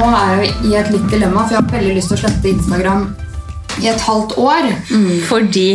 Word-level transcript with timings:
nå 0.00 0.10
er 0.16 0.42
jeg 0.42 0.52
i 0.70 0.76
et 0.80 0.92
litt 0.94 1.08
dilemma, 1.12 1.44
for 1.44 1.56
jeg 1.56 1.62
har 1.62 1.72
veldig 1.76 1.96
lyst 1.98 2.12
til 2.12 2.16
å 2.18 2.22
slette 2.24 2.52
Instagram 2.54 3.08
i 3.80 3.88
et 3.92 4.04
halvt 4.08 4.36
år. 4.40 4.70
Fordi 5.30 5.70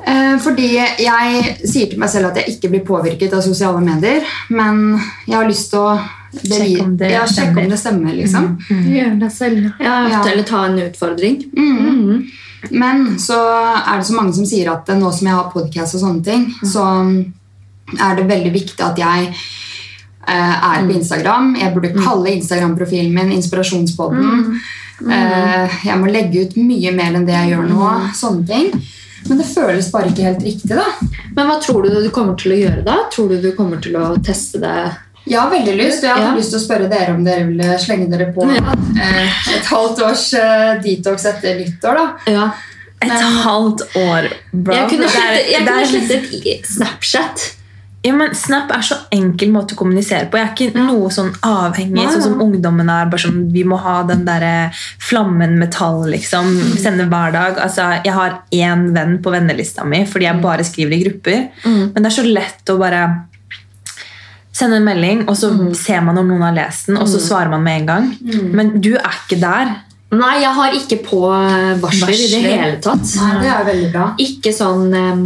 Eh, 0.00 0.36
fordi 0.40 0.68
jeg 1.04 1.56
sier 1.68 1.90
til 1.90 2.00
meg 2.00 2.08
selv 2.08 2.30
at 2.30 2.38
jeg 2.40 2.54
ikke 2.54 2.70
blir 2.72 2.84
påvirket 2.88 3.34
av 3.36 3.42
sosiale 3.44 3.82
medier, 3.84 4.24
men 4.48 4.94
jeg 5.26 5.36
har 5.36 5.48
lyst 5.48 5.70
til 5.74 5.84
å 5.84 5.98
Sjekke 6.30 6.84
om 6.84 6.92
det 6.94 7.08
ja, 7.10 7.24
sjekk 7.26 7.56
om 7.58 7.66
det 7.72 7.76
stemmer. 7.80 8.12
liksom. 8.14 8.44
Gjør 8.70 9.16
det 9.18 9.30
selv. 9.34 9.64
Ja, 9.82 9.94
Ja. 10.08 10.20
Eller 10.30 10.44
ta 10.46 10.60
en 10.68 10.78
utfordring. 10.78 11.40
Mm. 11.58 12.30
Men 12.70 13.18
så 13.18 13.34
er 13.74 13.98
det 13.98 14.06
så 14.06 14.14
mange 14.14 14.32
som 14.36 14.46
sier 14.46 14.70
at 14.70 14.86
nå 14.94 15.10
som 15.12 15.26
jeg 15.26 15.34
har 15.34 15.50
podcast 15.50 15.98
og 15.98 16.04
sånne 16.04 16.24
ting, 16.24 16.46
så 16.62 16.86
er 17.98 18.14
det 18.16 18.28
veldig 18.30 18.52
viktig 18.54 18.80
at 18.80 19.02
jeg 19.02 19.34
er 20.28 20.86
på 20.86 20.92
Instagram. 20.98 21.54
Jeg 21.60 21.74
burde 21.74 21.94
kalle 22.04 22.34
Instagram-profilen 22.36 23.12
min 23.14 23.32
Inspirasjonspodden. 23.38 24.60
Eh, 25.10 25.76
jeg 25.86 25.96
må 25.98 26.10
legge 26.12 26.42
ut 26.44 26.56
mye 26.60 26.92
mer 26.92 27.14
enn 27.16 27.24
det 27.26 27.32
jeg 27.34 27.54
gjør 27.54 27.68
nå. 27.70 27.90
Sånne 28.14 28.46
ting. 28.46 28.72
Men 29.28 29.38
det 29.40 29.46
føles 29.48 29.90
bare 29.92 30.08
ikke 30.10 30.26
helt 30.28 30.42
riktig. 30.44 30.68
da. 30.76 30.84
Men 31.36 31.46
hva 31.46 31.58
tror 31.62 31.82
du 31.84 32.02
du 32.02 32.10
kommer 32.10 32.36
til 32.40 32.52
å 32.52 32.58
gjøre 32.60 32.84
da? 32.84 32.96
Tror 33.12 33.28
du 33.28 33.40
du 33.40 33.52
kommer 33.56 33.80
til 33.82 33.96
å 34.00 34.14
teste 34.24 34.60
det? 34.60 34.90
Jeg 35.26 35.38
har 35.38 35.50
veldig 35.52 35.74
lyst, 35.76 35.98
og 36.02 36.08
jeg 36.08 36.16
hadde 36.16 36.30
Ja. 36.30 36.36
lyst 36.36 36.50
til 36.50 36.58
å 36.58 36.64
spørre 36.64 36.88
dere 36.88 37.14
om 37.14 37.24
dere 37.24 37.44
ville 37.46 37.78
slenge 37.78 38.10
dere 38.10 38.32
på 38.32 38.48
Ja. 38.48 38.72
eh, 39.00 39.28
et 39.56 39.64
halvt 39.64 40.02
års 40.02 40.32
eh, 40.34 40.80
detox 40.80 41.24
etter 41.26 41.58
nyttår. 41.60 41.94
da. 41.94 42.12
Ja. 42.26 42.50
et 43.02 43.08
Men- 43.08 43.22
halvt 43.42 43.80
år, 43.96 44.28
bro. 44.52 44.74
Jeg 44.74 44.88
kunne 44.90 45.02
Det 45.02 45.10
slettet, 45.10 45.50
jeg 45.50 45.66
kunne 45.66 45.86
slettet 45.86 46.66
Snapchat. 46.66 47.54
Ja, 48.02 48.14
men 48.16 48.34
Snap 48.34 48.70
er 48.72 48.80
så 48.80 48.96
enkel 49.12 49.50
måte 49.52 49.74
å 49.74 49.76
kommunisere 49.76 50.30
på. 50.30 50.38
Jeg 50.38 50.46
er 50.46 50.54
ikke 50.54 50.84
noe 50.86 51.10
sånn 51.12 51.34
avhengig, 51.44 52.06
sånn 52.08 52.22
som 52.22 52.38
ungdommen 52.40 52.88
er. 52.88 53.10
bare 53.12 53.20
sånn, 53.20 53.52
Vi 53.52 53.62
må 53.68 53.76
ha 53.78 54.02
den 54.08 54.24
der 54.24 54.70
flammen 54.98 55.58
metall, 55.58 56.06
liksom. 56.08 56.48
Sende 56.80 57.04
hver 57.10 57.32
dag. 57.32 57.58
Altså, 57.58 58.02
jeg 58.02 58.14
har 58.16 58.38
én 58.52 58.86
venn 58.94 59.18
på 59.20 59.30
vennelista 59.34 59.84
mi 59.84 60.04
fordi 60.06 60.24
jeg 60.30 60.40
bare 60.40 60.64
skriver 60.64 60.96
i 60.96 61.02
grupper. 61.04 61.50
Mm. 61.64 61.92
Men 61.92 62.02
det 62.02 62.06
er 62.06 62.22
så 62.22 62.24
lett 62.32 62.64
å 62.72 62.78
bare 62.78 63.02
sende 64.52 64.76
en 64.80 64.84
melding, 64.84 65.28
og 65.28 65.36
så 65.36 65.50
Mm. 65.52 65.74
ser 65.76 66.00
man 66.00 66.18
om 66.18 66.26
noen 66.28 66.42
har 66.42 66.52
lest 66.52 66.86
den, 66.86 66.96
og 66.96 67.06
så 67.06 67.20
svarer 67.20 67.50
man 67.50 67.62
med 67.62 67.80
en 67.80 67.86
gang. 67.86 68.16
Men 68.52 68.80
du 68.80 68.94
er 68.96 69.12
ikke 69.26 69.40
der. 69.40 69.76
Nei, 70.10 70.40
jeg 70.42 70.50
har 70.56 70.74
ikke 70.74 70.96
på 71.06 71.18
varsler, 71.22 71.78
varsler, 71.78 72.14
i 72.18 72.42
det 72.42 72.54
hele 72.58 72.78
tatt. 72.82 73.12
Nei, 73.20 73.34
det 73.44 73.50
er 73.54 73.64
veldig 73.68 73.90
bra. 73.92 74.06
Ikke 74.18 74.50
sånn 74.56 74.88
um, 74.90 75.20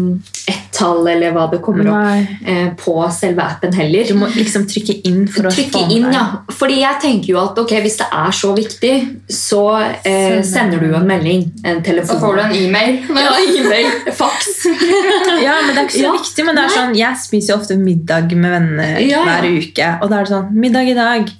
ett-tall 0.50 1.06
eller 1.08 1.32
hva 1.32 1.46
det 1.48 1.60
kommer 1.64 1.86
opp 1.88 2.02
Nei. 2.04 2.24
eh, 2.52 2.66
på 2.76 2.92
selve 3.16 3.40
appen 3.46 3.72
heller. 3.72 4.04
Du 4.04 4.18
må 4.20 4.28
liksom 4.34 4.66
trykke 4.68 4.98
inn 5.08 5.22
for 5.32 5.48
å 5.48 5.52
Trykke 5.54 5.86
inn, 5.88 6.04
deg. 6.10 6.18
ja. 6.18 6.24
Fordi 6.52 6.76
jeg 6.82 7.00
tenker 7.00 7.30
jo 7.32 7.38
at 7.40 7.60
okay, 7.62 7.80
hvis 7.80 7.96
det 8.02 8.08
er 8.12 8.36
så 8.36 8.50
viktig, 8.58 8.92
så 9.32 9.62
uh, 9.80 10.42
Sender. 10.44 10.82
du 10.84 10.90
jo 10.92 10.98
en 11.00 11.08
melding. 11.08 11.46
En 11.64 11.80
telefon. 11.86 12.18
Så 12.18 12.20
får 12.26 12.36
du 12.36 12.42
en 12.44 12.54
e-mail. 12.58 12.98
ja, 13.24 13.32
e-mail, 13.40 13.88
fax. 14.20 14.50
Ja, 15.44 15.54
men 15.64 15.72
Det 15.72 15.80
er 15.80 15.88
ikke 15.88 15.96
så 15.96 16.04
Ja. 16.04 16.12
viktig, 16.18 16.44
men 16.50 16.56
det 16.60 16.66
er 16.66 16.74
sånn, 16.76 16.92
jeg 16.98 17.18
spiser 17.24 17.54
jo 17.54 17.58
ofte 17.62 17.78
middag 17.80 18.36
med 18.36 18.52
venner 18.58 19.00
Ja, 19.00 19.22
ja. 19.22 19.24
hver 19.30 19.48
uke. 19.48 19.88
Og 20.04 20.12
da 20.12 20.20
er 20.20 20.28
det 20.28 20.34
sånn 20.34 20.52
Middag 20.60 20.92
i 20.92 20.94
dag. 21.00 21.32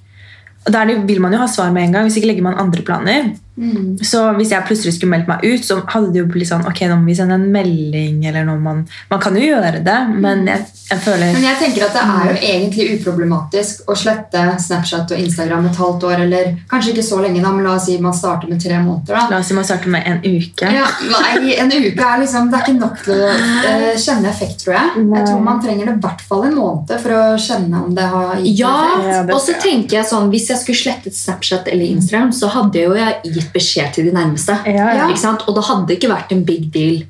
Der 0.67 1.07
vil 1.07 1.21
man 1.21 1.33
jo 1.33 1.39
ha 1.39 1.47
svar 1.47 1.73
med 1.73 1.83
en 1.83 1.93
gang. 1.93 2.05
Hvis 2.07 2.17
ikke 2.17 2.29
legger 2.33 2.43
man 2.47 2.59
andre 2.59 2.83
planer. 2.83 3.35
Mm. 3.55 3.99
Så 4.03 4.19
hvis 4.35 4.51
jeg 4.51 4.67
plutselig 4.67 4.97
skulle 4.97 5.13
meldt 5.13 5.29
meg 5.31 5.45
ut, 5.47 5.63
så 5.63 5.77
hadde 5.87 6.09
det 6.11 6.19
jo 6.25 6.27
blitt 6.27 6.49
sånn 6.49 6.65
Ok, 6.67 6.81
nå 6.91 6.97
må 6.99 7.07
vi 7.07 7.15
sende 7.15 7.37
en 7.39 7.45
melding, 7.55 8.25
eller 8.27 8.43
noe 8.49 8.59
man 8.59 8.81
Man 9.13 9.21
kan 9.23 9.37
jo 9.39 9.45
gjøre 9.45 9.79
det, 9.87 9.99
men 10.11 10.43
jeg, 10.51 10.65
jeg 10.89 11.03
føler 11.05 11.37
Men 11.37 11.47
jeg 11.47 11.61
tenker 11.61 11.85
at 11.87 11.95
det 11.95 12.03
er 12.03 12.25
jo 12.33 12.35
egentlig 12.49 12.87
uproblematisk 12.97 13.87
å 13.87 13.95
slette 13.99 14.43
Snapchat 14.65 15.15
og 15.15 15.23
Instagram 15.23 15.69
et 15.71 15.79
halvt 15.79 16.07
år, 16.09 16.25
eller 16.27 16.51
kanskje 16.71 16.97
ikke 16.97 17.07
så 17.07 17.21
lenge, 17.23 17.45
da, 17.45 17.53
men 17.55 17.69
la 17.69 17.77
oss 17.77 17.87
si 17.87 17.95
man 18.03 18.17
starter 18.17 18.51
med 18.51 18.59
tre 18.65 18.81
måneder. 18.83 19.15
da. 19.15 19.23
La 19.31 19.39
oss 19.39 19.53
si 19.53 19.55
man 19.55 19.69
starter 19.69 19.95
med 19.95 20.11
en 20.11 20.19
uke. 20.25 20.73
Ja, 20.75 20.91
nei, 21.13 21.55
En 21.63 21.71
uke 21.71 22.09
er 22.11 22.21
liksom, 22.25 22.51
det 22.51 22.59
er 22.59 22.67
ikke 22.67 22.77
nok 22.81 22.99
til 23.07 23.15
å 23.15 23.31
uh, 23.31 23.87
kjenne 24.03 24.31
effekt, 24.33 24.65
tror 24.65 24.75
jeg. 24.81 25.07
Jeg 25.15 25.29
tror 25.31 25.47
man 25.47 25.63
trenger 25.63 25.93
det 25.93 25.95
i 25.95 26.03
hvert 26.09 26.27
fall 26.27 26.45
en 26.51 26.59
måned 26.59 26.95
for 27.07 27.17
å 27.21 27.23
kjenne 27.39 27.85
om 27.87 27.95
det 27.95 28.11
har 28.17 28.43
gitt 28.43 28.65
Ja, 28.65 28.75
effekt. 28.99 29.15
Ja, 29.15 29.23
og 29.31 29.41
så 29.47 29.57
tenker 29.63 30.01
jeg 30.01 30.09
sånn 30.11 30.31
Hvis 30.33 30.51
jeg 30.51 30.59
skulle 30.63 30.81
slettet 30.83 31.17
Snapchat 31.17 31.71
eller 31.71 31.87
Instagram, 31.95 32.35
så 32.35 32.51
hadde 32.51 32.83
jo 32.83 32.95
jeg 32.99 33.21
gitt 33.31 33.44
beskjed 33.53 33.93
til 33.97 34.09
de 34.09 34.15
nærmeste. 34.15 34.57
Ja, 34.71 34.93
ja. 34.97 35.09
Og 35.11 35.55
det 35.57 35.67
hadde 35.69 35.97
ikke 35.99 36.13
vært 36.13 36.33
en 36.33 36.47
big 36.47 36.71
deal 36.73 37.03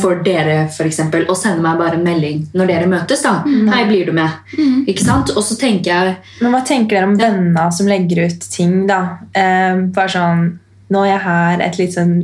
for 0.00 0.20
dere 0.24 0.66
for 0.68 0.84
eksempel, 0.84 1.24
å 1.32 1.34
sende 1.38 1.64
meg 1.64 1.78
bare 1.80 1.96
en 1.96 2.04
melding 2.04 2.42
når 2.52 2.68
dere 2.68 2.88
møtes. 2.90 3.22
da. 3.24 3.38
Hei, 3.72 3.84
blir 3.88 4.10
du 4.10 4.12
med? 4.16 4.28
Ikke 4.90 5.04
sant? 5.04 5.32
Og 5.32 5.44
så 5.46 5.56
tenker 5.60 5.90
jeg 5.90 6.16
Men 6.42 6.52
hva 6.52 6.60
tenker 6.66 6.98
dere 6.98 7.08
om 7.08 7.16
venner 7.16 7.70
som 7.72 7.88
legger 7.88 8.26
ut 8.28 8.48
ting, 8.52 8.82
da? 8.90 9.00
Eh, 9.32 9.86
bare 9.94 10.12
sånn 10.12 10.50
Nå 10.90 11.04
er 11.04 11.12
jeg 11.12 11.22
her, 11.22 11.60
et 11.62 11.76
litt 11.78 11.92
sånn 11.94 12.14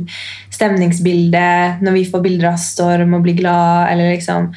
stemningsbilde, 0.51 1.77
når 1.87 1.93
vi 1.95 2.01
får 2.09 2.23
bilder 2.25 2.49
av 2.49 2.57
storm 2.59 3.13
og 3.15 3.23
blir 3.23 3.37
glad, 3.39 3.93
eller 3.93 4.11
liksom 4.11 4.49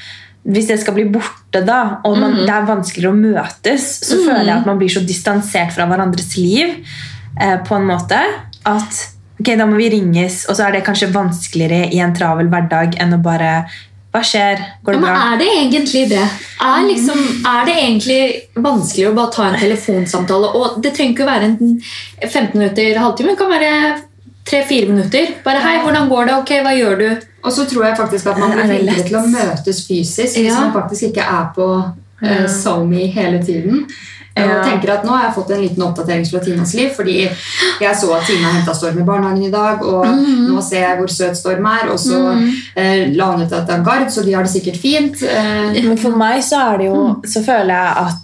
Hvis 0.51 0.67
det 0.67 0.81
skal 0.83 0.97
bli 0.97 1.07
borte, 1.15 1.63
da, 1.63 2.01
og 2.05 2.19
man, 2.19 2.35
det 2.43 2.51
er 2.51 2.69
vanskeligere 2.69 3.15
å 3.15 3.21
møtes, 3.21 3.87
så 4.09 4.19
føler 4.25 4.49
jeg 4.49 4.57
at 4.59 4.69
man 4.69 4.81
blir 4.81 4.93
så 4.93 5.05
distansert 5.07 5.73
fra 5.77 5.87
hverandres 5.89 6.35
liv 6.41 6.81
eh, 7.41 7.59
på 7.65 7.77
en 7.79 7.87
måte 7.89 8.21
at 8.69 9.05
ok, 9.41 9.55
da 9.57 9.67
må 9.69 9.79
vi 9.81 9.91
ringes, 9.95 10.43
og 10.49 10.59
så 10.59 10.67
er 10.67 10.77
det 10.77 10.87
kanskje 10.87 11.13
vanskeligere 11.15 11.89
i 11.95 12.03
en 12.05 12.13
travel 12.17 12.51
hverdag 12.53 12.99
enn 13.01 13.17
å 13.17 13.23
bare 13.23 13.55
Hva 14.11 14.25
skjer? 14.27 14.59
Går 14.83 14.97
ja, 14.97 14.99
men 14.99 15.07
bra? 15.07 15.19
Er 15.31 15.37
det 15.39 15.49
egentlig 15.55 16.01
det? 16.11 16.25
Er, 16.67 16.81
liksom, 16.83 17.19
er 17.47 17.61
det 17.69 17.75
egentlig 17.79 18.23
vanskelig 18.59 19.05
å 19.07 19.13
bare 19.15 19.31
ta 19.37 19.45
en 19.47 19.59
telefonsamtale? 19.61 20.51
Og 20.59 20.81
det 20.83 20.91
trenger 20.97 21.15
ikke 21.15 21.29
å 21.29 21.29
være 21.29 21.47
en 21.47 21.77
15 22.27 22.57
minutter, 22.59 22.99
halvtime. 22.99 23.37
Det 23.37 23.39
kan 23.39 23.53
være 23.55 23.71
3-4 24.51 24.89
minutter. 24.91 25.31
Bare 25.45 25.63
'Hei, 25.63 25.77
hvordan 25.85 26.09
går 26.11 26.27
det? 26.27 26.35
Ok, 26.35 26.51
hva 26.67 26.75
gjør 26.75 26.99
du?' 26.99 27.27
Og 27.45 27.53
så 27.53 27.65
tror 27.71 27.85
jeg 27.87 27.97
faktisk 27.97 28.27
at 28.27 28.39
man 28.39 28.51
blir 28.51 28.67
det 28.67 28.81
flinkere 28.83 29.07
til 29.07 29.17
å 29.17 29.27
møtes 29.31 29.87
fysisk 29.87 30.37
hvis 30.37 30.59
man 30.59 30.75
faktisk 30.75 31.03
ikke 31.09 31.25
er 31.25 31.47
på 31.55 31.69
uh, 31.79 32.47
SoMe 32.51 33.07
hele 33.15 33.39
tiden. 33.45 33.87
Ja. 34.41 34.59
Og 34.59 34.65
tenker 34.69 34.93
at 34.95 35.05
Nå 35.05 35.13
har 35.15 35.25
jeg 35.29 35.35
fått 35.37 35.51
en 35.55 35.61
liten 35.63 35.83
oppdatering 35.87 36.25
fra 36.31 36.41
Tinas 36.45 36.75
liv, 36.75 36.91
fordi 36.97 37.17
jeg 37.81 37.97
så 38.01 38.13
at 38.17 38.27
Tina 38.29 38.53
henta 38.57 38.75
Storm 38.75 38.99
i 38.99 39.07
barnehagen 39.07 39.45
i 39.49 39.51
dag, 39.53 39.83
og 39.83 40.07
nå 40.51 40.63
ser 40.63 40.85
jeg 40.87 40.99
hvor 41.01 41.13
søt 41.13 41.37
Storm 41.39 41.67
er, 41.67 41.91
og 41.93 41.99
så 42.01 42.21
eh, 42.77 43.09
la 43.17 43.31
hun 43.33 43.43
ut 43.45 43.53
at 43.53 43.67
det 43.69 43.77
er 43.79 43.85
gard, 43.87 44.09
så 44.13 44.23
de 44.27 44.33
har 44.37 44.43
det 44.47 44.53
sikkert 44.53 44.81
fint. 44.81 45.23
Eh, 45.23 45.81
Men 45.87 45.97
for 46.01 46.17
meg 46.17 46.43
så 46.45 46.61
er 46.73 46.79
det 46.79 46.87
jo 46.91 47.21
Så 47.27 47.43
føler 47.45 47.75
jeg 47.75 47.95
at 48.07 48.17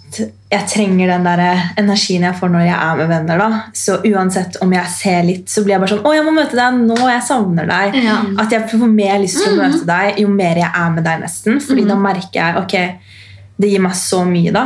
jeg 0.49 0.63
trenger 0.71 1.09
den 1.11 1.25
der 1.27 1.41
energien 1.77 2.23
jeg 2.23 2.35
får 2.39 2.49
når 2.53 2.61
jeg 2.63 2.75
er 2.79 2.95
med 3.01 3.09
venner. 3.11 3.37
da 3.41 3.47
Så 3.75 3.97
uansett 4.07 4.55
om 4.63 4.71
jeg 4.71 4.87
ser 4.93 5.23
litt, 5.27 5.49
så 5.51 5.63
blir 5.65 5.75
jeg 5.75 5.81
bare 5.83 5.91
sånn 5.97 6.05
Å, 6.07 6.13
jeg 6.15 6.23
må 6.23 6.31
møte 6.37 6.55
deg 6.55 6.77
nå, 6.87 6.95
jeg 7.11 7.25
savner 7.27 7.67
deg. 7.67 7.97
Ja. 8.05 8.15
At 8.39 8.55
jeg 8.55 8.63
får 8.71 8.87
mer 8.87 9.19
lyst 9.19 9.41
til 9.43 9.51
å 9.51 9.57
møte 9.59 9.83
deg 9.89 10.21
jo 10.23 10.29
mer 10.31 10.55
jeg 10.63 10.71
er 10.71 10.89
med 10.95 11.03
deg, 11.03 11.19
nesten. 11.25 11.59
Fordi 11.59 11.83
da 11.89 11.95
merker 11.99 12.39
jeg 12.39 12.55
ok, 12.63 12.77
det 13.57 13.71
gir 13.71 13.81
meg 13.81 13.95
så 13.97 14.21
mye, 14.27 14.51
da. 14.53 14.65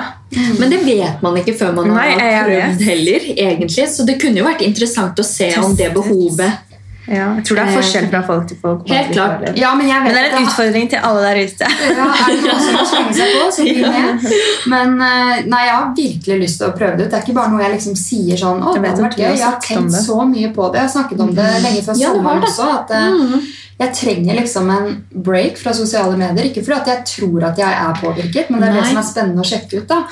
Men 0.59 0.72
det 0.72 0.81
vet 0.84 1.22
man 1.24 1.38
ikke 1.40 1.53
før 1.59 1.72
man 1.78 1.94
har 1.96 2.12
prøvd 2.47 2.84
heller. 2.90 3.29
egentlig. 3.35 3.88
Så 3.91 4.03
det 4.07 4.18
kunne 4.22 4.41
jo 4.41 4.47
vært 4.47 4.66
interessant 4.68 5.19
å 5.19 5.25
se 5.28 5.47
om 5.62 5.75
det 5.79 5.94
behovet 5.96 6.71
Ja, 7.09 7.31
jeg 7.35 7.44
tror 7.47 7.57
det 7.57 7.63
er 7.63 7.72
forskjell 7.73 8.07
fra 8.12 8.19
folk 8.28 8.44
til 8.47 8.57
folk. 8.62 8.81
Helt 8.91 9.09
klart. 9.16 9.45
ja, 9.57 9.72
men 9.75 9.88
jeg 9.89 10.03
vet 10.03 10.06
Men 10.06 10.17
det 10.17 10.22
er 10.22 10.35
en 10.38 10.45
utfordring 10.45 10.89
til 10.91 11.00
alle 11.07 11.23
der 11.25 11.39
ute. 11.41 11.69
Ja, 11.88 12.06
er 12.13 12.28
det 12.29 12.44
noen 12.45 12.62
som 12.67 12.85
slenge 12.91 13.16
seg 13.17 13.34
på, 13.35 13.47
så 13.56 13.66
bli 13.67 13.94
med. 13.95 14.28
Men 14.73 14.94
eh, 15.07 15.31
nei, 15.50 15.63
jeg 15.66 15.73
har 15.73 15.88
virkelig 15.97 16.38
lyst 16.44 16.61
til 16.61 16.69
å 16.69 16.75
prøve 16.78 17.00
det 17.00 17.07
ut. 17.07 17.09
Det 17.09 17.17
er 17.17 17.25
ikke 17.25 17.38
bare 17.40 17.53
noe 17.56 17.63
jeg 17.66 17.73
liksom 17.73 17.97
sier 18.00 18.41
sånn 18.44 18.61
Å, 18.61 18.75
det 18.78 18.91
har 18.91 19.01
vært 19.01 19.17
gøy. 19.17 19.25
Jeg 19.31 19.47
har 19.47 19.57
tenkt 19.66 19.97
så 20.06 20.19
mye 20.29 20.53
på 20.53 20.69
det. 20.69 20.84
Jeg 20.84 20.90
har 20.90 20.94
snakket 20.97 21.25
om 21.25 21.34
det 21.41 21.50
lenge 21.66 21.84
før 21.88 22.00
Ja, 22.03 22.13
sommeren 22.13 22.47
også. 22.51 22.69
At 22.78 22.95
eh, 23.00 23.50
jeg 23.81 23.97
trenger 23.97 24.38
liksom 24.38 24.69
en 24.69 24.94
break 25.09 25.57
fra 25.57 25.73
sosiale 25.73 26.13
medier. 26.22 26.51
Ikke 26.51 26.61
fordi 26.61 26.78
at 26.79 26.94
jeg 26.94 27.09
tror 27.16 27.50
at 27.50 27.66
jeg 27.66 27.81
er 27.81 27.99
påvirket, 28.03 28.53
men 28.53 28.61
det 28.61 28.70
er 28.70 28.78
det 28.78 28.87
som 28.91 29.02
er 29.02 29.09
spennende 29.09 29.41
å 29.41 29.52
sjekke 29.52 29.81
ut. 29.81 29.90
da. 29.90 30.03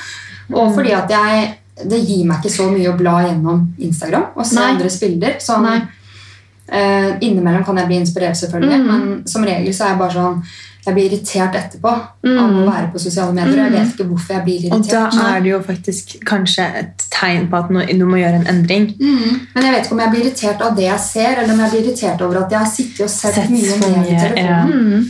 Og 0.58 0.74
fordi 0.74 0.98
at 0.98 1.12
jeg 1.14 1.50
det 1.80 2.02
gir 2.04 2.26
meg 2.28 2.42
ikke 2.42 2.52
så 2.52 2.66
mye 2.72 2.90
å 2.92 2.98
bla 3.00 3.22
gjennom 3.24 3.62
Instagram 3.80 4.34
og 4.36 4.44
se 4.48 4.58
Nei. 4.58 4.66
andres 4.74 4.98
bilder. 5.00 5.38
Sånn, 5.40 5.64
Nei. 5.64 5.78
Eh, 6.72 7.12
innimellom 7.26 7.66
kan 7.68 7.78
jeg 7.82 7.90
bli 7.92 8.02
inspirert, 8.04 8.40
selvfølgelig, 8.40 8.82
men 8.86 9.28
som 9.30 9.46
regel 9.48 9.74
så 9.74 9.88
er 9.88 9.96
jeg 9.96 10.04
bare 10.04 10.18
sånn 10.18 10.42
jeg 10.90 10.96
blir 10.96 11.10
irritert 11.10 11.56
etterpå 11.60 11.92
av 11.92 12.54
å 12.56 12.64
være 12.64 12.88
på 12.94 13.02
sosiale 13.04 13.34
medier. 13.36 13.58
Mm. 13.58 13.66
Jeg 13.66 13.74
vet 13.76 13.94
ikke 13.94 14.08
hvorfor 14.10 14.36
jeg 14.38 14.44
blir 14.46 14.66
irritert. 14.70 14.96
Og 15.12 15.18
da 15.20 15.26
er 15.36 15.44
det 15.44 15.52
jo 15.52 15.60
faktisk 15.66 16.14
kanskje 16.28 16.66
et 16.82 17.06
tegn 17.14 17.50
på 17.52 17.60
at 17.60 17.74
du 18.00 18.06
må 18.08 18.22
gjøre 18.22 18.40
en 18.40 18.48
endring. 18.54 18.88
Mm. 18.96 19.42
Men 19.54 19.68
jeg 19.68 19.76
vet 19.76 19.86
ikke 19.86 19.98
om 19.98 20.04
jeg 20.06 20.14
blir 20.16 20.26
irritert 20.26 20.64
av 20.66 20.80
det 20.80 20.88
jeg 20.88 21.04
ser, 21.04 21.44
eller 21.44 21.54
om 21.54 21.64
jeg 21.66 21.74
blir 21.74 21.84
irritert 21.84 22.26
over 22.26 22.42
at 22.42 22.56
jeg 22.56 22.64
har 22.64 22.72
sittet 22.72 23.06
og 23.06 23.14
sett, 23.14 23.40
Sett 23.40 23.54
mye 23.54 23.78
mer 23.84 24.08
i 24.08 24.20
telefonen. 24.24 25.08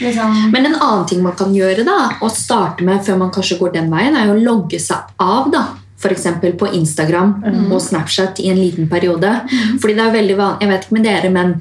Liksom. 0.00 0.40
Men 0.52 0.70
en 0.70 0.78
annen 0.78 1.06
ting 1.10 1.24
man 1.24 1.38
kan 1.38 1.54
gjøre 1.56 1.86
da, 1.88 2.00
å 2.20 2.32
starte 2.32 2.86
med 2.86 3.00
før 3.06 3.22
man 3.24 3.32
kanskje 3.34 3.58
går 3.62 3.78
den 3.80 3.90
veien, 3.92 4.16
er 4.16 4.28
jo 4.28 4.36
å 4.36 4.42
logge 4.44 4.82
seg 4.82 5.16
av. 5.16 5.48
da. 5.54 5.64
F.eks. 6.00 6.26
på 6.58 6.70
Instagram 6.72 7.34
og 7.70 7.80
Snapchat 7.84 8.40
i 8.40 8.48
en 8.48 8.60
liten 8.60 8.88
periode. 8.88 9.34
Fordi 9.80 9.96
det 9.96 10.06
er 10.06 10.14
veldig 10.14 10.36
vanlig, 10.38 10.60
Jeg 10.60 10.70
vet 10.70 10.86
ikke 10.86 10.96
med 10.96 11.04
dere, 11.04 11.30
men 11.30 11.54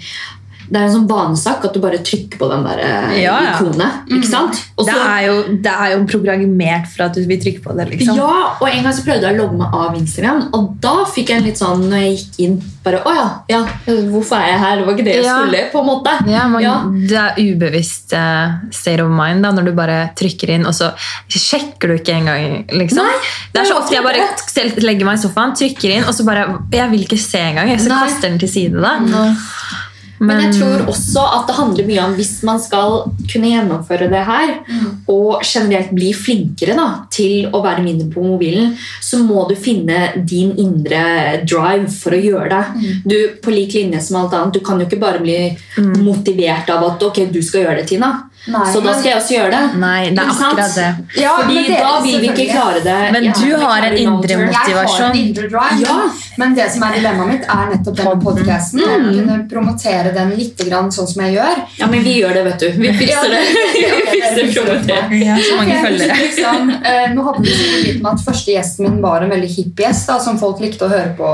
det 0.69 0.77
er 0.77 0.85
en 0.85 0.93
sånn 0.93 1.07
vanesak 1.09 1.63
at 1.65 1.73
du 1.73 1.79
bare 1.81 1.97
trykker 2.05 2.37
på 2.37 2.47
den 2.51 2.63
der 2.67 2.79
eh, 2.85 3.15
Ja, 3.23 3.35
ja. 3.41 3.53
ikonet. 3.57 4.03
Ikke 4.13 4.29
sant? 4.29 4.59
Også, 4.77 4.85
Det 4.91 4.97
er, 5.01 5.21
jo, 5.25 5.35
det 5.65 5.73
er 5.73 5.93
jo 5.95 6.03
programmert 6.11 6.85
for 6.93 7.07
at 7.07 7.17
du 7.17 7.23
vil 7.29 7.39
trykke 7.41 7.63
på 7.63 7.73
det. 7.77 7.87
liksom. 7.89 8.15
Ja, 8.19 8.55
og 8.59 8.67
en 8.69 8.83
gang 8.85 8.93
så 8.93 9.03
prøvde 9.07 9.25
jeg 9.27 9.35
å 9.37 9.41
logge 9.43 9.57
meg 9.59 9.73
av 9.79 9.97
Instagram, 9.97 10.43
og 10.53 10.69
da 10.83 10.93
fikk 11.09 11.33
jeg 11.33 11.41
en 11.41 11.47
litt 11.49 11.57
sånn 11.61 11.87
når 11.89 12.03
jeg 12.05 12.13
gikk 12.19 12.39
inn 12.45 12.59
bare, 12.79 13.01
Å 13.03 13.11
ja, 13.13 13.25
ja, 13.51 13.57
hvorfor 14.13 14.37
er 14.39 14.53
jeg 14.53 14.59
her? 14.61 14.77
Det 14.79 14.85
var 14.87 14.93
ikke 14.95 15.05
det 15.09 15.15
jeg 15.17 15.25
skulle, 15.27 15.63
på 15.73 15.81
en 15.81 15.87
måte. 15.89 16.13
Ja, 16.31 16.45
man. 16.47 16.93
Det 17.09 17.17
er 17.19 17.41
ubevisst 17.41 18.13
uh, 18.15 18.55
state 18.71 19.03
of 19.03 19.11
mind 19.11 19.43
da, 19.43 19.51
når 19.57 19.67
du 19.67 19.73
bare 19.77 19.97
trykker 20.17 20.53
inn, 20.55 20.65
og 20.69 20.73
så 20.77 20.93
sjekker 21.27 21.91
du 21.91 21.97
ikke 21.97 22.15
engang. 22.15 22.63
Liksom. 22.71 23.03
Nei, 23.03 23.19
det 23.53 23.61
er 23.65 23.69
så 23.73 23.81
ofte 23.81 23.97
jeg 23.97 24.05
bare 24.05 24.23
selv 24.45 24.79
legger 24.85 25.09
meg 25.09 25.19
i 25.19 25.23
sofaen, 25.25 25.53
trykker 25.59 25.97
inn, 25.97 26.07
og 26.07 26.15
så 26.15 26.25
bare 26.29 26.47
Jeg 26.71 26.89
vil 26.93 27.03
ikke 27.09 27.19
se 27.19 27.41
engang. 27.51 27.73
Så 27.81 27.91
Nei. 27.91 27.99
kaster 28.07 28.29
den 28.29 28.39
til 28.39 28.49
side. 28.55 28.79
da. 28.79 28.95
Men 30.19 30.41
jeg 30.41 30.53
tror 30.59 30.81
også 30.91 31.21
at 31.39 31.47
det 31.47 31.55
handler 31.55 31.85
mye 31.87 31.99
om 32.03 32.13
hvis 32.17 32.43
man 32.43 32.59
skal 32.59 33.03
kunne 33.31 33.51
gjennomføre 33.53 34.09
det 34.11 34.23
her, 34.27 34.49
og 35.07 35.41
generelt 35.43 35.91
bli 35.95 36.11
flinkere 36.13 36.75
da, 36.75 36.87
til 37.09 37.47
å 37.53 37.61
være 37.63 37.83
mindre 37.83 38.09
på 38.13 38.23
mobilen, 38.23 38.75
så 39.01 39.17
må 39.23 39.47
du 39.49 39.55
finne 39.55 40.11
din 40.27 40.51
indre 40.57 41.41
drive 41.45 41.87
for 41.89 42.11
å 42.11 42.21
gjøre 42.21 42.49
det. 42.49 42.63
Du, 43.05 43.17
på 43.41 43.51
lik 43.51 43.73
linje 43.73 44.01
som 44.01 44.17
alt 44.23 44.33
annet, 44.33 44.53
du 44.53 44.59
kan 44.59 44.79
jo 44.79 44.85
ikke 44.89 44.99
bare 44.99 45.19
bli 45.23 45.39
motivert 46.03 46.69
av 46.69 46.83
at 46.91 47.03
ok, 47.09 47.25
du 47.31 47.41
skal 47.41 47.63
gjøre 47.65 47.77
det, 47.81 47.87
Tina. 47.93 48.11
Nei, 48.49 48.65
så 48.71 48.79
da 48.81 48.93
skal 48.95 49.09
jeg 49.11 49.17
også 49.19 49.33
gjøre 49.35 49.51
det. 49.51 49.79
Nei, 49.81 50.09
det 50.15 50.19
er 50.23 50.29
akkurat 50.31 50.75
det. 50.75 51.21
Ja, 51.21 51.33
Fordi 51.41 51.63
det- 51.67 51.79
da 51.83 51.99
vil 52.01 52.19
vi 52.21 52.27
ikke 52.29 52.45
klare 52.53 52.79
det. 52.83 53.11
Men 53.11 53.23
du 53.33 53.55
har 53.57 53.81
en 53.83 53.97
indre 53.97 54.37
motivasjon. 54.45 54.55
Jeg 54.69 54.75
har 54.87 55.09
en 55.11 55.17
indre 55.17 55.49
drive, 55.49 55.81
Ja. 55.81 55.97
Men, 56.39 56.55
det 56.55 56.65
som 56.73 56.83
er 56.87 56.95
dilemmaet 56.97 57.29
mitt, 57.33 57.45
er 57.51 57.71
nettopp 57.73 57.99
Podden. 57.99 58.21
podkasten. 58.23 58.81
Mm. 58.83 59.07
Kunne 59.17 59.37
promotere 59.51 60.13
den 60.15 60.33
litt 60.37 60.61
grann 60.67 60.91
sånn 60.93 61.07
som 61.09 61.23
jeg 61.25 61.35
gjør. 61.35 61.63
Ja, 61.81 61.89
men 61.91 62.03
vi 62.05 62.15
gjør 62.19 62.37
det, 62.37 62.43
vet 62.47 62.63
du. 62.63 62.67
Vi 62.79 62.93
fikser 63.01 63.33
det. 63.33 63.41
Vi 63.79 64.01
fikser 64.13 64.51
promotering. 64.53 65.23
Ja, 65.25 65.37
så 65.43 65.57
mange 65.59 65.79
følgere. 65.83 66.17
Liksom, 66.19 66.71
eh, 66.91 67.05
nå 67.13 67.23
hadde 67.27 67.43
vi 67.45 67.55
litt 67.85 68.01
med 68.03 68.11
at 68.13 68.23
Første 68.29 68.53
gjesten 68.53 68.85
min 68.85 68.99
var 69.03 69.23
en 69.23 69.31
veldig 69.33 69.49
hipp 69.49 69.79
gjest 69.83 70.09
da, 70.09 70.19
som 70.21 70.37
folk 70.41 70.59
likte 70.63 70.85
å 70.85 70.91
høre 70.91 71.13
på. 71.17 71.29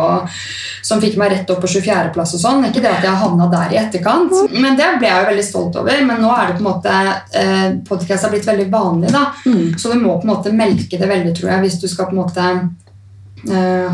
Som 0.85 1.01
fikk 1.01 1.17
meg 1.19 1.33
rett 1.33 1.49
opp 1.51 1.63
på 1.63 1.71
24.-plass 1.71 2.35
og 2.37 2.43
sånn. 2.43 2.65
Ikke 2.69 2.83
det 2.83 2.91
at 2.93 3.05
jeg 3.05 3.21
havna 3.21 3.49
der 3.51 3.73
i 3.73 3.79
etterkant, 3.81 4.33
men 4.53 4.77
det 4.79 4.91
ble 4.99 5.09
jeg 5.09 5.21
jo 5.21 5.29
veldig 5.31 5.47
stolt 5.47 5.79
over. 5.81 6.01
Men 6.07 6.21
nå 6.23 6.31
er 6.35 6.49
det 6.49 6.57
på 6.59 6.63
en 6.63 6.69
måte 6.69 6.95
eh, 7.41 7.67
Podkast 7.85 8.27
har 8.27 8.33
blitt 8.33 8.47
veldig 8.47 8.69
vanlig, 8.73 9.11
da. 9.13 9.27
Mm. 9.45 9.75
Så 9.81 9.91
du 9.91 10.01
må 10.01 10.17
på 10.19 10.27
en 10.27 10.33
måte 10.35 10.55
melke 10.55 10.99
det 11.01 11.09
veldig, 11.09 11.35
tror 11.37 11.55
jeg, 11.55 11.65
hvis 11.65 11.79
du 11.81 11.87
skal 11.91 12.09
på 12.09 12.17
en 12.17 12.23
måte 12.23 12.49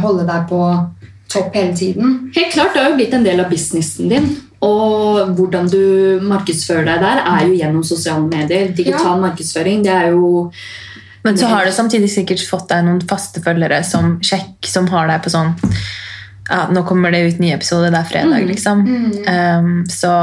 holde 0.01 0.23
deg 0.27 0.45
på 0.47 0.61
topp 1.31 1.55
hele 1.55 1.75
tiden. 1.77 2.31
Helt 2.35 2.53
klart, 2.53 2.73
Det 2.73 2.83
har 2.83 2.89
jo 2.89 2.95
blitt 2.99 3.13
en 3.13 3.23
del 3.25 3.39
av 3.39 3.49
businessen 3.51 4.09
din. 4.11 4.29
Og 4.61 5.31
hvordan 5.37 5.69
du 5.71 6.21
markedsfører 6.27 6.85
deg 6.85 7.01
der, 7.01 7.23
er 7.25 7.47
jo 7.47 7.57
gjennom 7.57 7.85
sosiale 7.85 8.27
medier. 8.27 8.69
Digital 8.77 9.21
markedsføring, 9.23 9.83
det 9.83 9.93
er 9.93 10.11
jo 10.13 10.51
Men 11.23 11.37
så 11.37 11.47
har 11.47 11.65
du 11.65 11.71
samtidig 11.71 12.09
sikkert 12.09 12.41
fått 12.49 12.69
deg 12.69 12.85
noen 12.85 13.01
faste 13.05 13.41
følgere 13.45 13.83
som 13.85 14.15
sjekk, 14.25 14.65
som 14.65 14.87
har 14.89 15.07
deg 15.07 15.21
på 15.21 15.29
sånn 15.29 15.51
ja, 16.49 16.63
Nå 16.73 16.81
kommer 16.83 17.13
det 17.13 17.21
ut 17.27 17.39
ny 17.39 17.51
episode, 17.53 17.91
det 17.93 17.99
er 17.99 18.09
fredag, 18.09 18.47
liksom. 18.49 18.81
Um, 19.27 19.83
så 19.87 20.13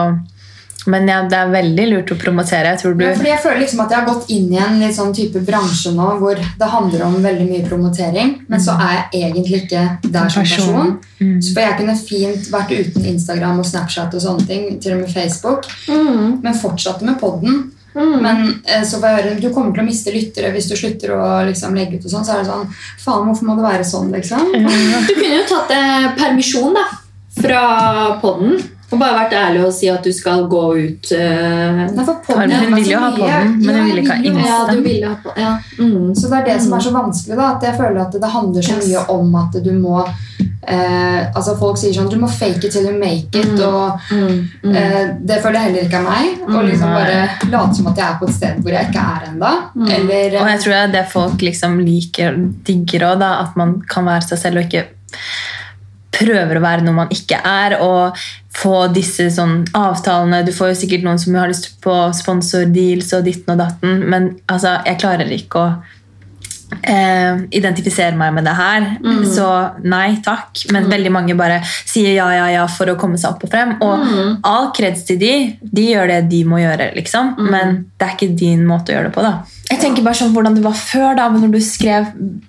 Men 0.88 1.08
ja, 1.11 1.20
det 1.29 1.37
er 1.38 1.52
veldig 1.52 1.87
lurt 1.93 2.12
å 2.14 2.19
promotere. 2.20 2.73
Jeg 2.73 2.82
tror 2.82 2.96
du 2.96 3.05
Ja, 3.05 3.14
fordi 3.17 3.32
jeg 3.32 3.43
føler 3.44 3.62
liksom 3.62 3.85
at 3.85 3.94
jeg 3.94 4.00
har 4.00 4.08
gått 4.08 4.32
inn 4.35 4.50
i 4.55 4.61
en 4.64 4.81
litt 4.82 4.96
sånn 4.96 5.14
type 5.17 5.43
bransje 5.46 5.93
nå 5.96 6.08
hvor 6.23 6.40
det 6.40 6.70
handler 6.75 7.06
om 7.08 7.19
veldig 7.23 7.49
mye 7.49 7.67
promotering, 7.69 8.35
men 8.49 8.62
så 8.62 8.76
er 8.81 8.94
jeg 8.96 9.31
egentlig 9.31 9.62
ikke 9.64 9.87
der 10.08 10.29
som 10.32 10.46
person. 10.46 10.69
Person. 10.69 10.93
Mm. 11.19 11.40
Så 11.43 11.55
for 11.55 11.64
jeg 11.64 11.79
kunne 11.81 11.96
fint 12.02 12.52
vært 12.52 12.76
uten 12.76 13.08
Instagram 13.14 13.62
og 13.62 13.67
Snapchat 13.69 14.14
og 14.14 14.25
sånne 14.25 14.46
ting, 14.49 14.69
til 14.82 14.96
og 14.96 15.02
med 15.05 15.12
Facebook, 15.12 15.69
men 15.88 16.62
fortsatte 16.62 17.06
med 17.08 17.20
podden. 17.20 17.67
Men 17.99 18.61
eh, 18.64 18.85
så 18.87 19.00
får 19.00 19.08
jeg 19.08 19.19
høre 19.19 19.40
du 19.43 19.49
kommer 19.50 19.75
til 19.75 19.82
å 19.82 19.88
miste 19.88 20.12
lyttere 20.14 20.52
hvis 20.55 20.69
du 20.70 20.76
slutter 20.79 21.14
å 21.17 21.23
liksom, 21.49 21.75
legge 21.75 21.99
ut. 21.99 22.05
og 22.06 22.12
sånn, 22.12 22.26
Så 22.26 22.35
er 22.35 22.43
det 22.44 22.50
sånn 22.50 22.69
Faen, 23.02 23.26
hvorfor 23.26 23.49
må 23.49 23.56
det 23.58 23.67
være 23.67 23.87
sånn, 23.88 24.12
liksom? 24.14 24.52
Du 25.08 25.14
kunne 25.17 25.40
jo 25.40 25.46
tatt 25.49 25.73
eh, 25.75 26.08
permisjon 26.19 26.76
da, 26.76 26.85
fra 27.40 27.62
podden. 28.23 28.58
Og 28.88 28.96
bare 28.96 29.12
vært 29.19 29.35
ærlig 29.37 29.64
og 29.67 29.73
si 29.76 29.88
at 29.93 30.05
du 30.05 30.12
skal 30.17 30.46
gå 30.49 30.62
ut 30.79 31.11
uh, 31.12 31.81
Nei, 31.93 32.05
podden 32.25 32.55
Hun 32.56 32.75
ville 32.79 32.93
jo 32.94 33.00
ha 33.02 33.11
på 33.12 33.26
den, 33.29 33.50
men 33.61 33.69
hun 33.69 33.76
Ja, 33.76 33.85
ville 33.85 34.00
ikke 34.00 34.14
ha 34.14 34.31
Insta. 34.31 34.75
du 34.75 34.81
ville 34.87 35.11
ha 35.11 35.17
på 35.25 35.35
ja. 35.37 35.50
mm. 35.79 36.14
Så 36.17 36.31
det 36.31 36.38
er 36.38 36.46
det 36.49 36.55
som 36.64 36.73
er 36.79 36.85
så 36.87 36.93
vanskelig, 36.94 37.37
da, 37.37 37.50
at 37.58 37.67
jeg 37.69 37.76
føler 37.76 38.00
at 38.06 38.17
det 38.17 38.31
handler 38.32 38.62
så 38.64 38.79
Yes. 38.79 38.88
mye 38.88 39.02
om 39.12 39.35
at 39.43 39.58
du 39.64 39.70
må 39.76 39.99
eh, 40.69 41.20
altså 41.37 41.55
Folk 41.61 41.79
sier 41.81 41.93
sånn 41.96 42.08
Du 42.12 42.17
må 42.20 42.29
fake 42.32 42.64
it 42.64 42.73
till 42.73 42.88
you 42.88 42.96
make 42.99 43.29
it. 43.38 43.52
Mm. 43.52 43.62
Og 43.69 44.00
Mm. 44.08 44.49
Mm. 44.64 44.76
eh, 44.76 45.06
Det 45.25 45.38
føler 45.43 45.58
jeg 45.61 45.67
heller 45.69 45.82
ikke 45.88 46.00
er 46.00 46.08
meg. 46.08 46.40
Å 46.49 46.64
liksom 46.64 46.94
bare 46.96 47.19
late 47.52 47.75
som 47.76 47.87
at 47.93 47.96
jeg 48.00 48.06
er 48.08 48.19
på 48.20 48.29
et 48.29 48.35
sted 48.35 48.62
hvor 48.62 48.73
jeg 48.73 48.88
ikke 48.88 49.05
er 49.05 49.29
ennå. 49.31 49.52
Mm. 49.75 49.93
Og 50.40 50.49
jeg 50.49 50.61
tror 50.64 50.73
det 50.73 50.81
er 50.82 50.93
det 50.96 51.05
folk 51.12 51.44
liksom 51.44 51.79
liker, 51.85 52.37
digger 52.64 53.06
òg, 53.12 53.23
at 53.29 53.56
man 53.56 53.81
kan 53.88 54.05
være 54.08 54.23
seg 54.32 54.38
selv 54.38 54.62
og 54.62 54.64
ikke 54.69 54.87
prøver 56.19 56.59
å 56.59 56.65
være 56.65 56.85
noe 56.87 56.97
man 56.97 57.12
ikke 57.15 57.38
er, 57.47 57.79
og 57.85 58.19
få 58.59 58.88
disse 58.94 59.29
sånn 59.35 59.62
avtalene. 59.76 60.43
Du 60.47 60.53
får 60.55 60.73
jo 60.73 60.81
sikkert 60.82 61.06
noen 61.06 61.20
som 61.23 61.37
har 61.38 61.50
lyst 61.50 61.70
på 61.85 61.94
sponsordeals 62.17 63.12
og 63.17 63.29
ditten 63.29 63.55
og 63.55 63.62
datten, 63.62 64.03
men 64.11 64.32
altså, 64.50 64.79
jeg 64.88 65.00
klarer 65.03 65.32
ikke 65.38 65.62
å 65.62 65.70
eh, 66.82 67.44
identifisere 67.59 68.17
meg 68.19 68.35
med 68.37 68.49
det 68.49 68.56
her. 68.59 68.88
Så 69.35 69.49
nei 69.88 70.19
takk. 70.25 70.65
Men 70.75 70.88
veldig 70.91 71.12
mange 71.15 71.37
bare 71.38 71.61
sier 71.69 72.15
ja, 72.17 72.29
ja, 72.35 72.49
ja 72.59 72.67
for 72.70 72.91
å 72.93 72.99
komme 73.00 73.20
seg 73.20 73.35
opp 73.35 73.47
og 73.47 73.53
frem. 73.53 73.76
Og 73.85 74.43
all 74.49 74.70
kreds 74.76 75.06
til 75.09 75.20
de, 75.20 75.35
de 75.61 75.91
gjør 75.93 76.12
det 76.12 76.23
de 76.32 76.43
må 76.49 76.62
gjøre, 76.62 76.93
liksom. 76.99 77.37
Men 77.50 77.85
det 77.99 78.09
er 78.09 78.17
ikke 78.17 78.35
din 78.38 78.67
måte 78.69 78.93
å 78.93 78.99
gjøre 78.99 79.11
det 79.11 79.17
på, 79.17 79.25
da. 79.26 79.38
Jeg 79.69 79.82
tenker 79.82 80.05
bare 80.05 80.17
sånn 80.17 80.31
hvordan 80.32 80.55
det 80.56 80.62
var 80.65 80.76
før, 80.76 81.11
da, 81.19 81.26
når 81.29 81.50
du 81.53 81.59
skrev 81.61 82.06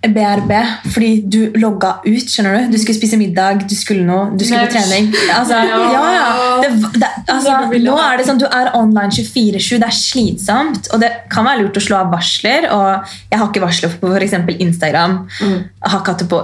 BRB. 0.08 0.54
Fordi 0.94 1.10
du 1.28 1.40
logga 1.60 1.98
ut. 2.06 2.30
skjønner 2.32 2.70
Du 2.70 2.78
Du 2.78 2.80
skulle 2.80 2.96
spise 2.96 3.20
middag, 3.20 3.66
du 3.68 3.76
skulle 3.76 4.06
noe, 4.08 4.30
du 4.40 4.46
skulle 4.46 4.70
på 4.70 4.78
trening. 4.78 5.10
Altså, 5.36 5.60
ja, 5.68 6.04
ja. 6.16 6.30
Det, 6.64 6.70
det, 6.96 7.10
altså, 7.28 7.58
nå 7.76 7.98
er 8.00 8.18
det 8.20 8.28
sånn, 8.30 8.40
Du 8.40 8.48
er 8.48 8.72
online 8.78 9.12
24-7, 9.12 9.82
det 9.82 9.90
er 9.90 9.98
slitsomt. 9.98 10.92
Og 10.94 11.04
det 11.04 11.12
kan 11.32 11.48
være 11.48 11.66
lurt 11.66 11.82
å 11.82 11.84
slå 11.84 12.00
av 12.00 12.14
varsler. 12.14 12.70
Og 12.72 13.12
jeg 13.28 13.42
har 13.42 13.52
ikke 13.52 13.66
varsler 13.66 14.00
på 14.00 14.09
f.eks. 14.16 14.34
Instagram. 14.60 15.20
Jeg 15.40 15.92
har 15.92 16.00
ikke 16.00 16.16
hatt 16.16 16.24
det 16.24 16.30
på 16.32 16.42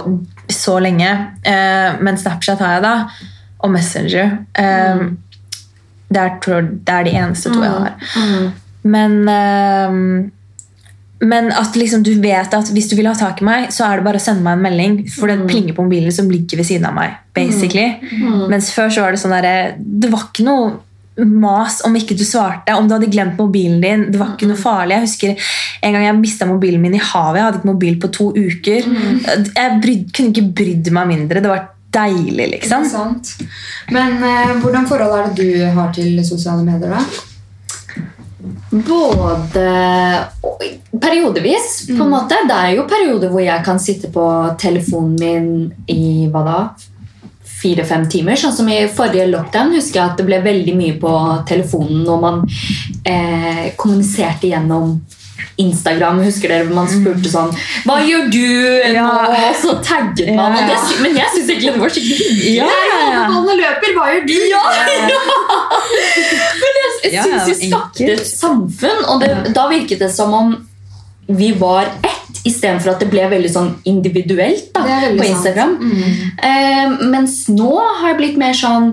så 0.52 0.78
lenge. 0.82 1.10
Eh, 1.42 1.98
men 2.00 2.20
Snapchat 2.20 2.62
har 2.62 2.76
jeg, 2.76 2.84
da. 2.86 2.94
Og 3.64 3.72
Messenger. 3.74 4.38
Eh, 4.54 5.02
det, 6.08 6.22
er, 6.22 6.62
det 6.86 6.94
er 6.94 7.08
de 7.08 7.18
eneste 7.18 7.52
to 7.52 7.62
jeg 7.64 7.72
har. 7.72 8.48
Men 8.86 9.20
eh, 9.32 10.32
men 11.26 11.46
at 11.56 11.76
liksom 11.78 12.02
du 12.04 12.10
vet 12.20 12.52
at 12.52 12.70
hvis 12.76 12.90
du 12.90 12.96
vil 12.98 13.08
ha 13.08 13.14
tak 13.16 13.40
i 13.40 13.46
meg, 13.48 13.70
så 13.72 13.86
er 13.86 13.98
det 13.98 14.04
bare 14.04 14.18
å 14.20 14.22
sende 14.22 14.44
meg 14.44 14.58
en 14.58 14.64
melding. 14.66 14.96
For 15.14 15.30
det 15.30 15.46
plinger 15.48 15.76
på 15.76 15.86
mobilen 15.86 16.12
som 16.12 16.28
ligger 16.30 16.60
ved 16.60 16.68
siden 16.68 16.88
av 16.90 16.96
meg. 16.98 17.14
basically. 17.36 17.96
Mens 18.50 18.68
før 18.72 18.92
så 18.92 19.04
var 19.04 19.12
det 19.12 19.20
sånn 19.20 19.34
der, 19.36 19.76
Det 19.78 20.10
var 20.12 20.28
ikke 20.28 20.44
noe 20.44 20.74
mas 21.24 21.78
om 21.86 21.94
ikke 21.96 22.16
du 22.16 22.24
svarte. 22.24 22.74
Om 22.76 22.88
du 22.88 22.94
hadde 22.96 23.10
glemt 23.12 23.38
mobilen 23.40 23.80
din. 23.80 24.04
Det 24.12 24.20
var 24.20 24.34
ikke 24.34 24.48
noe 24.50 24.60
farlig. 24.60 24.96
Jeg 24.96 25.06
husker 25.06 25.52
En 25.86 25.94
gang 25.94 26.04
jeg 26.06 26.18
mista 26.18 26.48
mobilen 26.48 26.82
min 26.82 26.96
i 26.96 27.02
havet. 27.02 27.38
Jeg 27.38 27.46
hadde 27.46 27.60
ikke 27.60 27.72
mobil 27.72 27.96
på 28.02 28.10
to 28.12 28.26
uker. 28.34 28.90
Jeg 29.56 29.78
bryd, 29.82 30.10
kunne 30.12 30.32
ikke 30.32 30.50
brydd 30.60 30.92
meg 30.96 31.10
mindre. 31.12 31.42
Det 31.44 31.52
var 31.52 31.70
deilig, 31.96 32.50
liksom. 32.56 32.84
Men 33.94 34.18
eh, 34.24 34.52
hvordan 34.60 34.88
forhold 34.90 35.16
er 35.16 35.30
det 35.30 35.46
du 35.46 35.78
har 35.78 35.94
til 35.96 36.20
sosiale 36.26 36.64
medier, 36.66 36.92
da? 36.92 37.04
Både 38.70 39.66
Periodevis, 41.00 41.86
på 41.86 42.02
en 42.02 42.12
måte. 42.12 42.38
Det 42.48 42.56
er 42.56 42.74
jo 42.76 42.84
perioder 42.90 43.32
hvor 43.32 43.44
jeg 43.44 43.64
kan 43.64 43.80
sitte 43.82 44.10
på 44.12 44.26
telefonen 44.60 45.16
min 45.20 45.48
i 45.92 46.26
hva 46.32 46.44
da? 46.46 46.58
Fire-fem 47.56 48.08
timer. 48.12 48.36
Sånn 48.36 48.54
som 48.54 48.68
i 48.68 48.82
forrige 48.92 49.28
lockdown 49.30 49.74
husker 49.76 50.00
jeg 50.00 50.10
at 50.10 50.18
det 50.20 50.26
ble 50.28 50.40
veldig 50.44 50.74
mye 50.76 50.96
på 51.00 51.12
telefonen 51.48 52.02
når 52.04 52.24
man 52.24 52.42
eh, 53.08 53.70
kommuniserte 53.80 54.50
gjennom 54.50 54.98
Instagram. 55.56 56.20
Husker 56.24 56.52
dere 56.52 56.68
man 56.76 56.88
spurte 56.90 57.30
sånn 57.32 57.52
Hva 57.86 57.98
gjør 58.04 58.28
du 58.32 58.44
nå? 58.96 59.06
Og 59.06 59.58
så 59.60 59.76
tagget 59.84 60.32
man. 60.36 60.56
Ja, 60.56 60.66
ja. 60.66 60.76
det, 60.76 61.00
men 61.04 61.16
jeg 61.16 61.32
syns 61.34 61.50
egentlig 61.54 61.72
det 61.72 61.82
var 61.82 61.96
skikkelig 61.96 62.18
hyggelig. 62.20 62.54
Ja, 62.58 62.68
ja, 62.90 63.00
ja. 63.14 63.24
Ballen 63.32 63.62
løper, 63.62 63.96
hva 63.96 64.06
gjør 64.12 64.26
du? 64.28 64.36
Men 66.56 66.78
jeg, 66.80 67.12
jeg 67.12 67.24
syns 67.24 67.48
vi 67.48 67.68
skapte 67.70 68.06
et 68.16 68.26
samfunn, 68.26 69.02
og 69.12 69.20
det, 69.22 69.30
da 69.54 69.66
virket 69.70 70.00
det 70.02 70.08
som 70.12 70.32
om 70.34 70.54
vi 71.26 71.52
var 71.58 71.82
ett, 71.82 72.40
istedenfor 72.46 72.94
at 72.94 73.02
det 73.02 73.10
ble 73.10 73.26
veldig 73.30 73.50
sånn 73.50 73.72
individuelt 73.90 74.70
da, 74.74 74.84
veldig 74.86 75.20
på. 75.20 75.28
Instagram. 75.32 75.76
Mm. 75.80 76.16
Eh, 76.50 76.96
mens 77.10 77.44
nå 77.50 77.72
har 77.80 78.12
jeg 78.12 78.18
blitt 78.20 78.40
mer 78.40 78.56
sånn 78.56 78.92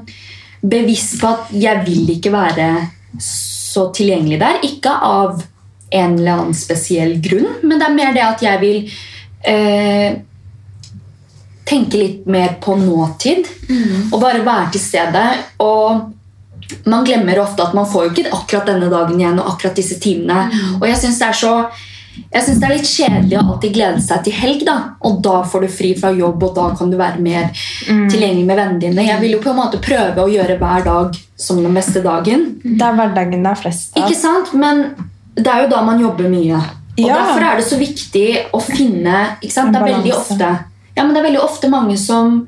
bevisst 0.63 1.19
på 1.21 1.29
at 1.29 1.51
jeg 1.53 1.83
vil 1.85 2.13
ikke 2.15 2.33
være 2.33 2.69
så 3.21 3.89
tilgjengelig 3.93 4.39
der. 4.41 4.61
Ikke 4.65 4.93
av 4.93 5.43
en 5.93 6.17
eller 6.17 6.39
annen 6.39 6.57
spesiell 6.57 7.19
grunn, 7.21 7.59
men 7.61 7.77
det 7.77 7.89
er 7.89 7.97
mer 7.97 8.15
det 8.15 8.25
at 8.25 8.41
jeg 8.41 8.61
vil 8.63 8.79
eh, 9.45 10.15
tenke 11.69 11.99
litt 11.99 12.25
mer 12.25 12.57
på 12.63 12.75
nåtid. 12.79 13.47
Og 14.11 14.19
bare 14.21 14.43
være 14.45 14.73
til 14.73 14.83
stede. 14.83 15.23
Og 15.63 16.83
man 16.89 17.05
glemmer 17.05 17.43
ofte 17.43 17.65
at 17.65 17.75
man 17.77 17.87
får 17.89 18.07
jo 18.07 18.13
ikke 18.13 18.35
akkurat 18.35 18.69
denne 18.71 18.89
dagen 18.91 19.19
igjen 19.19 19.39
og 19.39 19.53
akkurat 19.53 19.77
disse 19.77 19.99
timene. 20.01 20.47
Og 20.79 20.87
jeg 20.89 21.01
syns 21.03 21.21
det 21.21 21.29
er 21.29 21.39
så 21.43 21.55
jeg 22.15 22.43
synes 22.43 22.59
det 22.59 22.67
er 22.67 22.73
litt 22.75 22.89
kjedelig 22.89 23.37
å 23.39 23.43
alltid 23.53 23.75
glede 23.77 24.01
seg 24.05 24.23
til 24.25 24.35
helg. 24.37 24.65
da 24.65 24.75
Og 25.01 25.21
da 25.25 25.43
får 25.49 25.65
du 25.65 25.67
fri 25.67 25.93
fra 25.99 26.11
jobb, 26.13 26.43
og 26.43 26.55
da 26.55 26.67
kan 26.77 26.91
du 26.91 26.97
være 26.97 27.21
mer 27.23 27.49
tilgjengelig 27.87 28.45
med 28.45 28.57
vennene 28.57 28.79
dine. 28.79 29.07
Jeg 29.07 29.21
vil 29.21 29.37
jo 29.37 29.41
på 29.43 29.53
en 29.53 29.61
måte 29.61 29.81
prøve 29.83 30.25
å 30.25 30.29
gjøre 30.31 30.59
hver 30.61 30.85
dag 30.85 31.17
som 31.37 31.63
den 31.63 31.73
beste 31.73 32.03
dagen. 32.03 32.45
Det 32.63 32.81
er 32.81 32.99
hverdagen 32.99 33.43
det 33.43 33.51
er 33.51 33.61
flest 33.63 33.97
av. 33.97 34.05
Ikke 34.05 34.19
sant? 34.19 34.53
Men 34.53 34.85
det 35.35 35.47
er 35.49 35.65
jo 35.65 35.71
da 35.73 35.81
man 35.85 36.01
jobber 36.01 36.29
mye. 36.29 36.61
Og 36.93 37.07
Ja. 37.07 37.15
Derfor 37.17 37.41
er 37.41 37.57
det 37.57 37.65
så 37.65 37.77
viktig 37.79 38.27
å 38.53 38.61
finne 38.61 39.37
ikke 39.41 39.53
sant? 39.53 39.73
Det 39.73 39.81
er 39.81 39.93
veldig 39.95 40.13
ofte 40.13 40.51
ja, 40.93 41.03
men 41.03 41.13
det 41.13 41.23
er 41.23 41.29
veldig 41.29 41.41
ofte 41.41 41.69
mange 41.73 41.97
som 41.97 42.43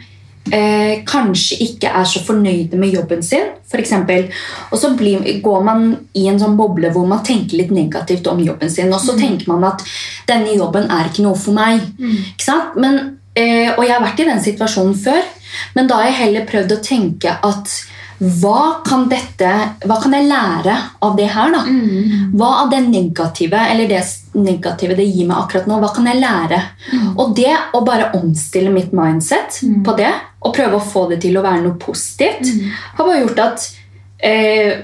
eh, 0.54 1.02
kanskje 1.08 1.58
ikke 1.66 1.90
er 1.90 2.08
så 2.10 2.22
fornøyde 2.26 2.78
med 2.80 2.94
jobben 2.94 3.24
sin. 3.24 3.54
Eksempel. 3.76 4.30
og 4.72 4.80
så 4.80 4.94
blir, 4.96 5.42
går 5.44 5.64
man 5.64 5.90
i 6.16 6.28
en 6.32 6.40
sånn 6.40 6.56
boble 6.56 6.88
hvor 6.96 7.08
man 7.10 7.24
tenker 7.26 7.60
litt 7.60 7.74
negativt 7.76 8.28
om 8.32 8.40
jobben 8.40 8.70
sin. 8.72 8.94
Og 8.94 9.02
så 9.04 9.18
tenker 9.20 9.50
man 9.52 9.66
at 9.68 9.84
denne 10.30 10.54
jobben 10.56 10.88
er 10.92 11.10
ikke 11.10 11.26
noe 11.26 11.36
for 11.36 11.58
meg. 11.58 11.84
Ikke 12.00 12.46
sant? 12.46 12.78
Men, 12.80 13.18
eh, 13.36 13.74
og 13.76 13.84
jeg 13.84 13.98
har 13.98 14.06
vært 14.06 14.24
i 14.24 14.30
den 14.30 14.46
situasjonen 14.46 14.96
før. 14.96 15.28
Men 15.76 15.88
da 15.88 16.00
har 16.00 16.10
jeg 16.10 16.22
heller 16.22 16.48
prøvd 16.48 16.78
å 16.78 16.82
tenke 16.84 17.36
at 17.44 17.76
hva 18.16 18.80
kan, 18.86 19.10
dette, 19.12 19.48
hva 19.84 19.98
kan 20.00 20.14
jeg 20.16 20.28
lære 20.30 20.76
av 21.04 21.18
det 21.18 21.28
her? 21.34 21.52
da? 21.52 21.64
Hva 22.32 22.52
av 22.62 22.70
det 22.72 22.80
negative 22.88 23.60
eller 23.74 23.90
det 23.92 24.04
negative 24.40 24.96
det 24.96 25.08
gir 25.10 25.28
meg 25.28 25.42
akkurat 25.42 25.68
nå, 25.68 25.82
hva 25.84 25.92
kan 25.96 26.08
jeg 26.08 26.22
lære? 26.22 26.62
Og 27.18 27.36
det 27.36 27.52
å 27.76 27.84
bare 27.84 28.14
omstille 28.16 28.72
mitt 28.72 28.96
mindset 28.96 29.60
på 29.84 29.98
det, 30.00 30.14
og 30.46 30.54
prøve 30.54 30.78
å 30.78 30.84
få 30.86 31.08
det 31.10 31.22
til 31.26 31.38
å 31.40 31.44
være 31.46 31.64
noe 31.66 31.78
positivt, 31.82 32.52
har 32.98 33.08
bare 33.08 33.24
gjort 33.24 33.40
at 33.42 33.64
eh, 34.22 34.76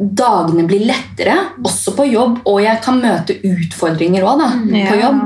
dagene 0.00 0.64
blir 0.64 0.86
lettere, 0.88 1.34
også 1.66 1.92
på 1.98 2.06
jobb, 2.08 2.38
og 2.48 2.60
jeg 2.64 2.80
kan 2.84 3.00
møte 3.02 3.36
utfordringer 3.44 4.24
òg 4.24 4.40
på 4.64 4.78
Ja. 4.80 4.94
jobb. 5.02 5.22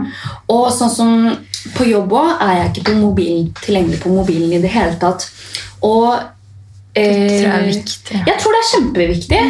Og 0.50 0.64
sånn 0.74 0.90
som 0.90 1.36
på 1.76 1.86
jobb 1.86 2.10
òg 2.12 2.42
er 2.42 2.54
jeg 2.58 2.70
ikke 2.72 2.86
på 2.90 2.94
mobilen, 2.98 3.52
tilgjengelig 3.62 4.00
på 4.02 4.10
mobilen 4.10 4.52
i 4.52 4.62
det 4.64 4.72
hele 4.74 4.96
tatt. 4.98 5.28
Og 5.86 6.16
eh, 6.96 7.28
tror 7.28 7.44
jeg 7.44 7.52
er 7.52 7.68
viktig. 7.68 8.22
Jeg 8.26 8.38
tror 8.40 8.56
det 8.56 8.62
er 8.62 8.70
kjempeviktig. 8.72 9.42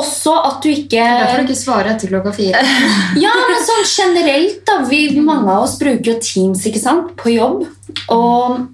Også 0.00 0.32
at 0.48 0.62
du 0.64 0.70
ikke 0.72 1.04
Derfor 1.04 1.42
du 1.42 1.44
ikke 1.48 1.60
svarer 1.60 1.92
etter 1.94 2.08
klokka 2.14 2.32
fire. 2.36 2.64
Ja, 3.24 3.34
men 3.50 3.60
sånn 3.68 3.84
generelt 3.90 4.64
da 4.66 4.80
vi, 4.88 5.06
Mange 5.20 5.50
av 5.50 5.66
oss 5.68 5.76
bruker 5.80 6.14
jo 6.14 6.16
Teams 6.24 6.64
ikke 6.70 6.80
sant, 6.82 7.12
på 7.20 7.36
jobb. 7.36 7.66
Og 8.08 8.64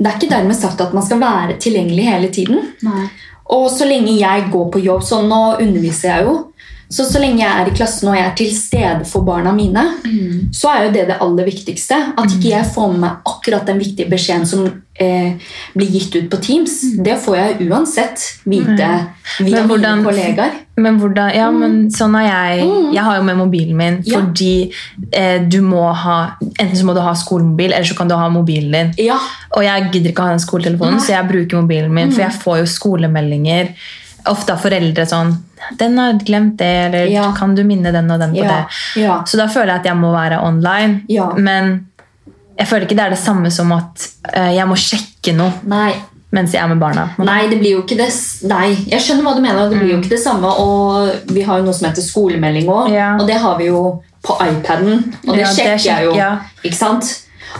det 0.00 0.08
er 0.08 0.16
ikke 0.18 0.30
dermed 0.32 0.56
sagt 0.56 0.80
at 0.80 0.94
man 0.96 1.04
skal 1.04 1.20
være 1.20 1.58
tilgjengelig 1.60 2.04
hele 2.08 2.28
tiden. 2.32 2.62
Nei. 2.86 3.08
Og 3.52 3.66
så 3.70 3.84
lenge 3.84 4.14
jeg 4.16 4.46
går 4.52 4.70
på 4.72 4.80
jobb, 4.84 5.02
så 5.04 5.18
nå 5.26 5.40
underviser 5.60 6.08
jeg 6.14 6.24
jo, 6.28 6.36
så 6.90 7.04
så 7.06 7.20
lenge 7.22 7.38
jeg 7.44 7.50
er 7.60 7.68
i 7.70 7.74
klassen 7.76 8.08
og 8.10 8.16
jeg 8.16 8.24
er 8.26 8.32
til 8.38 8.48
stede 8.56 9.04
for 9.06 9.22
barna 9.26 9.52
mine, 9.54 9.82
så 10.56 10.72
er 10.72 10.86
jo 10.86 10.92
det 10.96 11.04
det 11.06 11.18
aller 11.22 11.46
viktigste. 11.46 11.98
At 12.18 12.32
ikke 12.34 12.50
jeg 12.50 12.66
får 12.74 12.88
med 12.94 13.00
meg 13.04 13.28
akkurat 13.30 13.66
den 13.68 13.78
viktige 13.78 14.08
beskjeden 14.10 14.46
som 14.50 14.64
eh, 14.98 15.36
blir 15.76 15.92
gitt 15.94 16.16
ut 16.16 16.26
på 16.32 16.40
Teams. 16.42 16.74
Det 16.98 17.14
får 17.22 17.36
jeg 17.38 17.68
uansett 17.70 18.24
vite 18.44 18.88
via 19.38 19.60
Men 19.60 19.68
hvordan- 19.70 20.02
mine 20.02 20.08
kollegaer. 20.08 20.58
Men 20.80 20.98
hvordan, 21.00 21.30
ja, 21.36 21.50
men 21.52 21.76
sånn 21.94 22.14
har 22.18 22.26
jeg 22.26 22.64
Jeg 22.94 23.04
har 23.06 23.16
jo 23.18 23.22
med 23.26 23.36
mobilen 23.38 23.76
min 23.76 23.98
Ja. 24.06 24.20
fordi 24.20 24.72
eh, 25.12 25.38
du 25.48 25.60
må 25.66 25.84
ha 25.94 26.18
Enten 26.58 26.76
så 26.76 26.84
må 26.88 26.94
du 26.96 27.00
ha 27.04 27.12
skolemobil, 27.14 27.72
eller 27.72 27.84
så 27.88 27.96
kan 27.98 28.08
du 28.08 28.14
ha 28.16 28.28
mobilen 28.32 28.72
din. 28.72 28.94
Ja, 29.10 29.18
Og 29.56 29.64
jeg 29.64 29.90
gidder 29.92 30.10
ikke 30.12 30.22
å 30.24 30.30
ha 30.30 30.36
den 30.36 30.44
skoletelefonen, 30.46 31.00
så 31.00 31.12
jeg 31.16 31.28
bruker 31.28 31.60
mobilen 31.62 31.92
min, 31.92 32.12
for 32.12 32.22
jeg 32.22 32.32
får 32.42 32.58
jo 32.62 32.66
skolemeldinger. 32.78 33.74
Ofte 34.30 34.52
av 34.52 34.60
foreldre 34.60 35.06
sånn 35.08 35.36
'Den 35.78 35.98
har 35.98 36.12
glemt 36.24 36.56
det', 36.56 36.86
eller 36.86 37.06
Ja. 37.06 37.32
'Kan 37.32 37.54
du 37.54 37.62
minne 37.64 37.92
den 37.92 38.10
og 38.10 38.18
den 38.18 38.32
på 38.32 38.42
det?' 38.42 38.66
ja. 39.02 39.22
Så 39.24 39.36
da 39.36 39.46
føler 39.46 39.66
jeg 39.74 39.80
at 39.80 39.84
jeg 39.86 39.96
må 39.96 40.12
være 40.12 40.42
online. 40.42 41.02
Men 41.36 41.86
jeg 42.58 42.66
føler 42.68 42.86
ikke 42.86 42.96
det 42.96 43.06
er 43.06 43.10
det 43.10 43.18
samme 43.18 43.50
som 43.50 43.72
at 43.72 44.08
eh, 44.34 44.54
jeg 44.56 44.66
må 44.68 44.74
sjekke 44.76 45.34
noe 45.36 45.52
nei. 45.64 45.94
Mens 46.32 46.52
jeg 46.54 46.62
er 46.62 46.68
med 46.68 46.78
barna. 46.78 47.08
Nei, 47.18 47.48
det 47.50 47.58
blir 47.58 47.72
jo 47.78 47.82
ikke 47.82 47.96
det 47.98 48.10
Nei, 48.50 48.76
jeg 48.92 49.00
skjønner 49.02 49.24
hva 49.26 49.34
du 49.36 49.40
mener. 49.42 49.70
Det 49.70 49.78
blir 49.80 49.94
jo 49.96 49.98
ikke 50.00 50.12
det 50.16 50.20
samme. 50.22 50.46
Og 50.62 51.32
vi 51.34 51.42
har 51.42 51.58
jo 51.58 51.64
noe 51.66 51.74
som 51.74 51.88
heter 51.90 52.02
skolemelding 52.06 52.68
òg, 52.70 52.88
Mm. 52.90 52.94
Ja. 52.94 53.16
og 53.18 53.26
det 53.26 53.40
har 53.42 53.58
vi 53.58 53.66
jo 53.66 54.02
på 54.22 54.36
iPaden. 54.44 55.14
Og 55.26 55.34
det 55.34 55.40
Ja, 55.42 55.48
det 55.48 55.56
sjekker 55.56 55.84
jeg 55.96 56.04
jo. 56.04 56.14
ja. 56.14 56.30
Ikke 56.64 56.76
sant? 56.76 57.10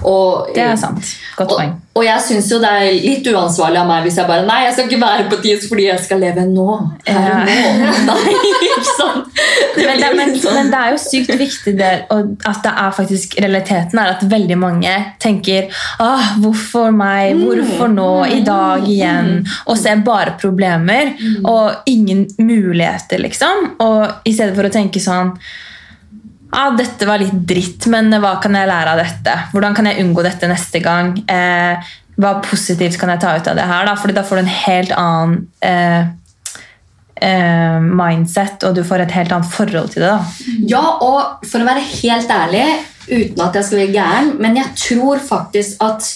Og, 0.06 0.46
Det 0.54 0.62
er 0.62 0.76
sant. 0.76 1.02
Godt 1.36 1.50
og, 1.50 1.58
poeng. 1.58 1.72
og 1.96 2.04
jeg 2.04 2.20
syns 2.22 2.50
jo 2.52 2.58
det 2.62 2.68
er 2.70 2.92
litt 2.92 3.26
uansvarlig 3.26 3.80
av 3.80 3.88
meg 3.88 4.04
hvis 4.04 4.16
jeg 4.20 4.26
bare 4.28 4.46
Nei, 4.46 4.60
jeg 4.64 4.72
skal 4.76 4.84
ikke 4.86 5.00
være 5.02 5.24
på 5.32 5.40
TIS 5.42 5.66
fordi 5.68 5.86
jeg 5.88 5.98
skal 6.04 6.20
leve 6.22 6.44
nå. 6.46 6.66
Her 7.08 7.32
og 7.32 7.48
nå. 7.48 7.94
Nei, 8.10 8.34
ikke 8.68 8.84
sant? 8.86 9.29
Men 9.76 10.00
det, 10.02 10.10
men, 10.16 10.34
sånn. 10.38 10.56
men 10.56 10.70
det 10.72 10.80
er 10.80 10.92
jo 10.94 11.00
sykt 11.00 11.32
viktig 11.38 11.74
det, 11.78 11.90
at 12.10 12.60
det 12.64 12.72
er 12.82 12.94
faktisk 12.96 13.36
realiteten 13.40 14.00
er 14.02 14.12
at 14.14 14.24
veldig 14.30 14.58
mange 14.60 14.92
tenker 15.22 15.70
ah, 16.02 16.34
'Hvorfor 16.40 16.90
meg? 16.94 17.38
Hvorfor 17.38 17.90
nå? 17.92 18.10
I 18.26 18.42
dag 18.46 18.86
igjen?' 18.88 19.46
Og 19.66 19.78
ser 19.78 20.02
bare 20.06 20.36
problemer 20.40 21.14
og 21.44 21.88
ingen 21.90 22.26
muligheter, 22.38 23.22
liksom. 23.22 23.74
Og 23.80 24.26
i 24.28 24.34
stedet 24.34 24.56
for 24.58 24.68
å 24.68 24.74
tenke 24.74 25.02
sånn 25.02 25.34
ah, 26.52 26.70
'Dette 26.76 27.08
var 27.08 27.22
litt 27.22 27.34
dritt, 27.46 27.86
men 27.92 28.10
hva 28.20 28.36
kan 28.42 28.58
jeg 28.58 28.70
lære 28.70 28.94
av 28.94 29.02
dette?' 29.02 29.38
'Hvordan 29.52 29.76
kan 29.76 29.90
jeg 29.90 30.04
unngå 30.04 30.26
dette 30.26 30.50
neste 30.50 30.82
gang?' 30.84 31.16
Eh, 31.30 31.90
hva 32.20 32.36
positivt 32.44 32.98
kan 33.00 33.12
jeg 33.14 33.22
ta 33.22 33.34
ut 33.36 33.48
av 33.48 33.56
det 33.56 33.66
her? 33.68 33.86
Da? 33.88 33.96
Fordi 33.96 34.16
da 34.16 34.24
får 34.26 34.40
du 34.40 34.42
en 34.42 34.56
helt 34.66 34.92
annen 34.96 35.36
eh, 35.64 36.10
eh, 37.20 37.78
mindset, 37.80 38.64
og 38.68 38.74
du 38.76 38.82
får 38.86 39.04
et 39.06 39.14
helt 39.18 39.32
annet 39.36 39.52
forhold 39.52 39.92
til 39.94 40.02
det. 40.06 40.10
da. 40.10 40.56
Ja, 40.74 40.84
og 41.04 41.46
for 41.46 41.60
å 41.62 41.68
være 41.68 41.84
helt 42.02 42.30
ærlig, 42.30 42.66
uten 43.10 43.40
at 43.46 43.56
jeg 43.58 43.64
skal 43.68 43.82
være 43.84 43.94
gæren, 43.96 44.34
men 44.40 44.56
jeg 44.60 44.76
tror 44.88 45.18
faktisk 45.18 45.80
at 45.84 46.12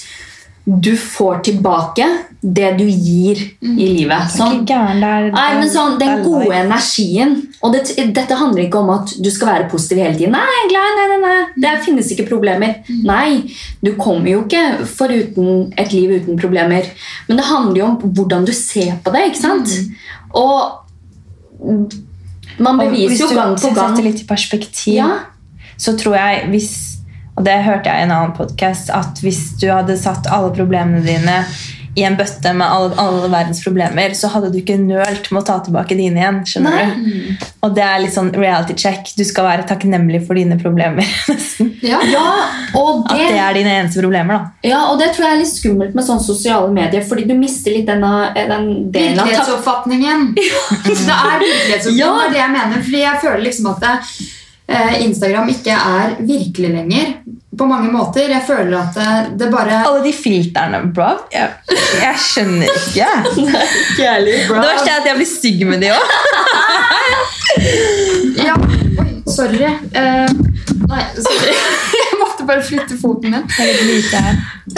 du 0.64 0.94
får 0.96 1.42
tilbake 1.44 2.04
det 2.40 2.70
du 2.78 2.84
gir 2.84 3.36
i 3.60 3.86
livet. 3.98 4.30
Sånn, 4.32 4.62
Ikke 4.62 4.72
gæren, 4.72 5.00
det 5.02 5.08
er, 5.10 5.26
Nei, 5.32 5.48
men 5.58 5.68
sånn, 5.68 5.98
Den 6.00 6.22
gode 6.24 6.46
veldig. 6.46 6.60
energien. 6.62 7.34
Og 7.60 7.72
det, 7.74 7.82
dette 8.16 8.38
handler 8.40 8.62
ikke 8.64 8.80
om 8.80 8.92
at 8.94 9.12
du 9.20 9.28
skal 9.32 9.50
være 9.50 9.68
positiv 9.72 10.00
hele 10.00 10.16
tiden. 10.16 10.32
Nei, 10.36 10.62
glad, 10.72 10.96
nei, 10.96 11.06
nei, 11.10 11.18
nei, 11.24 11.42
Det 11.60 11.74
finnes 11.84 12.08
ikke 12.12 12.28
problemer. 12.30 12.78
Nei, 13.04 13.42
du 13.84 13.92
kommer 14.00 14.28
jo 14.30 14.44
ikke 14.46 14.86
foruten 14.88 15.72
et 15.76 15.92
liv 15.92 16.16
uten 16.20 16.40
problemer. 16.40 16.88
Men 17.28 17.40
det 17.40 17.48
handler 17.48 17.80
jo 17.82 17.90
om 17.90 17.98
hvordan 18.16 18.48
du 18.48 18.52
ser 18.56 18.96
på 19.04 19.12
det. 19.12 19.26
ikke 19.32 19.42
sant? 19.44 19.76
Og 20.32 20.83
man 22.58 22.78
beviser 22.78 23.08
hvis 23.08 23.20
jo 23.20 23.28
du 23.28 23.34
gang 23.38 23.54
på 23.58 23.70
gang 23.74 23.94
setter 23.94 24.06
litt 24.08 24.20
i 24.22 24.26
perspektiv, 24.28 24.94
Ja. 24.94 25.10
så 25.76 25.96
tror 25.98 26.16
jeg 26.16 26.48
hvis 26.50 26.72
Og 27.36 27.42
det 27.44 27.64
hørte 27.64 27.90
jeg 27.90 27.98
i 27.98 28.02
en 28.04 28.12
annen 28.14 28.32
podkast, 28.36 28.90
at 28.94 29.18
hvis 29.18 29.58
du 29.58 29.66
hadde 29.66 29.96
satt 29.98 30.28
alle 30.30 30.52
problemene 30.54 31.00
dine 31.02 31.40
i 31.94 32.02
en 32.02 32.16
bøtte 32.18 32.50
med 32.58 32.66
alle, 32.66 32.94
alle 32.98 33.28
verdens 33.30 33.60
problemer, 33.64 34.14
så 34.18 34.26
hadde 34.32 34.48
du 34.50 34.58
ikke 34.58 34.74
nølt 34.80 35.28
med 35.30 35.40
å 35.40 35.44
ta 35.46 35.60
tilbake 35.62 35.94
dine 35.98 36.18
igjen. 36.18 36.40
skjønner 36.50 36.74
Nei. 36.74 36.94
du? 37.04 37.44
Og 37.62 37.74
det 37.76 37.84
er 37.86 38.00
litt 38.02 38.14
sånn 38.16 38.32
reality 38.34 38.74
check. 38.74 39.12
Du 39.16 39.22
skal 39.24 39.46
være 39.46 39.66
takknemlig 39.68 40.24
for 40.26 40.34
dine 40.34 40.58
problemer. 40.60 41.06
nesten. 41.30 41.70
Ja. 41.86 42.00
Ja, 42.10 42.24
og 42.74 43.04
At 43.06 43.14
det, 43.16 43.28
det 43.34 43.40
er 43.44 43.54
dine 43.60 43.76
eneste 43.80 44.02
problemer. 44.02 44.34
da. 44.40 44.68
ja, 44.68 44.80
og 44.90 44.98
det 44.98 45.12
tror 45.14 45.28
jeg 45.28 45.36
er 45.36 45.42
litt 45.44 45.52
skummelt 45.54 45.94
med 45.94 46.06
sånne 46.08 46.26
sosiale 46.26 46.70
medier, 46.74 47.04
fordi 47.06 47.28
du 47.30 47.34
mister 47.38 47.76
litt 47.76 47.86
denne, 47.88 48.12
den 48.34 48.68
delen 48.94 49.20
av 49.22 49.30
Virkelighetsoppfatningen. 49.30 50.26
Ja. 50.44 50.62
Det 50.84 50.98
er 51.14 51.40
virkelighetsoppfatningen, 51.40 51.98
Ja. 51.98 52.10
det 52.18 52.26
er 52.26 52.34
det 52.34 52.42
jeg 52.42 52.52
mener. 52.58 52.82
Fordi 52.88 53.04
jeg 53.04 53.20
føler 53.22 53.44
liksom 53.46 53.70
at 53.70 53.80
det, 53.84 53.94
eh, 54.74 54.94
Instagram 55.06 55.48
ikke 55.54 55.78
er 55.78 56.14
virkelig 56.26 56.70
lenger. 56.74 57.14
På 57.58 57.66
mange 57.70 57.90
måter. 57.92 58.28
Jeg 58.30 58.42
føler 58.46 58.78
at 58.80 58.96
det, 58.96 59.38
det 59.40 59.50
bare 59.52 59.82
Alle 59.84 60.02
de 60.04 60.12
filterne, 60.16 60.80
bro. 60.94 61.10
Jeg, 61.32 61.50
jeg 62.00 62.22
skjønner 62.24 62.70
ikke. 62.80 63.08
Nei, 63.50 63.64
Kjærlig, 63.98 64.38
bro. 64.48 64.58
Det 64.60 64.70
verste 64.70 64.92
er 64.92 65.02
at 65.02 65.10
jeg 65.10 65.20
blir 65.20 65.30
stygg 65.30 65.66
med 65.70 65.84
de 65.84 65.92
òg. 65.94 66.04
Ja, 68.44 68.56
oi, 68.98 69.10
sorry. 69.30 69.68
Uh, 69.94 70.30
nei, 70.90 71.04
sorry. 71.22 71.54
Jeg 72.00 72.18
måtte 72.18 72.46
bare 72.48 72.64
flytte 72.66 72.96
foten 72.98 73.30
min. 73.30 73.46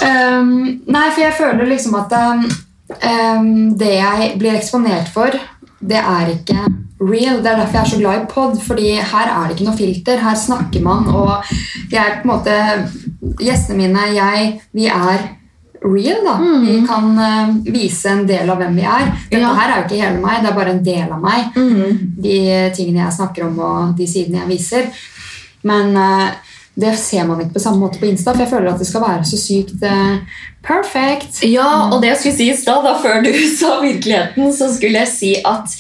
Um, 0.03 0.51
nei, 0.85 1.07
for 1.15 1.23
jeg 1.23 1.35
føler 1.39 1.71
liksom 1.71 1.97
at 1.99 2.13
um, 2.21 3.55
det 3.81 3.93
jeg 3.97 4.29
blir 4.41 4.59
eksponert 4.59 5.09
for, 5.15 5.35
det 5.81 5.99
er 6.01 6.31
ikke 6.33 6.59
real. 7.01 7.43
Det 7.43 7.51
er 7.51 7.59
derfor 7.61 7.77
jeg 7.79 7.83
er 7.85 7.91
så 7.91 7.99
glad 8.01 8.21
i 8.23 8.29
pod, 8.31 8.61
fordi 8.65 8.91
her 8.97 9.29
er 9.33 9.49
det 9.49 9.57
ikke 9.59 9.67
noe 9.69 9.77
filter. 9.79 10.23
Her 10.25 10.35
snakker 10.41 10.83
man, 10.85 11.09
og 11.13 11.51
jeg 11.93 12.01
er 12.01 12.21
på 12.23 12.29
en 12.29 12.33
måte 12.33 12.55
Gjestene 13.41 13.77
mine, 13.81 14.03
jeg, 14.15 14.61
vi 14.73 14.87
er 14.87 15.19
real, 15.85 16.21
da. 16.25 16.35
Vi 16.63 16.77
kan 16.87 17.09
uh, 17.19 17.57
vise 17.73 18.09
en 18.13 18.25
del 18.29 18.49
av 18.51 18.59
hvem 18.61 18.77
vi 18.79 18.85
er. 18.87 19.09
Dette 19.31 19.41
Ja. 19.43 19.53
her 19.55 19.73
er 19.73 19.77
jo 19.81 19.85
ikke 19.87 20.01
hele 20.03 20.21
meg, 20.23 20.41
det 20.43 20.51
er 20.51 20.57
bare 20.57 20.73
en 20.77 20.85
del 20.85 21.13
av 21.13 21.21
meg. 21.21 21.57
Mm. 21.57 21.99
De 22.23 22.37
tingene 22.77 23.03
jeg 23.05 23.17
snakker 23.19 23.47
om, 23.49 23.59
og 23.59 23.97
de 23.99 24.07
sidene 24.09 24.41
jeg 24.45 24.49
viser. 24.55 24.89
Men 25.67 25.97
eh, 25.97 26.31
det 26.77 26.93
ser 27.01 27.25
man 27.25 27.41
ikke 27.41 27.57
på 27.57 27.63
samme 27.63 27.81
måte 27.81 28.01
på 28.01 28.09
Insta, 28.11 28.35
for 28.35 28.45
jeg 28.45 28.53
føler 28.53 28.75
at 28.75 28.83
det 28.83 28.87
skal 28.89 29.01
være 29.01 29.25
så 29.25 29.39
sykt 29.41 29.85
eh, 29.89 30.19
perfect. 30.67 31.39
Ja, 31.49 31.89
og 31.89 32.03
det 32.03 32.11
jeg 32.11 32.19
skulle 32.21 32.37
si 32.37 32.49
i 32.53 32.57
stad, 32.59 32.85
da, 32.85 32.93
før 33.01 33.23
du 33.25 33.31
sa 33.61 33.79
virkeligheten, 33.81 34.53
så 34.53 34.69
skulle 34.75 35.01
jeg 35.01 35.09
si 35.09 35.33
at 35.41 35.73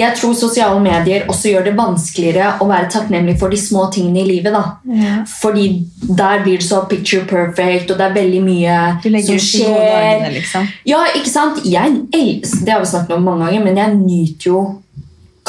jeg 0.00 0.16
tror 0.16 0.32
sosiale 0.38 0.80
medier 0.80 1.28
også 1.28 1.52
gjør 1.52 1.68
det 1.68 1.76
vanskeligere 1.76 2.54
å 2.64 2.70
være 2.70 2.88
takknemlig 2.96 3.36
for 3.42 3.52
de 3.52 3.60
små 3.60 3.90
tingene 3.92 4.22
i 4.24 4.28
livet. 4.30 4.56
da. 4.56 4.64
Ja. 4.88 5.20
Fordi 5.42 5.68
der 6.00 6.46
blir 6.46 6.62
det 6.62 6.68
så 6.70 6.80
picture 6.88 7.26
perfect, 7.28 7.92
og 7.92 8.00
det 8.00 8.08
er 8.08 8.16
veldig 8.16 8.44
mye 8.46 8.78
Du 9.04 9.10
legger 9.12 9.36
som 9.36 9.36
ut 9.36 9.52
de 9.52 9.64
gode 9.66 9.80
skjer. 9.84 9.96
dagene, 10.00 10.36
liksom. 10.38 10.70
Ja, 10.88 11.04
ikke 11.12 11.34
sant? 11.36 11.64
Jeg 11.68 11.98
det 12.10 12.72
har 12.72 12.80
vi 12.80 12.88
snakket 12.88 13.18
om 13.18 13.28
mange 13.28 13.50
ganger, 13.50 13.68
men 13.68 13.84
jeg 13.84 14.00
nyter 14.00 14.48
jo 14.54 14.60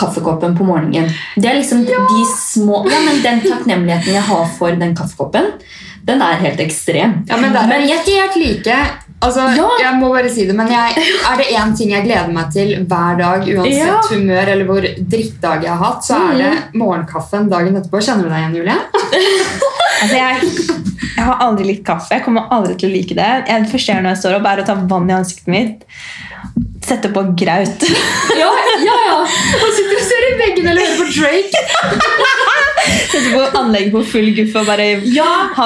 kaffekoppen 0.01 0.57
på 0.57 0.65
morgenen. 0.67 1.07
Det 1.37 1.47
er 1.51 1.59
liksom 1.61 1.85
de 1.85 2.25
små 2.37 2.81
Ja, 2.89 2.99
men 3.05 3.21
Den 3.23 3.41
takknemligheten 3.45 4.13
jeg 4.17 4.25
har 4.31 4.49
for 4.57 4.75
den 4.81 4.95
kaffekoppen, 4.97 5.53
den 6.03 6.21
er 6.25 6.39
helt 6.41 6.59
ekstrem. 6.59 7.19
Ja, 7.29 7.37
men 7.37 7.53
der 7.53 7.69
er 7.69 7.85
vi 7.85 7.93
helt 8.17 8.35
like. 8.41 8.77
Altså, 9.21 9.43
Ja. 9.53 9.67
Jeg 9.79 9.97
må 9.99 10.07
bare 10.15 10.29
si 10.33 10.47
det, 10.49 10.55
men 10.57 10.67
jeg, 10.71 10.95
er 11.29 11.37
det 11.37 11.45
én 11.53 11.75
ting 11.77 11.91
jeg 11.93 12.03
gleder 12.07 12.31
meg 12.33 12.47
til 12.51 12.71
hver 12.89 13.19
dag, 13.19 13.43
uansett 13.45 13.85
Ja. 13.85 13.99
humør 14.09 14.49
eller 14.55 14.65
hvor 14.65 14.81
drittdag 14.81 15.61
jeg 15.67 15.69
har 15.69 15.83
hatt, 15.85 16.01
så 16.07 16.17
er 16.31 16.37
det 16.41 16.53
morgenkaffen 16.81 17.45
dagen 17.51 17.77
etterpå. 17.77 18.01
Kjenner 18.01 18.23
du 18.25 18.29
deg 18.33 18.39
igjen, 18.41 18.55
Julie? 18.57 18.79
Altså, 20.01 20.15
jeg, 20.17 20.80
jeg 21.15 21.27
har 21.27 21.43
aldri 21.43 21.67
likt 21.67 21.85
kaffe. 21.87 22.15
Jeg 22.15 22.25
kommer 22.25 22.51
aldri 22.55 22.77
til 22.79 22.89
å 22.89 22.93
like 22.93 23.17
det. 23.17 23.29
Jeg, 23.49 23.69
første 23.71 23.97
når 23.99 24.13
jeg 24.13 24.21
står 24.23 24.37
opp, 24.39 24.49
er 24.51 24.63
å 24.63 24.67
ta 24.67 24.77
vann 24.93 25.09
i 25.11 25.15
ansiktet 25.17 25.51
mitt. 25.51 25.87
Sette 26.85 27.11
på 27.13 27.25
graut. 27.37 27.87
Ja, 28.41 28.51
ja, 28.81 28.97
ja. 29.07 29.17
Og 29.21 29.69
sitter 29.77 29.97
og 29.99 30.05
ser 30.07 30.27
i 30.29 30.35
veggen 30.39 30.71
eller 30.71 30.87
hører 30.87 31.01
på 31.01 31.11
Drake. 31.19 32.67
Sette 33.11 33.31
på 33.33 33.41
anlegget 33.59 33.91
på 33.93 34.01
full 34.07 34.29
guff 34.35 34.55
og 34.61 34.65
bare 34.65 34.85
ha 35.55 35.65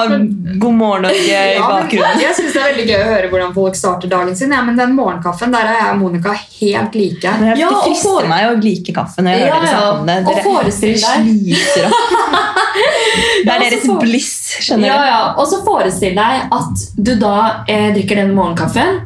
God 0.60 0.74
morgen 0.76 1.02
Norge 1.06 1.22
i 1.22 1.54
Ja, 1.56 1.62
bakgrunnen. 1.70 2.20
jeg 2.20 2.34
synes 2.36 2.52
det 2.52 2.60
er 2.62 2.66
veldig 2.72 2.86
gøy 2.90 2.96
å 3.00 3.06
høre 3.10 3.30
hvordan 3.32 3.54
folk 3.54 3.78
starter 3.78 4.08
dagen 4.12 4.36
sin. 4.36 4.52
Ja, 4.52 4.62
men 4.66 4.76
den 4.76 4.92
morgenkaffen 4.98 5.52
der 5.54 5.64
er 5.70 5.78
jeg 5.80 5.90
og 5.94 5.98
Monica 6.02 6.34
helt 6.34 6.94
like. 6.98 7.32
Men 7.40 7.48
jeg, 7.52 7.58
Ja, 7.62 7.68
det 7.70 7.76
og 7.76 7.84
frister 7.86 8.10
for- 8.10 8.28
meg 8.28 8.44
å 8.50 8.62
like 8.62 8.92
kaffe 8.98 9.22
når 9.24 9.30
jeg 9.32 9.40
Ja, 9.40 9.46
hører 9.46 9.60
dere 9.60 9.70
ja. 9.70 9.78
snakke 9.78 10.00
om 10.00 10.06
det. 10.06 10.18
Dere, 10.26 10.44
forestill 10.44 10.94
dere 11.00 11.16
deg. 11.16 11.24
sliter 11.24 11.86
opp. 11.86 11.92
Det 13.46 13.52
er 13.52 13.60
deres 13.62 13.86
for- 13.86 14.00
bliss, 14.00 14.32
skjønner 14.60 14.86
Ja, 14.90 14.96
du. 14.98 15.06
ja. 15.08 15.34
Og 15.40 15.46
så 15.48 15.62
forestill 15.64 16.14
deg 16.18 16.48
at 16.52 16.84
du 17.02 17.14
da 17.16 17.64
eh, 17.68 17.92
drikker 17.94 18.16
den 18.20 18.34
morgenkaffen, 18.36 19.00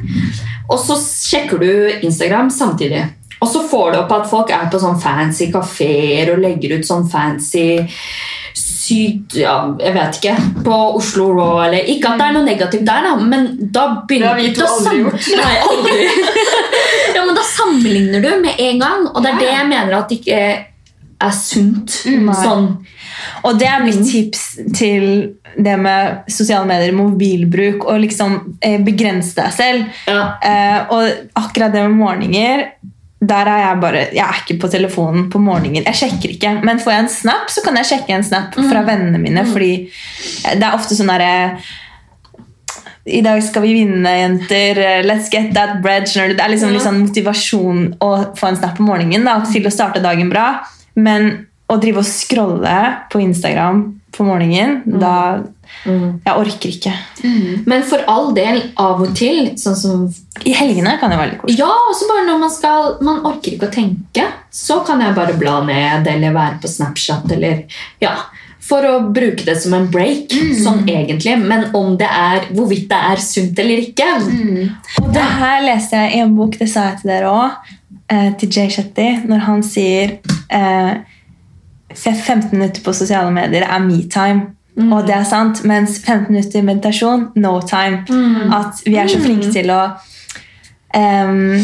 og 0.69 0.79
så 0.79 0.97
sjekker 0.99 1.59
du 1.59 1.99
Instagram 2.07 2.49
samtidig. 2.51 3.05
Og 3.41 3.49
så 3.49 3.63
får 3.67 3.91
du 3.91 3.97
opp 4.03 4.11
at 4.13 4.29
folk 4.29 4.51
er 4.53 4.69
på 4.71 4.79
sånn 4.81 4.99
fancy 5.01 5.49
kafeer 5.53 6.35
og 6.35 6.43
legger 6.43 6.77
ut 6.77 6.87
sånn 6.87 7.07
fancy 7.09 7.81
syd... 8.53 9.35
Ja, 9.37 9.55
jeg 9.81 9.93
vet 9.95 10.19
ikke. 10.19 10.35
På 10.65 10.77
Oslo 10.99 11.29
Raw 11.35 11.61
eller 11.65 11.89
Ikke 11.93 12.11
at 12.11 12.21
det 12.21 12.27
er 12.27 12.35
noe 12.37 12.47
negativt 12.47 12.87
der, 12.87 13.05
da, 13.07 13.13
men 13.17 13.47
da 13.73 13.85
begynner 14.07 14.27
Det 14.27 14.31
har 14.31 14.41
vi 14.41 14.51
to 14.57 14.67
aldri 14.67 15.03
gjort. 15.03 15.29
Nei, 15.41 15.53
aldri. 15.69 16.09
ja, 17.15 17.23
men 17.25 17.37
da 17.37 17.45
sammenligner 17.47 18.25
du 18.25 18.31
med 18.43 18.61
en 18.67 18.83
gang, 18.83 19.07
og 19.11 19.21
det 19.23 19.33
er 19.33 19.41
det 19.41 19.51
jeg 19.53 19.69
mener 19.71 19.97
at 19.97 20.11
det 20.11 20.19
ikke 20.21 20.41
er 21.21 21.35
sunt. 21.37 21.99
Nei. 22.09 22.37
Sånn 22.41 22.71
Og 23.45 23.57
det 23.61 23.69
er 23.69 23.83
mitt 23.85 24.01
tips 24.09 24.45
til 24.77 25.05
det 25.51 25.75
med 25.81 26.31
sosiale 26.31 26.65
medier, 26.69 26.93
mobilbruk, 26.95 27.85
og 27.89 28.01
liksom 28.05 28.37
eh, 28.63 28.79
begrense 28.81 29.35
deg 29.37 29.53
selv. 29.53 30.01
ja. 30.09 30.23
Eh, 30.41 30.79
og 30.93 31.37
akkurat 31.41 31.73
det 31.73 31.83
med 31.89 31.99
morgener 31.99 32.65
der 33.21 33.45
er 33.45 33.59
jeg 33.61 33.81
bare, 33.81 33.99
jeg 34.15 34.23
er 34.25 34.39
ikke 34.41 34.57
på 34.63 34.69
telefonen 34.73 35.27
på 35.29 35.39
morgenen. 35.41 35.85
Jeg 35.85 35.99
sjekker 35.99 36.33
ikke. 36.33 36.55
Men 36.65 36.81
får 36.81 36.95
jeg 36.95 37.03
en 37.03 37.13
snap, 37.13 37.51
så 37.53 37.61
kan 37.61 37.77
jeg 37.77 37.89
sjekke 37.91 38.15
en 38.15 38.25
snap 38.25 38.57
fra 38.57 38.81
vennene 38.87 39.21
mine. 39.21 39.43
Fordi 39.45 39.71
det 40.57 40.65
er 40.65 40.73
ofte 40.73 40.97
sånn 40.97 41.11
derre 41.11 41.59
I 43.05 43.21
dag 43.25 43.43
skal 43.45 43.65
vi 43.67 43.75
vinne, 43.77 44.15
jenter. 44.17 44.81
Let's 45.05 45.29
get 45.33 45.53
that 45.53 45.79
bread. 45.85 46.09
Det 46.09 46.41
er 46.41 46.53
liksom 46.53 46.73
litt 46.73 46.85
sånn 46.85 47.03
motivasjon 47.03 47.87
å 48.01 48.11
få 48.37 48.49
en 48.49 48.57
snap 48.57 48.77
på 48.79 48.89
morgenen 48.89 49.29
da, 49.29 49.37
til 49.45 49.69
å 49.69 49.73
starte 49.73 50.01
dagen 50.01 50.33
bra. 50.33 50.63
Men 50.97 51.45
å 51.69 51.77
drive 51.77 52.01
og 52.01 52.09
scrolle 52.09 52.77
på 53.13 53.21
Instagram 53.21 53.85
på 54.11 54.25
morgenen, 54.27 54.81
da 55.01 55.43
Jeg 55.85 56.33
orker 56.35 56.67
ikke. 56.67 56.91
Men 57.65 57.83
for 57.87 58.03
all 58.11 58.33
del, 58.35 58.59
av 58.75 58.99
og 59.05 59.13
til, 59.15 59.53
sånn 59.57 59.77
som 59.79 60.01
I 60.43 60.51
helgene 60.57 60.97
kan 60.99 61.13
det 61.13 61.19
være 61.19 61.31
litt 61.31 61.39
koselig. 61.41 61.59
Ja, 61.61 61.69
også 61.91 62.09
bare 62.09 62.25
når 62.27 62.41
man 62.41 62.51
skal 62.51 62.89
Man 63.07 63.21
orker 63.29 63.55
ikke 63.55 63.69
å 63.69 63.73
tenke. 63.73 64.25
Så 64.51 64.81
kan 64.87 64.99
jeg 64.99 65.15
bare 65.15 65.37
bla 65.39 65.61
ned 65.63 66.09
eller 66.11 66.35
være 66.35 66.59
på 66.63 66.71
Snapchat 66.71 67.31
eller 67.37 67.63
Ja. 68.03 68.17
For 68.61 68.85
å 68.85 68.99
bruke 69.11 69.43
det 69.47 69.55
som 69.59 69.73
en 69.73 69.87
break, 69.91 70.31
sånn 70.61 70.83
egentlig. 70.87 71.33
Men 71.41 71.71
om 71.75 71.95
det 71.97 72.07
er 72.07 72.45
hvorvidt 72.53 72.89
det 72.91 72.99
er 73.13 73.23
sunt 73.23 73.57
eller 73.59 73.81
ikke 73.81 74.05
Og 75.01 75.09
det 75.15 75.23
her 75.39 75.63
leste 75.65 75.97
jeg 75.97 76.13
i 76.19 76.21
en 76.23 76.35
bok, 76.37 76.59
det 76.59 76.69
sa 76.69 76.91
jeg 76.91 77.01
til 77.01 77.11
dere 77.11 77.31
òg, 77.31 77.71
eh, 78.11 78.29
til 78.39 78.51
Jay 78.53 78.69
Shetty, 78.69 79.09
når 79.27 79.43
han 79.47 79.63
sier 79.65 80.19
eh, 80.51 80.93
15 81.95 82.51
minutter 82.51 82.83
på 82.83 82.93
sosiale 82.93 83.31
medier 83.31 83.67
er 83.67 83.83
me-time. 83.85 84.41
Og 84.91 85.03
det 85.07 85.15
er 85.15 85.23
sant, 85.27 85.63
mens 85.67 85.99
15 85.99 86.31
minutter 86.31 86.63
meditasjon, 86.63 87.27
no 87.35 87.59
time. 87.67 88.05
At 88.55 88.81
vi 88.85 88.95
er 88.95 89.07
så 89.11 89.19
flinke 89.19 89.51
til 89.51 89.71
å 89.73 89.81
em, 90.95 91.59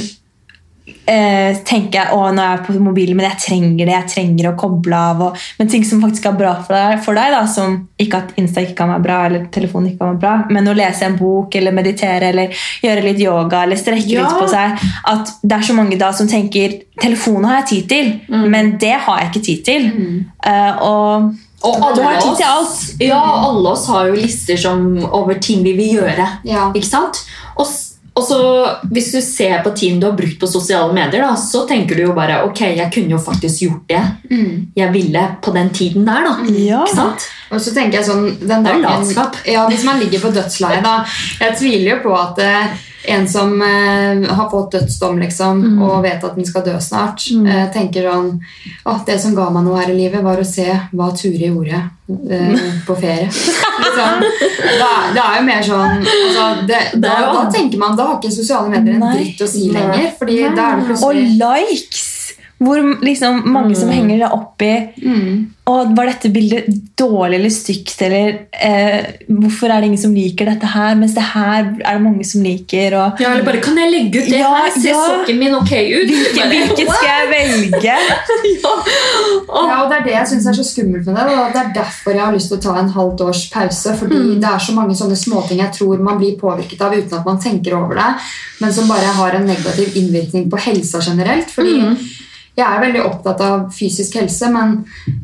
eh, 1.08 1.58
tenke 1.68 2.04
å 2.16 2.20
nå 2.32 2.42
er 2.44 2.58
jeg 2.58 2.66
på 2.68 2.76
mobilen, 2.84 3.18
men 3.18 3.28
jeg 3.30 3.40
trenger 3.46 3.86
det, 3.86 3.94
jeg 3.96 4.10
trenger 4.14 4.50
å 4.52 4.56
koble 4.60 4.98
av. 4.98 5.22
Og, 5.28 5.46
men 5.60 5.72
ting 5.72 5.86
som 5.88 6.02
faktisk 6.04 6.26
er 6.30 6.38
bra 6.40 6.54
for 6.64 6.76
deg, 6.78 7.02
for 7.06 7.20
deg 7.20 7.34
da, 7.36 7.42
som 7.52 7.78
ikke 8.00 8.22
at 8.24 8.34
Insta 8.42 8.64
ikke 8.64 8.78
kan 8.82 8.92
være 8.94 9.06
bra, 9.08 9.18
eller 9.28 9.48
telefonen 9.54 9.92
ikke 9.92 10.02
kan 10.04 10.14
være 10.16 10.22
bra, 10.24 10.36
men 10.54 10.70
å 10.72 10.76
lese 10.78 11.08
en 11.08 11.18
bok 11.20 11.56
eller 11.60 11.76
meditere 11.76 12.32
eller 12.34 12.64
gjøre 12.84 13.06
litt 13.10 13.24
yoga 13.24 13.64
eller 13.66 13.80
strekke 13.80 14.08
Ja. 14.08 14.28
litt 14.28 14.40
på 14.40 14.48
seg. 14.52 14.86
At 15.14 15.34
det 15.44 15.58
er 15.58 15.68
så 15.68 15.74
mange 15.78 15.98
da 16.00 16.12
som 16.16 16.28
tenker 16.30 16.80
telefonen 17.02 17.46
har 17.50 17.62
jeg 17.62 17.68
tid 17.74 17.90
til, 17.90 18.14
men 18.50 18.78
det 18.82 18.96
har 19.06 19.20
jeg 19.22 19.30
ikke 19.32 19.46
tid 19.50 19.66
til. 19.68 19.92
Eh, 20.46 20.72
og 20.82 21.34
Og 21.66 21.74
har 21.82 21.98
alle 21.98 22.48
oss, 22.62 22.94
ja, 23.02 23.18
alle 23.18 23.70
oss 23.72 23.88
har 23.90 24.08
jo 24.12 24.14
lister 24.14 24.58
som, 24.62 24.84
over 25.10 25.40
ting 25.42 25.64
vi 25.66 25.74
vil 25.74 25.96
gjøre. 25.98 26.28
Ja. 26.46 26.68
Ikke 26.72 26.86
sant? 26.86 27.24
Og, 27.58 27.66
og 28.18 28.24
så 28.26 28.38
Hvis 28.90 29.12
du 29.14 29.20
ser 29.22 29.60
på 29.64 29.72
tiden 29.78 30.00
du 30.02 30.08
har 30.10 30.16
brukt 30.18 30.40
på 30.42 30.48
sosiale 30.50 30.94
medier, 30.96 31.22
da, 31.22 31.36
så 31.38 31.62
tenker 31.70 31.96
du 32.00 32.02
jo 32.08 32.16
bare 32.18 32.40
ok, 32.48 32.62
jeg 32.80 32.90
kunne 32.94 33.14
jo 33.14 33.20
faktisk 33.22 33.62
gjort 33.68 33.84
det 33.92 34.02
jeg 34.78 34.92
ville 34.94 35.24
på 35.42 35.54
den 35.56 35.70
tiden 35.70 36.06
der. 36.08 36.26
da. 36.26 36.34
Ja. 36.52 36.82
Ikke 36.84 36.96
sant? 36.98 37.28
Og 37.52 37.62
så 37.64 37.72
tenker 37.76 38.00
jeg 38.02 38.08
sånn 38.10 38.26
den 38.42 38.66
Det 38.66 38.74
er 38.74 38.82
dagen, 38.82 38.84
latskap. 39.06 39.38
ja, 39.48 39.68
Hvis 39.70 39.86
man 39.88 40.00
ligger 40.02 40.20
på 40.26 40.34
dødsleiet 40.36 40.84
da 40.84 40.98
Jeg 41.40 41.56
tviler 41.62 41.94
jo 41.96 42.00
på 42.10 42.16
at 42.18 42.42
eh, 42.44 42.76
en 43.08 43.28
som 43.30 43.62
eh, 43.62 44.30
har 44.36 44.50
fått 44.50 44.72
dødsdom 44.72 45.20
liksom, 45.20 45.62
og 45.82 46.02
vet 46.04 46.24
at 46.24 46.36
den 46.36 46.48
skal 46.48 46.66
dø 46.66 46.76
snart, 46.84 47.24
eh, 47.32 47.68
tenker 47.72 48.10
sånn 48.10 48.34
at 48.92 49.08
det 49.08 49.16
som 49.24 49.36
ga 49.38 49.48
meg 49.54 49.64
noe 49.64 49.80
her 49.80 49.94
i 49.94 49.96
livet, 49.96 50.24
var 50.26 50.42
å 50.42 50.48
se 50.48 50.68
hva 50.92 51.08
Ture 51.16 51.48
gjorde 51.48 51.80
eh, 51.80 52.66
på 52.88 52.98
ferie. 53.00 53.30
liksom. 53.84 54.28
da, 54.82 54.92
det 55.16 55.24
er 55.24 55.40
jo 55.40 55.48
mer 55.48 55.64
sånn 55.70 56.04
altså, 56.04 56.46
det, 56.68 56.82
da, 57.00 57.16
da 57.32 57.48
tenker 57.54 57.80
man 57.80 57.96
Da 57.98 58.10
har 58.10 58.20
ikke 58.20 58.34
sosiale 58.34 58.72
medier 58.72 59.00
en 59.00 59.08
dritt 59.16 59.42
å 59.44 59.50
si 59.50 59.70
lenger. 59.72 60.12
Fordi 60.20 60.40
da 60.58 60.72
er 60.74 60.84
det 60.84 61.00
Og 61.08 61.24
likes! 61.40 62.14
Hvor 62.58 62.80
liksom 63.06 63.44
mange 63.54 63.76
som 63.78 63.90
henger 63.94 64.18
det 64.24 64.30
opp 64.34 64.62
i 64.66 64.72
mm. 65.06 65.54
Og 65.68 65.90
Var 65.98 66.08
dette 66.08 66.30
bildet 66.34 66.70
dårlig 66.98 67.36
eller 67.38 67.52
stygt? 67.54 68.02
Eller 68.02 68.30
eh, 68.56 69.04
hvorfor 69.28 69.68
er 69.70 69.82
det 69.84 69.90
ingen 69.92 70.00
som 70.02 70.14
liker 70.16 70.48
dette 70.48 70.66
her, 70.72 70.96
mens 70.96 71.14
det 71.14 71.26
her 71.36 71.68
er 71.84 71.98
det 71.98 72.02
mange 72.06 72.24
som 72.26 72.42
liker? 72.42 72.96
Og, 72.98 73.20
Ja, 73.22 73.34
eller 73.36 73.44
bare 73.46 73.60
Kan 73.62 73.78
jeg 73.78 73.92
legge 73.92 74.24
ut 74.24 74.30
det 74.32 74.40
Ja, 74.40 74.54
her? 74.64 74.72
Ser 74.74 74.90
ja. 74.94 75.02
sokken 75.12 75.38
min 75.42 75.54
ok 75.60 75.74
ut? 75.76 76.08
hvilket, 76.08 76.40
Bare, 76.40 76.50
hvilket 76.56 76.90
skal 76.96 77.10
jeg 77.12 77.30
velge? 77.36 77.84
ja. 77.92 78.72
Åh. 79.48 79.68
Ja, 79.70 79.84
og 79.84 79.90
Det 79.92 79.98
er 80.00 80.04
det 80.08 80.14
jeg 80.16 80.28
synes 80.32 80.46
er 80.50 80.58
så 80.58 80.66
skummelt 80.66 81.06
med 81.06 81.16
det. 81.20 81.38
og 81.38 81.54
Det 81.54 81.62
er 81.62 81.74
derfor 81.78 82.12
jeg 82.16 82.24
har 82.26 82.34
lyst 82.36 82.52
til 82.52 82.58
å 82.60 82.64
ta 82.68 82.78
en 82.82 82.90
halvt 82.96 83.22
års 83.28 83.44
pause. 83.54 83.96
Fordi 84.00 84.16
Mm. 84.18 84.40
det 84.42 84.50
er 84.50 84.60
så 84.60 84.74
mange 84.74 84.96
sånne 84.96 85.16
småting 85.20 85.60
jeg 85.62 85.74
tror 85.74 86.00
man 86.04 86.18
blir 86.18 86.38
påvirket 86.40 86.82
av 86.82 86.94
uten 86.96 87.14
at 87.20 87.26
man 87.26 87.40
tenker 87.40 87.76
over 87.78 87.96
det, 87.96 88.10
men 88.62 88.74
som 88.74 88.88
bare 88.88 89.14
har 89.20 89.32
en 89.38 89.46
negativ 89.48 89.94
innvirkning 89.96 90.50
på 90.50 90.58
helsa 90.60 91.00
generelt. 91.06 91.52
fordi 91.52 91.78
Mm. 91.82 91.98
Jeg 92.58 92.66
er 92.66 92.82
veldig 92.82 93.02
opptatt 93.06 93.42
av 93.46 93.68
fysisk 93.76 94.16
helse, 94.18 94.48
men 94.50 94.72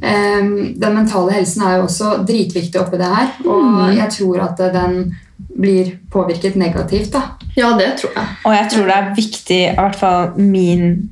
ehm, 0.06 0.74
den 0.80 0.94
mentale 1.00 1.34
helsen 1.34 1.64
er 1.66 1.78
jo 1.80 1.88
også 1.88 2.12
dritviktig 2.28 2.80
oppi 2.82 3.00
det 3.02 3.10
her. 3.10 3.32
Og 3.46 3.64
Mm. 3.64 3.96
jeg 3.98 4.10
tror 4.20 4.44
at 4.44 4.58
den 4.74 5.16
blir 5.60 5.98
påvirket 6.12 6.56
negativt. 6.56 7.12
da. 7.14 7.22
ja, 7.58 7.72
det 7.78 7.98
tror 8.02 8.12
jeg. 8.16 8.28
Og 8.46 8.54
jeg 8.54 8.70
tror 8.72 8.86
det 8.86 8.96
er 8.96 9.16
viktig, 9.16 9.62
i 9.72 9.76
hvert 9.76 9.96
fall 9.96 10.32
min, 10.38 11.10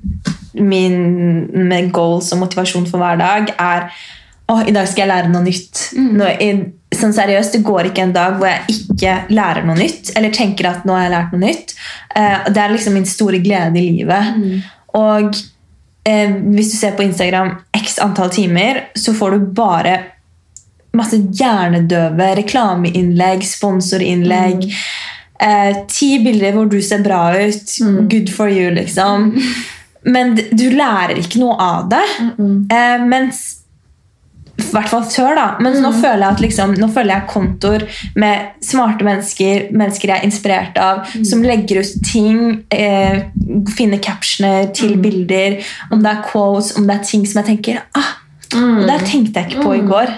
min 0.53 0.97
med 1.67 1.91
goals 1.93 2.31
og 2.33 2.39
motivasjon 2.39 2.87
for 2.89 2.97
hver 3.01 3.17
dag, 3.21 3.53
er 3.59 3.89
å, 4.49 4.59
i 4.67 4.71
dag 4.75 4.87
skal 4.87 5.05
jeg 5.07 5.11
lære 5.13 5.29
noe 5.31 5.43
nytt. 5.45 5.83
Nå, 5.95 6.27
i, 6.41 6.49
sånn 6.97 7.13
seriøst, 7.15 7.53
Det 7.53 7.63
går 7.63 7.87
ikke 7.91 8.03
en 8.03 8.13
dag 8.13 8.33
hvor 8.37 8.47
jeg 8.49 8.75
ikke 8.77 9.13
lærer 9.31 9.63
noe 9.65 9.77
nytt, 9.79 10.11
eller 10.15 10.29
tenker 10.35 10.67
at 10.69 10.85
nå 10.85 10.93
har 10.97 11.05
jeg 11.07 11.13
lært 11.13 11.31
noe 11.33 11.45
nytt. 11.45 11.73
Eh, 12.15 12.49
det 12.51 12.57
er 12.61 12.73
liksom 12.73 12.93
min 12.93 13.05
store 13.05 13.39
glede 13.39 13.79
i 13.79 13.85
livet. 13.91 14.61
Og 14.93 15.31
eh, 16.07 16.33
hvis 16.55 16.71
du 16.73 16.77
ser 16.77 16.95
på 16.97 17.05
Instagram 17.05 17.55
x 17.77 17.99
antall 17.99 18.31
timer, 18.33 18.83
så 18.95 19.13
får 19.13 19.31
du 19.31 19.53
bare 19.57 19.97
masse 20.97 21.17
hjernedøve 21.17 22.33
reklameinnlegg, 22.41 23.45
sponsorinnlegg. 23.47 24.67
Eh, 25.41 25.71
ti 25.89 26.17
bilder 26.23 26.57
hvor 26.57 26.67
du 26.69 26.81
ser 26.83 27.03
bra 27.05 27.31
ut. 27.37 27.77
Good 28.11 28.33
for 28.33 28.51
you, 28.51 28.73
liksom. 28.75 29.31
Men 30.01 30.35
du 30.35 30.67
lærer 30.73 31.19
ikke 31.21 31.41
noe 31.41 31.55
av 31.61 31.89
det. 31.93 32.03
Eh, 32.73 33.05
mens 33.05 33.60
i 34.61 34.75
hvert 34.75 34.91
fall 34.91 35.03
før, 35.09 35.35
da. 35.37 35.47
Men 35.63 35.77
nå 35.83 35.91
føler 35.95 36.23
jeg 36.25 36.35
at 36.35 36.43
liksom, 36.45 36.75
nå 36.79 36.89
føler 36.93 37.15
jeg 37.15 37.29
kontor 37.31 37.85
med 38.19 38.63
smarte 38.65 39.07
mennesker, 39.07 39.67
mennesker 39.75 40.13
jeg 40.13 40.21
er 40.21 40.27
inspirert 40.27 40.79
av, 40.81 41.03
som 41.27 41.43
legger 41.45 41.81
ut 41.81 41.93
ting, 42.07 42.41
eh, 42.73 43.27
finner 43.75 44.01
captioner 44.03 44.71
til 44.77 44.97
bilder, 45.01 45.59
om 45.91 46.01
det 46.03 46.15
er 46.15 46.25
quotes, 46.29 46.75
om 46.77 46.87
det 46.87 46.97
er 46.97 47.07
ting 47.11 47.27
som 47.27 47.41
jeg 47.41 47.49
tenker 47.51 47.81
ah, 47.97 48.15
Det 48.51 48.97
tenkte 49.07 49.39
jeg 49.39 49.51
ikke 49.51 49.63
på 49.63 49.75
i 49.77 49.83
går. 49.87 50.15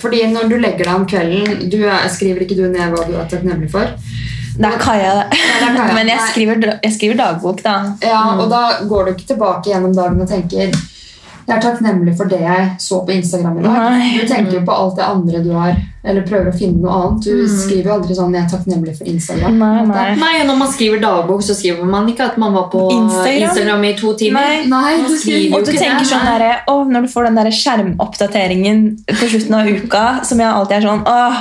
Fordi 0.00 0.24
når 0.32 0.48
du 0.50 0.56
legger 0.58 0.88
deg 0.88 0.94
om 0.94 1.06
kvelden 1.08 1.68
du 1.70 1.78
er, 1.84 2.08
Skriver 2.10 2.42
ikke 2.42 2.58
du 2.58 2.66
ned 2.66 2.90
hva 2.90 3.04
du 3.06 3.14
er 3.14 3.28
takknemlig 3.30 3.70
for? 3.70 3.92
Det 4.56 4.64
er 4.66 4.78
Kaja, 4.80 5.12
det. 5.20 5.38
Men 5.98 6.08
jeg 6.08 6.26
skriver, 6.30 6.66
jeg 6.82 6.92
skriver 6.94 7.18
dagbok, 7.20 7.62
da. 7.64 7.76
Ja, 8.02 8.22
og 8.40 8.48
da 8.50 8.62
går 8.88 9.04
du 9.04 9.12
ikke 9.12 9.30
tilbake 9.34 9.70
gjennom 9.70 9.94
dagen 9.96 10.22
og 10.24 10.30
tenker 10.30 10.72
jeg 11.46 11.54
er 11.54 11.62
takknemlig 11.62 12.12
for 12.18 12.26
det 12.26 12.40
jeg 12.42 12.70
så 12.82 12.96
på 13.06 13.12
Instagram 13.14 13.60
i 13.60 13.62
dag. 13.62 13.74
Nei. 13.76 14.06
Du 14.18 14.26
tenker 14.26 14.56
jo 14.58 14.62
på 14.66 14.74
alt 14.74 14.96
det 14.98 15.04
andre 15.06 15.42
du 15.44 15.52
har, 15.54 15.76
eller 16.06 16.24
prøver 16.26 16.48
å 16.50 16.54
finne 16.56 16.82
noe 16.82 16.96
annet. 16.96 17.28
Du 17.28 17.44
skriver 17.50 17.86
jo 17.86 17.92
aldri 17.96 18.16
sånn 18.18 18.34
'jeg 18.34 18.42
er 18.42 18.48
takknemlig 18.50 18.94
for 18.98 19.06
Instagram'. 19.12 19.58
Nei, 19.58 19.84
nei. 19.86 20.08
Nei, 20.16 20.44
Når 20.46 20.58
man 20.58 20.72
skriver 20.72 20.98
dagbok, 21.00 21.42
så 21.42 21.54
skriver 21.54 21.84
man 21.84 22.08
ikke 22.08 22.26
at 22.26 22.38
man 22.38 22.52
var 22.52 22.66
på 22.70 22.82
Instagram? 22.90 23.48
Instagram, 23.48 23.84
i 23.84 23.92
to 23.94 24.12
timer. 24.14 24.40
Nei. 24.40 24.66
Nei, 24.66 24.96
du 25.06 25.14
skriver 25.14 25.58
Og 25.58 25.64
du 25.64 25.72
tenker 25.72 25.98
det, 26.02 26.10
sånn 26.10 26.26
der, 26.26 26.62
å, 26.66 26.84
Når 26.84 27.02
du 27.02 27.08
får 27.08 27.24
den 27.24 27.34
der 27.36 27.50
skjermoppdateringen 27.50 28.98
på 29.06 29.30
slutten 29.30 29.54
av 29.54 29.66
uka, 29.66 30.24
som 30.24 30.38
jeg 30.38 30.48
alltid 30.48 30.76
er 30.76 30.82
sånn 30.88 31.02
Åh, 31.06 31.36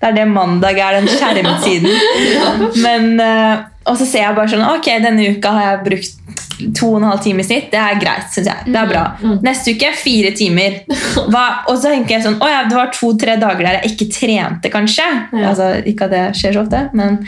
det 0.00 0.08
er 0.08 0.12
det 0.12 0.28
mandag 0.28 0.78
er, 0.78 1.00
den 1.00 1.06
skjermtiden. 1.06 1.90
Men, 2.86 3.20
eh, 3.20 3.56
og 3.86 3.96
så 3.96 4.06
ser 4.06 4.26
jeg 4.26 4.34
bare 4.34 4.48
sånn 4.48 4.66
Ok, 4.66 4.90
denne 5.02 5.36
uka 5.36 5.54
har 5.54 5.62
jeg 5.70 5.84
brukt 5.86 6.35
to 6.76 6.88
og 6.92 7.00
en 7.00 7.08
halv 7.10 7.22
time 7.24 7.42
i 7.42 7.46
snitt. 7.46 7.68
Det 7.72 7.80
er 7.80 7.98
greit, 8.00 8.28
syns 8.32 8.50
jeg. 8.50 8.66
Det 8.72 8.80
er 8.80 8.90
bra. 8.90 9.04
Neste 9.44 9.74
uke 9.76 9.92
fire 9.98 10.32
timer. 10.36 10.80
Hva, 11.32 11.44
og 11.70 11.78
så 11.78 11.92
tenker 11.92 12.16
jeg 12.16 12.24
sånn 12.26 12.38
Å 12.42 12.48
ja, 12.50 12.60
det 12.68 12.76
var 12.76 12.90
to-tre 12.94 13.36
dager 13.40 13.66
der 13.66 13.78
jeg 13.80 13.94
ikke 13.94 14.08
trente, 14.14 14.72
kanskje. 14.72 15.06
Ja. 15.36 15.50
Altså, 15.52 15.70
ikke 15.88 16.08
at 16.08 16.14
det 16.14 16.24
skjer 16.38 16.56
så 16.56 16.64
ofte, 16.64 16.82
men 16.96 17.18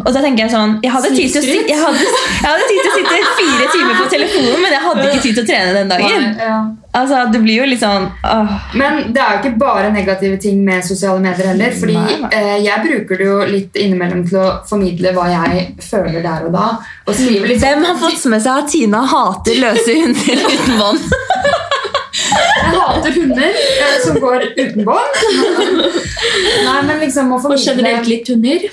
Og 0.00 0.08
så 0.10 0.22
tenker 0.22 0.46
jeg 0.46 0.52
sånn 0.54 0.78
Jeg 0.84 0.94
hadde 0.94 1.12
tid 1.14 1.34
til 1.34 1.42
å, 1.42 1.46
si, 1.46 1.58
jeg 1.72 1.80
hadde, 1.80 2.06
jeg 2.06 2.46
hadde 2.46 2.70
tid 2.70 2.80
til 2.80 2.92
å 2.92 2.94
sitte 3.00 3.34
fire 3.40 3.68
timer 3.74 3.98
på 3.98 4.08
telefonen, 4.16 4.62
men 4.62 4.76
jeg 4.76 4.86
hadde 4.86 5.10
ikke 5.10 5.26
tid 5.26 5.36
til 5.36 5.44
å 5.44 5.50
trene 5.52 5.76
den 5.80 5.92
dagen. 5.92 6.32
Ja. 6.40 6.62
Altså, 6.92 7.22
Det 7.32 7.40
blir 7.40 7.62
jo 7.62 7.66
litt 7.70 7.80
sånn 7.80 8.04
åh. 8.28 8.50
Men 8.76 9.12
det 9.14 9.22
er 9.22 9.36
jo 9.36 9.40
ikke 9.40 9.58
bare 9.62 9.88
negative 9.94 10.36
ting 10.42 10.58
med 10.64 10.84
sosiale 10.84 11.20
medier 11.24 11.48
heller. 11.52 11.72
Fordi 11.72 11.96
Nei, 11.96 12.18
nei. 12.20 12.30
eh, 12.36 12.56
jeg 12.66 12.84
bruker 12.84 13.22
det 13.22 13.28
jo 13.30 13.38
litt 13.48 13.80
innimellom 13.80 14.26
til 14.28 14.40
å 14.42 14.48
formidle 14.68 15.14
hva 15.16 15.28
jeg 15.32 15.66
føler 15.80 16.20
der 16.24 16.48
og 16.48 16.52
da. 16.52 16.66
Og 17.06 17.22
litt 17.48 17.62
Hvem 17.64 17.86
har 17.88 17.96
fått 18.02 18.26
med 18.32 18.44
seg 18.44 18.64
at 18.64 18.72
Tina 18.74 19.04
hater 19.08 19.60
løse 19.62 19.96
hunder 20.02 20.44
uten 20.52 20.80
bånd? 20.82 21.08
Jeg 22.32 22.74
hater 22.76 23.16
hunder 23.16 23.56
eh, 23.58 23.96
som 24.04 24.18
går 24.22 24.44
uten 24.56 24.86
bånd. 24.86 25.18
Nei, 26.62 26.76
men 26.86 27.00
liksom 27.02 27.32
å 27.34 27.40
Og 27.50 27.56
generelt 27.58 28.08
litt 28.08 28.28
hunder. 28.32 28.66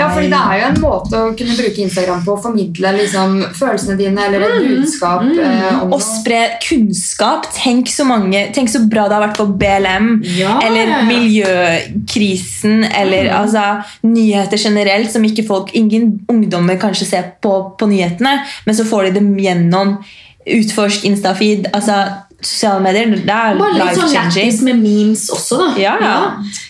Ja, 0.00 0.08
fordi 0.12 0.28
det 0.30 0.38
er 0.38 0.58
jo 0.60 0.66
en 0.68 0.78
måte 0.82 1.18
å 1.18 1.30
kunne 1.36 1.54
bruke 1.56 1.82
Instagram 1.82 2.22
på 2.24 2.34
å 2.34 2.40
formidle 2.42 2.92
liksom, 2.96 3.36
følelsene 3.56 3.96
dine 3.98 4.26
eller 4.28 4.44
et 4.46 4.66
budskap 4.66 5.24
eh, 5.24 5.82
om 5.82 5.94
og 5.96 6.02
spre 6.04 6.40
kunnskap. 6.64 7.48
Tenk 7.56 7.90
så, 7.92 8.06
mange, 8.08 8.46
tenk 8.56 8.70
så 8.72 8.82
bra 8.90 9.06
det 9.08 9.18
har 9.18 9.24
vært 9.26 9.40
på 9.40 9.48
BLM. 9.60 10.10
Ja. 10.38 10.56
Eller 10.66 10.94
miljøkrisen, 11.08 12.84
eller 12.86 13.32
altså, 13.36 13.66
nyheter 14.06 14.60
generelt, 14.60 15.12
som 15.12 15.24
ikke 15.26 15.46
folk, 15.48 15.74
ingen 15.76 16.12
ungdommer 16.30 16.80
kanskje 16.80 17.10
ser 17.12 17.30
på 17.42 17.60
på 17.80 17.86
nyhetene, 17.90 18.40
men 18.66 18.76
så 18.76 18.86
får 18.88 19.08
de 19.08 19.20
dem 19.20 19.30
gjennom 19.40 20.00
Utforsk, 20.50 21.04
Instafeed, 21.04 21.66
altså 21.76 21.98
sosiale 22.40 22.82
medier. 22.84 23.16
Det 23.16 23.36
er 23.36 23.58
Bare 23.58 23.78
litt 23.78 23.98
sånn 23.98 24.14
lættis 24.14 24.60
med 24.66 24.80
memes 24.82 25.26
også, 25.32 25.58
da. 25.60 25.72
Ja, 25.80 25.96
ja. 26.00 26.14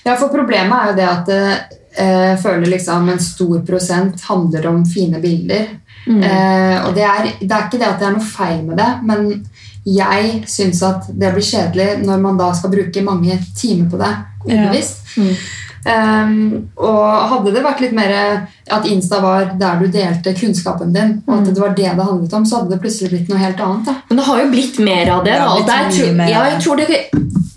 Ja, 0.04 0.16
for 0.16 0.33
problemet 0.33 0.74
er 0.76 0.90
jo 0.90 0.96
det 0.98 1.09
at 1.11 1.30
eh, 1.35 1.76
jeg 2.00 2.38
føler 2.42 2.70
liksom 2.70 3.09
en 3.11 3.22
stor 3.22 3.61
prosent 3.66 4.22
handler 4.28 4.68
om 4.70 4.85
fine 4.87 5.20
bilder. 5.22 5.68
Eh, 6.06 6.76
og 6.87 6.94
det 6.96 7.04
er, 7.04 7.33
det 7.40 7.50
er 7.50 7.66
ikke 7.66 7.80
det 7.80 7.88
at 7.88 8.00
det 8.00 8.09
er 8.09 8.14
noe 8.16 8.24
feil 8.24 8.62
med 8.66 8.80
det, 8.80 8.90
men 9.06 9.26
jeg 9.87 10.42
syns 10.50 10.83
at 10.87 11.09
det 11.09 11.33
blir 11.35 11.44
kjedelig 11.44 11.88
når 12.04 12.22
man 12.22 12.38
da 12.40 12.50
skal 12.56 12.72
bruke 12.72 13.04
mange 13.04 13.37
timer 13.56 13.90
på 13.90 14.00
det 14.00 14.12
ubevisst. 14.46 15.04
Mm. 15.16 15.35
Um, 15.87 16.69
og 16.77 17.29
hadde 17.31 17.55
det 17.55 17.62
vært 17.64 17.81
litt 17.81 17.93
mer 17.97 18.12
at 18.71 18.85
Insta 18.87 19.21
var 19.23 19.55
der 19.59 19.79
du 19.81 19.87
delte 19.88 20.35
kunnskapen 20.37 20.93
din, 20.93 21.23
og 21.27 21.38
at 21.40 21.55
det 21.55 21.59
var 21.62 21.73
det 21.75 21.88
det 21.97 22.05
handlet 22.05 22.33
om, 22.37 22.45
så 22.45 22.59
hadde 22.61 22.75
det 22.75 22.81
plutselig 22.83 23.11
blitt 23.14 23.29
noe 23.33 23.38
helt 23.40 23.61
annet. 23.64 23.87
da. 23.87 23.95
Men 24.11 24.16
det 24.21 24.27
har 24.27 24.43
jo 24.43 24.51
blitt 24.53 24.79
mer 24.79 25.11
av 25.16 25.25
det. 25.25 25.33
Det 25.33 25.66
Da. 25.66 25.79
der 25.88 26.12
mer 26.21 26.29
ja, 26.29 26.45
jeg 26.51 26.61
tror 26.62 26.77
det 26.77 26.87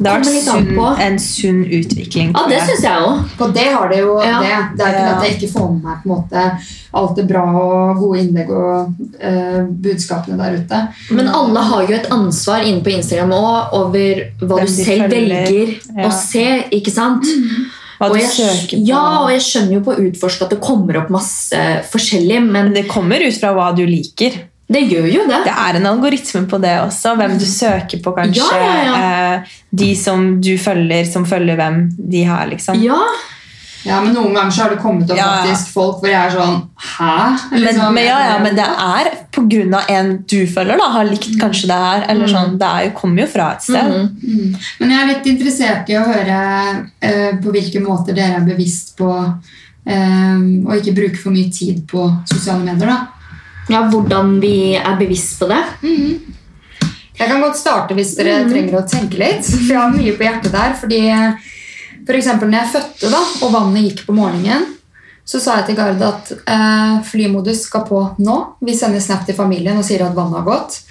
Det 0.03 0.09
har 0.11 0.19
vært 0.19 0.43
sunn, 0.43 0.95
en 0.99 1.19
sunn 1.19 1.63
utvikling. 1.63 2.33
Ja, 2.35 2.47
det 2.49 2.61
syns 2.67 2.81
jeg 2.83 3.03
òg. 3.07 3.19
På 3.37 3.47
det 3.53 3.67
har 3.71 3.87
det 3.89 3.99
jo 3.99 4.19
Ja. 4.21 4.39
det. 4.41 4.77
Det 4.77 4.85
er 4.85 4.89
ikke 4.89 5.03
Ja. 5.03 5.15
at 5.17 5.23
jeg 5.23 5.35
ikke 5.41 5.51
får 5.53 5.69
med 5.73 5.83
meg 5.83 5.97
på 6.03 6.09
en 6.09 6.15
måte 6.15 6.59
alt 6.93 7.15
det 7.15 7.27
bra 7.27 7.43
og 7.55 7.97
gode 7.97 8.19
innlegg 8.19 8.49
og 8.51 8.95
uh, 9.23 9.63
budskapene 9.69 10.37
der 10.37 10.57
ute. 10.59 10.87
Men 11.11 11.27
alle 11.27 11.59
har 11.59 11.81
jo 11.87 11.93
et 11.95 12.09
ansvar 12.11 12.61
inne 12.67 12.83
på 12.83 12.91
Instagram 12.97 13.31
også, 13.31 13.73
over 13.73 14.15
hva 14.41 14.57
Hvem 14.57 14.65
du 14.67 14.71
selv 14.71 15.09
følger. 15.09 15.45
velger 15.45 15.79
Ja. 15.97 16.07
å 16.07 16.11
se. 16.11 16.63
ikke 16.71 16.91
sant? 16.91 17.23
Hva 17.23 17.72
og 18.09 18.17
jeg. 18.19 18.79
Ja, 18.87 19.01
og 19.23 19.29
jeg 19.33 19.41
skjønner 19.45 19.77
jo 19.77 19.83
på 19.85 19.95
Utforsk 20.07 20.45
at 20.45 20.55
det 20.55 20.59
kommer 20.63 21.01
opp 21.03 21.11
masse 21.13 21.59
forskjellig, 21.91 22.41
men 22.45 22.73
Det 22.73 22.87
kommer 22.91 23.23
ut 23.23 23.37
fra 23.39 23.53
hva 23.55 23.71
du 23.75 23.85
liker. 23.85 24.39
det 24.73 24.81
gjør 24.89 25.07
jo 25.11 25.25
det. 25.29 25.41
Det 25.45 25.53
er 25.53 25.77
en 25.77 25.85
algoritme 25.85 26.45
på 26.49 26.57
det 26.63 26.73
også. 26.81 27.15
Hvem 27.19 27.37
du 27.37 27.45
søker 27.45 27.99
på, 28.01 28.13
kanskje. 28.15 28.47
Ja, 28.57 28.71
ja, 28.85 28.95
ja. 28.95 29.41
de 29.69 29.95
som 29.95 30.41
du 30.41 30.57
følger, 30.57 31.05
som 31.05 31.25
følger 31.29 31.55
hvem 31.59 31.83
de 31.97 32.23
har, 32.25 32.47
liksom. 32.49 32.79
Ja, 32.81 32.97
Ja, 33.83 33.97
Men 34.01 34.13
noen 34.15 34.33
ganger 34.33 34.51
så 34.55 34.61
har 34.63 34.69
det 34.71 34.77
kommet 34.79 35.09
opp 35.11 35.17
Ja. 35.17 35.43
faktisk 35.43 35.73
folk 35.73 35.97
hvor 35.99 36.07
jeg 36.07 36.15
er 36.15 36.31
sånn 36.31 36.61
Hæ? 36.79 37.15
Liksom, 37.51 37.93
men, 37.93 38.05
ja, 38.05 38.19
ja, 38.29 38.37
men 38.39 38.55
det 38.55 38.63
er 38.65 39.09
på 39.33 39.43
grunn 39.49 39.73
av 39.75 39.89
en 39.91 40.11
du 40.29 40.45
føler 40.47 40.77
da, 40.79 40.87
har 40.93 41.05
likt 41.09 41.33
kanskje 41.41 41.67
det 41.67 41.79
her. 41.83 42.05
Eller 42.13 42.27
sånn, 42.31 42.57
Det 42.59 42.67
er 42.69 42.85
jo, 42.85 42.91
kommer 42.99 43.21
jo 43.23 43.27
fra 43.27 43.49
et 43.53 43.61
sted. 43.65 43.89
Mhm. 43.91 44.09
Mm. 44.23 44.55
Men 44.79 44.89
jeg 44.93 44.99
er 45.01 45.09
litt 45.13 45.25
interessert 45.33 45.89
i 45.89 45.97
å 45.99 46.05
høre 46.05 46.37
eh, 47.01 47.31
på 47.43 47.51
hvilke 47.51 47.81
måter 47.83 48.13
dere 48.15 48.37
er 48.39 48.45
bevisst 48.47 48.95
på 48.97 49.09
eh, 49.85 50.39
å 50.69 50.77
ikke 50.79 50.95
bruke 50.95 51.17
for 51.19 51.31
mye 51.35 51.51
tid 51.51 51.83
på 51.87 52.05
sosiale 52.29 52.63
medier. 52.63 52.87
da. 52.87 53.07
ja, 53.69 53.81
hvordan 53.89 54.39
vi 54.41 54.75
er 54.75 54.95
bevisst 54.99 55.39
på 55.39 55.47
det. 55.51 55.61
Jeg 57.19 57.29
kan 57.29 57.41
godt 57.41 57.57
starte 57.59 57.93
hvis 57.95 58.15
dere 58.17 58.43
trenger 58.49 58.79
å 58.81 58.87
tenke 58.89 59.19
litt. 59.21 59.45
For 59.45 59.71
jeg 59.73 59.79
har 59.79 59.91
mye 59.93 60.15
på 60.17 60.23
hjertet 60.25 60.51
der. 60.55 60.73
fordi 60.79 61.01
eksempel 62.11 62.49
når 62.51 62.59
jeg 62.59 62.73
fødte 62.73 63.11
da, 63.13 63.21
og 63.45 63.53
vannet 63.53 63.85
gikk 63.87 64.05
på 64.07 64.15
morgenen, 64.17 64.65
så 65.23 65.39
sa 65.39 65.61
jeg 65.61 65.69
til 65.69 65.77
Garde 65.79 66.03
at 66.03 66.31
eh, 66.35 66.95
flymodus 67.07 67.63
skal 67.69 67.85
på 67.87 68.01
nå. 68.19 68.39
Vi 68.59 68.75
sender 68.75 68.99
snap 69.03 69.23
til 69.27 69.37
familien 69.37 69.79
og 69.79 69.85
sier 69.87 70.03
at 70.03 70.17
vannet 70.17 70.41
har 70.41 70.49
gått. 70.49 70.81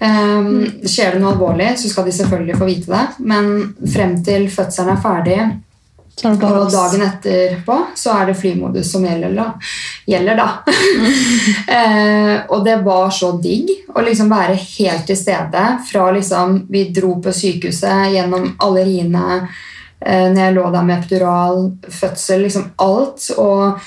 Um, 0.00 0.64
skjer 0.88 1.12
det 1.12 1.20
noe 1.20 1.34
alvorlig, 1.34 1.74
så 1.76 1.88
skal 1.90 2.06
de 2.08 2.12
selvfølgelig 2.16 2.60
få 2.60 2.68
vite 2.68 2.92
det. 2.92 3.24
Men 3.32 3.50
frem 3.92 4.14
til 4.24 4.46
fødselen 4.52 4.94
er 4.94 5.02
ferdig, 5.02 5.40
og 6.20 6.68
dagen 6.68 7.02
etterpå 7.06 7.76
så 7.96 8.12
er 8.18 8.28
det 8.28 8.36
flymodus 8.36 8.90
som 8.92 9.04
gjelder, 9.06 9.32
da. 9.36 9.46
Gjelder, 10.08 10.40
da. 10.40 10.48
uh, 11.72 12.36
og 12.52 12.64
det 12.66 12.76
var 12.84 13.12
så 13.14 13.32
digg 13.40 13.72
å 13.94 14.04
liksom 14.04 14.32
være 14.32 14.58
helt 14.60 15.08
til 15.08 15.16
stede 15.16 15.64
fra 15.88 16.10
liksom 16.16 16.62
vi 16.68 16.88
dro 16.96 17.16
på 17.24 17.32
sykehuset 17.36 18.12
gjennom 18.16 18.52
alle 18.60 18.84
riene, 18.88 19.42
når 20.06 20.40
jeg 20.44 20.54
lå 20.56 20.66
der 20.72 20.82
med 20.88 20.98
epidural, 20.98 21.64
fødsel, 21.92 22.42
liksom 22.46 22.70
alt. 22.80 23.30
Og 23.38 23.80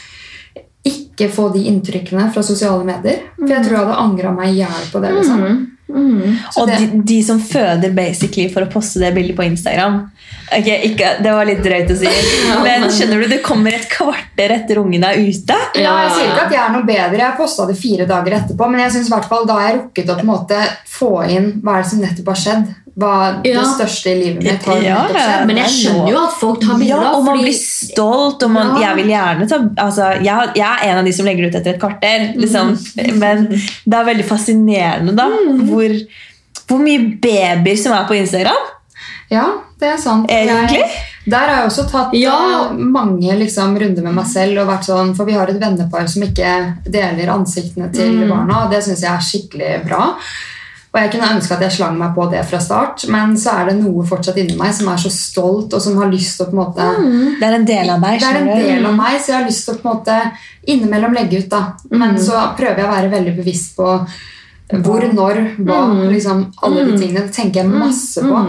ikke 0.83 1.29
få 1.31 1.49
de 1.53 1.61
inntrykkene 1.71 2.25
fra 2.33 2.43
sosiale 2.43 2.83
medier. 2.87 3.21
For 3.39 3.47
jeg 3.53 3.63
tror 3.65 3.77
jeg 3.77 3.85
hadde 3.85 4.01
angra 4.03 4.33
meg 4.35 4.49
i 4.51 4.57
hjel 4.61 4.89
på 4.91 4.99
det. 5.03 5.13
liksom. 5.15 5.43
Mm. 5.43 5.61
Mm. 5.93 6.35
Og 6.57 6.67
det- 6.67 6.77
de, 6.79 7.01
de 7.03 7.23
som 7.23 7.39
føder 7.39 7.91
basically 7.93 8.49
for 8.49 8.63
å 8.65 8.71
poste 8.71 8.99
det 8.99 9.13
bildet 9.13 9.35
på 9.37 9.43
Instagram. 9.45 10.09
Ok, 10.57 10.67
ikke, 10.89 11.21
Det 11.23 11.31
var 11.31 11.45
litt 11.45 11.61
drøyt 11.63 11.91
å 11.91 11.95
si, 11.97 12.07
men 12.65 12.83
skjønner 12.91 13.21
du, 13.21 13.27
det 13.31 13.41
kommer 13.45 13.73
et 13.73 13.87
kvarter 13.89 14.51
etter 14.57 14.77
ungen 14.81 15.03
er 15.03 15.15
ute. 15.21 15.55
Ja, 15.79 15.93
jeg 16.03 16.11
sier 16.15 16.31
ikke 16.31 16.45
at 16.47 16.51
jeg 16.55 16.61
er 16.63 16.73
noe 16.73 16.83
bedre. 16.87 17.19
Jeg 17.21 17.37
posta 17.37 17.65
det 17.69 17.77
fire 17.79 18.05
dager 18.09 18.35
etterpå. 18.39 18.69
Men 18.69 18.83
jeg 18.85 18.91
synes 18.97 19.07
i 19.07 19.13
hvert 19.15 19.29
fall 19.29 19.45
da 19.47 19.53
har 19.59 19.69
jeg 19.69 19.77
rukket 19.81 20.09
å 20.09 20.17
på 20.19 20.25
en 20.25 20.31
måte 20.33 20.59
få 20.97 21.11
inn 21.29 21.51
hva 21.63 21.77
er 21.77 21.83
det 21.85 21.91
som 21.93 22.03
nettopp 22.03 22.33
har 22.33 22.41
skjedd. 22.43 22.73
Hva 22.95 23.41
Ja. 23.43 23.57
det 23.59 23.65
største 23.73 24.11
i 24.11 24.15
livet 24.23 24.43
mitt 24.43 24.67
Ja, 24.85 25.07
ja. 25.09 25.45
Men 25.45 25.57
jeg 25.57 25.65
skjønner 25.65 26.11
jo 26.11 26.17
at 26.27 26.33
folk 26.37 26.59
tar 26.61 26.73
Ja, 26.73 26.77
bilder. 26.77 27.15
og 27.15 27.23
man 27.25 27.37
fordi- 27.37 27.43
blir 27.43 27.53
stolt. 27.57 28.43
Og 28.43 28.51
man, 28.51 28.67
Ja. 28.81 28.89
Jeg 28.93 28.95
vil 28.97 29.07
gjerne 29.15 29.47
ta 29.49 29.57
altså, 29.83 30.23
jeg, 30.23 30.51
jeg 30.55 30.67
er 30.67 30.89
en 30.91 30.97
av 30.99 31.05
de 31.05 31.11
som 31.13 31.25
legger 31.25 31.47
ut 31.47 31.55
etter 31.55 31.73
et 31.73 31.79
kvarter. 31.81 32.33
Liksom. 32.37 32.77
Men 33.19 33.47
det 33.49 33.93
er 33.97 34.05
veldig 34.05 34.25
fascinerende 34.25 35.15
da, 35.15 35.27
hvor, 35.65 35.89
hvor 36.67 36.79
mye 36.79 37.19
babyer 37.19 37.75
som 37.77 37.93
er 37.93 38.05
på 38.05 38.15
Instagram. 38.15 38.61
Ja, 39.31 39.47
det 39.79 39.89
er 39.89 39.97
sant. 39.97 40.29
Egentlig? 40.29 40.77
Jeg, 40.77 40.91
der 41.27 41.37
har 41.47 41.55
jeg 41.63 41.71
også 41.71 41.89
tatt 41.89 42.13
Ja. 42.13 42.37
eh, 42.69 42.73
mange 42.77 43.33
liksom, 43.39 43.75
runder 43.79 44.03
med 44.03 44.13
meg 44.13 44.25
selv. 44.27 44.59
Og 44.61 44.67
vært 44.67 44.85
sånn, 44.85 45.15
for 45.15 45.25
vi 45.25 45.31
har 45.33 45.47
et 45.49 45.59
vennepar 45.59 46.07
som 46.07 46.21
ikke 46.21 46.75
deler 46.91 47.27
ansiktene 47.33 47.91
til 47.91 48.11
Mm. 48.19 48.29
barna. 48.29 48.65
Og 48.65 48.69
det 48.71 48.83
syns 48.83 49.01
jeg 49.01 49.11
er 49.11 49.17
skikkelig 49.17 49.87
bra. 49.87 50.13
Og 50.93 50.99
jeg 51.01 51.09
kunne 51.15 51.29
ønske 51.33 51.55
at 51.55 51.63
jeg 51.65 51.73
slang 51.73 51.95
meg 51.97 52.11
på 52.13 52.27
det 52.29 52.43
fra 52.45 52.59
start, 52.61 53.07
men 53.09 53.31
så 53.41 53.55
er 53.57 53.71
det 53.71 53.79
noe 53.79 54.03
fortsatt 54.05 54.37
inni 54.37 54.53
meg 54.59 54.75
som 54.77 54.91
er 54.91 54.99
så 55.01 55.09
stolt, 55.09 55.73
og 55.73 55.81
som 55.81 55.97
har 55.97 56.11
lyst 56.11 56.37
til 56.37 56.45
å 56.45 56.51
på 56.51 56.53
en 56.53 56.61
måte 56.61 56.89
Det 57.39 57.47
er 57.47 57.57
en 57.57 57.65
del 57.65 57.89
av 57.95 58.05
deg. 58.05 58.19
Det 58.21 58.29
er 58.29 58.41
en 58.43 58.51
del 58.67 58.85
av 58.91 58.99
meg, 58.99 59.17
så 59.17 59.33
jeg 59.33 59.39
har 59.39 59.49
lyst 59.49 59.65
til 59.65 59.73
å 59.73 59.81
på 59.81 59.89
en 59.89 59.97
måte 59.97 60.19
innimellom 60.69 61.17
legge 61.17 61.41
ut. 61.41 61.49
da. 61.49 61.63
Men 61.89 62.13
så 62.21 62.45
prøver 62.59 62.83
jeg 62.83 62.89
å 62.89 62.93
være 62.93 63.11
veldig 63.15 63.33
bevisst 63.39 63.73
på 63.79 63.89
hvor, 64.83 65.03
når, 65.13 65.39
hva. 65.67 65.79
liksom 66.09 66.45
Alle 66.63 66.85
de 66.87 66.93
tingene. 66.97 67.25
Det 67.27 67.35
tenker 67.35 67.61
jeg 67.61 67.69
masse 67.73 68.21
på. 68.23 68.43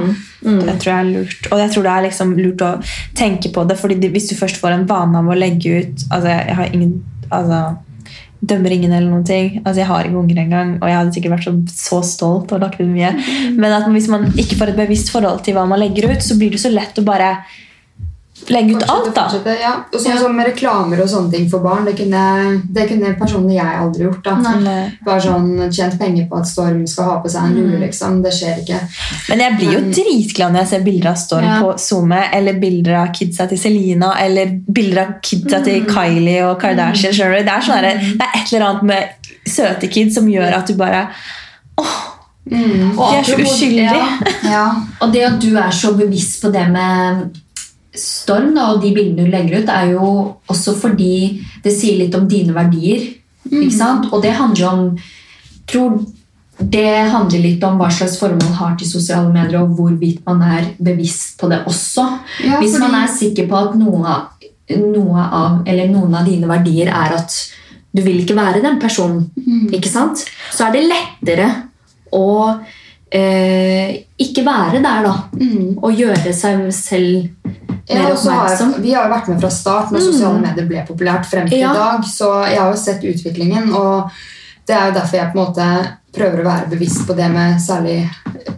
Det 0.45 0.77
tror 0.81 0.91
jeg 0.91 1.01
er 1.01 1.11
lurt. 1.11 1.49
Og 1.51 1.59
jeg 1.61 1.73
tror 1.73 1.87
det 1.87 1.95
er 1.95 2.07
liksom 2.07 2.37
lurt 2.39 2.63
å 2.65 2.71
tenke 3.19 3.51
på 3.53 3.65
det. 3.69 3.79
fordi 3.81 4.13
hvis 4.13 4.31
du 4.31 4.37
først 4.39 4.61
får 4.61 4.77
en 4.77 4.87
vane 4.89 5.19
av 5.21 5.29
å 5.29 5.37
legge 5.37 5.81
ut 5.81 6.07
altså 6.11 6.29
Jeg 6.29 6.57
har 6.61 6.73
ingen 6.73 6.95
altså, 7.29 7.61
dømmer 8.51 8.75
ingen 8.75 8.93
eller 8.93 9.11
noen 9.11 9.27
ting. 9.27 9.59
Altså, 9.63 9.81
jeg 9.83 9.89
har 9.91 10.09
ikke 10.09 10.21
unger 10.21 10.41
engang, 10.45 10.73
og 10.81 10.89
jeg 10.91 10.99
hadde 10.99 11.17
sikkert 11.17 11.37
vært 11.37 11.49
så, 11.49 11.55
så 11.75 12.01
stolt 12.07 12.55
og 12.55 12.65
lagt 12.65 12.81
ut 12.81 12.91
mye. 12.91 13.13
Men 13.61 13.77
at 13.77 13.89
hvis 13.93 14.11
man 14.13 14.31
ikke 14.33 14.59
får 14.61 14.73
et 14.73 14.81
bevisst 14.85 15.13
forhold 15.15 15.45
til 15.47 15.57
hva 15.57 15.67
man 15.71 15.83
legger 15.83 16.13
ut, 16.13 16.25
så 16.25 16.39
blir 16.41 16.55
det 16.55 16.63
så 16.63 16.73
lett 16.73 17.01
å 17.01 17.07
bare 17.07 17.37
legge 18.51 18.75
ut 18.75 18.83
Fortsette, 18.83 18.93
alt. 18.93 19.15
da. 19.15 19.23
fortsette, 19.29 19.53
ja. 19.61 19.73
Og 19.93 20.01
sånn 20.01 20.15
Ja. 20.15 20.19
som 20.21 20.37
med 20.37 20.47
reklamer 20.47 21.01
og 21.01 21.09
sånne 21.09 21.31
ting 21.33 21.49
for 21.49 21.61
barn, 21.61 21.85
det 21.87 21.97
kunne, 21.97 22.63
det 22.75 22.89
kunne 22.89 23.15
personlig 23.19 23.55
jeg 23.57 23.77
aldri 23.79 24.03
gjort. 24.05 24.23
da. 24.25 24.35
Nei. 24.59 24.93
Bare 25.07 25.21
sånn 25.21 25.71
tjent 25.73 25.99
penger 25.99 26.27
på 26.29 26.39
at 26.41 26.47
Storm 26.47 26.87
skal 26.87 27.05
ha 27.05 27.15
på 27.23 27.31
seg 27.31 27.45
en 27.45 27.55
lue, 27.55 27.79
liksom. 27.81 28.23
Det 28.23 28.33
skjer 28.33 28.59
ikke. 28.65 28.81
Men 29.29 29.39
jeg 29.39 29.57
blir 29.59 29.73
jo 29.73 29.81
dritglad 29.95 30.53
når 30.53 30.59
jeg 30.65 30.69
ser 30.69 30.81
bilder 30.81 31.11
av 31.11 31.17
Storm 31.17 31.45
Ja. 31.45 31.61
på 31.63 31.79
SoMe, 31.79 32.23
eller 32.33 32.53
bilder 32.55 32.95
av 33.03 33.09
kidsa 33.15 33.47
til 33.49 33.59
Selena, 33.59 34.15
eller 34.21 34.47
bilder 34.73 34.99
av 35.07 35.13
kidsa 35.23 35.63
til 35.65 35.85
Kylie 35.87 36.43
og 36.45 36.61
Kardashian. 36.61 37.13
Mm. 37.15 37.45
Det 37.45 37.49
er, 37.49 37.61
sånne, 37.61 38.19
det 38.19 38.27
er 38.27 38.41
et 38.41 38.53
eller 38.53 38.67
annet 38.67 38.83
med 38.83 39.09
søte 39.47 39.89
kids 39.91 40.15
som 40.15 40.27
gjør 40.27 40.53
at 40.57 40.67
du 40.67 40.75
bare 40.75 41.09
Mm. 42.51 42.91
De 42.97 43.17
er 43.19 43.23
så 43.25 43.37
uskyldige. 43.41 43.85
Ja. 43.95 44.07
Ja. 44.55 44.65
Og 45.01 45.13
det 45.15 45.23
at 45.25 45.39
du 45.41 45.57
er 45.57 45.71
så 45.73 45.95
bevisst 45.97 46.43
på 46.43 46.51
det 46.53 46.67
med 46.71 47.31
storm 47.95 48.55
da, 48.57 48.73
og 48.73 48.83
de 48.83 48.93
bildene 48.95 49.27
du 49.27 49.31
legger 49.33 49.63
ut, 49.63 49.71
er 49.71 49.93
jo 49.95 50.09
også 50.51 50.75
fordi 50.79 51.41
det 51.65 51.73
sier 51.75 52.01
litt 52.01 52.15
om 52.19 52.27
dine 52.31 52.55
verdier. 52.57 53.07
Ikke 53.51 53.75
sant? 53.75 54.09
Og 54.13 54.23
det 54.25 54.35
handler 54.39 54.71
om 54.71 54.85
tror 55.71 55.99
det 56.59 57.11
handler 57.11 57.43
litt 57.43 57.65
om 57.67 57.81
hva 57.81 57.89
slags 57.91 58.15
forhold 58.21 58.43
man 58.45 58.55
har 58.61 58.77
til 58.79 58.87
sosiale 58.87 59.33
medier, 59.33 59.59
og 59.63 59.75
hvorvidt 59.75 60.23
man 60.27 60.43
er 60.47 60.69
bevisst 60.79 61.35
på 61.41 61.49
det 61.51 61.65
også. 61.67 62.07
Ja, 62.47 62.61
Hvis 62.63 62.79
man 62.79 62.95
er 62.95 63.11
sikker 63.11 63.49
på 63.51 63.59
at 63.59 63.75
noe, 63.79 64.15
noe 64.79 65.25
av, 65.25 65.59
eller 65.67 65.91
noen 65.91 66.15
av 66.15 66.29
dine 66.29 66.49
verdier 66.51 66.93
er 66.95 67.17
at 67.19 67.35
du 67.95 68.03
vil 68.03 68.23
ikke 68.23 68.39
være 68.39 68.63
den 68.63 68.79
personen, 68.83 69.27
ikke 69.75 69.91
sant? 69.91 70.25
så 70.55 70.69
er 70.69 70.75
det 70.75 70.87
lettere 70.87 71.51
å 72.15 72.27
eh, 73.11 74.07
ikke 74.23 74.47
være 74.47 74.83
der, 74.83 75.07
da. 75.07 75.15
Mm. 75.35 75.79
Og 75.83 75.99
gjøre 75.99 76.35
seg 76.35 76.69
selv 76.75 77.51
mer 77.89 78.13
oppmerksom. 78.15 78.71
Ja, 78.71 78.77
har 78.77 78.81
vi 78.83 78.95
har 78.95 79.05
jo 79.09 79.15
vært 79.15 79.29
med 79.29 79.41
fra 79.41 79.51
start 79.51 79.91
når 79.93 80.01
sosiale 80.07 80.41
medier 80.41 80.67
ble 80.71 80.85
populært 80.89 81.27
frem 81.29 81.49
til 81.49 81.59
Ja. 81.61 81.73
i 81.73 81.75
dag, 81.77 82.05
så 82.09 82.31
jeg 82.49 82.61
har 82.61 82.71
jo 82.73 82.81
sett 82.81 83.05
utviklingen, 83.05 83.73
og 83.75 84.11
det 84.67 84.77
er 84.77 84.87
jo 84.89 84.95
derfor 85.01 85.17
jeg 85.19 85.33
på 85.33 85.39
en 85.39 85.45
måte 85.47 85.69
prøver 86.15 86.41
å 86.41 86.49
være 86.49 86.71
bevisst 86.71 87.07
på 87.07 87.17
det 87.19 87.31
med 87.31 87.61
særlig 87.61 87.99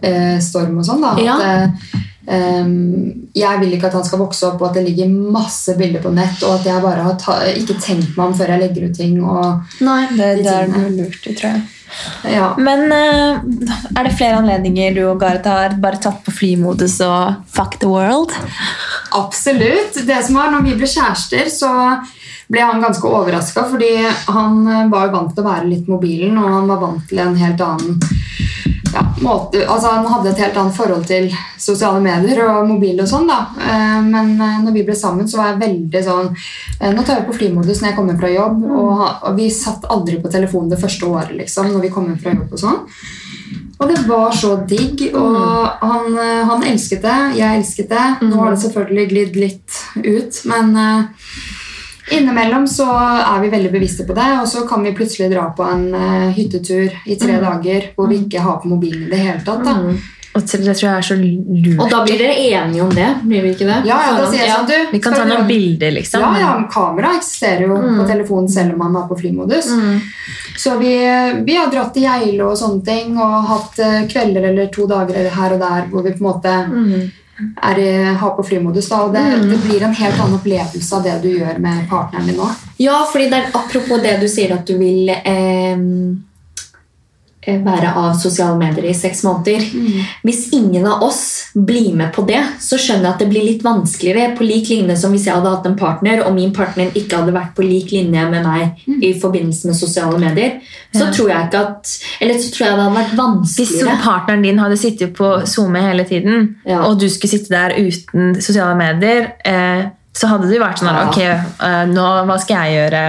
eh, 0.01 0.37
Storm 0.39 0.77
og 0.77 0.85
sånn. 0.85 1.01
da. 1.01 1.15
At, 1.17 1.41
eh, 1.41 2.03
jeg 2.27 3.59
vil 3.61 3.73
ikke 3.77 3.87
at 3.87 3.93
han 3.95 4.03
skal 4.03 4.19
vokse 4.19 4.49
opp, 4.49 4.59
og 4.61 4.67
at 4.69 4.75
det 4.79 4.85
ligger 4.89 5.07
masse 5.31 5.77
bilder 5.79 6.03
på 6.03 6.11
nett, 6.11 6.41
og 6.43 6.57
at 6.57 6.65
jeg 6.67 6.83
bare 6.83 7.05
har 7.07 7.47
ikke 7.53 7.77
tenkt 7.79 8.17
meg 8.17 8.25
om 8.25 8.35
før 8.35 8.51
jeg 8.53 8.63
legger 8.65 8.89
ut 8.89 8.97
ting. 8.99 9.17
Nei. 9.79 10.01
Det, 10.11 10.29
De 10.41 10.43
det 10.43 10.53
er 10.53 10.71
noe 10.73 10.91
lurt, 10.97 11.17
tror 11.23 11.47
jeg. 11.47 11.61
ja. 12.33 12.49
Men 12.59 12.91
eh, 12.91 13.39
er 13.95 14.03
det 14.09 14.15
flere 14.19 14.41
anledninger 14.41 14.97
du 14.97 15.05
og 15.07 15.21
Gareth 15.23 15.47
har 15.47 15.77
bare 15.79 16.01
tatt 16.03 16.19
på 16.25 16.33
flymodus 16.35 16.97
og 17.05 17.47
fuck 17.47 17.79
the 17.79 17.87
world? 17.87 18.35
Absolutt. 19.15 19.95
Det 20.07 20.19
som 20.27 20.35
var, 20.35 20.51
når 20.51 20.67
vi 20.67 20.75
ble 20.81 20.89
kjærester, 20.89 21.47
så 21.53 21.71
ble 22.51 22.63
han 22.63 22.83
ganske 22.83 23.07
overraska, 23.07 23.65
fordi 23.71 23.93
han 24.27 24.61
eh, 24.67 24.85
var 24.91 25.15
vant 25.15 25.31
til 25.35 25.43
å 25.43 25.49
være 25.49 25.71
litt 25.71 25.87
mobilen, 25.91 26.35
og 26.39 26.59
han 26.59 26.69
var 26.75 26.83
vant 26.83 27.07
til 27.09 27.23
en 27.23 27.39
helt 27.39 27.63
annen 27.63 27.99
ja, 28.93 29.03
måte 29.21 29.63
Altså, 29.67 29.91
han 29.91 30.07
hadde 30.09 30.31
et 30.31 30.41
helt 30.43 30.57
annet 30.61 30.75
forhold 30.77 31.05
til 31.09 31.29
sosiale 31.59 32.01
medier 32.03 32.43
og 32.45 32.67
mobil 32.69 32.99
og 33.03 33.09
sånn, 33.09 33.27
da. 33.29 33.39
Eh, 33.57 33.99
Men 34.07 34.33
eh, 34.35 34.57
når 34.63 34.75
vi 34.75 34.83
ble 34.87 34.95
sammen, 34.97 35.27
så 35.27 35.41
var 35.41 35.51
jeg 35.51 35.61
veldig 35.65 36.01
sånn 36.05 36.31
eh, 36.31 36.91
Nå 36.93 37.03
tar 37.03 37.19
jeg 37.19 37.27
på 37.29 37.37
flymodus 37.39 37.81
når 37.81 37.91
jeg 37.91 37.97
kommer 37.99 38.19
fra 38.19 38.31
jobb, 38.31 38.65
og, 38.65 39.05
og 39.29 39.37
vi 39.39 39.49
satt 39.53 39.87
aldri 39.93 40.19
på 40.23 40.31
telefonen 40.33 40.73
det 40.73 40.81
første 40.81 41.05
året, 41.09 41.35
liksom, 41.43 41.71
når 41.73 41.87
vi 41.87 41.93
kom 41.93 42.09
hjem 42.09 42.19
fra 42.23 42.35
jobb 42.35 42.57
og 42.57 42.63
sånn. 42.63 42.81
Og 43.77 43.91
det 43.91 43.99
var 44.09 44.31
så 44.33 44.55
digg, 44.67 45.03
og 45.13 45.37
han, 45.83 46.07
eh, 46.17 46.43
han 46.49 46.65
elsket 46.65 47.03
det. 47.05 47.17
Jeg 47.37 47.59
elsket 47.59 47.91
det. 47.93 48.05
Nå 48.25 48.39
har 48.41 48.55
det 48.55 48.63
selvfølgelig 48.63 49.07
glidd 49.11 49.37
litt 49.37 49.81
ut, 50.01 50.39
men 50.49 50.73
innimellom 52.11 52.67
så 52.67 52.87
er 52.97 53.39
vi 53.43 53.49
veldig 53.51 53.71
bevisste 53.71 54.05
på 54.07 54.15
det, 54.17 54.27
og 54.41 54.47
så 54.49 54.63
kan 54.67 54.83
vi 54.85 54.95
plutselig 54.95 55.31
dra 55.33 55.49
på 55.55 55.65
en 55.67 55.87
uh, 55.95 56.29
hyttetur 56.35 56.93
i 57.05 57.17
tre 57.19 57.39
dager 57.41 57.91
hvor 57.95 58.11
vi 58.11 58.21
ikke 58.23 58.43
har 58.43 58.61
på 58.63 58.71
mobilen 58.71 59.07
i 59.07 59.11
det 59.11 59.23
hele 59.23 59.41
tatt. 59.45 59.65
Da. 59.65 59.75
Og 60.37 60.43
det 60.45 60.73
tror 60.77 60.85
jeg 60.85 60.93
er 60.93 61.05
så 61.05 61.15
lurt. 61.17 61.79
Og 61.81 61.87
da 61.89 62.03
blir 62.05 62.19
dere 62.21 62.35
enige 62.37 62.83
om 62.83 62.91
det? 62.93 63.07
blir 63.25 63.41
vi 63.41 63.53
ikke 63.55 63.65
det? 63.65 63.77
Ja, 63.89 63.97
ja, 64.05 64.11
da 64.19 64.27
sier 64.29 64.43
jeg 64.43 64.53
sånn, 64.53 64.67
du 64.69 64.91
Vi 64.93 64.99
kan 65.01 65.15
ta 65.17 65.23
noen 65.25 65.47
bilder, 65.49 65.95
liksom. 65.95 66.21
Ja, 66.21 66.41
ja, 66.43 66.51
kamera 66.71 67.15
eksisterer 67.17 67.65
jo 67.65 67.77
på 67.81 68.05
telefonen 68.05 68.51
selv 68.51 68.75
om 68.75 68.83
man 68.85 68.99
er 69.01 69.07
på 69.09 69.17
flymodus. 69.17 69.71
Så 70.57 70.75
vi, 70.81 70.93
vi 71.47 71.57
har 71.57 71.71
dratt 71.73 71.93
til 71.95 72.05
Geilo 72.05 72.51
og 72.51 72.59
sånne 72.59 72.85
ting, 72.85 73.15
og 73.17 73.49
hatt 73.49 73.81
eh, 73.81 74.03
kvelder 74.09 74.49
eller 74.51 74.69
to 74.73 74.85
dager 74.89 75.29
her 75.33 75.55
og 75.55 75.63
der 75.63 75.89
hvor 75.91 76.05
vi 76.05 76.13
på 76.13 76.21
en 76.21 76.29
måte 76.29 76.53
er, 77.63 77.79
i- 77.79 78.15
har 78.17 78.29
på 78.37 78.43
flymodus. 78.47 78.89
Da, 78.89 79.01
og 79.05 79.13
det, 79.13 79.25
det 79.49 79.59
blir 79.65 79.83
en 79.83 79.93
helt 79.93 80.19
annen 80.19 80.37
opplevelse 80.39 80.95
av 80.95 81.03
det 81.03 81.17
du 81.23 81.29
gjør 81.39 81.59
med 81.59 81.87
partneren 81.89 82.27
din 82.27 82.37
nå. 82.39 82.49
Ja, 82.81 83.03
fordi 83.11 83.29
det 83.29 83.37
er 83.43 83.51
apropos 83.53 84.01
det 84.01 84.19
du 84.21 84.27
sier 84.27 84.53
at 84.57 84.65
du 84.67 84.77
vil 84.77 85.09
eh, 85.09 85.23
eh, 85.25 85.77
være 87.63 87.93
av 87.95 88.15
sosiale 88.19 88.57
medier 88.59 88.89
i 88.89 88.93
seks 88.95 89.23
måneder. 89.23 89.63
Hvis 90.27 90.47
ingen 90.55 90.85
av 90.87 91.03
oss 91.03 91.21
blir 91.53 91.93
med 91.95 92.11
på 92.15 92.25
det, 92.27 92.41
så 92.63 92.79
skjønner 92.79 93.07
jeg 93.07 93.13
at 93.13 93.23
det 93.23 93.29
blir 93.31 93.45
litt 93.45 93.63
vanskeligere. 93.65 94.35
På 94.37 94.47
lik 94.47 94.69
linje 94.69 94.97
som 94.99 95.13
hvis 95.15 95.27
jeg 95.29 95.35
hadde 95.37 95.53
hatt 95.55 95.65
en 95.69 95.77
partner, 95.79 96.23
og 96.25 96.35
min 96.35 96.53
partner 96.55 96.91
ikke 96.93 97.21
hadde 97.21 97.35
vært 97.35 97.55
på 97.57 97.65
lik 97.65 97.93
linje 97.95 98.25
med 98.29 98.45
meg 98.45 99.03
i 99.03 99.13
forbindelse 99.21 99.71
med 99.71 99.79
sosiale 99.79 100.19
medier, 100.21 100.59
så 100.95 101.09
tror 101.13 101.31
jeg 101.31 101.49
ikke 101.49 101.65
at 101.67 101.93
Eller 102.21 102.39
så 102.39 102.51
tror 102.53 102.65
jeg 102.67 102.77
det 102.77 102.83
hadde 102.83 102.97
vært 102.97 103.17
vanskeligere. 103.17 103.91
Hvis 103.91 104.03
partneren 104.03 104.43
din 104.43 104.59
hadde 104.59 104.77
sittet 104.77 105.13
på 105.17 105.33
SoMe 105.45 105.81
hele 105.81 106.03
tiden, 106.03 106.55
Ja. 106.65 106.81
og 106.83 106.99
du 106.99 107.09
skulle 107.09 107.31
sitte 107.31 107.49
der 107.49 107.75
uten 107.77 108.41
sosiale 108.41 108.75
medier, 108.75 109.31
eh, 109.45 109.89
så 110.17 110.27
hadde 110.27 110.47
det 110.49 110.57
jo 110.57 110.63
vært 110.63 110.79
sånn 110.81 110.95
Ja. 110.95 111.07
Ok, 111.07 111.19
uh, 111.61 111.85
nå, 111.85 112.25
hva 112.25 112.39
skal 112.39 112.65
jeg 112.65 112.91
gjøre? 112.91 113.03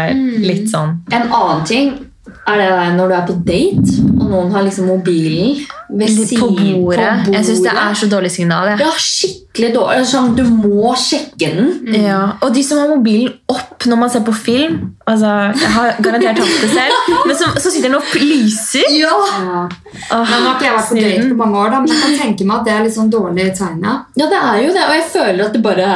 Litt 0.44 0.68
sånn. 0.68 1.00
En 1.10 1.32
annen 1.32 1.64
ting 1.64 2.07
er 2.48 2.60
det 2.60 2.68
der 2.72 2.94
når 2.96 3.08
du 3.10 3.14
er 3.18 3.26
på 3.28 3.34
date, 3.46 3.96
og 4.18 4.24
noen 4.30 4.50
har 4.54 4.62
liksom 4.66 4.86
mobilen 4.90 5.58
ved 5.88 6.08
På 6.18 6.24
siden- 6.28 6.82
bordet. 6.84 7.28
Jeg 7.32 7.44
syns 7.46 7.62
det 7.64 7.72
er 7.72 7.94
så 7.96 8.08
dårlig 8.12 8.30
signal. 8.30 8.66
jeg. 8.68 8.78
Ja, 8.84 8.90
skikkelig 8.98 9.70
dårlig. 9.74 10.04
Sånn, 10.10 10.34
du 10.36 10.42
må 10.44 10.92
sjekke 10.96 11.48
den. 11.54 11.94
Ja, 12.04 12.32
og 12.42 12.52
de 12.54 12.62
som 12.62 12.78
har 12.82 12.88
mobilen 12.92 13.32
opp 13.48 13.86
når 13.88 13.96
man 14.02 14.10
ser 14.10 14.20
på 14.26 14.34
film 14.34 14.92
altså, 15.06 15.30
Jeg 15.54 15.70
har 15.70 15.94
garantert 16.02 16.38
hatt 16.42 16.60
det 16.60 16.70
selv, 16.70 17.10
men 17.26 17.36
så, 17.38 17.48
så 17.62 17.70
sitter 17.72 17.88
den 17.88 17.94
og 18.00 18.14
lyser. 18.20 18.84
Ja. 18.98 19.12
ja. 19.38 19.66
Nå 20.12 20.24
har 20.24 20.56
ikke 20.56 20.66
jeg 20.68 20.76
vært 20.76 20.88
på 20.92 21.00
date 21.00 21.28
på 21.30 21.36
mange 21.44 21.58
år, 21.62 21.70
da, 21.70 21.80
men 21.80 21.88
jeg 21.94 22.02
kan 22.04 22.16
tenke 22.26 22.44
meg 22.48 22.56
at 22.60 22.64
det 22.68 22.74
er 22.76 22.84
litt 22.88 22.96
sånn 22.98 23.10
dårlig 23.12 23.48
tegn. 23.56 23.80
Ja. 23.84 23.94
Ja, 24.18 24.26
det 24.32 24.40
er 24.42 24.56
jo 24.66 24.72
det, 24.76 24.84
og 24.88 24.96
jeg 24.98 25.06
føler 25.14 25.44
at 25.46 25.52
det 25.56 25.62
bare 25.62 25.88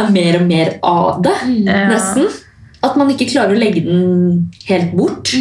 er 0.00 0.10
mer 0.14 0.40
og 0.40 0.46
mer 0.48 0.72
av 0.82 1.20
det. 1.26 1.36
Ja. 1.66 1.82
Nesten. 1.92 2.30
At 2.80 2.96
man 2.96 3.10
ikke 3.12 3.26
klarer 3.28 3.52
å 3.52 3.60
legge 3.60 3.82
den 3.84 4.52
helt 4.64 4.94
bort. 4.96 5.34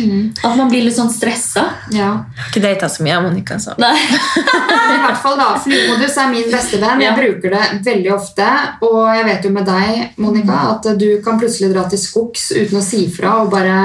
At 0.43 0.58
man 0.60 0.67
blir 0.71 0.84
litt 0.84 0.97
sånn 0.97 1.12
stressa. 1.13 1.63
Ja. 1.95 2.10
Ikke 2.49 2.63
data 2.63 2.89
så 2.91 3.06
mye, 3.06 3.21
Monica. 3.23 3.56
Så. 3.63 3.78
Nei. 3.80 3.95
I 4.95 4.99
hvert 5.06 5.21
fall 5.23 5.39
da, 5.39 5.54
Flymodus 5.63 6.17
er 6.19 6.34
min 6.34 6.52
beste 6.52 6.82
venn. 6.82 7.06
Jeg 7.06 7.15
bruker 7.15 7.56
det 7.56 7.63
veldig 7.88 8.13
ofte. 8.17 8.49
Og 8.84 9.02
jeg 9.15 9.28
vet 9.30 9.47
jo 9.47 9.54
med 9.56 9.69
deg, 9.71 10.19
Monica, 10.19 10.60
at 10.75 10.91
du 10.99 11.08
kan 11.23 11.39
plutselig 11.39 11.71
dra 11.71 11.88
til 11.88 12.02
skogs 12.02 12.49
uten 12.58 12.82
å 12.82 12.84
si 12.84 13.06
fra. 13.13 13.39
Og 13.45 13.54
bare 13.56 13.80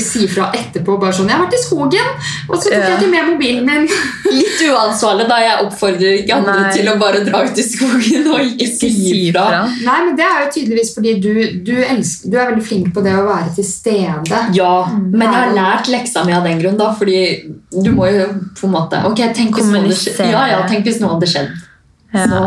si 0.00 0.26
fra 0.28 0.50
etterpå. 0.54 0.96
bare 1.00 1.12
sånn, 1.12 1.28
'Jeg 1.28 1.36
har 1.36 1.44
vært 1.44 1.54
i 1.54 1.62
skogen, 1.62 2.08
og 2.48 2.56
så 2.56 2.70
tok 2.70 2.84
jeg 2.88 2.98
ikke 2.98 3.10
med 3.10 3.26
mobilen 3.32 3.66
min.' 3.66 3.88
Litt 4.40 4.62
uansvarlig 4.70 5.26
da 5.28 5.38
jeg 5.42 5.66
oppfordrer 5.66 6.14
ikke 6.22 6.36
andre 6.38 6.54
Nei. 6.60 6.72
til 6.72 6.88
å 6.88 6.94
bare 6.98 7.20
dra 7.24 7.42
ut 7.44 7.58
i 7.58 7.66
skogen 7.66 8.30
og 8.32 8.40
ikke 8.40 8.64
Ikke 8.64 8.90
si 8.90 9.32
fra. 9.32 9.68
Nei, 9.84 9.98
men 10.06 10.16
Det 10.16 10.24
er 10.24 10.38
jo 10.44 10.50
tydeligvis 10.56 10.94
fordi 10.94 11.14
du, 11.20 11.32
du, 11.66 11.74
elsker, 11.84 12.30
du 12.30 12.38
er 12.38 12.50
veldig 12.50 12.64
flink 12.64 12.94
på 12.94 13.04
det 13.04 13.12
å 13.12 13.26
være 13.28 13.54
til 13.54 13.68
stede. 13.68 14.40
Ja, 14.56 14.74
men 14.88 15.26
jeg 15.28 15.36
har 15.36 15.54
lært 15.58 15.92
leksa 15.92 16.24
mi 16.24 16.32
av 16.32 16.48
den 16.48 16.60
grunn, 16.62 16.80
da, 16.80 16.90
fordi 16.96 17.20
du 17.74 17.92
må 17.92 18.08
jo 18.08 18.26
på 18.56 18.68
en 18.68 18.74
måte 18.74 19.04
Ok, 19.04 19.20
tenk 19.36 19.56
hvis 19.58 19.68
noe 19.68 19.84
hadde 19.84 20.30
Ja, 20.30 20.46
ja, 20.48 20.60
tenk 20.68 20.88
hvis 20.88 21.00
noe 21.02 21.16
hadde 21.16 21.28
skjedd. 21.28 21.52
Ja. 22.14 22.26
Så 22.30 22.42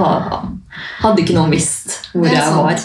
hadde 1.03 1.21
ikke 1.21 1.35
noen 1.35 1.53
visst 1.53 1.99
hvor 2.13 2.29
jeg 2.31 2.53
var. 2.55 2.79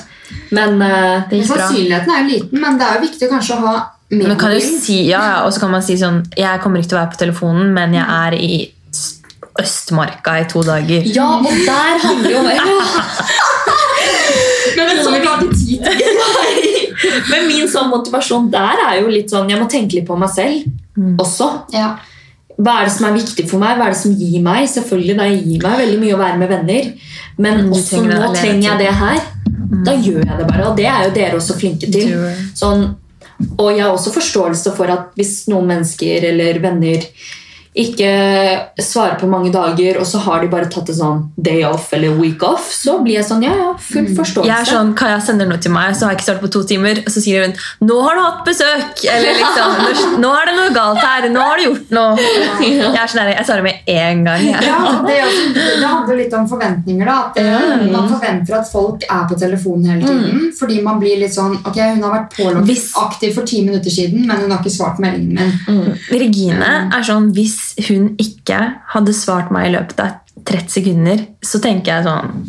Men 0.52 0.80
uh. 0.80 1.32
Sannsynligheten 1.32 2.12
er 2.12 2.22
jo 2.22 2.30
liten, 2.30 2.60
men 2.60 2.78
det 2.80 2.86
er 2.86 2.98
jo 2.98 3.06
viktig 3.06 3.28
kanskje 3.30 3.56
å 3.56 3.66
ha 3.66 3.74
Men 4.12 4.36
kan 4.36 4.50
du 4.52 4.60
si, 4.60 5.06
ja, 5.08 5.20
ja, 5.24 5.36
Og 5.46 5.52
så 5.54 5.60
kan 5.62 5.70
man 5.72 5.80
si 5.84 5.94
sånn 5.96 6.18
Jeg 6.36 6.60
kommer 6.60 6.78
ikke 6.82 6.88
til 6.90 6.98
å 6.98 7.00
være 7.00 7.12
på 7.14 7.20
telefonen, 7.22 7.70
men 7.72 7.94
jeg 7.96 8.04
er 8.04 8.32
i 8.36 8.72
Østmarka 9.62 10.38
i 10.40 10.44
to 10.48 10.62
dager. 10.64 11.02
ja, 11.12 11.26
og 11.38 11.44
der 11.66 11.98
handler 12.02 12.30
jo 12.30 12.42
ja. 12.48 12.62
Men 14.76 15.04
så 15.04 15.10
Men 17.30 17.46
min 17.48 17.68
sånn 17.68 17.90
motivasjon 17.92 18.50
der 18.52 18.76
er 18.86 18.94
jo 19.02 19.08
litt 19.12 19.30
sånn 19.32 19.50
Jeg 19.52 19.60
må 19.60 19.66
tenke 19.70 19.96
litt 19.98 20.08
på 20.08 20.16
meg 20.20 20.30
selv 20.32 20.64
også. 21.20 21.46
Ja. 21.72 21.88
Hva 22.60 22.72
er 22.80 22.84
det 22.88 22.92
som 22.94 23.06
er 23.08 23.14
viktig 23.16 23.44
for 23.48 23.58
meg? 23.62 23.76
Hva 23.78 23.84
er 23.88 23.92
det 23.94 24.00
som 24.02 24.12
gir 24.16 24.40
meg? 24.44 24.66
Selvfølgelig 24.68 25.14
det 25.18 25.28
gir 25.40 25.60
meg 25.64 25.78
veldig 25.80 25.98
mye 26.02 26.16
å 26.16 26.20
være 26.20 26.38
med 26.42 26.48
venner, 26.52 26.84
men 27.38 27.54
Mm, 27.62 27.70
også 27.72 28.02
nå 28.04 28.18
trenger 28.36 28.66
jeg 28.68 28.78
det 28.82 28.92
her. 29.00 29.18
Da 29.86 29.92
gjør 29.96 30.20
jeg 30.20 30.36
det 30.38 30.46
bare, 30.50 30.64
og 30.68 30.76
det 30.76 30.86
er 30.86 31.00
jo 31.06 31.10
dere 31.16 31.36
også 31.40 31.54
flinke 31.58 31.86
til. 31.90 32.08
Sånn, 32.54 32.84
og 33.58 33.70
jeg 33.76 33.84
har 33.84 33.92
også 33.92 34.12
forståelse 34.14 34.74
for 34.76 34.90
at 34.92 35.14
hvis 35.18 35.46
noen 35.52 35.68
mennesker 35.70 36.28
eller 36.32 36.60
venner 36.62 37.06
ikke 37.72 38.08
svarer 38.84 39.14
på 39.16 39.26
mange 39.32 39.48
dager, 39.52 39.96
og 39.96 40.04
så 40.04 40.18
har 40.26 40.42
de 40.42 40.48
bare 40.52 40.68
tatt 40.68 40.90
en 40.92 40.96
sånn 40.98 41.20
day 41.40 41.62
off 41.64 41.86
eller 41.96 42.18
week 42.20 42.42
off, 42.44 42.66
så 42.68 42.98
blir 43.00 43.16
jeg 43.16 43.24
sånn, 43.24 43.46
ja, 43.46 43.54
ja, 43.56 43.70
full 43.80 44.10
forståelse. 44.12 44.48
Jeg 44.50 44.56
er 44.58 44.68
sånn, 44.68 44.90
Kaja 44.98 45.16
sender 45.24 45.48
noe 45.48 45.60
til 45.62 45.72
meg, 45.72 45.94
så 45.96 46.04
har 46.04 46.12
jeg 46.12 46.20
ikke 46.20 46.26
svart 46.26 46.42
på 46.44 46.50
to 46.52 46.62
timer. 46.68 47.00
Og 47.00 47.08
så 47.14 47.22
sier 47.24 47.46
hun 47.46 47.54
'Nå 47.80 47.96
har 48.04 48.18
du 48.18 48.20
hatt 48.20 48.42
besøk!' 48.44 49.04
Eller 49.08 49.40
liksom 49.40 49.72
'Nå 50.20 50.32
er 50.36 50.50
det 50.50 50.56
noe 50.58 50.74
galt 50.76 51.00
her. 51.00 51.28
Nå 51.32 51.40
har 51.40 51.56
du 51.56 51.64
gjort 51.70 51.94
noe.' 51.96 52.16
Jeg 52.60 52.92
er 52.92 53.08
sånn 53.08 53.32
jeg 53.32 53.46
svarer 53.48 53.64
med 53.64 53.88
en 53.88 54.24
gang. 54.24 54.44
Jeg. 54.44 54.68
Ja, 54.68 55.00
det, 55.06 55.16
også, 55.24 55.48
det 55.80 55.88
handler 55.88 56.20
litt 56.20 56.36
om 56.36 56.46
forventninger. 56.48 57.06
da 57.06 57.16
at 57.22 57.40
eh, 57.40 57.86
Man 57.88 58.08
forventer 58.10 58.58
at 58.60 58.68
folk 58.68 59.06
er 59.08 59.24
på 59.30 59.38
telefonen 59.38 59.88
hele 59.94 60.04
tiden. 60.04 60.52
Fordi 60.58 60.82
man 60.84 61.00
blir 61.00 61.22
litt 61.24 61.32
sånn 61.32 61.56
Ok, 61.64 61.78
hun 61.80 62.02
har 62.04 62.18
vært 62.18 62.36
pålagt 62.36 62.96
aktiv 63.00 63.34
for 63.34 63.48
ti 63.48 63.62
minutter 63.64 63.90
siden, 63.90 64.26
men 64.26 64.44
hun 64.44 64.50
har 64.50 64.60
ikke 64.60 64.76
svart 64.76 65.00
meldingen 65.00 65.56
min. 65.66 65.96
Regine 66.10 66.70
er 66.92 67.06
sånn 67.06 67.30
Hvis 67.32 67.61
hun 67.88 68.12
ikke 68.20 68.58
hadde 68.94 69.14
svart 69.16 69.52
meg 69.54 69.68
i 69.68 69.74
løpet 69.76 70.02
av 70.04 70.18
30 70.48 70.74
sekunder, 70.74 71.22
så 71.44 71.60
tenker 71.62 71.92
jeg 71.96 72.06
sånn 72.08 72.42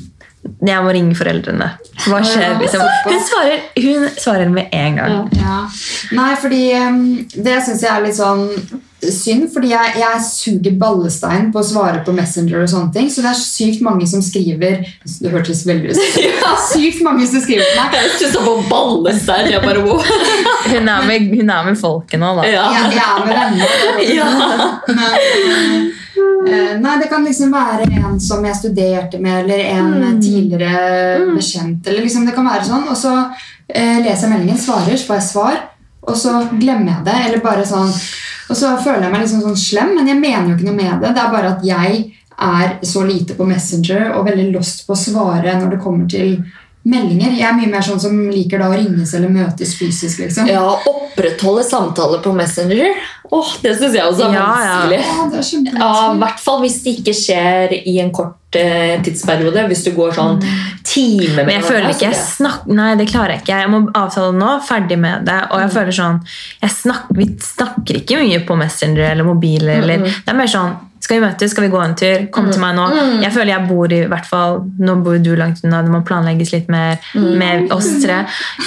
Jeg 0.67 0.84
må 0.84 0.91
ringe 0.91 1.15
foreldrene. 1.15 1.69
Hva 2.04 2.19
skjer? 2.28 2.58
liksom? 2.60 2.82
Hun 3.08 3.21
svarer, 3.23 3.62
hun 3.80 4.08
svarer 4.17 4.49
med 4.52 4.73
en 4.76 4.97
gang. 4.99 5.30
Ja. 5.39 5.60
Nei, 6.17 6.32
fordi 6.41 6.63
um, 6.76 6.97
det 7.32 7.62
syns 7.63 7.86
jeg 7.86 7.91
er 7.93 8.04
litt 8.04 8.17
sånn 8.17 8.49
synd, 9.11 9.49
fordi 9.53 9.69
jeg, 9.73 9.93
jeg 9.99 10.21
suger 10.27 10.75
ballestein 10.79 11.49
på 11.51 11.59
å 11.59 11.65
svare 11.67 12.03
på 12.05 12.13
Messenger 12.15 12.61
og 12.63 12.69
sånne 12.71 12.93
ting, 12.95 13.09
så 13.11 13.21
det 13.25 13.31
er 13.33 13.39
sykt 13.41 13.81
mange 13.83 14.07
som 14.07 14.21
skriver 14.23 14.85
Det 15.03 15.31
hørtes 15.33 15.65
veldig 15.67 15.91
ut 15.91 15.99
Sykt 16.73 17.01
mange 17.03 17.27
som 17.27 17.41
skriver 17.43 17.65
til 17.67 17.81
meg. 17.81 17.97
Jeg 17.97 18.31
det 18.33 18.43
får 18.45 18.63
ballestein. 18.69 19.49
Jeg 19.51 19.61
bare, 19.65 19.83
wow. 19.83 19.99
Hun 20.69 20.87
er 20.95 21.07
med, 21.09 21.27
hun 21.35 21.49
er 21.57 21.67
med 21.67 21.77
folket 21.81 22.19
nå, 22.21 22.31
da. 22.39 22.47
Ja. 22.47 22.65
Jeg, 22.77 22.95
jeg 22.95 23.05
er 23.09 23.25
med 23.25 23.35
venner. 23.39 23.67
Ja. 24.13 24.29
Eh, 26.43 26.73
Nei, 26.79 26.97
det 27.01 27.07
kan 27.09 27.23
liksom 27.25 27.53
være 27.53 27.85
en 27.97 28.19
som 28.21 28.43
jeg 28.45 28.55
studerte 28.59 29.19
med, 29.21 29.43
eller 29.45 29.59
en 29.73 29.91
Mm. 29.93 30.21
tidligere 30.21 31.33
bekjent. 31.35 31.87
Eller 31.87 32.01
liksom 32.03 32.25
det 32.27 32.35
kan 32.35 32.45
være 32.45 32.65
sånn, 32.67 32.87
Og 32.89 32.97
så 32.97 33.13
eh, 33.69 33.99
leser 34.03 34.27
jeg 34.27 34.31
meldingen, 34.33 34.57
svarer, 34.59 34.97
så 34.97 35.07
får 35.07 35.15
jeg 35.19 35.27
svar, 35.29 35.57
og 36.03 36.15
så 36.19 36.33
glemmer 36.59 36.91
jeg 36.97 37.05
det. 37.05 37.15
Eller 37.27 37.39
bare 37.43 37.65
sånn 37.65 37.89
Og 38.49 38.58
så 38.60 38.73
føler 38.84 39.06
jeg 39.06 39.13
meg 39.13 39.23
liksom 39.23 39.43
sånn 39.45 39.60
slem, 39.60 39.93
men 39.97 40.10
jeg 40.10 40.19
mener 40.19 40.49
jo 40.49 40.58
ikke 40.58 40.67
noe 40.67 40.79
med 40.79 41.03
det. 41.03 41.13
Det 41.15 41.23
er 41.23 41.32
bare 41.34 41.53
at 41.56 41.63
jeg 41.67 42.01
er 42.43 42.75
så 42.86 43.03
lite 43.06 43.38
på 43.38 43.45
Messenger 43.47 44.15
og 44.17 44.25
veldig 44.27 44.49
lost 44.56 44.84
på 44.88 44.95
å 44.95 44.99
svare 44.99 45.53
når 45.60 45.75
det 45.75 45.82
kommer 45.84 46.10
til 46.10 46.36
meldinger. 46.86 47.32
Jeg 47.38 47.48
er 47.48 47.54
mye 47.56 47.69
mer 47.72 47.82
sånn 47.86 48.00
som 48.04 48.17
liker 48.30 48.60
da 48.60 48.67
å 48.67 48.76
ringes 48.76 49.13
eller 49.15 49.32
møtes 49.32 49.76
fysisk, 49.80 50.19
liksom. 50.19 50.50
Ja, 50.52 50.63
opprettholde 50.89 51.63
samtaler 51.63 52.19
på 52.24 52.34
Messenger. 52.36 52.93
Åh, 53.34 53.54
det 53.63 53.78
synes 53.80 53.96
jeg 53.96 54.04
også 54.04 54.28
er 54.28 54.34
Ja, 54.36 54.48
ja. 54.62 54.74
vanskelig. 54.84 55.00
Ja, 55.00 55.28
det 55.32 55.39
er 55.39 55.80
Ja, 55.80 56.13
I 56.13 56.17
hvert 56.19 56.39
fall 56.43 56.60
hvis 56.62 56.84
det 56.84 56.96
ikke 57.00 57.15
skjer 57.17 57.74
i 57.88 57.96
en 58.04 58.12
kort 58.12 58.56
eh, 58.60 59.00
tidsperiode. 59.02 59.63
Hvis 59.72 59.84
du 59.88 59.91
går 59.96 60.12
sånn 60.13 60.43
time 60.84 61.38
med 61.38 61.46
Men 61.48 61.56
jeg 61.56 61.63
føler 61.63 61.89
ikke 61.89 62.10
jeg 62.10 62.13
det- 62.13 62.28
snak 62.36 62.67
Nei, 62.67 62.96
det 62.96 63.08
klarer 63.10 63.32
jeg 63.38 63.41
ikke. 63.43 63.60
Jeg 63.63 63.69
må 63.69 63.91
avtale 63.96 64.34
nå, 64.38 64.62
ferdig 64.67 65.00
med 65.00 65.26
det. 65.26 65.39
Og 65.52 65.60
jeg 65.63 65.72
føler 65.72 65.91
sånn 65.91 66.19
jeg 66.62 66.69
snak, 66.72 67.06
Vi 67.15 67.26
snakker 67.39 67.96
ikke 68.04 68.19
mye 68.22 68.46
på 68.46 68.58
Messenger 68.58 69.12
eller 69.12 69.24
mobil. 69.24 69.67
Eller, 69.69 69.98
Det 70.04 70.28
er 70.28 70.34
mer 70.34 70.48
sånn 70.48 70.76
Skal 71.03 71.19
vi 71.19 71.25
møtes? 71.25 71.51
Skal 71.51 71.65
vi 71.65 71.69
gå 71.73 71.79
en 71.83 71.95
tur? 71.99 72.21
Kom 72.31 72.45
til 72.47 72.61
meg 72.63 72.77
nå. 72.77 72.85
Jeg 73.19 73.33
føler 73.35 73.51
jeg 73.51 73.67
bor 73.67 73.91
i 73.91 74.01
hvert 74.07 74.27
fall 74.29 74.61
Nå 74.79 74.95
bor 75.03 75.17
du 75.19 75.33
langt 75.35 75.59
unna, 75.65 75.81
det 75.83 75.91
må 75.91 75.99
planlegges 76.07 76.53
litt 76.55 76.69
mer 76.71 77.01
med 77.19 77.73
oss 77.75 77.89
tre. 78.03 78.21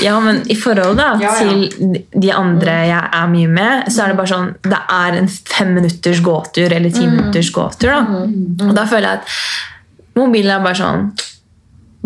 Ja, 0.05 0.18
men 0.20 0.42
i 0.53 0.57
forhold 0.61 1.01
da 1.01 1.14
Ja, 1.22 1.33
ja. 1.33 1.37
til 1.40 2.03
de 2.12 2.33
andre 2.37 2.75
jeg 2.90 3.01
er 3.20 3.31
mye 3.33 3.49
med, 3.49 3.88
så 3.92 4.05
er 4.05 4.12
det 4.12 4.18
bare 4.20 4.33
sånn 4.35 4.51
Det 4.66 4.83
er 4.99 5.16
en 5.22 5.31
fem 5.33 5.72
minutters 5.79 6.20
gåtur 6.25 6.77
eller 6.77 6.92
ti 6.92 7.07
minutters 7.09 7.49
gåtur. 7.57 7.88
da 7.94 8.68
Og 8.68 8.75
da 8.77 8.85
føler 8.90 9.09
jeg 9.09 9.22
at 9.22 10.20
mobilen 10.20 10.59
er 10.59 10.64
bare 10.68 10.81
sånn 10.83 11.09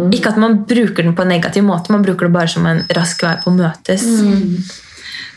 ikke 0.01 0.31
at 0.31 0.39
man 0.41 0.63
bruker 0.65 1.05
den 1.05 1.13
på 1.13 1.27
en 1.27 1.29
negativ 1.29 1.67
måte, 1.67 1.93
man 1.93 2.01
bruker 2.07 2.25
det 2.31 2.33
bare 2.33 2.49
som 2.49 2.65
en 2.71 2.79
rask 2.97 3.21
vei 3.21 3.35
på 3.43 3.51
å 3.51 3.57
møtes. 3.59 4.07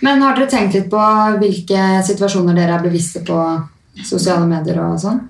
Men 0.06 0.22
har 0.24 0.38
dere 0.38 0.48
tenkt 0.52 0.78
litt 0.78 0.88
på 0.92 1.02
hvilke 1.42 1.82
situasjoner 2.08 2.56
dere 2.56 2.78
er 2.78 2.86
bevisste 2.86 3.20
på 3.28 3.36
sosiale 4.02 4.48
medier 4.50 4.82
og 4.82 4.98
sånn? 5.02 5.22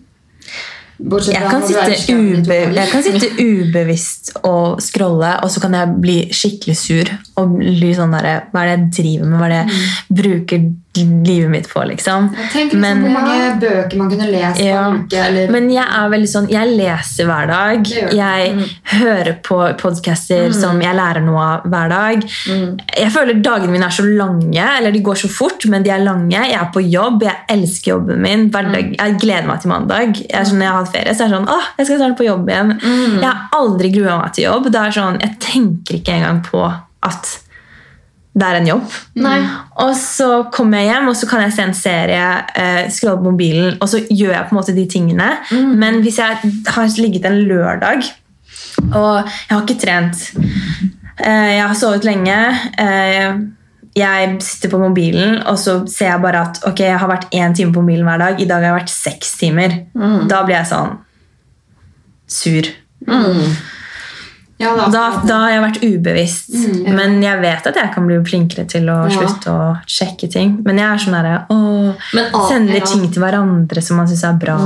Jeg 1.04 1.42
kan, 1.50 1.64
ube, 1.66 2.56
jeg 2.78 2.90
kan 2.92 3.04
sitte 3.04 3.30
ubevisst 3.42 4.30
og 4.46 4.80
scrolle, 4.82 5.34
og 5.44 5.50
så 5.52 5.60
kan 5.64 5.74
jeg 5.76 5.96
bli 6.00 6.18
skikkelig 6.32 6.76
sur. 6.80 7.10
Og 7.42 7.58
bli 7.58 7.90
sånn 7.98 8.14
der, 8.14 8.46
Hva 8.54 8.64
er 8.64 8.70
det 8.70 8.76
jeg 8.76 8.92
driver 9.00 9.32
med? 9.32 9.40
Hva 9.42 9.48
er 9.48 9.54
det 9.54 9.60
jeg 9.60 10.20
bruker 10.22 10.68
livet 10.96 11.50
mitt 11.50 11.70
på? 11.70 11.84
liksom? 11.84 12.30
Tenk 12.52 12.74
liksom 12.74 12.82
Men- 12.82 13.02
hvor 13.02 13.10
mange 13.10 13.60
bøker 13.60 13.98
man 13.98 14.10
kunne 14.10 14.32
lest 14.32 14.60
på 14.60 14.66
Ja. 14.66 14.86
en 14.88 15.04
uke. 15.04 15.18
Eller, 15.18 15.52
Men 15.52 15.70
jeg 15.70 15.86
er 15.86 16.10
veldig 16.10 16.30
sånn, 16.30 16.50
jeg 16.50 16.78
leser 16.78 17.26
hver 17.26 17.48
dag. 17.48 17.88
Jeg 18.14 18.54
mm. 18.54 18.64
Hører 18.84 19.42
på 19.42 19.78
podcaster 19.78 20.54
som 20.54 20.80
jeg 20.82 20.96
lærer 20.96 21.22
noe 21.26 21.40
av 21.42 21.64
hver 21.64 21.90
dag. 21.90 22.24
Jeg 22.98 23.12
føler 23.12 23.42
dagene 23.42 23.72
mine 23.72 23.86
er 23.86 23.90
så 23.90 24.06
lange, 24.06 24.78
eller 24.78 24.92
de 24.92 25.02
går 25.02 25.16
så 25.16 25.30
fort, 25.30 25.66
men 25.66 25.84
de 25.84 25.90
er 25.90 26.04
lange. 26.04 26.32
Jeg 26.32 26.54
er 26.54 26.70
på 26.74 26.84
jobb, 26.92 27.24
jeg 27.24 27.36
elsker 27.50 27.94
jobben 27.94 28.22
min. 28.22 28.50
Hverdag, 28.52 28.96
jeg 28.98 29.20
gleder 29.20 29.48
meg 29.48 29.62
til 29.62 29.70
mandag. 29.70 30.16
Jeg 30.30 30.46
sånn, 30.46 30.60
når 30.60 30.68
jeg 30.68 30.74
har 30.74 30.84
hatt 30.84 30.94
ferie, 30.94 31.14
så 31.16 31.26
er 31.26 31.30
det 31.30 31.38
sånn, 31.38 31.50
åh, 31.50 31.64
jeg 31.78 31.86
skal 31.88 31.98
snart 31.98 32.18
på 32.18 32.28
jobb 32.28 32.50
igjen. 32.50 32.76
Jeg 33.20 33.30
har 33.30 33.50
aldri 33.54 33.92
grua 33.94 34.20
meg 34.22 34.34
til 34.34 34.46
jobb. 34.46 34.72
Det 34.72 34.82
er 34.82 34.92
sånn, 34.92 35.20
jeg 35.22 35.40
tenker 35.40 35.96
ikke 36.00 36.14
engang 36.20 36.44
på 36.46 36.62
at 37.04 37.40
det 38.34 38.48
er 38.48 38.58
en 38.58 38.68
jobb. 38.68 38.94
Nei. 39.22 39.38
Og 39.84 39.92
så 39.98 40.28
kommer 40.54 40.82
jeg 40.82 40.90
hjem, 40.90 41.10
og 41.12 41.18
så 41.20 41.30
kan 41.30 41.44
jeg 41.46 41.54
se 41.54 41.66
en 41.68 41.76
serie, 41.78 42.28
eh, 42.58 42.90
scrolle 42.90 43.22
på 43.22 43.30
mobilen, 43.30 43.76
og 43.78 43.90
så 43.92 44.02
gjør 44.10 44.34
jeg 44.34 44.48
på 44.50 44.56
en 44.56 44.60
måte 44.60 44.76
de 44.76 44.86
tingene. 44.90 45.28
Men 45.54 46.02
hvis 46.02 46.18
jeg 46.18 46.54
har 46.68 46.96
ligget 46.98 47.28
en 47.30 47.44
lørdag, 47.50 48.08
og 48.90 49.28
jeg 49.28 49.52
har 49.52 49.62
ikke 49.62 49.82
trent, 49.82 50.24
eh, 51.20 51.52
jeg 51.60 51.68
har 51.68 51.76
sovet 51.78 52.08
lenge, 52.10 52.40
eh, 52.82 53.38
jeg 53.96 54.42
sitter 54.42 54.70
på 54.70 54.82
mobilen, 54.82 55.38
og 55.46 55.60
så 55.62 55.84
ser 55.88 56.10
jeg 56.10 56.22
bare 56.22 56.42
at 56.42 56.64
ok, 56.66 56.80
jeg 56.80 56.98
har 56.98 57.12
vært 57.12 57.30
én 57.30 57.54
time 57.54 57.74
på 57.74 57.82
mobilen 57.82 58.08
hver 58.10 58.18
dag, 58.18 58.42
i 58.42 58.46
dag 58.50 58.64
har 58.64 58.72
jeg 58.72 58.80
vært 58.82 58.90
seks 58.90 59.38
timer. 59.38 59.76
Da 60.28 60.42
blir 60.44 60.58
jeg 60.58 60.72
sånn 60.74 60.98
sur. 62.28 62.74
Ja, 64.64 64.74
da, 64.78 64.88
Da, 64.94 65.04
da 65.28 65.38
har 65.44 65.54
jeg 65.54 65.64
vært 65.64 65.80
ubevisst. 65.84 66.54
Men 66.88 67.18
jeg 67.24 67.42
vet 67.44 67.70
at 67.70 67.80
jeg 67.80 67.92
kan 67.94 68.08
bli 68.08 68.18
flinkere 68.26 68.66
til 68.70 68.90
å 68.92 68.98
Ja. 69.10 69.14
slutte 69.18 69.54
å 69.54 69.68
sjekke 69.88 70.30
ting. 70.32 70.58
Men 70.66 70.82
jeg 70.82 70.88
er 70.88 71.04
sånn 71.04 71.18
derre 71.18 71.38
Sender 72.48 72.80
ja. 72.80 72.86
ting 72.88 73.06
til 73.12 73.22
hverandre 73.22 73.82
som 73.84 73.98
man 74.00 74.08
syns 74.10 74.24
er 74.28 74.38
bra. 74.40 74.58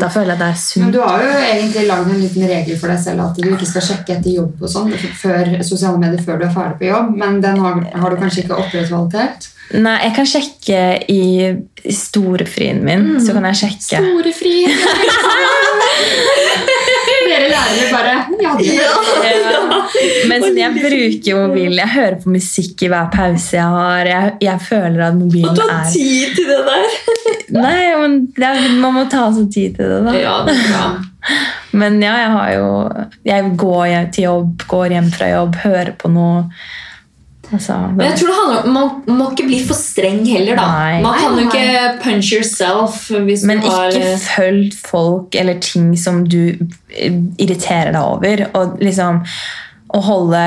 Da 0.00 0.08
føler 0.12 0.34
jeg 0.34 0.40
det 0.40 0.48
er 0.48 0.58
sunt. 0.62 0.84
Men 0.84 0.94
du 0.94 1.00
har 1.02 1.24
jo 1.24 1.30
egentlig 1.38 1.86
lagd 1.90 2.10
en 2.10 2.20
liten 2.22 2.48
regel 2.48 2.78
for 2.80 2.92
deg 2.92 3.00
selv 3.02 3.26
at 3.26 3.40
du 3.40 3.48
ikke 3.50 3.68
skal 3.68 3.86
sjekke 3.90 4.16
etter 4.18 4.36
jobb 4.38 4.62
og 4.62 4.72
sånn 4.72 4.92
før 5.20 5.56
sosiale 5.66 6.00
medier 6.00 6.22
før 6.24 6.40
du 6.40 6.46
er 6.48 6.54
ferdig 6.54 6.78
på 6.80 6.90
jobb, 6.90 7.16
men 7.20 7.40
den 7.44 7.58
har, 7.64 7.80
har 8.02 8.10
du 8.14 8.20
kanskje 8.20 8.44
ikke 8.44 8.60
opprettholdt 8.62 9.18
helt? 9.18 9.50
Nei, 9.70 9.98
jeg 10.02 10.14
kan 10.16 10.26
sjekke 10.26 10.78
i 11.12 11.22
i 11.84 11.92
storefrien 11.96 12.82
min. 12.84 13.20
Så 13.24 13.32
kan 13.32 13.46
jeg 13.48 13.56
sjekke. 13.62 14.02
Storefrien! 14.04 14.70
fri. 14.70 16.66
Dere 17.40 17.50
lærere 17.54 17.86
bare 17.94 18.14
ja, 18.44 18.54
det 18.58 18.74
Ja. 18.76 18.90
Men 20.30 20.58
jeg 20.58 20.76
bruker 20.76 21.38
mobilen. 21.40 21.78
Jeg 21.80 21.92
hører 21.94 22.18
på 22.22 22.32
musikk 22.34 22.84
i 22.84 22.90
hver 22.92 23.08
pause 23.14 23.56
jeg 23.56 23.76
har. 23.76 24.10
Jeg, 24.10 24.34
jeg 24.44 24.64
føler 24.68 25.06
at 25.08 25.16
mobilen 25.18 25.56
Du 25.56 25.62
har 25.64 25.86
er 25.86 25.92
tid 25.92 26.34
til 26.36 26.50
det 26.50 26.60
der. 26.68 26.98
Nei, 27.60 27.78
men 27.98 28.18
det 28.36 28.46
er, 28.46 28.60
Man 28.78 28.94
må 28.94 29.06
ta 29.10 29.24
seg 29.34 29.48
tid 29.50 29.78
til 29.78 29.88
det, 29.90 30.02
da. 30.06 30.14
Ja, 30.14 30.36
det 30.46 30.54
er 30.54 30.68
bra. 30.68 30.90
Men 31.80 31.98
ja, 32.02 32.14
jeg 32.18 32.30
har 32.32 32.52
jo 32.56 32.68
Jeg 33.26 33.50
går 33.60 33.96
til 34.14 34.24
jobb, 34.24 34.62
går 34.70 34.94
hjem 34.96 35.10
fra 35.14 35.32
jobb, 35.34 35.58
hører 35.64 35.92
på 35.98 36.10
noe. 36.12 36.46
Altså, 37.52 37.74
Men 37.96 38.04
jeg 38.06 38.18
tror 38.20 38.28
det 38.30 38.34
handler 38.38 38.66
om 38.68 38.74
Man 38.74 38.90
man 39.06 39.16
må 39.18 39.28
ikke 39.32 39.46
bli 39.48 39.60
for 39.66 39.74
streng 39.74 40.20
heller, 40.28 40.54
da. 40.60 40.66
Nei. 40.70 41.00
Man 41.02 41.18
kan 41.18 41.38
jo 41.38 41.46
ikke 41.48 42.02
punch 42.04 42.32
yourself 42.32 43.08
hvis 43.26 43.42
Men 43.48 43.58
har 43.64 43.90
ikke 43.90 44.18
følg 44.22 44.74
folk 44.78 45.34
eller 45.40 45.58
ting 45.64 45.96
som 45.98 46.22
du 46.30 46.52
eh, 46.54 47.16
irriterer 47.42 47.90
deg 47.96 48.02
over. 48.04 48.44
Og 48.54 48.78
liksom 48.84 49.24
å 49.90 50.02
holde 50.06 50.44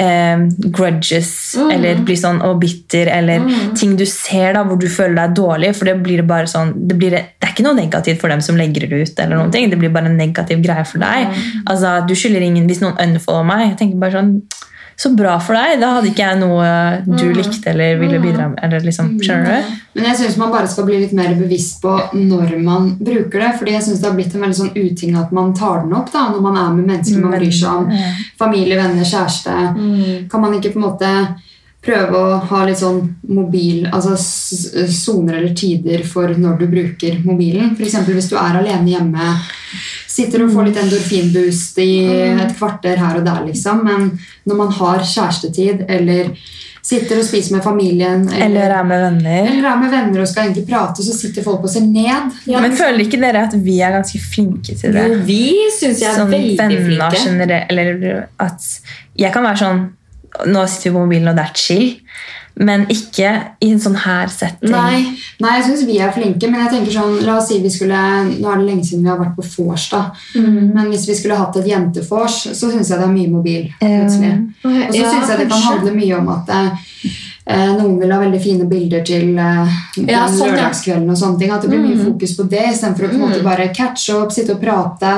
eh, 0.00 0.44
grudges 0.76 1.32
Mm. 1.56 1.70
eller 1.74 2.02
bli 2.06 2.14
sånn 2.16 2.38
og 2.46 2.60
bitter 2.62 3.08
eller 3.10 3.42
ting 3.76 3.96
du 3.98 4.04
ser 4.06 4.52
da 4.54 4.62
hvor 4.64 4.78
du 4.78 4.86
føler 4.88 5.16
deg 5.22 5.34
dårlig. 5.40 5.72
For 5.76 5.88
det 5.88 5.96
blir 6.04 6.22
bare 6.28 6.46
sånn 6.46 6.74
det, 6.88 6.96
blir, 7.00 7.10
det 7.16 7.48
er 7.48 7.54
ikke 7.54 7.64
noe 7.66 7.74
negativt 7.80 8.20
for 8.20 8.28
dem 8.32 8.40
som 8.44 8.56
legger 8.60 8.86
det 8.86 9.00
ut. 9.02 9.18
eller 9.18 9.36
noen 9.40 9.50
ting, 9.52 9.68
Det 9.70 9.78
blir 9.80 9.90
bare 9.90 10.06
en 10.12 10.16
negativ 10.20 10.62
greie 10.62 10.84
for 10.84 10.98
deg. 11.02 11.32
Altså, 11.66 11.96
du 12.06 12.14
skylder 12.14 12.44
ingen 12.44 12.68
Hvis 12.68 12.80
noen 12.84 12.96
unfollower 13.00 13.44
meg, 13.48 13.70
jeg 13.70 13.78
tenker 13.82 13.98
bare 14.04 14.12
sånn 14.20 14.34
så 15.00 15.10
bra 15.16 15.38
for 15.40 15.56
deg. 15.56 15.78
Da 15.80 15.94
hadde 15.96 16.10
ikke 16.10 16.26
jeg 16.26 16.38
noe 16.42 16.66
du 17.08 17.30
likte 17.32 17.72
eller 17.72 17.96
ville 18.00 18.18
bidra 18.20 18.50
med. 18.52 18.58
Eller 18.66 18.84
liksom, 18.84 19.14
skjønner 19.24 19.62
du? 19.62 19.76
Men 19.96 20.08
jeg 20.10 20.18
syns 20.18 20.36
man 20.40 20.52
bare 20.52 20.68
skal 20.68 20.84
bli 20.88 20.98
litt 21.00 21.14
mer 21.16 21.32
bevisst 21.38 21.80
på 21.80 21.94
når 22.18 22.52
man 22.60 22.90
bruker 23.00 23.40
det. 23.40 23.52
fordi 23.58 23.76
jeg 23.78 23.86
synes 23.86 24.02
det 24.02 24.10
har 24.10 24.18
blitt 24.18 24.34
en 24.36 24.44
veldig 24.44 24.58
sånn 24.58 24.74
uting 24.76 25.16
at 25.16 25.32
man 25.32 25.54
tar 25.56 25.86
den 25.86 25.96
opp 25.96 26.12
da, 26.12 26.26
når 26.34 26.44
man 26.44 26.58
er 26.60 26.74
med 26.76 26.90
mennesker 26.92 27.24
man 27.24 27.32
bryr 27.38 27.56
seg 27.62 27.70
om. 27.72 27.88
Familie, 28.42 28.76
venner, 28.76 29.08
kjæreste. 29.08 29.56
Mm. 29.78 30.28
Kan 30.30 30.44
man 30.44 30.58
ikke 30.58 30.74
på 30.74 30.82
en 30.82 30.86
måte 30.90 31.14
prøve 31.80 32.12
å 32.18 32.38
ha 32.50 32.60
litt 32.68 32.80
sånn 32.80 33.00
mobil, 33.32 33.86
altså 33.88 34.12
soner 34.20 35.38
eller 35.38 35.54
tider 35.56 36.02
for 36.04 36.28
når 36.36 36.58
du 36.60 36.66
bruker 36.68 37.20
mobilen? 37.24 37.72
F.eks. 37.78 37.96
hvis 38.10 38.28
du 38.28 38.36
er 38.36 38.58
alene 38.60 38.92
hjemme, 38.92 39.28
sitter 40.10 40.44
og 40.44 40.52
får 40.52 40.68
litt 40.68 40.80
endorfinboost 40.82 41.78
i 41.80 41.92
et 42.44 42.56
kvarter 42.58 43.00
her 43.00 43.20
og 43.20 43.24
der, 43.24 43.44
liksom. 43.46 43.84
Men 43.86 44.10
når 44.44 44.58
man 44.58 44.74
har 44.76 45.06
kjærestetid, 45.08 45.86
eller 45.88 46.34
sitter 46.84 47.20
og 47.20 47.24
spiser 47.24 47.54
med 47.56 47.64
familien, 47.64 48.26
Eller 48.32 48.72
er 48.74 48.84
med 48.84 49.00
venner. 49.04 49.48
eller 49.50 49.68
er 49.70 49.78
med 49.80 49.92
venner 49.94 50.22
og 50.22 50.28
skal 50.28 50.48
egentlig 50.48 50.66
prate, 50.68 51.04
så 51.04 51.14
sitter 51.16 51.44
folk 51.44 51.64
og 51.64 51.72
ser 51.72 51.86
ned. 51.86 52.34
Ja. 52.50 52.60
Men 52.60 52.76
føler 52.76 53.04
ikke 53.04 53.20
dere 53.20 53.46
at 53.48 53.56
vi 53.56 53.78
er 53.84 53.94
ganske 53.96 54.20
flinke 54.20 54.76
til 54.76 54.96
det? 54.96 55.06
Jo, 55.06 55.20
vi 55.28 55.40
syns 55.76 56.00
jeg 56.02 56.10
er 56.10 56.20
sånn 56.22 56.32
veldig 56.32 56.82
flinke. 56.90 57.24
generelt 57.24 57.72
Eller 57.72 58.28
at 58.40 58.68
jeg 59.20 59.32
kan 59.32 59.44
være 59.44 59.60
sånn 59.64 59.82
Nå 60.46 60.66
sitter 60.68 60.90
vi 60.90 60.96
på 60.96 61.04
mobilen, 61.06 61.28
og 61.28 61.36
det 61.36 61.44
er 61.48 61.54
chill. 61.54 61.88
Men 62.60 62.82
ikke 62.92 63.28
i 63.62 63.68
en 63.72 63.78
sånn 63.80 63.94
her 64.02 64.26
setting. 64.28 64.72
Nei. 64.74 64.98
Nei, 65.40 65.52
jeg 65.56 65.64
syns 65.68 65.84
vi 65.88 65.98
er 66.02 66.10
flinke, 66.12 66.48
men 66.50 66.60
jeg 66.64 66.72
tenker 66.74 66.92
sånn, 66.92 67.14
la 67.24 67.36
oss 67.38 67.46
si 67.48 67.60
vi 67.62 67.70
skulle 67.72 67.96
Nå 68.40 68.50
er 68.52 68.58
det 68.60 68.66
lenge 68.66 68.84
siden 68.84 69.06
vi 69.06 69.08
har 69.08 69.20
vært 69.22 69.36
på 69.38 69.44
vors, 69.64 69.86
Mm. 70.34 70.74
Men 70.74 70.90
hvis 70.90 71.06
vi 71.08 71.14
skulle 71.14 71.38
hatt 71.38 71.56
et 71.56 71.66
jentefors, 71.70 72.42
så 72.52 72.70
syns 72.70 72.90
jeg 72.90 72.98
det 72.98 73.06
er 73.06 73.14
mye 73.14 73.30
mobil. 73.30 73.72
plutselig. 73.80 74.32
Og 74.64 74.70
så 74.92 74.98
Ja, 75.00 75.10
syns 75.14 75.28
jeg 75.28 75.38
det 75.38 75.48
kan 75.48 75.62
handle 75.62 75.92
mye 75.94 76.18
om 76.18 76.28
at 76.28 76.48
eh, 76.48 76.70
noen 77.48 77.96
vil 77.98 78.12
ha 78.12 78.18
veldig 78.20 78.40
fine 78.42 78.66
bilder 78.68 79.02
til 79.06 79.38
eh, 79.40 79.78
Ja, 80.04 80.26
sånn, 80.28 80.52
lørdagskvelden. 80.52 81.08
og 81.10 81.18
sånne 81.18 81.38
ting, 81.40 81.50
At 81.50 81.64
det 81.64 81.70
blir 81.72 81.82
mye 81.82 81.98
fokus 82.04 82.36
på 82.36 82.46
det 82.50 82.66
istedenfor 82.74 83.06
å 83.06 83.10
på 83.10 83.16
en 83.16 83.24
måte 83.24 83.42
bare 83.46 83.70
catche 83.74 84.14
opp, 84.14 84.32
sitte 84.34 84.54
og 84.54 84.60
prate. 84.62 85.14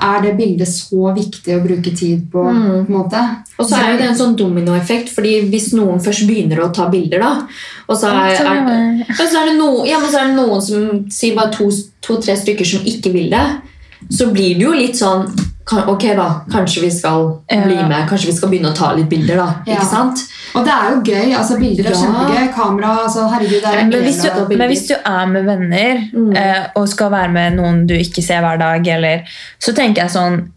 Er 0.00 0.22
det 0.24 0.36
bildet 0.38 0.68
så 0.72 1.12
viktig 1.14 1.56
å 1.56 1.62
bruke 1.62 1.92
tid 1.94 2.26
på? 2.32 2.42
på 2.42 2.78
en 2.80 2.86
måte? 2.88 3.20
Og 3.58 3.68
så 3.68 3.76
er 3.76 3.92
jo 3.92 3.98
det 4.00 4.08
en 4.08 4.18
sånn 4.18 4.36
dominoeffekt, 4.38 5.12
fordi 5.12 5.36
hvis 5.52 5.72
noen 5.76 6.00
først 6.00 6.26
begynner 6.26 6.64
å 6.64 6.70
ta 6.72 6.88
bilder, 6.88 7.20
da 7.20 7.32
Og 7.86 7.96
så 7.98 8.08
er, 8.08 8.34
er, 8.40 8.46
er 8.46 8.66
det. 9.04 9.16
så 9.18 9.42
er, 9.42 9.50
det, 9.50 9.56
no, 9.58 9.84
ja, 9.84 10.00
men 10.00 10.10
så 10.10 10.22
er 10.22 10.30
det 10.30 10.38
noen 10.38 10.62
som 10.64 11.04
sier 11.12 11.36
bare 11.36 11.52
to-tre 11.52 11.90
to, 12.00 12.16
tre 12.24 12.36
stykker 12.40 12.64
som 12.64 12.86
ikke 12.88 13.12
vil 13.12 13.28
det, 13.34 13.44
så 14.08 14.30
blir 14.32 14.54
det 14.58 14.64
jo 14.64 14.72
litt 14.72 14.96
sånn 14.96 15.28
Ok, 15.86 16.02
da. 16.18 16.40
Kanskje 16.50 16.80
vi 16.82 16.88
skal 16.90 17.28
bli 17.46 17.76
med. 17.86 18.08
Kanskje 18.10 18.26
vi 18.26 18.32
skal 18.34 18.48
begynne 18.50 18.72
å 18.72 18.74
ta 18.74 18.88
litt 18.96 19.06
bilder, 19.08 19.36
da. 19.38 19.44
Ja. 19.68 19.76
Ikke 19.76 19.86
sant? 19.86 20.18
Og 20.58 20.64
det 20.66 20.72
er 20.74 20.88
jo 20.90 20.96
gøy. 21.06 21.34
altså 21.38 21.58
Bilder 21.60 21.84
er 21.86 21.90
Ja. 21.92 22.00
kjempegøy. 22.00 22.48
Kamera 22.56 22.88
altså 23.04 23.28
Herregud, 23.30 23.60
det 23.62 23.64
er 23.70 23.78
en 23.78 23.88
Men 23.90 24.02
hvis, 24.02 24.18
du, 24.22 24.56
men 24.56 24.68
hvis 24.68 24.86
du 24.88 24.94
er 25.06 25.26
med 25.26 25.44
venner 25.46 26.00
Mm. 26.12 26.36
eh, 26.36 26.66
og 26.74 26.88
skal 26.88 27.10
være 27.12 27.30
med 27.32 27.54
noen 27.54 27.86
du 27.86 27.94
ikke 27.94 28.20
ser 28.22 28.40
hver 28.40 28.58
dag, 28.58 28.88
eller, 28.88 29.22
så 29.60 29.72
tenker 29.72 30.02
jeg 30.02 30.10
sånn 30.10 30.48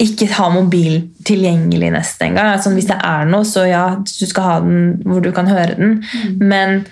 Ikke 0.00 0.30
ha 0.32 0.48
mobil 0.48 1.08
tilgjengelig 1.24 1.90
nesten 1.92 2.28
engang. 2.30 2.52
Altså, 2.54 2.70
hvis 2.72 2.86
det 2.86 2.96
er 3.04 3.24
noe, 3.26 3.42
så 3.44 3.68
ja, 3.68 3.96
du 3.96 4.26
skal 4.26 4.42
ha 4.44 4.60
den 4.60 5.02
hvor 5.04 5.20
du 5.20 5.30
kan 5.32 5.46
høre 5.46 5.74
den. 5.76 6.04
Mm. 6.24 6.38
Men 6.40 6.86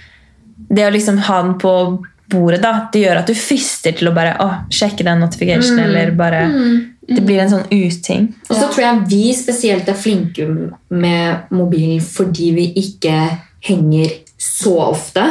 det 0.69 0.85
å 0.89 0.93
liksom 0.93 1.19
ha 1.19 1.41
den 1.43 1.55
på 1.55 2.05
bordet, 2.31 2.61
da, 2.63 2.89
det 2.93 3.05
gjør 3.05 3.23
at 3.23 3.31
du 3.31 3.39
frister 3.39 3.97
til 3.97 4.11
å 4.11 4.15
bare 4.17 4.37
å, 4.43 4.51
sjekke 4.73 5.07
den 5.07 5.23
notificationen. 5.23 5.83
Mm. 5.83 5.89
eller 5.89 6.15
bare 6.19 6.45
Det 7.07 7.23
blir 7.23 7.39
en 7.39 7.53
sånn 7.53 7.69
uting. 7.71 8.31
Og 8.49 8.57
så 8.57 8.67
tror 8.67 8.83
jeg 8.83 9.03
vi 9.13 9.25
spesielt 9.39 9.89
er 9.89 9.99
flinke 9.99 10.47
med 10.91 11.53
mobilen 11.55 12.01
fordi 12.03 12.51
vi 12.57 12.65
ikke 12.83 13.15
henger 13.67 14.11
så 14.47 14.73
ofte. 14.81 15.23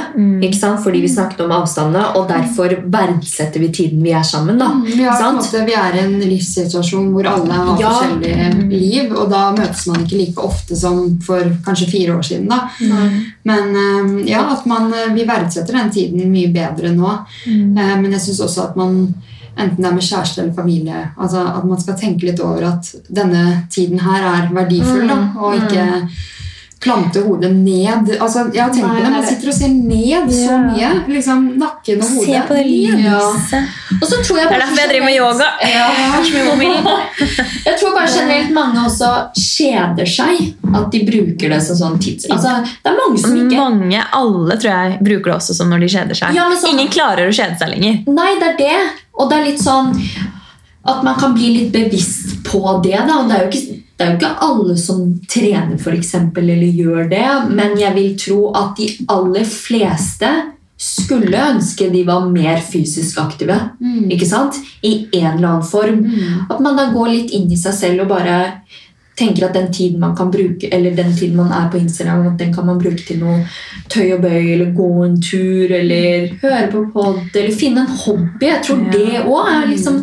Ikke 0.44 0.58
sant? 0.58 0.82
Fordi 0.84 1.00
vi 1.02 1.08
snakket 1.10 1.40
om 1.46 1.52
avstandene, 1.56 2.04
og 2.20 2.28
derfor 2.30 2.74
verdsetter 2.92 3.60
vi 3.64 3.70
tiden 3.74 4.04
vi 4.04 4.12
er 4.14 4.24
sammen. 4.28 4.58
da. 4.60 4.68
En 4.76 5.38
måte, 5.40 5.66
vi 5.66 5.74
er 5.74 5.96
i 5.96 6.02
en 6.04 6.20
livssituasjon 6.20 7.12
hvor 7.14 7.26
alle 7.32 7.54
har 7.54 7.80
Ja. 7.80 7.90
forskjellige 7.90 8.70
liv, 8.70 9.14
og 9.16 9.30
da 9.32 9.52
møtes 9.56 9.86
man 9.88 10.04
ikke 10.06 10.18
like 10.20 10.38
ofte 10.42 10.76
som 10.76 11.20
for 11.26 11.40
kanskje 11.66 11.90
fire 11.90 12.18
år 12.18 12.22
siden. 12.24 12.48
da. 12.50 12.68
Men 13.44 13.76
eh, 13.76 14.32
ja, 14.32 14.44
at 14.54 14.66
man, 14.66 14.92
eh, 14.94 15.14
vi 15.14 15.24
verdsetter 15.26 15.74
den 15.74 15.92
tiden 15.92 16.32
mye 16.32 16.52
bedre 16.54 16.92
nå. 16.96 17.18
Mm. 17.48 17.74
Men 18.02 18.12
jeg 18.12 18.22
syns 18.22 18.42
også 18.42 18.70
at 18.70 18.76
man, 18.76 19.14
enten 19.58 19.78
det 19.82 19.86
er 19.90 19.94
med 19.96 20.04
kjæreste 20.04 20.42
eller 20.42 20.54
familie, 20.54 21.12
altså 21.18 21.48
at 21.58 21.66
man 21.66 21.80
skal 21.82 21.96
tenke 21.96 22.26
litt 22.28 22.40
over 22.44 22.64
at 22.74 22.94
denne 23.10 23.64
tiden 23.72 24.00
her 24.00 24.22
er 24.36 24.50
verdifull, 24.54 25.08
da, 25.08 25.20
og 25.40 25.56
ikke 25.56 26.10
plante 26.82 27.22
hodet 27.26 27.50
ned. 27.56 28.10
Altså, 28.22 28.44
jeg 28.54 28.62
har 28.64 28.70
tenkt 28.74 28.88
på 28.90 28.96
det, 28.96 29.04
Man 29.10 29.24
er 29.24 29.26
sitter 29.30 29.48
og 29.50 29.54
ser 29.58 29.68
ned 29.74 30.30
så 30.30 30.52
Ja. 30.52 30.58
mye. 30.62 30.90
liksom 31.08 31.58
Nakken 31.58 32.02
og 32.04 32.10
hodet. 32.10 32.26
Se 32.26 32.42
på 32.48 32.54
det 32.58 32.66
lyset. 32.66 33.70
Og 34.02 34.08
så 34.10 34.20
tror 34.24 34.38
jeg 34.38 34.48
Det 34.50 34.56
er 34.56 34.60
derfor 34.60 34.82
jeg 34.84 34.90
driver 34.90 35.06
med 35.06 35.16
yoga. 35.16 35.48
Ja. 35.76 35.88
Jeg 37.66 37.80
tror 37.80 37.96
bare 37.96 38.08
generelt 38.12 38.52
mange 38.54 38.80
også 38.86 39.10
kjeder 39.40 40.06
seg. 40.06 40.54
At 40.76 40.92
de 40.92 41.00
bruker 41.08 41.50
det 41.56 41.62
som 41.64 41.76
sånn 41.80 42.00
tids... 42.04 42.28
Altså, 42.30 42.58
det 42.84 42.92
er 42.92 42.98
mange 43.00 43.20
som 43.24 43.36
ikke 43.40 43.56
Mange, 43.58 44.04
alle 44.14 44.58
tror 44.60 44.72
jeg, 44.72 45.00
bruker 45.06 45.32
det 45.32 45.36
også 45.40 45.56
som 45.56 45.70
når 45.72 45.86
de 45.86 45.90
kjeder 45.96 46.16
seg. 46.20 46.36
Ja, 46.36 46.48
men 46.50 46.58
sånn- 46.60 46.76
Ingen 46.76 46.92
klarer 46.94 47.30
å 47.30 47.34
kjede 47.36 47.58
seg 47.58 47.70
lenger. 47.72 48.02
Nei, 48.08 48.32
det 48.42 48.48
er 48.54 48.58
det. 48.60 48.80
Og 49.16 49.30
det 49.32 49.38
er 49.40 49.46
litt 49.48 49.62
sånn 49.64 49.94
at 50.86 51.04
man 51.04 51.16
kan 51.20 51.34
bli 51.34 51.50
litt 51.58 51.72
bevisst 51.74 52.44
på 52.46 52.62
det. 52.84 52.98
Da. 53.08 53.22
Det 53.28 53.36
er 53.38 53.44
jo 53.46 53.52
ikke, 53.52 53.78
det 53.98 54.06
er 54.06 54.12
jo 54.12 54.18
ikke 54.20 54.34
alle 54.50 54.76
som 54.78 55.00
trener 55.32 55.78
for 55.82 55.92
eksempel, 55.98 56.50
eller 56.50 56.82
gjør 56.82 57.10
det, 57.10 57.28
men 57.56 57.78
jeg 57.80 57.96
vil 57.96 58.18
tro 58.22 58.42
at 58.56 58.76
de 58.78 58.90
aller 59.10 59.46
fleste 59.50 60.30
skulle 60.78 61.40
ønske 61.40 61.88
de 61.90 62.02
var 62.06 62.26
mer 62.30 62.60
fysisk 62.62 63.18
aktive. 63.22 63.56
Mm. 63.80 64.10
Ikke 64.12 64.28
sant? 64.28 64.58
I 64.84 65.08
en 65.16 65.38
eller 65.38 65.48
annen 65.48 65.64
form. 65.70 66.02
At 66.52 66.60
man 66.62 66.76
da 66.78 66.90
går 66.94 67.08
litt 67.14 67.32
inn 67.34 67.48
i 67.52 67.58
seg 67.58 67.74
selv 67.74 68.04
og 68.06 68.12
bare 68.12 68.40
tenker 69.16 69.46
at 69.48 69.54
den 69.56 69.70
tiden 69.72 70.02
man 70.02 70.12
kan 70.16 70.28
bruke, 70.28 70.68
eller 70.76 70.92
den 70.92 71.14
tiden 71.16 71.38
man 71.40 71.52
er 71.56 71.70
på 71.72 71.80
Instagram, 71.80 72.26
at 72.34 72.38
den 72.42 72.54
kan 72.54 72.66
man 72.68 72.82
bruke 72.82 73.00
til 73.08 73.22
noe 73.22 73.46
tøy 73.88 74.10
og 74.18 74.26
bøy, 74.26 74.42
eller 74.58 74.74
gå 74.76 74.90
en 75.06 75.16
tur, 75.24 75.72
eller 75.72 76.34
høre 76.42 76.66
på 76.74 76.82
pod, 76.92 77.22
eller 77.32 77.56
finne 77.56 77.86
en 77.86 77.96
hobby. 78.04 78.50
Jeg 78.50 78.60
tror 78.68 78.84
Ja. 78.84 78.92
det 78.92 79.24
òg 79.24 79.48
er 79.54 79.68
liksom 79.72 80.02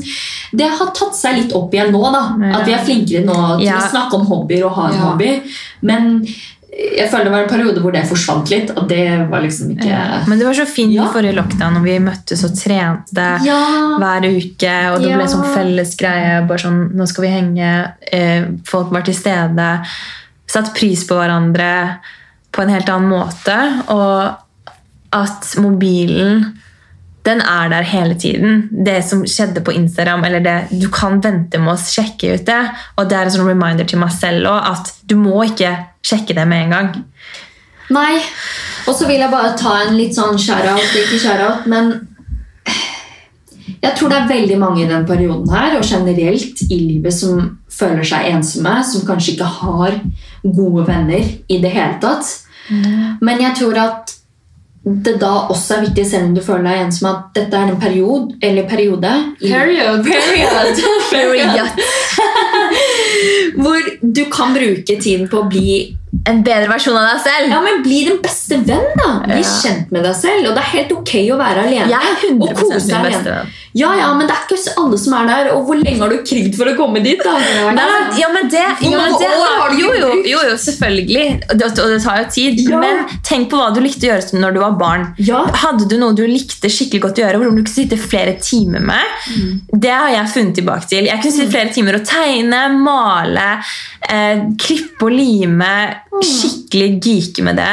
Det 0.54 0.68
har 0.68 0.90
tatt 0.92 1.14
seg 1.16 1.36
litt 1.38 1.52
opp 1.56 1.72
igjen 1.72 1.92
nå, 1.92 2.02
da. 2.12 2.24
At 2.58 2.66
vi 2.68 2.72
er 2.76 2.84
flinkere 2.84 3.24
nå 3.24 3.36
til 3.58 3.66
Ja. 3.66 3.78
å 3.80 3.90
snakke 3.90 4.14
om 4.20 4.26
hobbyer 4.26 4.64
og 4.66 4.72
ha 4.76 4.88
en 4.88 4.94
Ja. 4.94 5.00
hobby. 5.10 5.42
Men 5.82 6.26
jeg 6.72 7.10
føler 7.10 7.24
det 7.24 7.32
var 7.32 7.42
en 7.42 7.48
periode 7.48 7.80
hvor 7.82 7.92
det 7.92 8.06
forsvant 8.08 8.48
litt, 8.50 8.70
og 8.76 8.88
det 8.88 9.28
var 9.30 9.40
liksom 9.42 9.76
ikke 9.76 10.26
Men 10.28 10.38
det 10.38 10.46
var 10.46 10.54
så 10.54 10.66
fint 10.66 10.92
Ja. 10.92 11.04
i 11.04 11.12
forrige 11.12 11.34
lockdown 11.36 11.74
når 11.74 11.82
vi 11.82 11.98
møttes 11.98 12.44
og 12.44 12.54
trente 12.56 13.44
Ja. 13.44 13.96
hver 13.98 14.20
uke. 14.24 14.94
Og 14.94 15.02
det 15.02 15.14
ble 15.16 15.24
sånn 15.28 15.54
felles 15.54 15.96
greie. 15.96 16.46
Bare 16.46 16.58
sånn, 16.58 16.94
nå 16.94 17.06
skal 17.08 17.22
vi 17.24 17.30
henge. 17.30 17.92
Eh, 18.12 18.44
folk 18.64 18.90
var 18.90 19.02
til 19.02 19.14
stede. 19.14 19.86
Satt 20.46 20.74
pris 20.74 21.04
på 21.06 21.14
hverandre 21.16 21.98
på 22.52 22.62
en 22.62 22.68
helt 22.68 22.88
annen 22.88 23.08
måte. 23.08 23.84
Og 23.88 24.34
at 25.12 25.54
mobilen 25.58 26.52
den 27.26 27.40
er 27.40 27.70
der 27.70 27.86
hele 27.86 28.14
tiden. 28.18 28.68
Det 28.84 28.98
som 29.06 29.22
skjedde 29.28 29.62
på 29.62 29.74
Instagram, 29.76 30.24
eller 30.26 30.42
det, 30.42 30.56
du 30.70 30.88
kan 30.92 31.20
vente 31.22 31.60
med 31.62 31.74
å 31.74 31.78
sjekke 31.78 32.34
ut 32.34 32.46
det. 32.48 32.60
Og 32.98 33.08
det 33.10 33.18
er 33.18 33.28
en 33.28 33.34
sånn 33.36 33.48
reminder 33.48 33.86
til 33.88 34.02
meg 34.02 34.14
selv 34.16 34.50
òg 34.50 34.70
at 34.72 34.92
du 35.06 35.14
må 35.20 35.44
ikke 35.46 35.74
sjekke 36.02 36.34
det 36.34 36.46
med 36.50 36.66
en 36.66 36.74
gang. 36.76 36.92
Nei. 37.92 38.16
Og 38.88 38.96
så 38.96 39.06
vil 39.06 39.22
jeg 39.22 39.30
bare 39.30 39.52
ta 39.58 39.76
en 39.84 39.94
litt 39.98 40.16
sånn 40.16 40.38
shout-out, 40.40 40.96
ikke 40.98 41.20
shout-out, 41.22 41.68
men 41.70 41.92
jeg 43.82 43.96
tror 43.98 44.10
det 44.10 44.18
er 44.18 44.30
veldig 44.30 44.56
mange 44.58 44.82
i 44.84 44.88
den 44.90 45.06
perioden 45.06 45.50
her, 45.50 45.76
og 45.78 45.86
generelt 45.86 46.62
i 46.68 46.78
livet, 46.78 47.14
som 47.14 47.58
føler 47.72 48.06
seg 48.06 48.28
ensomme, 48.30 48.74
som 48.86 49.06
kanskje 49.06 49.36
ikke 49.36 49.50
har 49.60 49.98
gode 50.42 50.86
venner 50.86 51.22
i 51.22 51.58
det 51.62 51.70
hele 51.74 51.98
tatt. 52.02 52.26
Men 53.22 53.42
jeg 53.42 53.58
tror 53.58 53.78
at 53.82 54.11
det 54.82 55.14
da 55.22 55.30
også 55.52 55.76
er 55.76 55.84
viktig, 55.86 56.04
selv 56.10 56.28
om 56.28 56.34
du 56.34 56.42
føler 56.42 56.66
deg 56.66 56.80
ensom, 56.88 57.08
at 57.12 57.36
dette 57.36 57.58
er 57.58 57.70
en 57.70 57.80
period, 57.80 58.32
eller 58.42 58.66
periode 58.68 59.12
Period. 59.38 60.02
Period. 60.04 60.80
Period. 61.12 61.68
Hvor 63.62 63.90
du 64.02 64.24
kan 64.32 64.56
bruke 64.56 64.96
tiden 64.98 65.28
på 65.30 65.42
å 65.42 65.48
bli 65.50 65.74
en 66.28 66.42
bedre 66.44 66.68
versjon 66.68 66.96
av 66.98 67.06
deg 67.08 67.20
selv. 67.24 67.48
Ja, 67.54 67.60
men 67.64 67.82
Bli 67.82 68.02
den 68.04 68.18
beste 68.22 68.58
venn, 68.68 68.90
da. 69.00 69.10
Bli 69.24 69.38
Ja. 69.40 69.48
kjent 69.62 69.90
med 69.90 70.04
deg 70.04 70.14
selv. 70.14 70.48
Og 70.50 70.54
det 70.54 70.60
er 70.62 70.70
helt 70.76 70.92
ok 70.92 71.12
å 71.32 71.38
være 71.40 71.62
alene. 71.64 71.88
Jeg 71.88 71.98
er 71.98 72.16
100 72.28 72.50
og 72.50 72.56
kose 72.60 72.80
seg 72.84 72.94
alene. 73.00 73.46
Ja, 73.74 73.94
ja, 73.96 74.12
men 74.12 74.26
det 74.28 74.34
er 74.36 74.42
ikke 74.44 74.74
alle 74.76 74.98
som 75.00 75.14
er 75.16 75.26
der. 75.30 75.48
Og 75.56 75.64
hvor 75.66 75.78
lenge 75.80 75.98
har 76.04 76.10
du 76.12 76.18
krigd 76.18 76.54
for 76.58 76.68
å 76.68 76.76
komme 76.76 77.02
dit? 77.02 77.16
da? 77.24 77.32
Nei, 77.72 78.18
ja, 78.20 78.28
men 78.28 78.50
det, 78.52 78.60
ja, 78.84 78.90
men 78.92 79.14
det 79.16 79.30
har 79.32 79.70
jo, 79.72 79.88
jo, 79.96 80.10
jo, 80.28 80.38
jo, 80.50 80.56
selvfølgelig. 80.60 81.24
Og 81.50 81.56
det, 81.58 81.70
og 81.80 81.88
det 81.94 82.02
tar 82.04 82.18
jo 82.20 82.28
tid. 82.36 82.60
Ja. 82.68 82.78
Men 82.84 83.06
tenk 83.24 83.48
på 83.48 83.56
hva 83.56 83.72
du 83.74 83.80
likte 83.80 84.04
å 84.04 84.12
gjøre 84.12 84.38
når 84.44 84.52
du 84.52 84.60
var 84.60 84.76
barn. 84.76 85.08
Ja. 85.16 85.46
Hadde 85.64 85.88
du 85.88 85.96
noe 85.96 86.12
du 86.14 86.26
likte 86.28 86.68
skikkelig 86.68 87.00
godt 87.06 87.18
å 87.22 87.24
gjøre, 87.24 87.40
hvor 87.40 87.48
du 87.48 87.56
kunne 87.62 87.72
sitte 87.72 87.96
flere 87.96 88.36
timer 88.38 88.84
med? 88.84 89.00
Det 89.72 89.90
har 89.96 90.10
jeg 90.10 90.28
funnet 90.36 90.54
tilbake 90.60 90.88
til. 90.92 91.08
Jeg 91.08 91.22
kunne 91.22 91.32
sitte 91.32 91.50
flere 91.56 91.72
timer 91.72 91.94
og 92.02 92.04
tegne, 92.04 92.62
male, 92.84 93.48
eh, 94.10 94.44
klippe 94.60 95.08
og 95.08 95.16
lime. 95.16 96.01
Skikkelig 96.20 96.88
geeke 97.02 97.42
med 97.46 97.56
det. 97.56 97.68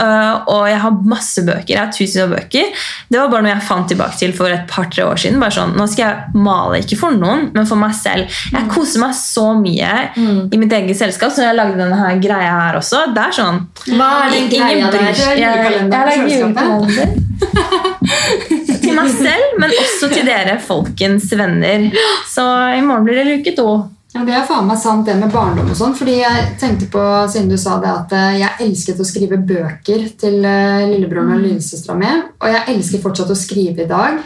Eh, 0.00 0.34
og 0.48 0.62
jeg 0.70 0.78
har 0.80 0.94
masse 1.04 1.42
bøker. 1.44 1.74
Jeg 1.74 1.78
har 1.78 1.92
tusen 1.92 2.22
av 2.24 2.30
bøker. 2.32 2.70
Det 3.12 3.18
var 3.20 3.28
bare 3.28 3.44
noe 3.44 3.52
jeg 3.52 3.66
fant 3.68 3.88
tilbake 3.92 4.16
til 4.18 4.32
for 4.36 4.48
et 4.52 4.64
par-tre 4.70 5.04
år 5.04 5.20
siden. 5.20 5.38
Bare 5.42 5.52
sånn, 5.52 5.74
Nå 5.76 5.86
skal 5.92 6.06
jeg 6.06 6.42
male, 6.46 6.80
ikke 6.80 6.98
for 6.98 7.12
noen, 7.16 7.50
men 7.54 7.68
for 7.68 7.76
meg 7.80 7.92
selv. 7.98 8.32
Jeg 8.52 8.70
koser 8.72 9.04
meg 9.04 9.12
så 9.18 9.46
mye 9.60 9.92
i 10.16 10.56
mitt 10.60 10.72
eget 10.72 10.96
selskap, 10.98 11.32
så 11.36 11.44
jeg 11.46 11.58
lagde 11.58 11.76
denne 11.80 11.98
her 12.00 12.16
greia 12.22 12.54
her 12.62 12.80
også. 12.80 13.04
Det 13.14 13.22
er 13.28 13.36
sånn 13.36 13.60
Hva 13.92 14.08
er 14.24 14.30
den 14.38 14.48
Ingen 14.52 14.88
greia 14.88 14.90
der? 14.90 15.12
er 15.12 15.36
julekalender. 15.42 17.18
til 18.82 18.94
meg 18.96 19.08
selv, 19.14 19.56
men 19.60 19.72
også 19.78 20.08
til 20.12 20.26
dere, 20.26 20.58
folkens 20.62 21.28
venner. 21.38 21.88
Så 22.30 22.44
i 22.76 22.80
morgen 22.84 23.04
blir 23.06 23.20
det 23.20 23.26
luke 23.30 23.54
to. 23.56 23.68
Ja, 24.12 24.26
Det 24.28 24.34
er 24.36 24.44
faen 24.44 24.66
meg 24.68 24.76
sant, 24.76 25.06
det 25.08 25.14
med 25.16 25.32
barndom 25.32 25.70
og 25.72 25.76
sånn. 25.78 25.94
Fordi 25.96 26.18
jeg 26.18 26.48
tenkte 26.60 26.88
på, 26.92 27.00
siden 27.32 27.48
du 27.48 27.56
sa 27.60 27.78
det, 27.80 27.92
at 27.92 28.12
eh, 28.16 28.40
jeg 28.42 28.66
elsket 28.66 29.00
å 29.00 29.06
skrive 29.08 29.40
bøker 29.40 30.04
til 30.20 30.44
eh, 30.44 30.84
lillebroren 30.90 31.32
og 31.38 31.40
lillesøstera 31.46 31.96
mi. 31.96 32.10
Og 32.42 32.52
jeg 32.52 32.66
elsker 32.74 33.02
fortsatt 33.04 33.32
å 33.32 33.38
skrive 33.38 33.86
i 33.86 33.88
dag. 33.88 34.20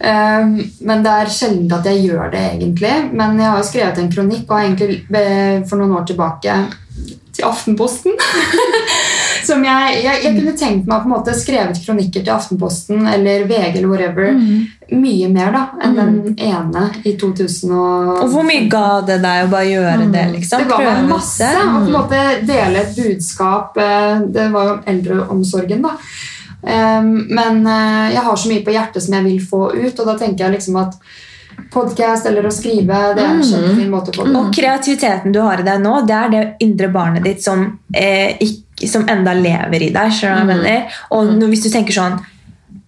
Um, 0.00 0.54
men 0.88 1.02
det 1.04 1.12
er 1.12 1.32
sjelden 1.34 1.68
at 1.76 1.84
jeg 1.90 2.06
gjør 2.06 2.32
det, 2.32 2.44
egentlig. 2.54 2.94
Men 3.12 3.36
jeg 3.36 3.52
har 3.52 3.60
jo 3.60 3.68
skrevet 3.68 4.00
en 4.00 4.12
kronikk 4.14 4.46
og 4.48 4.56
har 4.56 4.70
egentlig 4.70 5.20
eh, 5.20 5.60
for 5.68 5.82
noen 5.82 5.98
år 6.00 6.08
tilbake 6.08 6.56
til 7.36 7.48
Aftenposten. 7.50 8.16
Som 9.50 9.64
jeg, 9.66 10.00
jeg, 10.04 10.22
jeg 10.24 10.34
kunne 10.38 10.52
tenkt 10.56 10.86
meg 10.90 11.02
på 11.02 11.08
en 11.10 11.14
måte 11.16 11.34
skrevet 11.34 11.78
kronikker 11.84 12.22
til 12.22 12.32
Aftenposten 12.34 13.06
eller 13.10 13.44
VG 13.50 13.80
eller 13.80 13.88
whatever. 13.90 14.32
Mye 14.90 15.28
mer 15.30 15.52
da 15.54 15.62
enn 15.86 15.96
den 15.98 16.14
ene 16.38 16.84
i 17.06 17.16
2000. 17.18 17.70
Og, 17.74 18.10
Og 18.24 18.32
hvor 18.32 18.46
mye 18.46 18.68
ga 18.70 18.84
det 19.06 19.20
deg 19.22 19.46
å 19.46 19.50
bare 19.52 19.68
gjøre 19.70 20.10
det? 20.14 20.26
liksom? 20.36 20.62
det 20.64 20.70
ga 20.70 20.78
meg 20.86 21.08
masse. 21.10 21.50
Å 21.50 21.64
på 21.80 21.86
en 21.86 21.96
måte 21.98 22.20
dele 22.46 22.84
et 22.86 22.94
budskap. 22.98 23.76
eh, 23.78 24.20
Det 24.38 24.48
var 24.54 24.68
jo 24.70 24.76
eldreomsorgen, 24.94 25.82
da. 25.82 25.96
Men 26.62 27.66
eh, 27.66 28.12
jeg 28.14 28.22
har 28.26 28.36
så 28.36 28.48
mye 28.52 28.64
på 28.66 28.74
hjertet 28.74 29.02
som 29.02 29.14
jeg 29.16 29.24
vil 29.26 29.40
få 29.50 29.62
ut, 29.74 30.00
og 30.00 30.06
da 30.06 30.16
tenker 30.20 30.44
jeg 30.46 30.58
liksom 30.58 30.76
at 30.82 30.96
podkast 31.70 32.26
eller 32.26 32.46
å 32.48 32.52
skrive 32.54 32.98
det 33.16 33.22
er 33.22 33.34
en 33.36 33.42
kjempefin 33.44 33.90
måte 33.92 34.12
å 34.12 34.16
få 34.16 34.24
det 34.26 34.36
Og 34.38 34.48
kreativiteten 34.54 35.34
du 35.34 35.40
har 35.44 35.60
i 35.60 35.66
deg 35.66 35.82
nå, 35.82 35.94
det 36.08 36.16
er 36.16 36.30
det 36.32 36.42
indre 36.64 36.88
barnet 36.92 37.26
ditt 37.26 37.42
som, 37.44 37.66
eh, 37.94 38.36
ikke, 38.40 38.64
som 38.88 39.04
enda 39.08 39.34
lever 39.36 39.82
i 39.82 39.92
deg. 39.92 40.12
skjønner 40.16 40.46
du 40.46 40.52
hva 40.52 40.56
jeg 40.56 40.64
mener? 40.64 40.98
Og 41.10 41.34
når, 41.36 41.52
hvis 41.52 41.66
du 41.66 41.70
tenker 41.72 41.96
sånn 41.96 42.18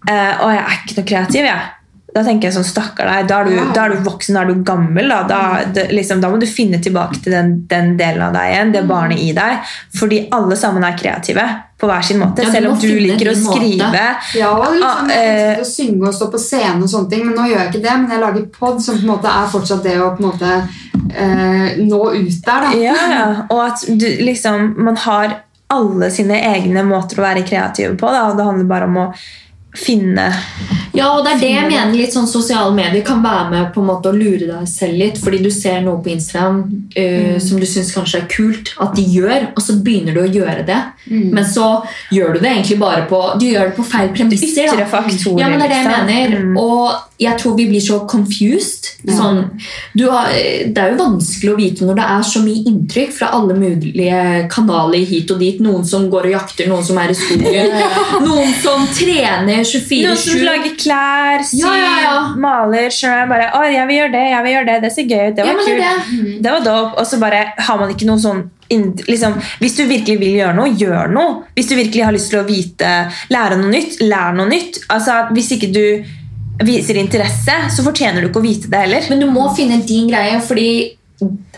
eh, 0.09 0.35
Å, 0.41 0.51
jeg 0.55 0.65
er 0.65 0.77
ikke 0.81 0.99
noe 1.01 1.09
kreativ, 1.13 1.49
jeg. 1.51 1.71
Da 2.13 2.21
tenker 2.27 2.51
jeg 2.51 2.53
sånn, 2.59 2.67
stakkar 2.69 3.09
deg, 3.09 3.29
da 3.31 3.39
er, 3.41 3.49
du, 3.49 3.73
da 3.73 3.87
er 3.87 3.95
du 3.95 4.03
voksen, 4.05 4.37
da 4.37 4.43
er 4.43 4.51
du 4.53 4.65
gammel. 4.69 5.09
Da, 5.09 5.23
da, 5.25 5.39
det, 5.73 5.87
liksom, 5.97 6.21
da 6.21 6.29
må 6.29 6.37
du 6.37 6.45
finne 6.45 6.77
tilbake 6.85 7.23
til 7.25 7.33
den, 7.33 7.55
den 7.71 7.95
delen 7.97 8.21
av 8.27 8.35
deg 8.37 8.51
igjen, 8.51 8.73
det 8.75 8.83
barnet 8.91 9.23
i 9.25 9.31
deg. 9.37 9.71
Fordi 9.97 10.19
alle 10.37 10.59
sammen 10.61 10.85
er 10.85 10.99
kreative 11.01 11.47
på 11.81 11.89
hver 11.89 12.05
sin 12.05 12.21
måte. 12.21 12.45
Ja, 12.45 12.53
selv 12.53 12.75
om 12.75 12.77
du 12.83 12.91
liker 13.01 13.31
å 13.33 13.35
skrive. 13.39 13.87
måte. 13.87 14.03
Ja, 14.37 14.51
og 14.53 14.77
liksom, 14.77 15.09
Ah, 15.09 15.09
jeg 15.09 15.39
eh, 15.55 15.63
å 15.63 15.67
synge 15.67 16.11
og 16.11 16.19
stå 16.19 16.29
på 16.35 16.43
scenen, 16.43 16.83
og 16.85 16.93
sånne 16.93 17.11
ting, 17.15 17.25
men 17.27 17.39
nå 17.39 17.47
gjør 17.49 17.63
jeg 17.63 17.71
ikke 17.73 17.85
det. 17.87 17.95
Men 18.03 18.13
jeg 18.13 18.25
lager 18.27 18.45
pod, 18.59 18.83
som 18.85 18.99
på 19.01 19.07
en 19.07 19.13
måte 19.15 19.33
er 19.33 19.49
fortsatt 19.55 19.89
det 19.89 19.97
å 19.97 20.11
på 20.13 20.23
en 20.23 20.29
måte 20.29 20.53
eh, 21.17 21.81
nå 21.81 22.03
ut 22.13 22.45
der. 22.45 22.69
da. 22.69 22.75
Ja, 22.77 22.99
ja. 23.17 23.25
Og 23.49 23.65
at 23.71 23.87
du, 23.89 24.07
liksom, 24.21 24.75
man 24.85 25.01
har 25.07 25.39
alle 25.73 26.11
sine 26.13 26.39
egne 26.53 26.85
måter 26.87 27.21
å 27.21 27.27
være 27.27 27.47
kreative 27.49 27.97
på. 27.99 28.11
Da, 28.13 28.27
det 28.37 28.47
handler 28.47 28.69
bare 28.69 28.89
om 28.91 29.01
å 29.05 29.07
finne 29.77 30.29
Ja, 30.93 31.09
og 31.17 31.25
det 31.25 31.37
er 31.37 31.41
det 31.41 31.51
jeg 31.53 31.69
mener 31.71 31.95
litt 31.97 32.13
sånn 32.13 32.29
Sosiale 32.29 32.73
medier 32.77 33.05
kan 33.07 33.23
være 33.25 33.49
med 33.51 33.71
på 33.75 33.81
en 33.81 33.89
måte 33.89 34.11
å 34.11 34.17
lure 34.17 34.45
deg 34.49 34.69
selv 34.69 34.99
litt. 35.01 35.21
Fordi 35.23 35.41
du 35.45 35.51
ser 35.55 35.81
noe 35.85 36.03
på 36.05 36.13
Instagram 36.13 36.63
eh, 36.99 37.39
som 37.43 37.61
du 37.61 37.67
syns 37.69 37.93
kanskje 37.97 38.23
er 38.23 38.29
kult 38.33 38.75
at 38.83 38.97
de 38.97 39.05
gjør, 39.15 39.49
og 39.55 39.63
så 39.65 39.79
begynner 39.85 40.17
du 40.17 40.23
å 40.25 40.29
gjøre 40.29 40.67
det. 40.69 40.81
Men 41.09 41.47
så 41.49 41.69
gjør 42.15 42.37
du 42.37 42.43
det 42.43 42.51
egentlig 42.53 42.79
bare 42.79 43.07
på 43.11 43.21
Du 43.41 43.47
gjør 43.49 43.71
det 43.71 43.77
på 43.79 43.87
feil 43.87 44.13
premisser. 44.15 44.69
ytre 44.69 44.87
faktorer. 44.87 45.41
Ja, 45.41 45.49
men 45.49 45.63
det 45.63 45.71
er 45.71 45.73
det 45.73 45.81
jeg 45.81 45.89
liksom. 45.89 46.13
mener. 46.13 46.45
Mm. 46.53 46.61
Og 46.63 47.23
jeg 47.23 47.39
tror 47.39 47.57
vi 47.57 47.67
blir 47.71 47.83
så 47.83 47.99
confused. 48.11 48.91
Sånn, 49.03 49.41
du 49.99 50.05
har, 50.11 50.31
det 50.31 50.79
er 50.79 50.93
jo 50.93 50.99
vanskelig 51.01 51.53
å 51.53 51.59
vite 51.59 51.87
når 51.87 51.99
det 51.99 52.07
er 52.15 52.27
så 52.27 52.43
mye 52.45 52.65
inntrykk 52.71 53.15
fra 53.17 53.31
alle 53.37 53.57
mulige 53.59 54.23
kanaler 54.53 55.07
hit 55.09 55.31
og 55.35 55.43
dit. 55.43 55.61
Noen 55.63 55.87
som 55.89 56.09
går 56.13 56.31
og 56.31 56.37
jakter, 56.37 56.71
noen 56.71 56.87
som 56.87 57.01
er 57.03 57.15
i 57.15 57.19
skogen, 57.19 57.77
noen 58.29 58.55
som 58.63 58.87
trener 58.95 59.63
24-7. 59.67 60.43
Klær, 60.83 61.45
syr, 61.47 61.61
Ja, 61.63 61.75
ja, 61.79 61.93
ja. 62.05 62.15
maler. 62.37 62.89
skjønner 62.93 63.23
jeg 63.23 63.29
bare, 63.33 63.51
å, 63.59 63.63
jeg 63.71 63.87
vil 63.91 63.97
gjøre 64.01 64.13
det, 64.17 64.25
jeg 64.33 64.47
vil 64.47 64.55
gjøre 64.57 64.69
det, 64.71 64.79
det 64.87 64.93
ser 64.95 65.09
gøy 65.11 65.23
ut, 65.29 65.37
det 65.37 65.47
var 65.47 65.61
det 65.61 65.69
kult. 65.69 65.85
det. 65.85 66.41
Det 66.47 66.57
var 66.57 66.67
dope. 66.67 66.99
Og 67.03 67.07
så 67.07 67.21
bare 67.23 67.45
har 67.59 67.81
man 67.81 67.95
ikke 67.95 68.09
noe 68.11 68.23
sånn 68.23 68.43
liksom, 68.73 69.35
Hvis 69.61 69.77
du 69.77 69.83
virkelig 69.85 70.17
vil 70.21 70.39
gjøre 70.41 70.57
noe, 70.57 70.73
gjør 70.81 71.11
noe. 71.13 71.35
Hvis 71.57 71.69
du 71.69 71.77
virkelig 71.77 72.05
har 72.07 72.15
lyst 72.17 72.31
til 72.33 72.41
å 72.41 72.47
vite, 72.49 72.93
lære 73.33 73.59
noe 73.61 73.71
nytt, 73.75 74.01
lær 74.01 74.33
noe 74.37 74.49
nytt. 74.49 74.81
Altså, 74.89 75.19
Hvis 75.37 75.53
ikke 75.59 75.69
du 75.75 75.85
viser 76.63 76.99
interesse, 77.01 77.55
så 77.75 77.85
fortjener 77.85 78.23
du 78.23 78.29
ikke 78.31 78.41
å 78.41 78.45
vite 78.47 78.71
det 78.73 78.85
heller. 78.87 79.07
Men 79.11 79.21
du 79.25 79.27
må 79.33 79.49
finne 79.57 79.81
din 79.89 80.09
greie, 80.11 80.39
fordi 80.45 80.69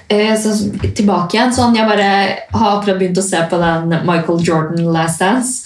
eh, 0.09 0.35
så, 0.41 0.55
Tilbake 0.95 1.37
igjen. 1.37 1.53
Sånn, 1.55 1.77
jeg 1.77 1.87
bare 1.89 2.09
har 2.55 2.79
akkurat 2.79 2.99
begynt 3.01 3.21
å 3.21 3.25
se 3.27 3.43
på 3.51 3.59
den 3.63 3.95
Michael 4.07 4.43
Jordan 4.47 4.89
Last 4.95 5.21
Dance. 5.23 5.65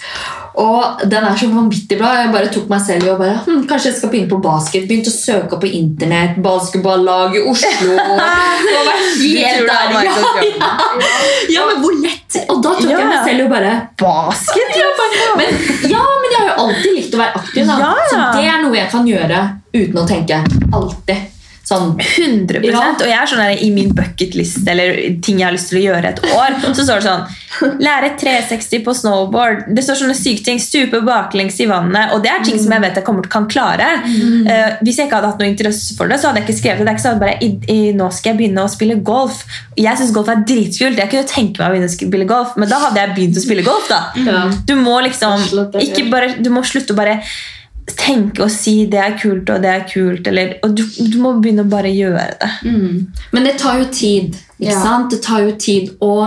Og 0.59 1.03
den 1.07 1.23
er 1.23 1.37
så 1.39 1.47
vanvittig 1.53 1.99
bra. 2.01 2.11
Jeg 2.19 2.33
bare 2.35 2.51
tok 2.51 2.67
meg 2.71 2.83
selv 2.83 3.07
i 3.07 3.11
å 3.13 3.17
bare 3.21 3.37
hm, 3.45 3.61
Kanskje 3.71 3.93
jeg 3.93 3.99
skal 4.01 4.11
begynne 4.11 4.31
på 4.33 4.41
basket. 4.43 4.89
Begynte 4.91 5.13
å 5.13 5.15
søke 5.15 5.59
på 5.63 5.71
internett. 5.79 6.41
Basketballag 6.43 7.37
i 7.39 7.45
Oslo. 7.47 7.95
Og 7.99 8.91
helt 9.23 9.71
er 9.71 9.71
der. 9.71 9.95
Ja, 10.09 10.17
ja. 10.49 10.73
ja, 11.55 11.67
men 11.71 11.81
hvor 11.85 11.95
lett! 12.03 12.41
Og 12.49 12.59
da 12.65 12.75
tok 12.75 12.91
Ja, 12.91 12.99
jeg 12.99 13.09
meg 13.13 13.25
selv 13.31 13.45
i 13.45 13.47
å 13.47 13.53
bare 13.55 13.73
Basket? 14.03 14.77
ja, 14.83 14.91
men, 15.39 15.65
ja, 15.95 16.05
men 16.05 16.35
jeg 16.35 16.43
har 16.43 16.51
jo 16.51 16.61
alltid 16.67 16.99
likt 16.99 17.15
å 17.17 17.23
være 17.23 17.43
aktiv. 17.43 17.71
Da. 17.71 17.95
Så 18.11 18.23
det 18.37 18.47
er 18.51 18.63
noe 18.67 18.79
jeg 18.79 18.93
kan 18.93 19.09
gjøre 19.09 19.43
uten 19.79 20.01
å 20.03 20.07
tenke. 20.11 20.43
Alltid. 20.75 21.38
Sånn 21.69 21.99
100% 22.01 22.64
Ja. 22.64 22.85
Og 22.95 23.05
jeg 23.05 23.19
er 23.19 23.29
sånn 23.29 23.43
der, 23.43 23.59
I 23.61 23.69
min 23.75 23.91
bucketlist 23.97 24.69
eller 24.69 24.95
ting 25.25 25.43
jeg 25.43 25.49
har 25.49 25.57
lyst 25.57 25.69
til 25.73 25.83
å 25.83 25.85
gjøre 25.89 26.12
et 26.14 26.23
år, 26.33 26.57
så 26.77 26.85
står 26.85 27.03
det 27.03 27.09
sånn 27.11 27.27
Lære 27.83 28.12
360 28.21 28.85
på 28.87 28.93
snowboard. 28.95 29.64
Det 29.75 29.83
står 29.83 29.97
sånne 30.03 30.14
syke 30.14 30.45
ting. 30.47 30.61
Stupe 30.62 31.01
baklengs 31.03 31.57
i 31.59 31.66
vannet. 31.66 32.12
Og 32.14 32.23
det 32.23 32.31
er 32.31 32.45
ting 32.47 32.59
som 32.61 32.75
jeg 32.77 32.85
vet 32.85 33.01
jeg 33.01 33.07
kommer 33.07 33.25
til 33.25 33.33
kan 33.33 33.49
klare. 33.51 33.89
Eh, 34.05 34.77
hvis 34.85 35.01
jeg 35.01 35.09
ikke 35.09 35.19
hadde 35.19 35.33
hatt 35.33 35.43
noe 35.43 35.51
interesse 35.51 35.97
for 35.99 36.12
det, 36.12 36.21
så 36.21 36.29
hadde 36.29 36.43
jeg 36.43 36.49
ikke 36.49 36.59
skrevet 36.61 36.85
det. 36.85 36.87
Det 36.87 36.93
er 36.93 36.99
ikke 36.99 37.07
sånn 37.07 37.23
bare, 37.25 37.37
i, 37.43 37.51
i, 37.75 37.79
Nå 37.99 38.11
skal 38.14 38.33
jeg 38.33 38.41
begynne 38.43 38.62
å 38.62 38.71
spille 38.71 38.99
golf. 39.11 39.43
Jeg 39.81 39.99
syns 39.99 40.14
golf 40.14 40.31
er 40.31 40.45
dritkult. 40.47 41.03
Jeg 41.03 41.11
kunne 41.11 41.33
tenke 41.33 41.59
meg 41.59 41.66
å 41.66 41.75
begynne 41.75 41.91
å 41.91 41.97
spille 41.97 42.31
golf, 42.31 42.55
men 42.61 42.71
da 42.71 42.83
hadde 42.87 43.03
jeg 43.03 43.16
begynt 43.16 43.41
å 43.41 43.47
spille 43.49 43.66
golf. 43.66 43.91
da 43.91 44.03
ja. 44.23 44.47
Du 44.69 44.77
må 44.79 45.01
liksom 45.09 45.49
bare, 46.12 46.37
Du 46.39 46.53
må 46.55 46.62
slutte 46.69 46.95
å 46.95 47.01
bare 47.01 47.19
tenke 47.97 48.43
og 48.45 48.51
si 48.51 48.86
'det 48.86 48.99
er 49.01 49.16
kult' 49.18 49.51
og 49.51 49.61
'det 49.62 49.70
er 49.70 49.84
kult'. 49.89 50.26
Eller, 50.28 50.53
og 50.62 50.76
du, 50.76 50.82
du 51.12 51.18
må 51.22 51.32
begynne 51.41 51.62
å 51.64 51.70
bare 51.70 51.89
gjøre 51.95 52.26
det. 52.41 52.51
Men 53.32 53.45
det 53.45 53.55
tar 53.59 53.78
jo 53.78 53.84
tid. 53.93 54.36
Ikke 54.61 54.72
Ja. 54.72 54.82
sant? 54.82 55.11
Det 55.11 55.20
tar 55.22 55.41
jo 55.43 55.53
tid, 55.59 55.89
og 56.01 56.26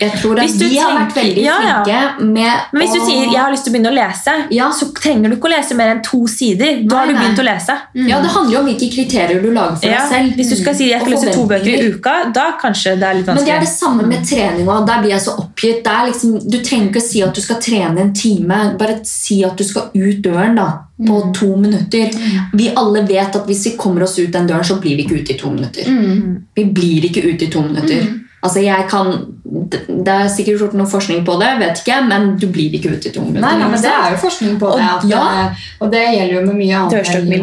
jeg 0.00 0.12
tror 0.20 0.38
at 0.40 0.46
de 0.48 0.58
du 0.68 0.78
har 0.80 0.94
vært 0.98 1.14
veldig 1.16 1.42
ja, 1.44 1.56
ja. 1.62 1.82
flinke 1.84 2.26
med 2.32 2.52
Men 2.72 2.82
hvis 2.82 2.92
du 2.94 3.00
å- 3.00 3.06
sier 3.06 3.24
'jeg 3.32 3.40
har 3.40 3.50
lyst 3.52 3.64
til 3.64 3.72
å 3.72 3.74
begynne 3.76 3.90
å 3.92 3.98
lese', 3.98 4.46
Ja. 4.50 4.70
så 4.70 4.92
trenger 4.94 5.30
du 5.30 5.36
ikke 5.36 5.48
å 5.50 5.54
lese 5.58 5.74
mer 5.74 5.88
enn 5.94 6.02
to 6.02 6.26
sider. 6.26 6.82
Da 6.88 6.96
har 6.98 7.06
du 7.06 7.14
begynt 7.14 7.38
å 7.38 7.44
lese. 7.44 7.74
Ja, 7.94 8.20
Det 8.22 8.30
handler 8.30 8.52
jo 8.52 8.58
om 8.60 8.66
hvilke 8.66 8.88
kriterier 8.94 9.42
du 9.42 9.50
lager 9.50 9.76
for 9.76 9.86
deg 9.88 10.08
selv. 10.10 10.32
Hvis 10.36 10.50
du 10.50 10.56
skal 10.56 10.74
si 10.74 10.88
'jeg 10.90 11.00
skal 11.00 11.12
lese 11.12 11.32
to 11.34 11.46
bøker 11.46 11.66
i 11.66 11.90
uka', 11.92 12.32
da 12.32 12.52
kanskje 12.62 12.98
det 12.98 13.02
er 13.02 13.14
litt 13.14 13.26
vanskelig. 13.26 13.34
Men 13.34 13.44
det 13.44 13.54
er 13.54 13.60
det 13.60 13.68
samme 13.68 14.02
med 14.06 14.24
trening 14.24 14.66
Der 14.86 15.00
blir 15.02 15.10
jeg 15.10 15.20
så 15.20 15.32
oppgitt. 15.38 15.84
Liksom, 15.84 16.50
du 16.50 16.58
trenger 16.58 16.88
ikke 16.90 17.02
å 17.02 17.08
si 17.08 17.22
at 17.22 17.34
du 17.34 17.40
skal 17.40 17.56
trene 17.56 17.98
en 18.00 18.12
time. 18.14 18.76
Bare 18.78 19.00
si 19.04 19.42
at 19.44 19.56
du 19.56 19.64
skal 19.64 19.90
ut 19.94 20.22
døren 20.22 20.54
da, 20.56 20.78
på 21.00 21.22
Mm. 21.24 21.32
to 21.34 21.56
minutter. 21.56 22.10
Vi 22.54 22.72
alle 22.76 23.02
vet 23.06 23.34
at 23.36 23.46
hvis 23.46 23.64
vi 23.64 23.76
kommer 23.76 24.02
oss 24.02 24.18
ut 24.18 24.30
den 24.32 24.46
døren, 24.46 24.64
så 24.64 24.80
blir 24.80 24.96
vi 24.96 25.04
ikke 25.04 25.20
ute 25.22 25.30
i 25.34 25.38
to 25.38 25.50
minutter. 25.50 25.82
Mm. 25.84 26.42
Vi 26.56 26.64
blir 26.64 27.02
ikke 27.02 27.24
ute 27.24 27.42
i 27.46 27.50
to 27.50 27.60
minutter. 27.62 28.20
Altså, 28.42 28.60
jeg 28.62 28.86
kan 28.88 29.34
det 29.98 30.12
er 30.12 30.28
sikkert 30.30 30.60
gjort 30.60 30.74
noe 30.78 30.86
forskning 30.88 31.24
på 31.26 31.34
det, 31.40 31.48
vet 31.58 31.80
ikke, 31.80 31.96
men 32.06 32.26
du 32.38 32.46
blir 32.52 32.74
ikke 32.76 32.92
utnyttet 32.92 33.16
i 33.16 33.20
ungdommen. 33.20 33.42
Nei, 33.42 33.54
nei, 33.58 33.68
men 33.72 33.80
Det 33.82 33.90
er 33.90 34.12
jo 34.12 34.18
forskning 34.22 34.58
på 34.60 34.70
det. 34.76 34.84
Og- 34.84 34.98
At, 34.98 35.04
ja. 35.10 35.22
det- 35.48 35.56
Og 35.80 35.90
det 35.90 36.02
gjelder 36.14 36.34
jo 36.34 36.46
med 36.46 36.54
mye 36.56 36.76
annet 36.76 36.92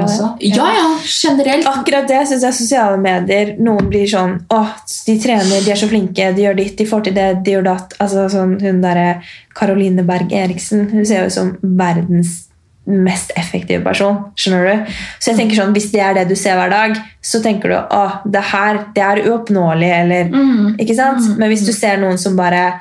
også. 0.06 0.38
Ja, 0.40 0.68
ja, 0.74 0.86
generelt. 1.24 1.66
Akkurat 1.66 2.08
det 2.08 2.28
syns 2.28 2.42
jeg 2.44 2.54
sosiale 2.54 2.98
medier 2.98 3.56
Noen 3.60 3.90
blir 3.90 4.06
sånn 4.08 4.40
Åh, 4.50 4.70
de 5.06 5.20
trener, 5.20 5.64
de 5.66 5.72
er 5.72 5.76
så 5.76 5.88
flinke, 5.90 6.36
de 6.36 6.42
gjør 6.44 6.56
ditt, 6.56 6.78
de 6.78 6.86
får 6.86 7.04
til 7.04 7.14
det, 7.14 7.44
de 7.44 7.52
gjør 7.52 7.64
datt. 7.64 7.94
Altså, 8.00 8.30
sånn, 8.30 8.62
hun 8.62 8.82
derre 8.82 9.22
Caroline 9.54 10.04
Berg 10.06 10.32
Eriksen 10.32 10.90
Hun 10.92 11.06
ser 11.06 11.22
jo 11.22 11.26
ut 11.26 11.32
som 11.32 11.58
verdens 11.62 12.48
mest 12.88 13.32
effektive 13.36 13.84
person. 13.84 14.20
Skjønner 14.38 14.68
du? 14.86 14.94
Så 15.20 15.32
jeg 15.32 15.38
tenker 15.40 15.56
sånn, 15.64 15.74
Hvis 15.74 15.92
det 15.92 16.02
er 16.02 16.14
det 16.14 16.28
du 16.30 16.36
ser 16.36 16.56
hver 16.60 16.70
dag, 16.70 16.96
så 17.22 17.42
tenker 17.42 17.70
du 17.70 17.76
åh, 17.98 18.20
det 18.30 18.42
her 18.52 18.80
det 18.94 19.04
er 19.04 19.24
uoppnåelig. 19.30 19.92
Eller, 20.04 20.24
Mm. 20.30 20.76
ikke 20.80 20.96
sant? 20.96 21.38
Men 21.38 21.50
hvis 21.50 21.66
du 21.66 21.74
ser 21.74 21.98
noen 21.98 22.18
som 22.18 22.36
bare 22.38 22.74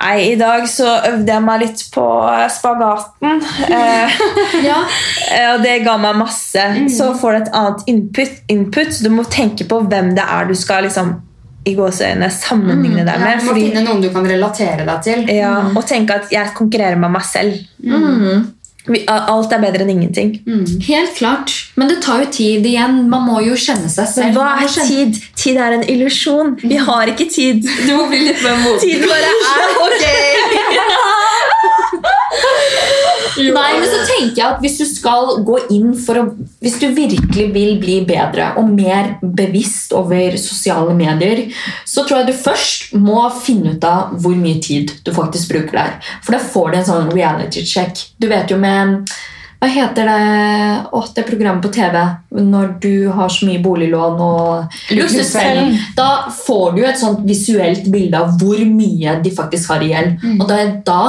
Nei, 0.00 0.30
i 0.30 0.34
dag 0.38 0.62
så 0.70 0.84
øvde 1.08 1.26
jeg 1.26 1.42
meg 1.42 1.60
litt 1.60 1.80
på 1.90 2.02
spagaten. 2.54 3.40
Eh, 3.68 4.10
Ja. 4.62 4.76
Eh, 5.34 5.54
Og 5.54 5.62
det 5.62 5.84
ga 5.84 5.96
meg 5.98 6.14
masse. 6.16 6.62
Så 6.88 7.08
får 7.18 7.32
du 7.32 7.38
et 7.42 7.50
annet 7.52 7.82
input, 7.90 8.30
input. 8.48 8.92
så 8.94 9.02
Du 9.04 9.10
må 9.10 9.24
tenke 9.28 9.66
på 9.68 9.80
hvem 9.88 10.14
det 10.14 10.22
er 10.24 10.46
du 10.46 10.54
skal 10.54 10.84
liksom, 10.84 11.16
i 11.66 11.74
gåseøynene 11.74 12.30
sammenligne 12.30 13.04
deg 13.04 13.18
Ja, 13.18 13.24
med. 13.24 13.40
du 13.40 13.44
må 13.44 13.50
Fordi, 13.50 13.64
finne 13.72 13.82
noen 13.84 14.00
du 14.00 14.08
kan 14.14 14.24
relatere 14.24 14.86
deg 14.86 15.02
til. 15.02 15.26
ja, 15.34 15.50
og 15.74 15.84
tenke 15.84 16.14
at 16.14 16.30
jeg 16.32 16.54
konkurrerer 16.54 16.96
med 16.96 17.10
meg 17.10 17.22
selv. 17.22 17.58
Mm. 17.84 18.52
Alt 19.08 19.52
er 19.52 19.60
bedre 19.62 19.82
enn 19.84 19.90
ingenting. 19.94 20.30
Helt 20.86 21.14
klart. 21.18 21.52
Men 21.76 21.88
det 21.92 21.98
tar 22.04 22.22
jo 22.24 22.30
tid 22.32 22.66
igjen. 22.66 23.02
Man 23.12 23.22
må 23.28 23.40
jo 23.44 23.54
kjenne 23.58 23.88
seg 23.92 24.08
selv. 24.08 24.26
Men 24.32 24.34
hva 24.38 24.48
er 24.62 24.68
kjenne- 24.68 24.88
tid? 24.88 25.20
Tid 25.36 25.56
er 25.64 25.72
en 25.78 25.84
illusjon. 25.94 26.54
Vi 26.62 26.76
har 26.88 27.06
ikke 27.12 27.28
tid. 27.30 27.62
Du 27.86 27.92
må 27.96 28.08
bli 28.10 28.20
litt 28.28 28.42
mer 28.42 28.56
moden. 28.64 28.80
Tid 28.80 29.04
bare 29.08 29.28
er 29.28 29.68
ok. 29.88 30.04
Nei, 33.38 33.70
men 33.78 33.86
så 33.88 34.00
tenker 34.08 34.40
jeg 34.40 34.46
at 34.48 34.62
Hvis 34.64 34.78
du 34.80 34.84
skal 34.88 35.38
gå 35.46 35.58
inn 35.74 35.92
for 35.98 36.20
å 36.20 36.24
Hvis 36.64 36.78
du 36.82 36.88
virkelig 36.96 37.48
vil 37.54 37.78
bli 37.80 38.00
bedre 38.08 38.50
og 38.60 38.70
mer 38.72 39.14
bevisst 39.22 39.94
over 39.96 40.36
sosiale 40.40 40.94
medier, 40.96 41.46
så 41.86 42.04
tror 42.04 42.22
jeg 42.22 42.32
du 42.32 42.42
først 42.42 42.92
må 42.98 43.22
finne 43.42 43.76
ut 43.76 43.86
av 43.86 44.14
hvor 44.20 44.36
mye 44.38 44.60
tid 44.62 44.92
du 45.04 45.12
faktisk 45.14 45.52
bruker 45.52 45.78
der. 45.78 45.96
For 46.24 46.34
da 46.34 46.42
får 46.42 46.70
du 46.70 46.78
en 46.78 46.88
sånn 46.88 47.10
reality 47.14 47.64
check. 47.66 48.00
Du 48.18 48.28
vet 48.30 48.50
jo 48.50 48.58
med 48.60 49.08
hva 49.58 49.66
heter 49.66 50.06
det 50.06 50.88
Åh, 50.94 51.06
det 51.16 51.24
programmet 51.26 51.64
på 51.64 51.70
TV 51.74 51.96
når 52.30 52.76
du 52.82 53.08
har 53.10 53.30
så 53.32 53.46
mye 53.48 53.62
boliglån 53.64 54.20
og 54.22 54.76
Luksusfellen. 54.94 55.72
Da 55.98 56.28
får 56.30 56.76
du 56.76 56.84
et 56.86 57.00
sånt 57.00 57.24
visuelt 57.26 57.88
bilde 57.90 58.20
av 58.20 58.36
hvor 58.38 58.60
mye 58.70 59.16
de 59.24 59.32
faktisk 59.34 59.72
har 59.74 59.82
i 59.82 59.90
gjeld. 59.90 60.22
Og 60.38 60.44
det 60.46 60.60
er 60.62 60.76
da 60.86 61.02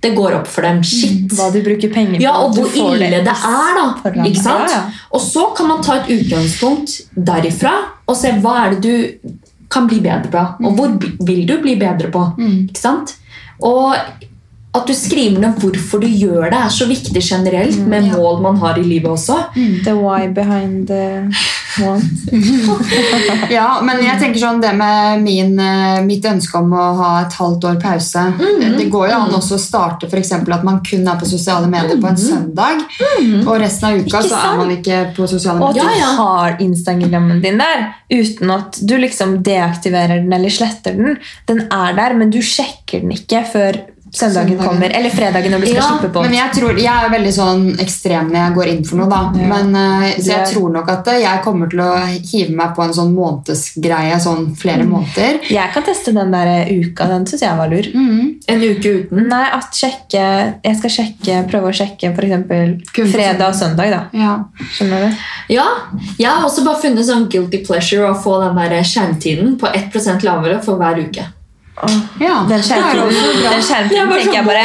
det 0.00 0.14
går 0.16 0.32
opp 0.38 0.46
for 0.48 0.64
dem. 0.64 0.80
Shit! 0.86 1.28
Hva 1.36 1.50
du 1.52 1.60
bruker 1.64 1.92
penger 1.92 2.16
på. 2.16 2.22
Ja, 2.24 2.32
og 2.40 2.54
hvor 2.56 2.70
ille 2.72 3.10
det 3.10 3.20
er, 3.20 3.76
da. 3.76 3.86
Ikke 4.24 4.40
sant? 4.42 4.70
Ja, 4.72 4.78
ja. 4.78 5.06
Og 5.12 5.20
så 5.20 5.50
kan 5.56 5.68
man 5.68 5.82
ta 5.84 5.98
et 6.00 6.08
utgangspunkt 6.16 7.00
derifra 7.14 7.74
og 8.08 8.16
se 8.16 8.32
hva 8.40 8.54
er 8.64 8.74
det 8.76 8.80
du 8.82 9.36
kan 9.70 9.86
bli 9.86 10.00
bedre 10.02 10.30
på. 10.32 10.46
Og 10.66 10.74
hvor 10.78 10.96
vil 11.28 11.44
du 11.46 11.58
bli 11.62 11.76
bedre 11.78 12.10
på? 12.10 12.24
Ikke 12.70 12.80
sant? 12.80 13.14
Og 13.62 13.94
at 14.72 14.86
du 14.86 14.94
skriver 14.94 15.40
ned 15.42 15.58
hvorfor 15.58 16.00
du 16.00 16.06
gjør 16.06 16.48
det, 16.50 16.58
er 16.58 16.70
så 16.70 16.86
viktig 16.86 17.20
generelt 17.22 17.78
med 17.90 18.08
mål 18.14 18.40
man 18.44 18.56
har 18.62 18.78
i 18.78 18.82
livet 18.86 19.10
også. 19.10 19.36
The 19.84 19.94
why 19.98 20.28
behind 20.32 20.86
the. 20.88 21.28
Ja, 23.50 23.80
men 23.84 24.00
jeg 24.04 24.18
tenker 24.20 24.40
sånn 24.42 24.60
det 24.62 24.72
med 24.76 25.22
min, 25.24 25.58
eh, 25.58 26.00
mitt 26.06 26.24
ønske 26.28 26.58
om 26.60 26.72
å 26.76 26.86
ha 26.98 27.10
et 27.24 27.34
halvt 27.38 27.66
år 27.70 27.80
pause. 27.82 28.24
Mhm. 28.36 28.76
Det 28.78 28.88
går 28.92 29.08
jo 29.10 29.18
an 29.20 29.34
også 29.38 29.56
å 29.58 29.62
starte 29.62 30.08
eksempel 30.20 30.54
at 30.54 30.64
man 30.64 30.80
kun 30.84 31.06
er 31.08 31.18
på 31.20 31.26
sosiale 31.28 31.68
medier 31.70 32.00
på 32.00 32.08
en 32.10 32.16
søndag. 32.20 32.84
Og 33.46 33.60
resten 33.60 33.88
av 33.88 33.98
uka 34.00 34.22
så 34.22 34.36
er 34.38 34.56
man 34.60 34.72
ikke 34.76 35.00
på 35.16 35.28
sosiale 35.28 35.58
medier. 35.60 35.68
Og 35.68 35.68
at 35.70 35.74
du 35.74 35.80
Ja, 35.80 35.98
ja. 35.98 36.10
har 36.16 36.56
Instagrammen 36.60 37.42
din 37.42 37.58
der 37.58 37.94
uten 38.10 38.50
at 38.50 38.78
du 38.84 38.96
liksom 38.98 39.42
deaktiverer 39.42 40.20
den 40.22 40.32
eller 40.32 40.50
sletter 40.50 40.96
den. 40.96 41.18
Den 41.46 41.60
er 41.70 41.94
der, 41.94 42.14
men 42.14 42.30
du 42.30 42.38
sjekker 42.38 43.00
den 43.00 43.10
ikke 43.14 43.44
før 43.46 43.80
søndagen 44.12 44.58
kommer. 44.58 44.90
Eller 44.94 45.10
fredagen 45.10 45.52
når 45.52 45.60
du 45.60 45.66
skal 45.66 45.76
Ja, 45.76 45.88
slippe 45.88 46.12
på. 46.12 46.22
Men 46.22 46.32
jeg, 46.34 46.52
tror, 46.56 46.78
jeg 46.78 47.04
er 47.04 47.10
veldig 47.10 47.32
sånn 47.36 47.62
ekstrem 47.80 48.30
når 48.32 48.40
jeg 48.40 48.54
går 48.54 48.66
inn 48.72 48.84
for 48.84 48.96
noe. 48.96 49.08
da 49.08 49.20
Ja. 49.40 49.46
men, 49.46 49.76
eh, 49.76 50.14
Så 50.20 50.26
jeg 50.30 50.46
tror 50.54 50.72
nok 50.72 50.88
at 50.90 51.08
eh, 51.08 51.20
jeg 51.22 51.42
kommer 51.44 51.70
til 51.70 51.80
å 51.80 51.90
hive 52.30 52.54
meg 52.56 52.74
på 52.74 52.82
en 52.84 52.92
sånn 52.92 53.14
månedsgreie 53.14 54.16
sånn 54.20 54.56
flere 54.56 54.82
Mm. 54.84 54.90
måneder. 54.90 55.40
Jeg 55.50 55.72
kan 55.72 55.82
teste 55.82 56.12
den 56.14 56.30
der 56.30 56.66
uka. 56.70 57.06
Den 57.08 57.24
syns 57.26 57.40
jeg 57.42 57.56
var 57.56 57.68
lur. 57.68 57.82
Mm. 57.94 58.34
En 58.48 58.60
uke 58.60 59.06
uten. 59.06 59.28
Nei, 59.28 59.46
at 59.52 59.70
sjekke, 59.72 60.54
Jeg 60.64 60.76
skal 60.76 60.90
sjekke, 60.90 61.48
prøve 61.50 61.68
å 61.70 61.74
sjekke 61.74 62.12
f.eks. 62.14 63.12
Fredag 63.12 63.48
og 63.48 63.54
søndag. 63.54 63.90
da. 63.90 64.04
Ja. 64.12 64.44
Skjønner 64.72 65.08
du? 65.10 65.16
Ja, 65.54 65.66
Jeg 66.18 66.28
har 66.28 66.42
også 66.48 66.64
bare 66.64 66.80
funnet 66.82 67.04
sånn 67.04 67.28
guilty 67.30 67.64
pleasure 67.64 68.08
å 68.12 68.14
få 68.22 68.40
den 68.46 68.56
der 68.56 68.82
skjermtiden 68.82 69.56
på 69.58 69.66
1% 69.72 70.22
lavere 70.22 70.62
for 70.62 70.76
hver 70.76 70.98
uke. 70.98 71.24
Ja, 72.20 72.40
Den 72.44 72.48
det 72.48 72.56
er 72.58 72.64
skjermtiden, 72.66 73.42
den 73.44 73.62
skjermtiden 73.64 74.10
tenker 74.16 74.38
jeg 74.40 74.46
bare 74.46 74.64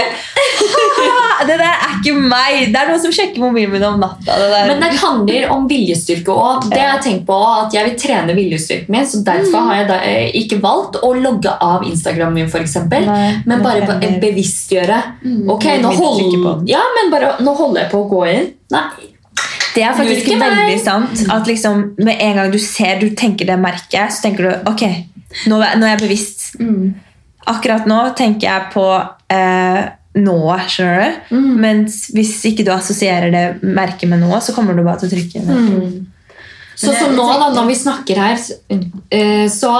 Det 1.45 1.55
der 1.59 1.63
er 1.65 1.95
ikke 1.97 2.13
meg! 2.15 2.71
Det 2.73 2.79
er 2.79 2.89
noen 2.89 3.01
som 3.03 3.13
sjekker 3.13 3.41
mobilen 3.43 3.71
min 3.73 3.83
om 3.85 3.97
natta. 3.99 4.35
Det 4.39 4.49
der. 4.51 4.69
Men 4.71 4.83
det 4.83 4.91
handler 5.01 5.47
om 5.53 5.65
viljestyrke 5.69 6.35
òg. 6.35 6.67
Det 6.71 6.79
jeg 6.79 7.01
tenkt 7.03 7.25
på 7.27 7.37
at 7.45 7.75
jeg 7.75 7.89
vil 7.89 7.97
trene 7.99 8.35
viljestyrken 8.37 8.95
min, 8.95 9.07
så 9.09 9.21
derfor 9.25 9.67
har 9.69 9.81
jeg 9.81 9.89
da, 9.89 9.97
eh, 10.11 10.29
ikke 10.41 10.61
valgt 10.63 10.99
å 11.03 11.11
logge 11.17 11.51
av 11.61 11.83
Instagram 11.87 12.33
min, 12.39 12.49
for 12.51 12.63
eksempel, 12.63 13.05
Nei, 13.07 13.41
men 13.45 13.63
bare 13.65 13.83
bevisstgjøre. 14.21 15.01
Ok, 15.51 15.67
nå, 15.81 15.91
mindre 15.91 15.97
hold, 15.99 16.69
ja, 16.69 16.83
men 16.99 17.11
bare, 17.13 17.35
nå 17.43 17.55
holder 17.57 17.83
jeg 17.83 17.91
på 17.91 18.03
å 18.05 18.09
gå 18.09 18.23
inn. 18.31 18.47
Nei, 18.71 18.85
Det 19.75 19.83
er 19.83 19.91
faktisk 19.91 20.29
veldig 20.31 20.39
meg. 20.39 20.79
sant. 20.79 21.25
At 21.29 21.47
liksom, 21.47 21.95
med 21.99 22.21
en 22.21 22.35
gang 22.39 22.51
du 22.51 22.59
ser, 22.59 22.99
du 22.99 23.09
tenker 23.11 23.45
det 23.49 23.59
merket, 23.59 24.13
så 24.15 24.23
tenker 24.29 24.47
du 24.47 24.71
ok, 24.71 24.85
nå, 25.51 25.59
nå 25.59 25.83
er 25.85 25.97
jeg 25.97 26.03
bevisst. 26.05 26.44
Mm. 26.59 26.95
Akkurat 27.51 27.85
nå 27.89 27.99
tenker 28.17 28.47
jeg 28.47 28.71
på 28.73 28.85
eh, 29.33 29.81
noe, 30.23 30.57
skjønner 30.71 31.01
du? 31.03 31.37
Mm. 31.37 31.53
Mens 31.61 31.99
hvis 32.15 32.33
ikke 32.49 32.65
du 32.65 32.73
assosierer 32.73 33.33
det 33.33 33.45
merket 33.61 34.09
med 34.11 34.23
noe, 34.23 34.39
så 34.41 34.55
kommer 34.55 34.77
du 34.77 34.83
bare 34.85 35.03
til 35.03 35.11
å 35.11 35.15
trykke. 35.15 35.43
Mm. 35.45 36.05
Så 36.75 36.91
som 36.97 37.13
nå, 37.15 37.25
da, 37.39 37.51
når 37.55 37.69
vi 37.69 37.77
snakker 37.79 38.19
her, 38.19 38.39
eh, 39.13 39.45
så 39.51 39.73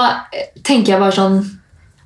tenker 0.64 0.94
jeg 0.94 1.02
bare 1.02 1.16
sånn 1.16 1.40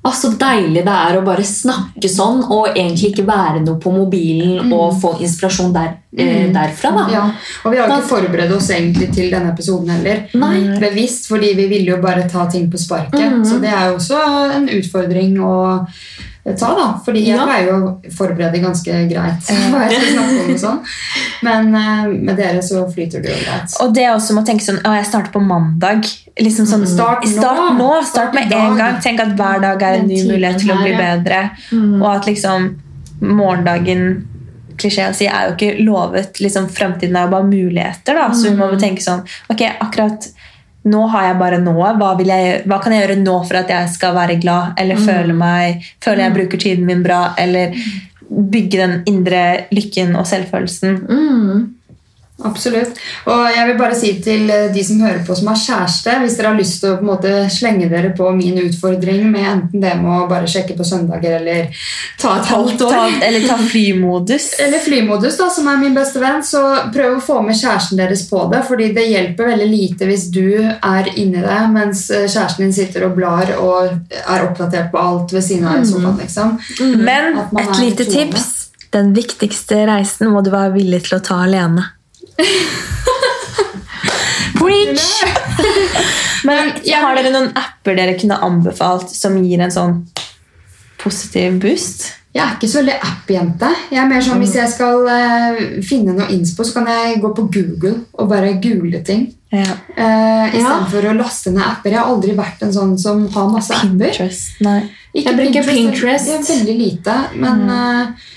Å, 0.01 0.11
så 0.17 0.31
deilig 0.41 0.81
det 0.87 0.93
er 0.97 1.19
å 1.19 1.25
bare 1.27 1.43
snakke 1.45 2.09
sånn 2.09 2.39
og 2.47 2.71
egentlig 2.71 3.11
ikke 3.11 3.27
være 3.29 3.61
noe 3.61 3.77
på 3.83 3.91
mobilen 3.93 4.71
og 4.73 4.95
få 5.03 5.11
inspirasjon 5.21 5.75
der, 5.75 5.91
eh, 6.17 6.47
derfra. 6.55 6.95
da. 6.97 7.05
Ja, 7.13 7.25
og 7.65 7.75
vi 7.75 7.81
har 7.83 7.93
ikke 7.93 8.09
forberedt 8.09 8.55
oss 8.57 8.71
egentlig 8.73 9.11
til 9.13 9.29
denne 9.29 9.53
episoden 9.53 9.93
heller. 9.93 10.25
Nei. 10.41 10.79
Bevisst, 10.81 11.29
fordi 11.29 11.53
vi 11.59 11.69
ville 11.69 11.93
jo 11.93 12.01
bare 12.01 12.25
ta 12.29 12.47
ting 12.49 12.71
på 12.73 12.81
sparket. 12.81 13.21
Mm. 13.21 13.45
Så 13.45 13.61
det 13.61 13.69
er 13.69 13.91
jo 13.91 13.99
også 13.99 14.23
en 14.57 14.69
utfordring 14.79 15.37
å 15.45 15.53
ta, 16.45 16.75
da. 16.75 16.87
Fordi 17.05 17.21
jeg 17.27 17.37
Ja. 17.37 17.45
pleier 17.47 17.67
jo 17.69 17.75
å 17.87 18.13
forberede 18.17 18.61
ganske 18.63 18.93
greit 19.09 19.51
hva 19.71 19.83
jeg 19.89 19.93
skal 20.01 20.13
snakke 20.15 20.45
om 20.45 20.51
og 20.55 20.61
sånn. 20.61 20.81
Men 21.43 21.75
eh, 21.75 22.07
med 22.29 22.37
dere 22.37 22.63
så 22.63 22.87
flyter 22.93 23.23
det 23.23 23.31
jo 23.31 23.45
greit. 23.45 23.77
Og 23.81 23.95
det 23.95 24.07
også 24.09 24.35
må 24.35 24.45
tenke 24.47 24.65
sånn 24.65 24.81
Å, 24.83 24.95
jeg 24.97 25.07
starter 25.07 25.31
på 25.33 25.41
mandag. 25.45 26.05
Liksom 26.41 26.67
sånn, 26.67 26.87
Start 26.87 27.25
nå. 27.25 27.31
Start 27.31 27.77
nå. 27.79 27.91
Start 28.05 28.35
med 28.35 28.53
en 28.53 28.77
gang. 28.77 29.01
Tenk 29.03 29.21
at 29.21 29.37
hver 29.37 29.61
dag 29.61 29.83
er 29.83 29.99
en 30.01 30.07
ny 30.09 30.23
mulighet 30.25 30.59
til 30.61 30.71
å 30.73 30.81
bli 30.83 30.93
bedre. 30.97 31.51
Mm. 31.73 32.03
Og 32.03 32.09
at 32.17 32.27
liksom 32.27 32.71
morgendagen 33.21 34.27
klisjé 34.81 35.11
å 35.11 35.15
si, 35.15 35.27
er 35.29 35.51
jo 35.51 35.57
ikke 35.57 35.85
lovet. 35.85 36.41
liksom 36.41 36.69
Fremtiden 36.73 37.17
er 37.17 37.27
jo 37.27 37.33
bare 37.35 37.45
muligheter. 37.51 38.15
da, 38.17 38.29
Så 38.33 38.49
vi 38.51 38.57
må 38.57 38.71
Mm. 38.73 38.79
tenke 38.81 39.03
sånn 39.03 39.23
Ok, 39.51 39.61
akkurat 39.81 40.29
nå 40.85 41.01
har 41.13 41.27
jeg 41.27 41.39
bare 41.41 41.59
nå. 41.61 41.75
Hva, 41.77 42.15
hva 42.65 42.79
kan 42.83 42.93
jeg 42.95 43.03
gjøre 43.05 43.19
nå 43.21 43.35
for 43.49 43.61
at 43.61 43.69
jeg 43.69 43.89
skal 43.93 44.15
være 44.17 44.39
glad? 44.41 44.73
Eller 44.81 44.97
Mm. 44.97 45.07
føle 45.07 45.35
meg 45.37 45.85
Føle 46.01 46.23
jeg 46.25 46.35
bruker 46.35 46.59
tiden 46.59 46.87
min 46.87 47.03
bra? 47.03 47.35
Eller 47.39 47.75
bygge 48.31 48.79
den 48.79 49.03
indre 49.07 49.67
lykken 49.75 50.17
og 50.17 50.27
selvfølelsen. 50.27 51.01
Mm. 51.09 51.75
Absolutt. 52.47 52.97
Og 53.29 53.43
jeg 53.53 53.67
vil 53.69 53.79
bare 53.79 53.97
si 53.99 54.11
til 54.25 54.51
eh, 54.53 54.69
de 54.73 54.83
som 54.85 55.01
hører 55.05 55.21
på 55.27 55.35
som 55.37 55.51
har 55.51 55.59
kjæreste, 55.61 56.15
hvis 56.23 56.37
dere 56.39 56.53
har 56.53 56.59
lyst 56.59 56.79
til 56.81 56.95
å 56.95 56.99
på 56.99 57.05
en 57.05 57.11
måte 57.11 57.33
slenge 57.53 57.89
dere 57.91 58.13
på 58.17 58.31
min 58.37 58.57
utfordring 58.63 59.27
med 59.33 59.49
enten 59.51 59.85
det 59.85 59.93
med 60.01 60.23
å 60.23 60.29
bare 60.31 60.49
sjekke 60.51 60.77
på 60.79 60.87
søndager 60.87 61.37
eller 61.41 61.85
ta 62.21 62.39
et 62.39 62.49
halvt 62.51 62.87
år 62.87 62.95
Ta, 62.95 63.03
eller 63.27 63.47
ta 63.49 63.59
flymodus. 63.61 64.51
Eller 64.65 64.83
flymodus, 64.83 65.37
da, 65.39 65.49
som 65.53 65.69
er 65.71 65.79
min 65.81 65.95
beste 65.97 66.21
venn. 66.23 66.43
Så 66.45 66.61
prøv 66.95 67.19
å 67.19 67.23
få 67.25 67.41
med 67.45 67.59
kjæresten 67.59 68.01
deres 68.01 68.27
på 68.31 68.43
det. 68.53 68.63
fordi 68.69 68.91
det 68.97 69.07
hjelper 69.09 69.53
veldig 69.53 69.69
lite 69.71 70.09
hvis 70.09 70.27
du 70.33 70.47
er 70.57 71.13
inni 71.15 71.43
det, 71.45 71.61
mens 71.75 72.07
eh, 72.11 72.27
kjæresten 72.27 72.67
din 72.67 72.75
sitter 72.77 73.09
og 73.09 73.17
blar 73.19 73.53
og 73.59 74.17
er 74.21 74.47
oppdatert 74.47 74.91
på 74.93 75.01
alt 75.01 75.35
ved 75.37 75.45
siden 75.45 75.69
av 75.69 75.83
i 75.83 75.89
sofaen. 75.89 76.19
liksom. 76.21 76.57
Men 77.05 77.39
et 77.39 77.79
lite 77.83 78.09
tips. 78.09 78.51
Den 78.91 79.13
viktigste 79.15 79.85
reisen 79.87 80.33
må 80.33 80.43
du 80.43 80.51
være 80.51 80.75
villig 80.75 81.05
til 81.07 81.21
å 81.21 81.23
ta 81.23 81.45
alene. 81.45 81.85
Preach! 84.61 85.05
Men 86.49 86.73
jeg- 86.85 87.01
Har 87.03 87.15
dere 87.19 87.33
noen 87.35 87.51
apper 87.57 87.97
dere 87.99 88.17
kunne 88.21 88.39
anbefalt 88.45 89.11
som 89.13 89.37
gir 89.45 89.61
en 89.61 89.71
sånn 89.75 89.99
positiv 91.01 91.61
boost. 91.63 92.11
Jeg 92.31 92.45
er 92.45 92.53
ikke 92.55 92.69
så 92.71 92.79
veldig 92.79 92.95
app-jente. 93.03 93.69
Jeg 93.91 93.99
er 93.99 94.07
mer 94.07 94.21
sånn, 94.23 94.39
Hvis 94.39 94.53
jeg 94.55 94.71
skal 94.71 95.01
uh, 95.09 95.57
finne 95.83 96.13
noe 96.15 96.29
innspo, 96.31 96.63
så 96.63 96.77
kan 96.77 96.87
jeg 96.93 97.17
gå 97.25 97.31
på 97.35 97.47
Google 97.51 97.95
og 98.15 98.29
bare 98.31 98.53
google 98.63 99.01
ting. 99.07 99.25
Ja. 99.51 99.65
Uh, 99.97 100.55
Ja. 100.55 100.77
Å 100.87 101.15
laste 101.17 101.51
ned 101.51 101.65
apper. 101.67 101.91
Jeg 101.91 101.99
har 101.99 102.07
aldri 102.13 102.37
vært 102.39 102.63
en 102.63 102.73
sånn 102.75 102.95
som 103.01 103.25
har 103.35 103.49
masse 103.51 103.75
apper. 103.75 104.13
Pinterest. 104.13 104.61
Nei. 104.63 104.83
Ikke 105.15 105.33
Jeg 105.33 105.41
bruker 105.41 105.67
Pinterest. 105.73 106.27
Det 106.31 106.37
er 106.39 106.47
veldig 106.53 106.77
lite, 106.79 107.17
men 107.35 107.65
eh, 107.75 108.29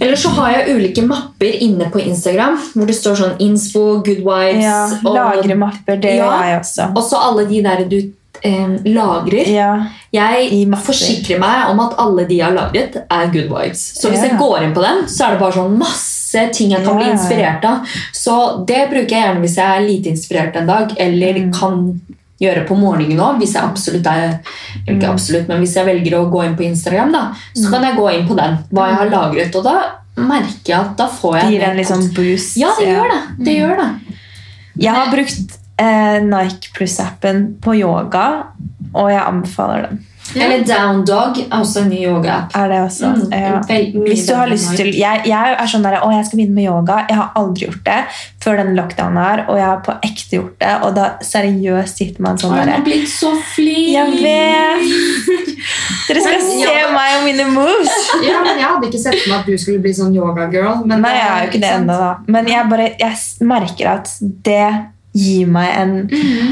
Eller 0.00 0.16
så 0.16 0.28
har 0.36 0.50
jeg 0.52 0.76
ulike 0.76 1.02
mapper 1.06 1.56
inne 1.64 1.86
på 1.90 2.00
Instagram 2.04 2.58
hvor 2.74 2.86
det 2.86 2.94
står 2.98 3.14
sånn 3.16 3.36
Inspo, 3.40 3.84
Good 4.04 4.20
Vibes 4.26 4.62
Ja, 4.64 4.84
og, 5.04 5.14
Lagre 5.14 5.56
mapper, 5.56 5.96
det 6.00 6.16
Ja. 6.16 6.24
gjør 6.30 6.46
jeg 6.50 6.58
også. 6.60 6.88
og 6.96 7.02
så 7.04 7.16
alle 7.28 7.46
de 7.48 7.62
der 7.62 7.84
du 7.88 7.98
eh, 8.42 8.68
lagrer. 8.86 9.48
Ja. 9.52 9.86
Jeg 10.12 10.68
forsikrer 10.84 11.38
meg 11.42 11.68
om 11.70 11.80
at 11.80 11.94
alle 11.98 12.24
de 12.28 12.36
jeg 12.38 12.46
har 12.46 12.54
lagret, 12.56 12.96
er 13.10 13.26
good 13.32 13.48
vibes. 13.52 13.82
Så 14.00 14.08
hvis 14.08 14.22
jeg 14.22 14.38
går 14.38 14.62
inn 14.64 14.72
på 14.74 14.80
den, 14.84 15.02
så 15.08 15.26
er 15.26 15.30
det 15.34 15.40
bare 15.40 15.52
sånn 15.58 15.76
masse 15.76 16.46
ting 16.54 16.70
jeg 16.70 16.84
kan 16.84 16.96
bli 16.96 17.10
inspirert 17.10 17.64
av. 17.64 17.84
Så 18.14 18.64
det 18.66 18.88
bruker 18.88 19.10
jeg 19.10 19.24
gjerne 19.26 19.40
hvis 19.44 19.56
jeg 19.56 19.66
er 19.66 19.84
lite 19.86 20.10
inspirert 20.14 20.56
en 20.56 20.66
dag, 20.66 20.94
eller 20.98 21.34
Mm. 21.34 21.52
kan 21.52 22.00
gjøre 22.40 22.66
på 22.68 22.76
morgenen 22.78 23.20
òg. 23.20 23.38
Hvis 23.42 23.54
jeg 23.54 23.62
absolutt 23.62 24.06
er 24.06 24.38
Mm. 24.86 24.96
ikke 24.96 25.08
absolutt, 25.10 25.48
men 25.48 25.58
hvis 25.60 25.74
jeg 25.76 25.86
velger 25.86 26.14
å 26.18 26.30
gå 26.30 26.44
inn 26.46 26.56
på 26.56 26.62
Instagram, 26.64 27.12
da, 27.12 27.22
så 27.54 27.70
kan 27.70 27.82
jeg 27.82 27.96
gå 27.96 28.06
inn 28.14 28.26
på 28.28 28.36
den, 28.36 28.58
hva 28.72 28.86
jeg 28.88 28.96
har 28.96 29.10
lagret. 29.10 29.56
Og 29.56 29.64
da 29.64 29.74
merker 30.16 30.72
jeg 30.72 30.78
at 30.80 30.96
da 30.96 31.06
får 31.08 31.36
jeg 31.40 31.50
gir 31.52 31.62
en 31.62 31.76
mer 31.76 31.76
liksom 31.82 32.14
boost. 32.14 32.56
Ja, 32.56 32.70
det 32.78 32.86
gjør 32.88 33.08
det. 33.10 33.44
Det 33.44 33.56
gjør 33.58 33.76
det. 33.76 33.88
Jeg 34.80 34.94
har 34.94 35.10
brukt 35.12 35.58
eh, 35.78 36.20
Nike 36.20 36.72
Plus-appen 36.76 37.56
på 37.60 37.74
yoga, 37.78 38.46
og 38.94 39.10
jeg 39.10 39.20
anbefaler 39.22 39.88
den. 39.88 40.06
Ja. 40.34 40.44
Eller 40.46 40.64
Down 40.66 41.04
Dog 41.06 41.38
er 41.42 41.54
også 41.58 41.84
en 41.84 41.88
ny 41.90 42.00
yoga-app. 42.04 42.54
Er 42.56 42.68
det 42.70 42.80
også? 42.84 43.08
Mm, 43.16 43.32
ja. 43.34 43.60
Hvis 44.04 44.26
du 44.28 44.34
har 44.36 44.50
lyst 44.50 44.74
til 44.78 44.92
jeg, 44.94 45.22
jeg 45.26 45.56
er 45.58 45.70
sånn 45.70 45.86
der, 45.86 45.98
å, 46.04 46.10
jeg 46.14 46.28
skal 46.28 46.40
begynne 46.40 46.56
med 46.58 46.68
yoga. 46.68 47.00
Jeg 47.10 47.18
har 47.18 47.32
aldri 47.40 47.66
gjort 47.66 47.82
det 47.88 47.98
før 48.44 48.60
den 48.62 48.72
lockdownen 48.78 49.20
her, 49.20 49.42
og 49.48 49.58
jeg 49.58 49.66
har 49.66 49.80
på 49.86 49.96
ekte 50.06 50.38
gjort 50.38 50.54
det. 50.62 50.76
Og 50.86 50.94
da 50.96 51.08
seriøst 51.26 52.02
sitter 52.02 52.26
man 52.26 52.38
sånn 52.40 52.54
der 52.60 52.72
har 52.76 52.86
blitt 52.86 53.10
så 53.10 53.32
flink? 53.54 53.90
Jeg 53.90 54.20
vet! 54.22 55.40
Dere 56.08 56.22
skal 56.24 56.46
se 56.46 56.76
meg 56.94 57.16
og 57.18 57.26
mine 57.26 57.48
moves! 57.52 57.98
ja, 58.26 58.38
men 58.44 58.56
Jeg 58.60 58.66
hadde 58.66 58.88
ikke 58.88 59.02
sett 59.02 59.18
for 59.18 59.32
meg 59.32 59.42
at 59.42 59.50
du 59.50 59.58
skulle 59.60 59.82
bli 59.82 59.92
sånn 59.96 60.14
yoga-girl. 60.16 60.86
Nei, 60.88 61.00
jeg 61.16 61.26
er 61.26 61.44
jo 61.44 61.50
ikke 61.52 61.62
det 61.64 61.74
ennå, 61.80 61.98
da. 62.00 62.14
Men 62.30 62.48
jeg, 62.50 62.70
bare, 62.70 62.88
jeg 63.00 63.46
merker 63.50 63.92
at 63.96 64.14
det 64.46 64.64
gir 65.16 65.46
meg 65.50 65.70
en 65.74 65.94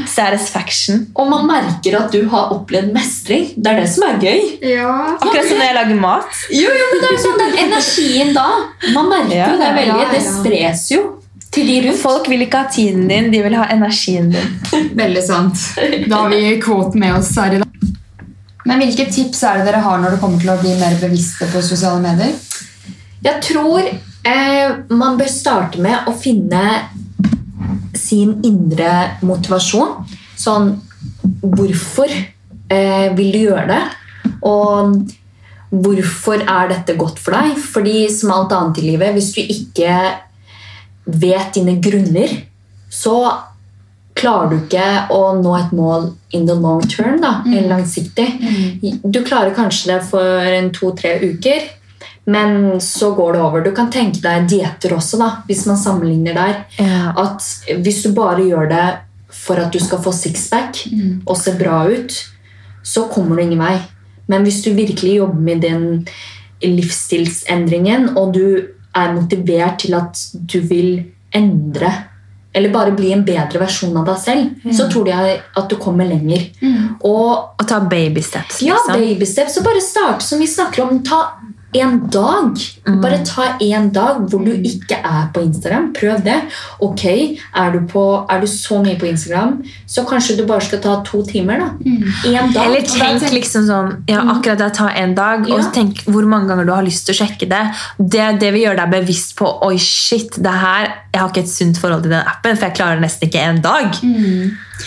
satisfaction. 0.09 1.05
Og 1.15 1.29
man 1.31 1.45
merker 1.47 1.95
at 1.99 2.11
du 2.11 2.25
har 2.31 2.51
opplevd 2.55 2.91
mestring. 2.95 3.45
Det 3.55 3.71
er 3.71 3.79
det 3.83 3.87
som 3.93 4.03
er 4.09 4.17
gøy. 4.23 4.41
Ja. 4.73 4.89
Akkurat 5.15 5.47
som 5.47 5.59
når 5.61 5.69
jeg 5.69 5.77
lager 5.77 6.01
mat. 6.01 6.41
Jo, 6.51 6.73
jo, 6.79 6.89
men 6.91 7.01
det 7.03 7.07
er 7.09 7.15
jo 7.15 7.21
sånn 7.23 7.39
den 7.43 7.55
energien 7.67 8.33
da. 8.35 8.47
Man 8.95 9.09
merker 9.13 9.37
Ja, 9.37 9.47
jo 9.53 9.61
det 9.61 9.71
veldig. 9.79 9.95
ja, 10.03 10.09
Det 10.11 10.21
spres 10.27 10.83
jo 10.91 11.01
til 11.49 11.65
de 11.71 11.77
rundt. 11.87 12.01
Folk 12.03 12.27
vil 12.29 12.43
ikke 12.45 12.59
ha 12.65 12.69
tiden 12.69 13.07
din, 13.09 13.31
de 13.33 13.41
vil 13.47 13.55
ha 13.57 13.69
energien 13.73 14.29
din. 14.35 14.59
Veldig 14.99 15.23
sant. 15.25 15.63
Da 16.11 16.25
har 16.25 16.29
vi 16.35 16.59
kvoten 16.61 16.99
med 17.01 17.15
oss 17.17 17.31
her 17.39 17.55
i 17.57 17.63
dag. 17.63 17.65
Men 18.69 18.83
hvilke 18.83 19.07
tips 19.09 19.39
er 19.49 19.57
det 19.61 19.69
dere 19.71 19.79
har 19.81 19.97
når 20.03 20.13
det 20.17 20.19
kommer 20.21 20.43
til 20.43 20.51
å 20.53 20.59
bli 20.61 20.75
mer 20.77 20.99
bevisste 21.01 21.47
på 21.49 21.63
sosiale 21.65 22.03
medier? 22.03 22.35
Jeg 23.25 23.39
tror 23.47 23.87
eh, 23.87 24.75
man 24.93 25.17
bør 25.19 25.31
starte 25.31 25.81
med 25.81 26.05
å 26.07 26.13
finne 26.15 26.61
sin 28.09 28.37
indre 28.45 28.93
motivasjon. 29.25 30.03
Sånn 30.39 30.75
Hvorfor 31.39 32.11
eh, 32.11 33.07
vil 33.15 33.29
du 33.31 33.39
gjøre 33.45 33.67
det? 33.69 33.83
Og 34.47 34.97
hvorfor 35.69 36.41
er 36.43 36.71
dette 36.73 36.97
godt 36.99 37.21
for 37.21 37.37
deg? 37.37 37.59
Fordi 37.61 38.01
som 38.11 38.33
alt 38.35 38.55
annet 38.55 38.81
i 38.81 38.87
livet, 38.89 39.13
hvis 39.15 39.31
du 39.37 39.41
ikke 39.43 39.93
vet 41.09 41.55
dine 41.55 41.77
grunner, 41.81 42.33
så 42.91 43.15
klarer 44.19 44.51
du 44.51 44.57
ikke 44.59 44.87
å 45.15 45.21
nå 45.39 45.53
et 45.55 45.73
mål 45.75 46.09
in 46.35 46.45
the 46.49 46.55
long 46.57 46.81
term, 46.83 47.19
da, 47.23 47.39
eller 47.47 47.69
langsiktig. 47.71 48.27
Du 49.03 49.21
klarer 49.23 49.55
kanskje 49.55 49.93
det 49.93 49.99
for 50.09 50.49
en 50.51 50.71
to-tre 50.75 51.15
uker, 51.23 51.69
men 52.29 52.79
så 52.83 53.11
går 53.17 53.33
det 53.35 53.41
over. 53.41 53.63
Du 53.65 53.71
kan 53.75 53.89
tenke 53.93 54.21
deg 54.23 54.47
dietter 54.51 54.93
også, 54.95 55.17
da, 55.21 55.29
hvis 55.49 55.65
man 55.69 55.79
sammenligner 55.81 56.35
der. 56.37 56.59
Ja. 56.77 57.13
At 57.17 57.45
hvis 57.83 58.03
du 58.05 58.11
bare 58.17 58.43
gjør 58.45 58.69
det 58.69 58.87
for 59.33 59.61
at 59.61 59.73
du 59.73 59.79
skal 59.81 60.01
få 60.03 60.13
sixpack 60.15 60.83
og 61.25 61.37
se 61.37 61.53
bra 61.59 61.83
ut, 61.89 62.13
så 62.83 63.07
kommer 63.11 63.37
du 63.37 63.43
ingen 63.47 63.61
vei. 63.61 63.75
Men 64.29 64.45
hvis 64.45 64.61
du 64.65 64.71
virkelig 64.77 65.15
jobber 65.19 65.41
med 65.41 65.61
den 65.65 65.87
livsstilsendringen, 66.65 68.11
og 68.17 68.33
du 68.35 68.45
er 68.95 69.13
motivert 69.15 69.79
til 69.83 69.95
at 69.97 70.17
du 70.33 70.59
vil 70.69 71.03
endre 71.35 71.91
eller 72.53 72.71
bare 72.73 72.91
bli 72.97 73.11
en 73.13 73.21
bedre 73.25 73.59
versjon 73.61 73.93
av 74.01 74.07
deg 74.09 74.17
selv, 74.23 74.71
så 74.73 74.87
tror 74.89 75.05
jeg 75.07 75.35
at 75.37 75.67
du 75.69 75.75
kommer 75.77 76.07
lenger. 76.09 76.47
Og 77.05 77.53
Og 77.61 77.67
ta 77.69 77.77
baby 77.85 78.23
steps, 78.25 78.63
ja, 78.65 78.73
liksom. 78.73 78.97
babysteps. 78.97 79.53
Så 79.53 79.63
bare 79.63 79.81
start 79.85 80.25
som 80.25 80.41
vi 80.41 80.47
snakker 80.49 80.83
om. 80.87 81.03
Ta 81.05 81.19
en 81.73 81.99
dag. 82.09 82.55
Bare 83.01 83.19
ta 83.25 83.43
en 83.61 83.89
dag 83.93 84.23
hvor 84.31 84.41
du 84.45 84.51
ikke 84.65 84.97
er 85.05 85.27
på 85.35 85.43
Instagram. 85.45 85.91
Prøv 85.93 86.23
det. 86.25 86.37
Ok, 86.81 87.03
Er 87.05 87.71
du, 87.75 87.79
på, 87.91 88.25
er 88.29 88.39
du 88.41 88.47
så 88.49 88.79
mye 88.83 88.97
på 88.99 89.05
Instagram, 89.09 89.59
så 89.85 90.03
kanskje 90.09 90.37
du 90.39 90.45
bare 90.49 90.61
skal 90.65 90.79
ta 90.81 90.95
to 91.05 91.21
timer. 91.27 91.59
da. 91.59 91.69
En 92.25 92.53
dag. 92.53 92.65
Eller 92.65 92.81
tenk 92.89 93.21
liksom 93.35 93.67
sånn 93.69 93.91
ja, 94.09 94.23
akkurat 94.33 94.57
det, 94.63 94.71
ta 94.79 94.89
en 94.89 95.13
dag, 95.15 95.45
og 95.49 95.59
Ja. 95.59 95.69
tenk 95.75 96.03
hvor 96.09 96.25
mange 96.25 96.47
ganger 96.49 96.65
du 96.65 96.73
har 96.73 96.83
lyst 96.83 97.05
til 97.05 97.13
å 97.13 97.19
sjekke 97.21 97.49
det. 97.49 97.63
Det, 97.99 98.39
det 98.39 98.53
vil 98.53 98.65
gjøre 98.65 98.77
deg 98.85 98.89
bevisst 98.97 99.35
på 99.37 99.45
Oi, 99.69 99.77
shit, 99.77 100.41
det 100.41 100.51
her, 100.63 100.89
jeg 101.13 101.21
har 101.21 101.29
ikke 101.29 101.45
et 101.45 101.49
sunt 101.53 101.77
forhold 101.77 102.01
til 102.03 102.11
den 102.11 102.25
appen, 102.25 102.57
for 102.57 102.65
jeg 102.69 102.75
klarer 102.79 102.99
nesten 103.01 103.29
ikke 103.29 103.45
en 103.45 103.61
dag. 103.61 103.93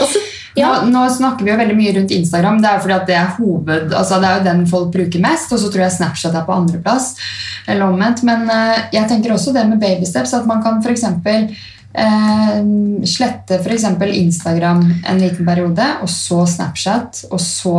Og 0.01 0.09
så, 0.09 0.19
ja, 0.59 0.83
Nå, 0.85 0.91
nå 0.93 1.03
snakker 1.15 1.47
vi 1.47 1.53
jo 1.53 1.59
veldig 1.61 1.77
mye 1.79 1.93
rundt 1.97 2.15
Instagram. 2.15 2.61
Det 2.63 2.71
er 2.71 2.81
fordi 2.85 2.97
at 2.97 3.07
det 3.09 3.17
er 3.17 3.35
hoved, 3.39 3.93
altså 3.97 4.19
det 4.21 4.29
er 4.29 4.39
jo 4.39 4.47
den 4.51 4.65
folk 4.69 4.91
bruker 4.95 5.25
mest. 5.25 5.53
Og 5.55 5.63
så 5.63 5.71
tror 5.73 5.87
jeg 5.87 5.97
Snapchat 5.97 6.37
er 6.37 6.49
på 6.49 6.57
andreplass. 6.57 7.13
Eller 7.67 7.89
omvendt. 7.89 8.25
Men 8.29 8.45
uh, 8.51 8.89
jeg 8.93 9.09
tenker 9.11 9.33
også 9.33 9.55
det 9.57 9.65
med 9.71 9.81
babysteps. 9.83 10.35
At 10.37 10.49
man 10.51 10.65
kan 10.65 10.83
f.eks. 10.85 11.07
Uh, 11.93 12.61
slette 13.09 13.59
for 13.61 13.73
eksempel 13.75 14.13
Instagram 14.17 14.85
en 15.09 15.21
liten 15.21 15.49
periode, 15.49 15.89
og 16.05 16.09
så 16.09 16.45
Snapchat, 16.49 17.27
og 17.31 17.41
så 17.41 17.77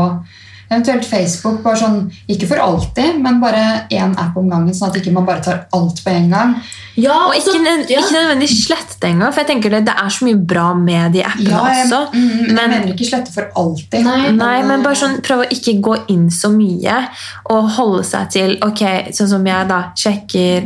eventuelt 0.72 1.06
Facebook. 1.06 1.62
bare 1.64 1.78
sånn, 1.78 2.12
Ikke 2.30 2.48
for 2.48 2.58
alltid, 2.58 3.20
men 3.22 3.40
bare 3.42 3.86
én 3.92 4.14
app 4.18 4.38
om 4.38 4.50
gangen, 4.50 4.74
sånn 4.74 4.90
at 4.90 4.96
ikke 5.02 5.12
man 5.14 5.26
bare 5.26 5.42
tar 5.42 5.66
alt 5.74 6.04
på 6.04 6.10
en 6.10 6.30
gang. 6.30 6.56
ja, 6.96 7.14
Og 7.28 7.34
ikke, 7.36 7.60
nød- 7.60 7.90
ja. 7.90 8.00
ikke 8.00 8.14
nødvendigvis 8.14 8.66
slette 8.68 9.00
det 9.02 9.10
engang, 9.12 9.34
for 9.34 9.42
jeg 9.42 9.48
tenker 9.48 9.70
det, 9.70 9.86
det 9.86 9.94
er 9.98 10.10
så 10.10 10.26
mye 10.26 10.46
bra 10.46 10.74
med 10.74 11.12
de 11.14 11.22
appene 11.24 11.50
jeg, 11.50 11.86
også. 11.88 12.14
mm, 12.14 12.46
jeg 12.48 12.56
mener 12.56 12.88
ikke 12.94 13.10
slette 13.10 13.32
for 13.34 13.50
alltid. 13.56 14.04
Nei. 14.04 14.32
Nei, 14.32 14.64
men 14.64 14.84
bare 14.84 14.96
sånn, 14.96 15.22
prøv 15.22 15.46
å 15.46 15.50
ikke 15.50 15.80
gå 15.82 15.98
inn 16.10 16.30
så 16.30 16.50
mye 16.52 17.08
og 17.50 17.70
holde 17.78 18.04
seg 18.04 18.30
til 18.32 18.58
Ok, 18.64 18.80
sånn 19.12 19.28
som 19.30 19.46
jeg 19.46 19.68
da 19.68 19.92
sjekker 19.96 20.64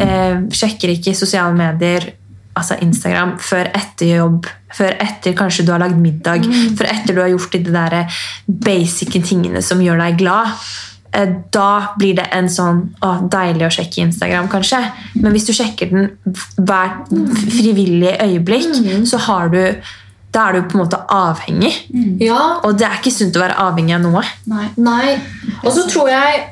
eh, 0.00 0.36
Sjekker 0.50 0.88
ikke 0.96 1.14
sosiale 1.14 1.54
medier, 1.54 2.12
altså 2.58 2.76
Instagram, 2.84 3.36
før 3.38 3.70
etter 3.74 4.16
jobb. 4.18 4.46
Før 4.74 4.96
etter 5.00 5.32
kanskje 5.38 5.64
du 5.64 5.72
har 5.72 5.80
lagd 5.80 5.96
middag. 6.02 6.44
Før 6.76 6.90
etter 6.92 7.14
du 7.16 7.22
har 7.22 7.30
gjort 7.32 7.54
de 7.56 7.72
der 7.72 7.96
basic 8.46 9.16
tingene 9.24 9.62
som 9.64 9.80
gjør 9.80 9.98
deg 10.02 10.18
glad. 10.20 10.52
Eh, 11.16 11.30
Da 11.54 11.94
blir 11.98 12.18
det 12.18 12.26
en 12.36 12.50
sånn 12.52 12.82
å, 13.00 13.14
deilig 13.32 13.64
å 13.66 13.70
sjekke 13.78 14.02
Instagram, 14.04 14.50
kanskje. 14.52 14.82
Men 15.22 15.32
hvis 15.32 15.46
du 15.48 15.54
sjekker 15.56 15.88
den 15.94 16.10
hvert 16.60 17.08
frivillige 17.48 18.18
øyeblikk, 18.26 18.76
så 19.08 19.16
har 19.28 19.48
du 19.54 19.62
da 20.30 20.42
er 20.50 20.58
du 20.58 20.66
på 20.68 20.76
en 20.76 20.82
måte 20.84 20.98
avhengig. 21.08 21.72
ja, 22.20 22.60
Og 22.62 22.76
det 22.78 22.84
er 22.86 22.98
ikke 23.00 23.10
sunt 23.14 23.36
å 23.36 23.40
være 23.40 23.56
avhengig 23.64 23.94
av 23.96 24.02
noe. 24.04 24.22
Nei. 24.46 24.66
Nei. 24.76 25.16
Og 25.64 25.72
så 25.72 25.86
tror 25.88 26.10
jeg 26.12 26.42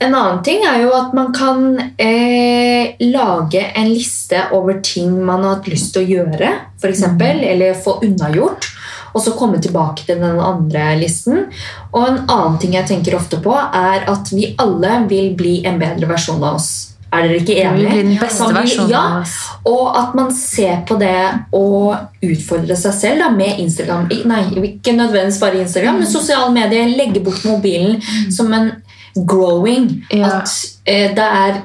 en 0.00 0.14
annen 0.14 0.42
ting 0.46 0.62
er 0.64 0.82
jo 0.84 0.92
at 0.94 1.14
man 1.16 1.32
kan 1.34 1.62
eh, 1.98 2.94
lage 3.00 3.62
en 3.74 3.88
liste 3.90 4.40
over 4.54 4.80
ting 4.84 5.10
man 5.26 5.42
har 5.42 5.56
hatt 5.56 5.68
lyst 5.72 5.92
til 5.94 6.04
å 6.04 6.10
gjøre, 6.16 6.50
for 6.78 6.92
eksempel, 6.92 7.40
eller 7.42 7.74
få 7.82 7.96
unnagjort, 8.06 8.68
og 9.14 9.22
så 9.24 9.32
komme 9.38 9.58
tilbake 9.64 10.04
til 10.06 10.20
den 10.22 10.38
andre 10.38 10.92
listen. 11.00 11.46
Og 11.90 12.04
en 12.06 12.20
annen 12.30 12.58
ting 12.62 12.76
jeg 12.76 12.86
tenker 12.90 13.16
ofte 13.18 13.40
på, 13.42 13.54
er 13.56 14.06
at 14.12 14.30
vi 14.34 14.52
alle 14.62 15.00
vil 15.10 15.32
bli 15.38 15.56
en 15.66 15.80
bedre 15.80 16.06
versjon 16.10 16.42
av 16.44 16.60
oss. 16.60 16.70
Er 17.08 17.24
dere 17.24 17.38
ikke 17.40 17.54
Vi 17.56 17.60
enige? 17.64 17.88
bli 17.88 18.02
den 18.02 18.18
beste 18.20 18.46
vi- 18.50 18.54
versjonen 18.58 18.90
ja, 18.92 19.00
av 19.00 19.22
oss. 19.22 19.36
og 19.64 19.96
at 19.96 20.14
man 20.14 20.30
ser 20.36 20.82
på 20.86 20.98
det 21.00 21.14
og 21.56 21.96
utfordrer 22.22 22.76
seg 22.76 22.92
selv 22.92 23.18
da, 23.24 23.30
med 23.32 23.58
Instagram. 23.64 24.10
Nei, 24.28 24.42
ikke 24.74 24.92
nødvendigvis 24.92 25.40
bare 25.40 25.62
Instagram, 25.64 26.02
men 26.02 26.06
sosiale 26.06 26.52
medier. 26.52 26.84
Legge 26.98 27.20
bort 27.24 27.42
mobilen 27.48 27.96
som 28.30 28.52
en 28.52 28.70
growing. 29.14 29.90
Ja. 30.10 30.38
At 30.40 30.54
eh, 30.84 31.10
det 31.16 31.26
er 31.26 31.60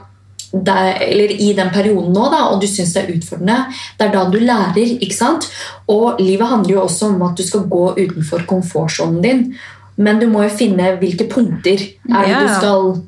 det 0.53 0.73
er, 0.73 0.99
eller 1.01 1.31
i 1.41 1.53
den 1.57 1.69
perioden 1.73 2.13
nå, 2.13 2.27
da, 2.29 2.43
og 2.53 2.59
du 2.61 2.67
syns 2.69 2.93
det 2.93 3.01
er 3.01 3.15
utfordrende, 3.15 3.55
det 3.97 4.05
er 4.05 4.11
da 4.13 4.25
du 4.29 4.37
lærer. 4.37 4.99
ikke 5.01 5.15
sant? 5.17 5.47
Og 5.89 6.21
livet 6.21 6.47
handler 6.47 6.75
jo 6.75 6.83
også 6.83 7.09
om 7.09 7.23
at 7.25 7.37
du 7.37 7.41
skal 7.45 7.65
gå 7.69 7.87
utenfor 7.97 8.45
komfortsonen 8.49 9.21
din. 9.23 9.47
men 9.95 10.19
du 10.19 10.25
må 10.27 10.43
jo 10.43 10.49
finne 10.49 10.95
hvilke 10.97 11.27
punkter 11.29 11.77
er 12.09 12.29
Ja, 12.29 12.39
du 12.41 12.47
skal 12.53 13.01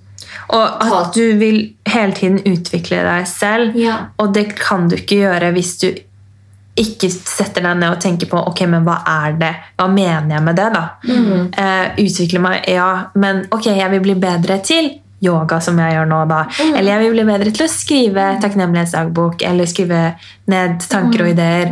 Og 0.54 0.84
at 1.00 1.16
du 1.16 1.38
vil 1.38 1.74
hele 1.88 2.14
tiden 2.14 2.40
utvikle 2.46 2.98
deg 3.02 3.28
selv. 3.28 3.78
Ja. 3.78 3.96
Og 4.18 4.36
det 4.36 4.56
kan 4.56 4.90
du 4.90 4.96
ikke 4.96 5.16
gjøre 5.16 5.52
hvis 5.52 5.78
du 5.82 5.88
ikke 6.76 7.08
setter 7.10 7.64
deg 7.64 7.78
ned 7.80 7.94
og 7.96 8.02
tenker 8.04 8.28
på 8.28 8.42
ok, 8.50 8.66
men 8.68 8.84
hva 8.84 8.98
er 9.08 9.38
det? 9.40 9.54
Hva 9.80 9.88
mener 9.92 10.36
jeg 10.36 10.44
med 10.44 10.58
det? 10.60 10.68
da? 10.74 10.84
Eh, 11.08 12.04
utvikle 12.04 12.42
meg, 12.44 12.68
ja, 12.68 12.90
men 13.16 13.46
ok, 13.56 13.70
jeg 13.78 13.92
vil 13.94 14.04
bli 14.04 14.16
bedre 14.20 14.60
til 14.66 14.92
yoga, 15.24 15.62
som 15.64 15.80
jeg 15.80 15.96
gjør 15.96 16.10
nå. 16.12 16.20
da. 16.30 16.42
Eller 16.74 16.92
jeg 16.92 17.04
vil 17.06 17.16
bli 17.16 17.26
bedre 17.32 17.54
til 17.56 17.66
å 17.66 17.72
skrive 17.72 18.28
takknemlighetsdagbok 18.44 19.46
eller 19.48 19.72
skrive 19.72 20.02
ned 20.52 20.84
tanker 20.92 21.24
og 21.24 21.32
ideer. 21.32 21.72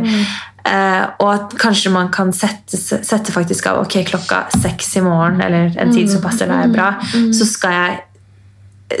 Eh, 0.64 1.04
og 1.20 1.28
at 1.28 1.54
kanskje 1.60 1.92
man 1.92 2.08
kan 2.08 2.32
sette, 2.32 2.80
sette 2.80 3.34
faktisk 3.34 3.68
av 3.68 3.82
ok, 3.84 3.98
klokka 4.08 4.46
seks 4.56 4.96
i 4.96 5.04
morgen, 5.04 5.42
eller 5.44 5.76
en 5.76 5.92
tid 5.92 6.08
som 6.10 6.24
passer 6.24 6.48
deg 6.48 6.72
bra, 6.72 6.94
så 7.12 7.44
skal 7.44 7.76
jeg 7.76 8.02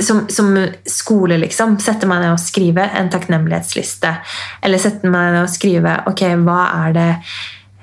som, 0.02 0.24
som 0.28 0.52
skole, 0.88 1.38
liksom, 1.42 1.78
sette 1.82 2.08
meg 2.10 2.22
ned 2.24 2.34
og 2.34 2.42
skrive 2.42 2.86
en 2.98 3.10
takknemlighetsliste. 3.12 4.12
Eller 4.64 4.82
sette 4.82 5.10
meg 5.10 5.34
ned 5.34 5.44
og 5.46 5.52
skrive 5.52 5.98
ok, 6.10 6.24
hva 6.44 6.60
er 6.84 6.94
det 6.96 7.08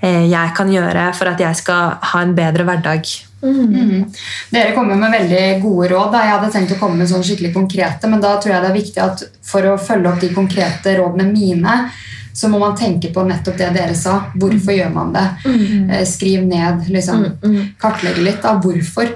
eh, 0.02 0.24
jeg 0.32 0.56
kan 0.58 0.72
gjøre 0.72 1.12
for 1.18 1.32
at 1.32 1.44
jeg 1.44 1.62
skal 1.62 2.00
ha 2.12 2.24
en 2.24 2.36
bedre 2.38 2.68
hverdag. 2.68 3.12
Dere 3.42 4.74
kommer 4.76 4.96
med 4.96 5.12
veldig 5.12 5.46
gode 5.64 5.90
råd. 5.90 6.14
Da. 6.14 6.24
Jeg 6.26 6.36
hadde 6.36 6.54
tenkt 6.54 6.76
å 6.76 6.80
komme 6.82 7.02
med 7.02 7.10
sånn 7.10 7.26
skikkelig 7.26 7.54
konkrete, 7.56 8.10
men 8.12 8.22
da 8.22 8.36
tror 8.38 8.56
jeg 8.56 8.64
det 8.64 8.72
er 8.72 8.80
viktig 8.80 9.04
at 9.04 9.28
for 9.52 9.66
å 9.66 9.78
følge 9.82 10.12
opp 10.12 10.22
de 10.22 10.34
konkrete 10.36 10.98
rådene 11.00 11.30
mine, 11.32 11.78
så 12.34 12.48
må 12.48 12.62
man 12.62 12.78
tenke 12.80 13.10
på 13.14 13.24
nettopp 13.28 13.58
det 13.60 13.72
dere 13.76 13.96
sa. 13.98 14.14
Hvorfor 14.40 14.76
gjør 14.76 14.92
man 14.94 15.12
det? 15.16 15.26
Mm. 15.44 15.90
Skriv 16.08 16.46
ned, 16.48 16.86
liksom. 16.94 17.26
Kartlegge 17.82 18.24
litt 18.24 18.46
av 18.48 18.62
hvorfor. 18.64 19.12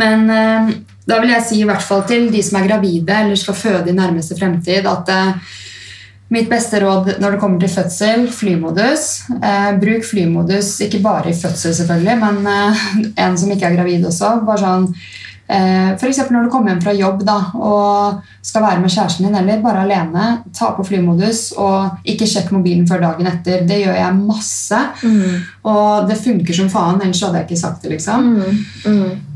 Men 0.00 0.26
eh, 0.30 0.74
da 1.08 1.18
vil 1.22 1.32
jeg 1.34 1.46
si 1.48 1.58
i 1.62 1.66
hvert 1.66 1.82
fall 1.82 2.04
til 2.08 2.28
de 2.32 2.42
som 2.46 2.60
er 2.60 2.68
gravide 2.68 3.16
eller 3.24 3.38
skal 3.38 3.58
føde 3.58 3.90
i 3.90 3.96
nærmeste 3.96 4.38
fremtid, 4.38 4.86
at 4.86 5.10
eh, 5.12 5.58
Mitt 6.32 6.48
beste 6.48 6.78
råd 6.80 7.10
når 7.20 7.34
det 7.34 7.38
kommer 7.42 7.60
til 7.60 7.68
fødsel, 7.68 8.22
flymodus. 8.32 9.08
Eh, 9.36 9.72
bruk 9.80 10.06
flymodus 10.08 10.78
ikke 10.86 11.02
bare 11.04 11.28
i 11.28 11.36
fødsel, 11.36 11.74
selvfølgelig, 11.76 12.14
men 12.22 12.46
eh, 12.48 12.86
en 13.26 13.36
som 13.36 13.50
ikke 13.52 13.68
er 13.68 13.74
gravid 13.76 14.06
også. 14.08 14.30
Bare 14.46 14.62
sånn, 14.62 14.86
eh, 15.52 15.90
eksempel 15.92 16.38
når 16.38 16.46
du 16.46 16.52
kommer 16.54 16.72
hjem 16.72 16.80
fra 16.86 16.94
jobb 16.96 17.20
da, 17.28 17.34
og 17.52 18.22
skal 18.48 18.64
være 18.64 18.80
med 18.80 18.94
kjæresten 18.94 19.28
din, 19.28 19.36
eller 19.42 19.60
bare 19.60 19.82
alene, 19.84 20.30
ta 20.56 20.70
på 20.72 20.86
flymodus 20.88 21.50
og 21.60 22.08
ikke 22.08 22.30
sjekk 22.30 22.48
mobilen 22.56 22.88
før 22.88 23.04
dagen 23.04 23.28
etter. 23.28 23.66
Det 23.68 23.82
gjør 23.82 24.00
jeg 24.00 24.22
masse, 24.22 24.80
og 25.68 26.08
det 26.08 26.16
funker 26.22 26.60
som 26.62 26.72
faen, 26.72 27.04
ellers 27.04 27.20
hadde 27.26 27.42
jeg 27.42 27.50
ikke 27.50 27.60
sagt 27.66 27.84
det. 27.84 27.92
liksom. 27.98 28.32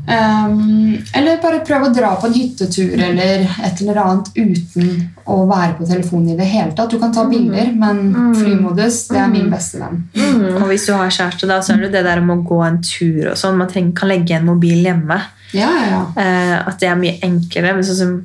Um, 0.07 0.93
eller 1.11 1.41
bare 1.43 1.59
prøv 1.67 1.89
å 1.89 1.91
dra 1.91 2.13
på 2.15 2.29
en 2.29 2.35
hyttetur 2.37 2.93
eller 2.95 3.41
et 3.43 3.81
eller 3.83 3.97
annet 3.99 4.29
uten 4.37 4.91
å 5.27 5.41
være 5.49 5.73
på 5.75 5.87
telefonen 5.89 6.31
i 6.31 6.37
det 6.39 6.47
hele 6.47 6.71
tatt. 6.77 6.93
Du 6.93 7.01
kan 7.01 7.11
ta 7.15 7.25
bilder, 7.27 7.73
men 7.75 7.99
flymodus 8.37 9.01
det 9.11 9.19
er 9.19 9.33
min 9.33 9.49
beste 9.51 9.81
venn. 9.81 10.05
Og 10.53 10.63
hvis 10.69 10.87
du 10.87 10.93
har 10.95 11.11
kjæreste, 11.11 11.49
da, 11.49 11.59
så 11.59 11.75
er 11.75 11.83
det 11.83 11.91
det 11.97 12.05
der 12.07 12.21
om 12.23 12.31
å 12.37 12.39
gå 12.47 12.61
en 12.63 12.79
tur 12.85 13.33
og 13.33 13.35
sånn. 13.39 13.59
Man 13.59 13.71
trenger, 13.71 13.97
kan 13.99 14.11
legge 14.13 14.37
en 14.37 14.47
mobil 14.47 14.87
hjemme. 14.87 15.19
Ja, 15.55 15.67
ja, 15.75 15.89
ja. 15.91 16.01
Eh, 16.23 16.55
at 16.71 16.79
det 16.79 16.89
er 16.91 16.99
mye 16.99 17.17
enklere. 17.27 17.75
Men 17.75 17.87
sånn 17.87 17.99
som 17.99 18.15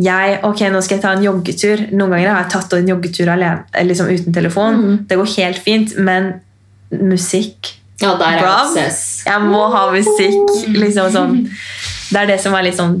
jeg, 0.00 0.38
ok, 0.46 0.62
nå 0.72 0.80
skal 0.80 0.96
jeg 0.96 1.04
ta 1.04 1.12
en 1.16 1.26
joggetur. 1.26 1.84
Noen 1.92 2.14
ganger 2.16 2.32
har 2.32 2.46
jeg 2.46 2.52
tatt 2.54 2.78
en 2.78 2.88
joggetur 2.94 3.32
alene, 3.34 3.66
eh, 3.74 3.84
liksom 3.84 4.08
uten 4.08 4.36
telefon. 4.36 4.80
Det 5.08 5.20
går 5.20 5.34
helt 5.36 5.60
fint, 5.60 5.92
men 6.00 6.32
musikk 6.90 7.74
Ja, 8.00 8.14
der 8.16 8.40
er 8.40 8.46
obsess. 8.48 9.22
Jeg 9.26 9.40
må 9.44 9.66
ha 9.72 9.86
musikk. 9.92 10.52
liksom 10.76 11.10
sånn. 11.12 11.40
Det 12.10 12.20
er 12.22 12.30
det 12.32 12.40
som 12.42 12.54
er 12.58 12.64
litt 12.66 12.78
sånn 12.78 13.00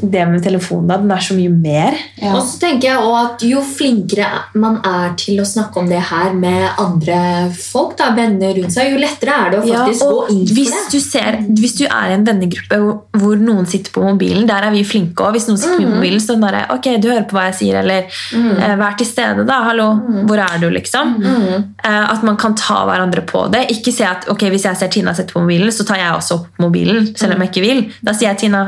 Det 0.00 0.24
med 0.28 0.42
telefonen, 0.42 0.88
da. 0.90 0.96
Den 0.98 1.10
er 1.14 1.22
så 1.22 1.34
mye 1.38 1.50
mer. 1.54 1.94
ja. 2.20 2.32
Og 2.34 2.42
så 2.42 2.58
tenker 2.60 2.88
jeg 2.88 2.98
også 2.98 3.18
at 3.24 3.42
Jo 3.46 3.60
flinkere 3.62 4.26
man 4.58 4.80
er 4.84 5.12
til 5.20 5.38
å 5.40 5.44
snakke 5.46 5.78
om 5.78 5.86
det 5.88 6.00
her 6.10 6.32
med 6.34 6.68
andre 6.82 7.18
folk, 7.54 7.96
da, 7.98 8.08
venner 8.16 8.54
rundt 8.58 8.74
seg, 8.74 8.90
jo 8.92 8.98
lettere 8.98 9.36
er 9.38 9.50
det 9.54 9.58
å 9.60 9.62
faktisk 9.68 10.02
ja, 10.02 10.10
gå 10.10 10.26
inn 10.34 10.44
hvis 10.54 10.72
det. 10.74 10.82
du, 10.92 10.98
ser, 11.00 11.38
hvis 11.60 11.76
du 11.78 11.84
er 11.86 12.10
i 12.10 12.16
en 12.18 12.26
vennegruppe 12.26 12.78
hvor, 12.82 12.98
hvor 13.22 13.36
noen 13.40 13.66
sitter 13.70 13.94
på 13.94 14.02
mobilen, 14.04 14.46
der 14.50 14.66
er 14.66 14.74
vi 14.74 14.82
flinke 14.84 15.22
også. 15.24 15.32
Hvis 15.38 15.48
noen 15.48 15.58
sitter 15.62 15.78
Mm. 15.84 15.90
på 15.90 15.96
mobilen, 15.96 16.20
så 16.20 16.36
er 16.38 16.52
det 16.58 16.64
ok, 16.74 16.86
du 17.02 17.08
hører 17.10 17.26
på 17.30 17.36
hva 17.38 17.46
jeg 17.50 17.56
sier, 17.60 17.80
eller 17.80 18.06
mm. 18.34 18.78
vær 18.82 18.96
til 18.98 19.06
stede 19.06 19.46
da, 19.46 19.60
hallo, 19.70 19.88
Mm. 19.94 20.26
hvor 20.28 20.38
er 20.42 20.58
du, 20.62 20.68
liksom? 20.70 21.14
Eh, 21.24 22.04
at 22.12 22.22
man 22.22 22.36
kan 22.36 22.54
ta 22.58 22.84
hverandre 22.86 23.22
på 23.26 23.46
det. 23.52 23.66
Ikke 23.70 23.92
se 23.94 24.04
at, 24.04 24.26
ok, 24.28 24.48
hvis 24.50 24.64
jeg 24.68 24.76
ser 24.76 24.88
Tina 24.88 25.14
sitte 25.14 25.32
på 25.34 25.40
mobilen, 25.42 25.70
så 25.74 25.84
tar 25.86 25.96
jeg 26.02 26.12
også 26.14 26.34
opp 26.40 26.46
mobilen, 26.58 27.12
selv 27.16 27.34
om 27.34 27.40
jeg 27.44 27.50
ikke 27.52 27.64
vil. 27.66 27.84
Da 28.02 28.12
sier 28.12 28.30
jeg, 28.32 28.38
Tina, 28.46 28.64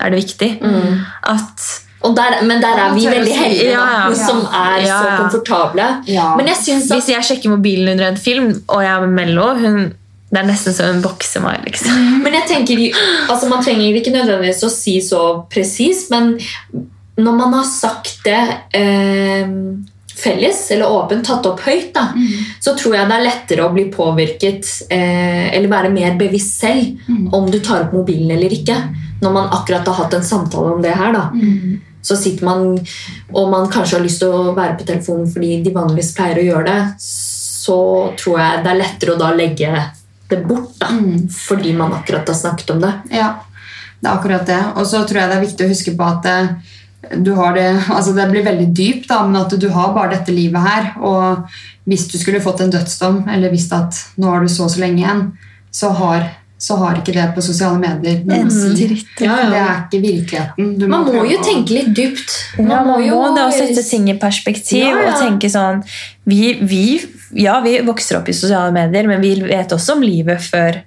er 0.00 0.12
det 0.12 0.20
viktig? 0.22 0.50
Mm. 0.62 1.00
At 1.32 1.66
Og 2.02 2.16
der, 2.16 2.40
men 2.42 2.62
der 2.62 2.78
er 2.82 2.94
vi 2.94 3.06
veldig 3.06 3.34
heldige, 3.36 3.70
ja, 3.70 4.08
da, 4.08 4.14
som 4.18 4.40
er 4.42 4.78
Ja, 4.82 4.96
så 4.98 5.10
komfortable. 5.22 5.84
Ja. 6.10 6.32
Men 6.36 6.48
jeg 6.50 6.58
syns 6.58 6.90
at 6.90 6.96
hvis 6.98 7.10
jeg 7.12 7.26
sjekker 7.28 7.52
mobilen 7.52 7.92
under 7.92 8.08
en 8.08 8.16
film, 8.18 8.48
og 8.66 8.82
jeg 8.82 8.90
er 8.90 9.04
med 9.06 9.14
Mello, 9.20 9.52
hun, 9.54 9.92
det 10.32 10.40
er 10.40 10.48
nesten 10.48 10.74
så 10.74 10.88
hun 10.90 11.02
bokser 11.04 11.44
meg, 11.44 11.62
liksom. 11.68 11.92
Men 12.24 12.34
jeg 12.40 12.48
tenker, 12.48 12.82
altså 13.30 13.48
Man 13.52 13.62
trenger 13.62 14.00
ikke 14.00 14.14
nødvendigvis 14.16 14.64
å 14.66 14.72
si 14.72 14.96
så 15.04 15.22
presis, 15.52 16.08
men 16.10 16.34
når 17.22 17.38
man 17.38 17.54
har 17.60 17.66
sagt 17.68 18.22
det 18.24 18.40
eh, 18.74 19.46
felles 20.16 20.70
eller 20.70 20.90
åpent, 20.90 21.24
tatt 21.26 21.46
opp 21.46 21.60
høyt, 21.64 21.92
da, 21.94 22.08
så 22.60 22.74
tror 22.78 22.94
jeg 22.96 23.08
det 23.08 23.16
er 23.16 23.24
lettere 23.26 23.64
å 23.66 23.72
bli 23.74 23.86
påvirket 23.92 24.68
eh, 24.92 25.48
eller 25.56 25.68
være 25.72 25.92
mer 25.94 26.18
bevisst 26.20 26.60
selv 26.60 27.08
om 27.34 27.48
du 27.50 27.58
tar 27.60 27.86
opp 27.86 27.96
mobilen 27.96 28.30
eller 28.36 28.52
ikke. 28.52 28.76
Når 29.22 29.32
man 29.32 29.48
akkurat 29.54 29.86
har 29.86 29.94
hatt 30.04 30.14
en 30.14 30.24
samtale 30.26 30.74
om 30.74 30.82
det 30.82 30.92
her. 30.98 31.12
da. 31.14 31.30
Så 32.02 32.16
sitter 32.18 32.44
man, 32.44 32.78
og 33.32 33.50
man 33.50 33.68
kanskje 33.70 33.96
har 33.96 34.04
lyst 34.04 34.18
til 34.24 34.32
å 34.34 34.54
være 34.56 34.74
på 34.80 34.86
telefonen 34.88 35.28
fordi 35.30 35.60
de 35.62 35.74
vanligvis 35.74 36.14
pleier 36.16 36.40
å 36.40 36.46
gjøre 36.48 36.64
det, 36.66 36.80
så 36.98 37.78
tror 38.18 38.40
jeg 38.40 38.64
det 38.64 38.72
er 38.72 38.80
lettere 38.80 39.14
å 39.14 39.20
da 39.20 39.30
legge 39.38 39.70
det 40.32 40.40
bort. 40.48 40.74
da, 40.82 40.90
Fordi 41.30 41.72
man 41.78 41.94
akkurat 41.94 42.28
har 42.28 42.34
snakket 42.34 42.74
om 42.74 42.80
det. 42.82 42.92
Ja, 43.14 43.28
det 44.00 44.10
er 44.10 44.16
akkurat 44.16 44.46
det. 44.46 44.60
Og 44.76 44.86
så 44.86 45.04
tror 45.06 45.20
jeg 45.20 45.30
det 45.30 45.36
er 45.36 45.46
viktig 45.46 45.66
å 45.66 45.70
huske 45.70 45.94
på 45.94 46.08
at 46.08 46.26
eh, 46.26 46.71
du 47.10 47.32
har 47.34 47.54
det, 47.56 47.68
altså 47.90 48.12
det 48.14 48.28
blir 48.30 48.44
veldig 48.46 48.68
dypt, 48.76 49.08
da, 49.10 49.22
men 49.26 49.40
at 49.42 49.54
du 49.58 49.68
har 49.74 49.92
bare 49.94 50.14
dette 50.16 50.32
livet 50.34 50.62
her. 50.62 50.92
Og 51.02 51.48
hvis 51.90 52.06
du 52.12 52.18
skulle 52.18 52.40
fått 52.44 52.60
en 52.62 52.70
dødsdom, 52.70 53.24
eller 53.32 53.50
visst 53.50 53.72
at 53.74 53.98
nå 54.22 54.30
har 54.30 54.40
du 54.44 54.48
så 54.52 54.68
og 54.68 54.70
så 54.70 54.84
lenge 54.84 55.02
igjen, 55.02 55.24
så 55.74 55.90
har, 55.98 56.28
så 56.62 56.76
har 56.78 57.00
ikke 57.00 57.14
det 57.16 57.24
på 57.34 57.42
sosiale 57.42 57.80
medier 57.82 58.20
noe 58.28 58.44
å 58.46 58.52
si. 58.52 58.86
Ja, 59.24 59.34
ja. 59.40 59.48
Det 59.50 59.62
er 59.64 59.80
ikke 59.88 60.02
virkeligheten. 60.04 60.70
Du 60.78 60.86
Man 60.86 61.08
må 61.08 61.24
jo 61.26 61.40
å- 61.40 61.44
tenke 61.44 61.74
litt 61.74 61.90
dypt. 61.96 62.36
Ja, 62.58 62.68
man 62.68 62.86
må 62.86 63.00
jo 63.02 63.18
det 63.34 63.48
å 63.48 63.50
sette 63.56 63.82
ting 63.88 64.06
i 64.12 64.14
perspektiv 64.20 64.84
Ja, 64.84 64.94
ja. 65.02 65.10
og 65.10 65.18
tenke 65.20 65.50
sånn 65.50 65.82
vi, 66.24 66.54
vi, 66.62 67.00
Ja, 67.34 67.60
vi 67.64 67.78
vokser 67.80 68.18
opp 68.20 68.28
i 68.28 68.32
sosiale 68.36 68.70
medier, 68.72 69.08
men 69.08 69.20
vi 69.20 69.34
vet 69.40 69.72
også 69.72 69.96
om 69.96 70.02
livet 70.04 70.38
før 70.44 70.82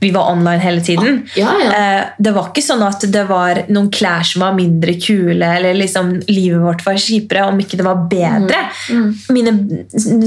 vi 0.00 0.10
var 0.10 0.30
online 0.32 0.60
hele 0.60 0.80
tiden. 0.84 1.22
Ja, 1.36 1.52
ja. 1.62 1.70
Eh, 1.72 2.04
Det 2.18 2.32
var 2.34 2.50
ikke 2.50 2.62
sånn 2.64 2.82
at 2.86 3.00
det 3.12 3.22
var 3.28 3.62
noen 3.68 3.88
klær 3.90 4.22
som 4.24 4.42
var 4.42 4.52
mindre 4.54 4.94
kule, 5.00 5.46
eller 5.56 5.74
liksom 5.74 6.10
livet 6.28 6.60
vårt 6.60 6.84
var 6.86 6.94
kjipere 7.00 7.46
om 7.48 7.58
ikke 7.60 7.76
det 7.80 7.84
var 7.86 8.02
bedre. 8.10 8.60
Mm, 8.90 9.14
Mine 9.30 9.52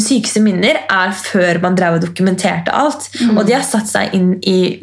sykeste 0.02 0.42
minner 0.42 0.80
er 0.90 1.12
før 1.16 1.62
man 1.62 1.76
drev 1.78 1.98
og 2.00 2.02
dokumenterte 2.08 2.74
alt. 2.74 3.10
Og 3.36 3.46
de 3.48 3.54
har 3.54 3.64
satt 3.64 3.88
seg 3.88 4.14
inn 4.18 4.36
i 4.44 4.80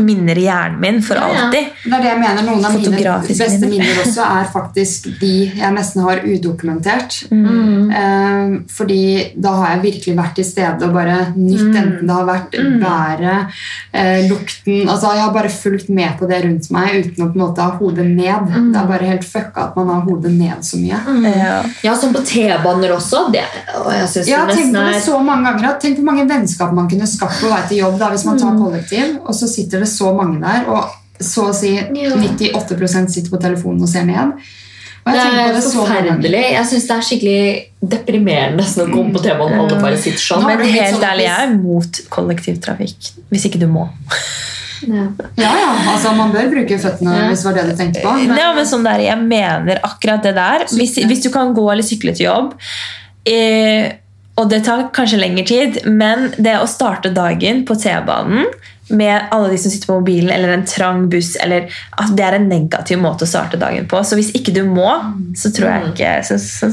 minner 0.00 0.38
i 0.38 0.46
hjernen 0.48 0.80
min 0.80 1.02
for 1.02 1.16
Mm. 1.20 1.20
Ja, 1.20 1.34
ja. 1.34 1.44
alltid. 1.44 1.66
Det 1.84 1.92
er 1.92 2.00
det 2.02 2.08
jeg 2.10 2.20
mener. 2.20 2.42
Noen 2.42 2.64
av 2.64 2.72
mine 2.74 3.14
beste 3.28 3.60
minner. 3.60 3.70
minner 3.70 4.00
også 4.04 4.24
er 4.24 4.44
faktisk 4.52 5.08
de 5.20 5.32
jeg 5.60 5.72
nesten 5.74 6.02
har 6.02 6.20
udokumentert. 6.24 7.18
Mm. 7.30 7.90
Eh, 7.90 8.60
fordi 8.70 9.32
da 9.36 9.52
har 9.58 9.74
jeg 9.76 9.82
virkelig 9.92 10.16
vært 10.16 10.34
til 10.34 10.44
stede 10.44 10.82
og 10.88 10.94
bare 10.94 11.18
nytt, 11.36 11.60
Mm. 11.60 11.76
enten 11.76 12.06
det 12.06 12.14
har 12.16 12.26
vært 12.26 12.52
været, 12.80 13.46
eh, 13.92 14.29
lukten 14.30 14.88
altså 14.88 15.10
Jeg 15.16 15.22
har 15.24 15.32
bare 15.34 15.50
fulgt 15.52 15.88
med 15.92 16.14
på 16.18 16.28
det 16.30 16.38
rundt 16.44 16.68
meg 16.74 16.94
uten 17.04 17.24
å 17.24 17.28
på 17.32 17.38
en 17.38 17.42
måte 17.44 17.64
ha 17.66 17.76
hodet 17.80 18.06
ned. 18.06 18.46
Mm. 18.50 18.70
Det 18.72 18.80
er 18.80 18.86
bare 18.92 19.08
helt 19.10 19.26
fucka 19.26 19.66
at 19.68 19.76
man 19.76 19.90
har 19.92 20.00
hodet 20.06 20.32
ned 20.32 20.64
så 20.66 20.78
mye. 20.80 21.00
Ja. 21.36 21.58
Ja, 21.84 21.94
sånn 21.98 22.14
på 22.16 22.22
T-baner 22.26 22.94
også. 22.96 23.26
Det, 23.34 23.44
og 23.80 23.90
jeg 23.92 24.08
synes 24.14 24.28
Ja, 24.30 24.44
det 24.46 24.56
tenk 24.56 24.70
nesten 24.70 24.78
på 24.80 24.86
det 24.86 24.96
er 24.96 25.04
så 25.10 25.18
mange 25.24 25.50
ganger 25.50 25.78
Tenk 25.80 25.98
hvor 26.00 26.08
mange 26.12 26.28
vennskap 26.30 26.72
man 26.76 26.88
kunne 26.88 27.06
skapt 27.10 27.40
på 27.42 27.50
vei 27.52 27.60
til 27.68 27.82
jobb 27.84 27.98
da, 28.00 28.08
hvis 28.14 28.24
man 28.24 28.36
Mm. 28.36 28.40
tar 28.40 28.58
kollektiv, 28.64 29.18
og 29.26 29.34
så 29.34 29.48
sitter 29.48 29.80
det 29.84 29.88
så 29.88 30.14
mange 30.16 30.40
der, 30.40 30.66
og 30.70 30.96
så 31.20 31.50
å 31.50 31.54
si 31.54 31.74
98% 31.76 33.10
sitter 33.12 33.30
på 33.30 33.40
telefonen 33.42 33.82
og 33.84 33.88
ser 33.92 34.06
ned. 34.08 34.32
Og 35.06 35.14
Det 35.16 35.20
er 35.24 35.54
det 35.54 35.62
så 35.64 35.70
forferdelig. 35.80 36.40
Jeg 36.52 36.66
syns 36.68 36.86
det 36.88 36.96
er 36.96 37.04
skikkelig 37.06 37.90
deprimerende 37.94 38.60
nesten 38.60 38.84
å 38.84 38.90
komme 38.92 39.14
på 39.14 39.22
T-banen 39.24 39.56
og 39.62 39.70
alle 39.70 39.78
bare 39.80 39.98
sitter 39.98 40.20
sånn. 40.20 40.44
Men 40.46 40.60
helt 40.66 40.94
sånn 40.96 41.06
ærlig, 41.08 41.24
jeg 41.24 41.46
er 41.46 41.54
mot 41.56 42.00
kollektivtrafikk. 42.16 43.08
Hvis 43.32 43.46
ikke 43.48 43.62
du 43.62 43.66
må. 43.72 43.86
Ja. 44.80 45.06
Ja, 45.36 45.50
ja, 45.60 45.70
altså 45.92 46.12
Man 46.16 46.30
bør 46.32 46.46
bruke 46.54 46.78
føttene 46.80 47.12
Ja. 47.16 47.24
hvis 47.28 47.42
det 47.42 47.48
var 47.50 47.56
det 47.58 47.64
du 47.68 47.76
tenkte 47.76 48.00
på. 48.04 48.12
Men, 48.16 48.36
Ja, 48.38 48.52
men 48.56 48.64
sånn 48.68 48.84
der, 48.84 49.02
jeg 49.04 49.18
mener 49.24 49.80
akkurat 49.84 50.22
det 50.24 50.34
der. 50.38 50.64
Hvis, 50.72 50.94
hvis 50.96 51.22
du 51.24 51.30
kan 51.30 51.54
gå 51.56 51.66
eller 51.72 51.84
sykle 51.84 52.14
til 52.16 52.26
jobb, 52.30 52.54
eh, 53.28 53.92
og 54.40 54.48
det 54.48 54.62
tar 54.64 54.86
kanskje 54.96 55.18
lengre 55.20 55.44
tid, 55.46 55.80
men 55.86 56.30
det 56.38 56.56
å 56.60 56.68
starte 56.68 57.12
dagen 57.12 57.64
på 57.68 57.76
T-banen 57.76 58.46
med 58.90 59.28
alle 59.30 59.50
de 59.52 59.58
som 59.58 59.72
sitter 59.72 59.86
på 59.86 59.98
mobilen, 60.00 60.30
eller 60.30 60.48
en 60.54 60.66
trang 60.66 61.08
buss, 61.10 61.36
eller 61.36 61.70
at 61.90 62.14
det 62.16 62.24
er 62.26 62.36
en 62.38 62.48
negativ 62.50 63.00
måte 63.00 63.26
å 63.26 63.30
starte 63.30 63.60
dagen 63.60 63.86
på. 63.90 64.02
Så 64.04 64.18
hvis 64.18 64.32
ikke 64.36 64.54
du 64.54 64.62
må, 64.68 64.88
så 65.38 65.52
tror 65.54 65.70
jeg 65.70 65.92
ikke 65.92 66.12
så, 66.26 66.38
så, 66.42 66.70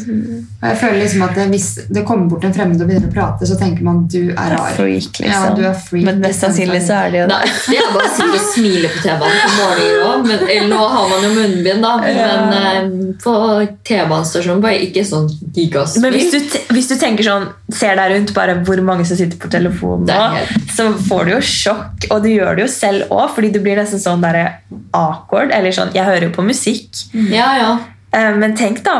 jeg 0.57 0.78
føler 0.82 0.97
liksom 1.03 1.24
at 1.28 1.36
det, 1.38 1.43
Hvis 1.51 1.68
det 1.93 2.01
kommer 2.07 2.32
bort 2.32 2.45
en 2.47 2.53
fremmed 2.55 2.82
og 2.82 2.89
begynner 2.89 3.11
å 3.11 3.13
prate, 3.13 3.47
så 3.49 3.57
tenker 3.59 3.86
man 3.86 4.03
du 4.09 4.32
er 4.32 4.55
rar. 4.55 4.72
freak, 4.78 5.20
liksom. 5.22 5.30
Ja, 5.30 5.53
du 5.57 5.63
er 5.70 5.78
freak. 5.78 6.05
Men 6.07 6.24
mest 6.24 6.43
sannsynlig 6.43 6.82
så 6.88 6.97
er 7.03 7.13
det 7.13 7.22
jo 7.22 7.28
det. 7.30 7.38
Nei, 7.38 7.51
det 7.68 7.80
er 7.82 7.91
bare 7.93 8.09
å 8.09 8.13
sitte 8.15 8.39
og 8.39 8.47
smile 8.53 8.91
på 8.93 9.03
T-banen 9.05 9.43
på 9.43 9.53
morgenen 9.59 10.07
òg. 10.07 10.72
Nå 10.72 10.82
har 10.95 11.11
man 11.13 11.28
jo 11.28 11.32
munnbind, 11.36 11.86
da. 11.86 11.93
Men 12.01 12.91
ja. 12.97 13.13
på 13.24 13.36
T-banestasjonen 13.88 14.63
bare 14.65 14.82
ikke 14.88 15.05
sånn 15.07 15.30
gigasmil. 15.55 16.07
Men 16.07 16.18
hvis 16.18 16.34
du, 16.34 16.57
hvis 16.74 16.89
du 16.91 16.95
tenker 16.99 17.28
sånn, 17.28 17.47
ser 17.74 17.97
deg 17.99 18.15
rundt 18.15 18.34
bare 18.38 18.57
hvor 18.68 18.82
mange 18.86 19.05
som 19.07 19.20
sitter 19.20 19.39
på 19.41 19.51
telefonen 19.51 20.07
nå, 20.09 20.65
så 20.74 20.89
får 21.07 21.28
du 21.28 21.34
jo 21.36 21.41
sjokk, 21.45 22.07
og 22.12 22.24
du 22.24 22.30
gjør 22.30 22.55
det 22.58 22.66
jo 22.66 22.72
selv 22.72 23.12
òg, 23.14 23.30
fordi 23.36 23.51
du 23.53 23.60
blir 23.64 23.78
nesten 23.80 23.99
sånn 24.01 24.22
der 24.24 24.39
awkward. 24.95 25.51
Eller 25.55 25.72
sånn, 25.76 25.93
jeg 25.95 26.05
hører 26.08 26.28
jo 26.30 26.34
på 26.36 26.45
musikk, 26.47 26.89
Ja, 27.32 27.49
ja. 27.60 27.72
eh, 28.14 28.34
men 28.39 28.55
tenk 28.60 28.84
da 28.88 28.97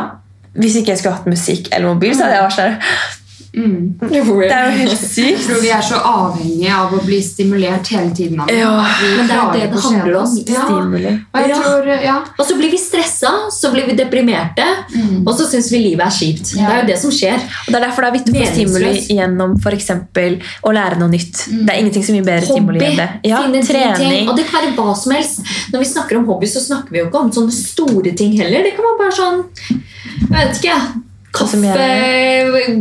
hvis 0.58 0.74
ikke 0.80 0.90
jeg 0.94 0.98
skulle 1.02 1.14
hatt 1.14 1.26
musikk 1.30 1.68
eller 1.70 1.92
mobil, 1.92 2.14
så 2.16 2.24
hadde 2.26 2.34
jeg 2.38 2.46
vært 2.48 2.56
sånn 2.58 3.17
Mm. 3.58 3.98
Det 3.98 4.18
er 4.18 4.24
jo 4.24 4.34
helt 4.78 5.16
Jeg 5.18 5.38
tror 5.42 5.60
vi 5.62 5.70
er 5.74 5.82
så 5.82 5.98
avhengige 6.06 6.74
av 6.74 6.92
å 6.94 7.00
bli 7.04 7.18
stimulert 7.24 7.88
hele 7.90 8.12
tiden. 8.14 8.38
Ja. 8.54 8.70
Men 9.18 9.26
det 9.30 9.38
er 9.38 9.52
det 9.56 9.64
det 9.72 9.82
handler 9.82 10.18
om. 10.20 10.36
Ja. 10.46 10.64
Stimuli. 10.68 11.14
Og 11.34 11.40
jeg 11.42 11.56
tror, 11.58 11.88
ja. 12.04 12.16
Og 12.38 12.46
så 12.46 12.58
blir 12.60 12.70
vi 12.70 12.78
stressa, 12.80 13.32
så 13.54 13.72
blir 13.74 13.88
vi 13.90 13.96
deprimerte, 13.98 14.66
og 15.24 15.32
så 15.38 15.48
syns 15.50 15.70
vi 15.74 15.82
livet 15.88 16.06
er 16.06 16.14
kjipt. 16.14 16.54
Det 16.54 16.66
er 16.68 16.82
jo 16.82 16.86
det 16.92 16.98
som 17.02 17.14
skjer. 17.14 17.42
Og 17.66 17.72
Det 17.72 17.80
er 17.80 17.86
derfor 17.88 18.06
det 18.06 18.10
er 18.12 18.16
viktig 18.18 18.34
å 18.34 18.38
få 18.38 18.50
stimuli 18.52 18.92
gjennom 19.18 19.56
for 19.64 19.76
eksempel 19.76 20.38
å 20.62 20.74
lære 20.78 21.00
noe 21.02 21.10
nytt. 21.12 21.44
Det 21.50 21.74
er 21.74 21.82
ingenting 21.82 22.06
som 22.06 22.18
gir 22.18 22.26
bedre 22.28 22.46
stimuli 22.46 22.84
enn 22.84 22.96
det. 23.02 23.08
Ja, 23.28 23.42
Finne 23.42 23.58
nye 23.58 23.66
ting. 23.66 23.96
trening. 23.98 24.28
Og 24.30 24.38
det 24.38 24.46
kan 24.50 24.62
være 24.62 24.76
hva 24.78 24.94
som 24.96 25.12
helst. 25.16 25.42
Når 25.72 25.82
vi 25.84 25.90
snakker 25.92 26.20
om 26.20 26.30
hobby, 26.30 26.46
så 26.46 26.62
snakker 26.62 26.94
vi 26.94 27.02
jo 27.02 27.08
ikke 27.10 27.24
om 27.26 27.32
sånne 27.34 27.54
store 27.54 28.14
ting 28.16 28.38
heller. 28.38 28.62
Det 28.62 28.76
kan 28.76 28.86
være 28.86 28.98
bare 29.02 29.18
sånn 29.18 29.44
Jeg 29.68 30.32
vet 30.34 30.58
ikke. 30.62 30.78
Kaffe, 31.32 31.60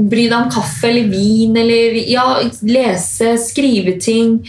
Bry 0.09 0.27
deg 0.29 0.37
om 0.37 0.49
kaffe 0.51 0.87
eller 0.89 1.07
vin, 1.11 1.57
eller 1.57 1.97
ja, 2.09 2.25
lese, 2.63 3.33
skrive 3.41 3.97
ting. 4.01 4.39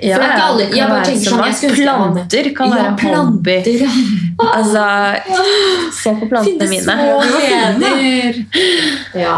Ja, 0.00 0.16
For 0.16 0.22
det 0.22 0.28
er 0.28 0.34
ikke 0.34 0.44
alle- 0.48 0.76
jeg 0.76 0.88
bare 0.88 1.04
tenker 1.04 1.30
sånn, 1.30 1.40
jeg. 1.44 1.72
Planter 1.76 2.46
kan 2.56 2.70
ja, 2.70 2.76
være 2.76 2.90
hobby. 2.90 3.56
planter. 3.60 3.80
Ja. 3.80 3.90
Altså, 4.56 4.84
se 5.92 6.10
på 6.16 6.28
plantene 6.30 6.68
mine. 6.70 6.80
Finne 6.80 6.94
små 6.96 7.20
gleder. 7.50 8.44
Ja. 9.20 9.34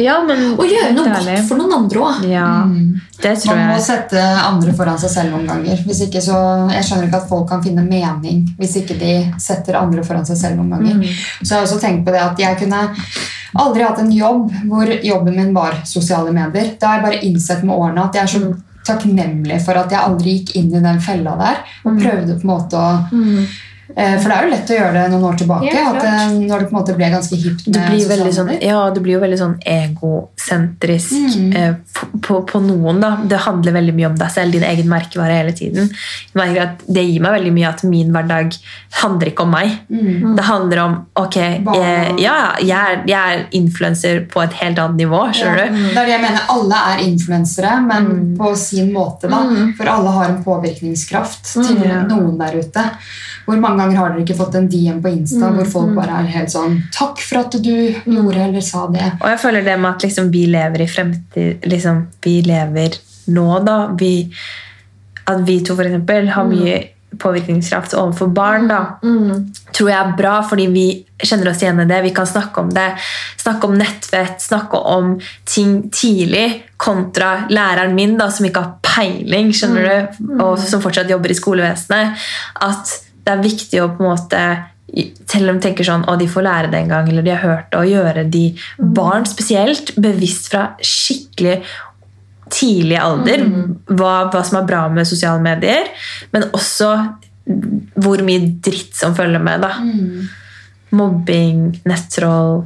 Ja, 0.00 0.16
men 0.24 0.54
Og 0.58 0.64
gjøre 0.64 0.92
noe 0.96 1.08
ærlig. 1.12 1.34
godt 1.36 1.48
for 1.48 1.60
noen 1.60 1.72
andre 1.76 2.00
òg. 2.06 2.22
Ja, 2.30 2.46
Man 2.64 3.58
må 3.68 3.74
jeg. 3.76 3.82
sette 3.84 4.20
andre 4.22 4.72
foran 4.72 4.98
seg 4.98 5.10
selv 5.12 5.34
noen 5.34 5.46
ganger. 5.46 5.82
Hvis 5.86 6.00
ikke 6.06 6.22
så, 6.24 6.36
Jeg 6.72 6.84
skjønner 6.84 7.08
ikke 7.08 7.20
at 7.22 7.28
folk 7.28 7.48
kan 7.50 7.62
finne 7.62 7.84
mening 7.86 8.46
hvis 8.58 8.76
ikke 8.80 8.98
de 8.98 9.12
setter 9.38 9.76
andre 9.76 10.02
foran 10.06 10.24
seg 10.26 10.36
selv 10.40 10.56
noen 10.56 10.70
ganger. 10.70 11.04
Så 11.42 11.50
jeg 11.50 11.58
har 11.58 11.66
også 11.66 11.80
tenkt 11.80 12.06
på 12.06 12.12
det 12.12 12.20
at 12.24 12.38
jeg 12.38 12.58
kunne 12.62 12.88
aldri 13.60 13.82
hatt 13.82 13.98
en 13.98 14.10
jobb 14.14 14.50
hvor 14.70 14.86
jobben 15.04 15.36
min 15.36 15.54
var 15.54 15.80
sosiale 15.84 16.32
medier. 16.32 16.76
Det 16.78 16.82
har 16.86 17.00
jeg 17.00 17.04
bare 17.08 17.24
innsett 17.26 17.62
med 17.64 17.76
årene 17.76 18.04
at 18.04 18.14
jeg 18.14 18.22
er 18.22 18.34
så 18.38 18.54
takknemlig 18.86 19.60
for 19.62 19.76
at 19.76 19.90
jeg 19.92 20.00
aldri 20.00 20.38
gikk 20.38 20.54
inn 20.56 20.70
i 20.74 20.80
den 20.80 21.00
fella 21.04 21.34
der 21.36 21.58
og 21.84 21.98
prøvde 22.00 22.38
på 22.40 22.46
en 22.46 22.52
måte 22.54 22.78
å 22.80 22.92
eh, 23.12 23.58
For 23.94 24.28
det 24.30 24.36
er 24.36 24.44
jo 24.46 24.50
lett 24.50 24.70
å 24.70 24.76
gjøre 24.78 24.92
det 24.94 25.04
noen 25.12 25.24
år 25.32 25.36
tilbake. 25.40 25.70
Ja, 25.74 25.88
At, 25.90 26.04
eh, 26.04 26.34
når 26.38 26.58
det 26.60 26.66
på 26.70 26.74
en 26.76 26.78
måte 26.80 26.94
ble 26.96 27.08
ganske 27.10 27.36
hipt 27.36 27.66
med 27.66 27.74
blir, 27.90 28.00
sosiale 28.00 28.16
veldig 28.16 28.34
sånn, 28.36 28.50
ja, 28.62 28.90
du 28.94 29.00
blir 29.00 29.14
jo 29.16 29.20
veldig 29.20 29.38
sånn 29.40 29.56
egosentrisk 29.66 31.36
Mm. 31.36 31.56
eh, 31.56 31.74
på, 32.20 32.42
på, 32.46 32.60
noen. 32.60 33.00
da. 33.00 33.16
Det 33.26 33.36
handler 33.46 33.72
veldig 33.72 33.94
mye 33.94 34.06
om 34.10 34.16
deg 34.16 34.30
selv, 34.30 34.52
din 34.52 34.62
egen 34.62 34.88
merkevare 34.88 35.32
hele 35.40 35.52
tiden. 35.52 35.90
Jeg 36.34 36.58
at 36.58 36.78
Det 36.86 37.04
gir 37.04 37.20
meg 37.20 37.32
veldig 37.32 37.52
mye 37.52 37.68
at 37.68 37.82
min 37.84 38.12
hverdag 38.12 38.56
handler 39.02 39.26
ikke 39.30 39.42
om 39.42 39.50
meg. 39.50 39.70
Mm. 39.90 40.36
Det 40.36 40.44
handler 40.44 40.78
om 40.84 41.06
ok, 41.16 41.34
jeg, 41.36 42.18
ja, 42.20 42.36
jeg 42.60 42.70
er, 42.70 43.02
jeg 43.06 43.18
er 43.38 43.46
influenser 43.52 44.26
på 44.30 44.42
et 44.42 44.52
helt 44.52 44.78
annet 44.78 44.96
nivå. 44.96 45.20
skjønner 45.34 45.58
Ja, 45.58 45.66
du? 45.68 45.82
Det 45.90 45.96
er 45.96 46.04
det 46.06 46.14
jeg 46.14 46.22
mener. 46.22 46.40
Alle 46.48 46.74
er 46.92 46.98
influensere, 47.06 47.80
men 47.86 48.06
Mm. 48.10 48.36
på 48.38 48.56
sin 48.56 48.92
måte. 48.92 49.28
da. 49.28 49.42
For 49.76 49.84
alle 49.88 50.10
har 50.10 50.24
en 50.30 50.42
påvirkningskraft 50.44 51.52
til 51.52 51.76
Mm, 51.80 52.08
noen 52.08 52.38
der 52.38 52.58
ute. 52.58 52.90
Hvor 53.50 53.60
mange 53.62 53.82
ganger 53.82 53.98
har 53.98 54.14
dere 54.14 54.24
ikke 54.24 54.38
fått 54.38 54.56
en 54.60 54.68
DM 54.70 55.02
på 55.02 55.12
Insta 55.12 55.50
Mm, 55.50 55.58
hvor 55.58 55.68
folk 55.72 55.92
bare 55.96 56.20
er 56.20 56.30
helt 56.36 56.52
sånn 56.52 56.78
'Takk 56.92 57.20
for 57.26 57.40
at 57.40 57.58
du 57.62 57.74
gjorde 58.06 58.40
eller 58.46 58.60
sa 58.60 58.86
det'. 58.86 59.18
Og 59.20 59.28
jeg 59.28 59.40
føler 59.42 59.64
det 59.64 59.78
med 59.78 59.90
at 59.90 60.02
liksom 60.02 60.30
vi 60.30 60.46
lever 60.46 60.80
i 60.80 60.86
fremtid 60.86 61.66
liksom, 61.66 62.06
Vi 62.22 62.42
lever 62.42 62.98
nå, 63.28 63.64
da. 63.64 63.86
Vi, 63.98 64.30
at 65.26 65.46
vi 65.46 65.60
to 65.64 65.76
for 65.76 65.84
eksempel 65.84 66.28
har 66.28 66.44
mye 66.44 66.80
påvirkningskraft 67.18 67.94
overfor 67.98 68.30
barn, 68.34 68.68
da, 68.70 68.98
tror 69.74 69.90
jeg 69.90 69.98
er 69.98 70.16
bra, 70.16 70.34
fordi 70.46 70.66
vi 70.70 70.84
kjenner 71.18 71.50
oss 71.50 71.62
igjen 71.62 71.82
i 71.82 71.84
det. 71.90 72.02
Vi 72.02 72.12
kan 72.14 72.26
snakke 72.26 72.62
om 72.62 72.70
det. 72.70 72.86
Snakke 73.40 73.66
om 73.66 73.74
nettvett, 73.78 74.40
snakke 74.40 74.78
om 74.78 75.20
ting 75.44 75.90
tidlig, 75.90 76.62
kontra 76.76 77.46
læreren 77.50 77.94
min, 77.94 78.16
da, 78.16 78.30
som 78.30 78.46
ikke 78.46 78.62
har 78.62 78.78
peiling, 78.82 79.50
skjønner 79.52 79.90
du, 79.90 80.24
og 80.40 80.58
som 80.58 80.80
fortsatt 80.80 81.10
jobber 81.10 81.34
i 81.34 81.38
skolevesenet. 81.38 82.14
At 82.62 83.09
det 83.24 83.32
er 83.32 83.44
viktig 83.44 83.82
å 83.82 83.90
på 83.94 84.04
en 84.04 84.12
måte 84.12 84.42
selv 85.30 85.52
om 85.52 85.58
de 85.58 85.62
tenker 85.62 85.86
sånn, 85.86 86.02
å 86.10 86.16
de 86.18 86.26
får 86.30 86.42
lære 86.42 86.70
det 86.72 86.80
en 86.80 86.90
gang, 86.90 87.08
eller 87.10 87.22
de 87.22 87.30
har 87.30 87.44
hørt 87.44 87.68
det, 87.70 87.78
og 87.78 87.92
gjøre 87.92 88.24
de 88.26 88.44
barn 88.98 89.26
spesielt 89.28 89.94
bevisst 90.02 90.50
fra 90.50 90.64
skikkelig 90.82 91.60
tidlig 92.50 92.98
alder 92.98 93.44
hva, 93.86 94.14
hva 94.32 94.42
som 94.42 94.58
er 94.58 94.66
bra 94.66 94.82
med 94.90 95.06
sosiale 95.06 95.38
medier, 95.44 95.86
men 96.34 96.48
også 96.50 96.90
hvor 98.00 98.22
mye 98.26 98.50
dritt 98.62 98.96
som 98.98 99.14
følger 99.14 99.42
med. 99.42 99.62
da. 99.62 99.70
Mobbing, 100.90 101.80
nettroll 101.86 102.64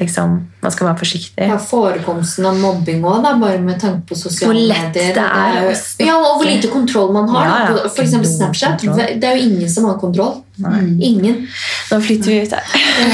liksom, 0.00 0.38
Man 0.62 0.72
skal 0.72 0.86
være 0.88 0.98
forsiktig. 1.02 1.48
Ja, 1.50 1.58
forekomsten 1.60 2.46
av 2.48 2.56
mobbing 2.58 3.02
òg, 3.04 3.26
bare 3.40 3.58
med 3.60 3.78
tanke 3.82 4.08
på 4.08 4.16
sosiale 4.16 4.52
Hvor 4.54 4.60
lett 4.70 4.94
medier. 4.94 5.14
det 5.14 5.26
er 5.26 5.58
jo- 5.62 5.70
å 5.70 5.74
snakke. 5.76 6.06
ja, 6.06 6.14
og 6.16 6.40
hvor 6.40 6.48
lite 6.48 6.68
kontroll 6.72 7.12
man 7.12 7.28
har. 7.28 7.44
Ja, 7.44 7.58
ja. 7.76 7.84
F.eks. 7.90 8.16
Snapchat. 8.36 8.80
kontroll. 8.80 9.20
Det 9.20 9.24
er 9.24 9.36
jo 9.36 9.42
ingen 9.50 9.68
som 9.70 9.84
har 9.84 9.98
kontroll. 10.00 10.42
Ingen. 10.58 11.46
Nå 11.90 12.00
flytter 12.02 12.26
vi 12.32 12.40
ut 12.42 12.50
her. 12.56 12.64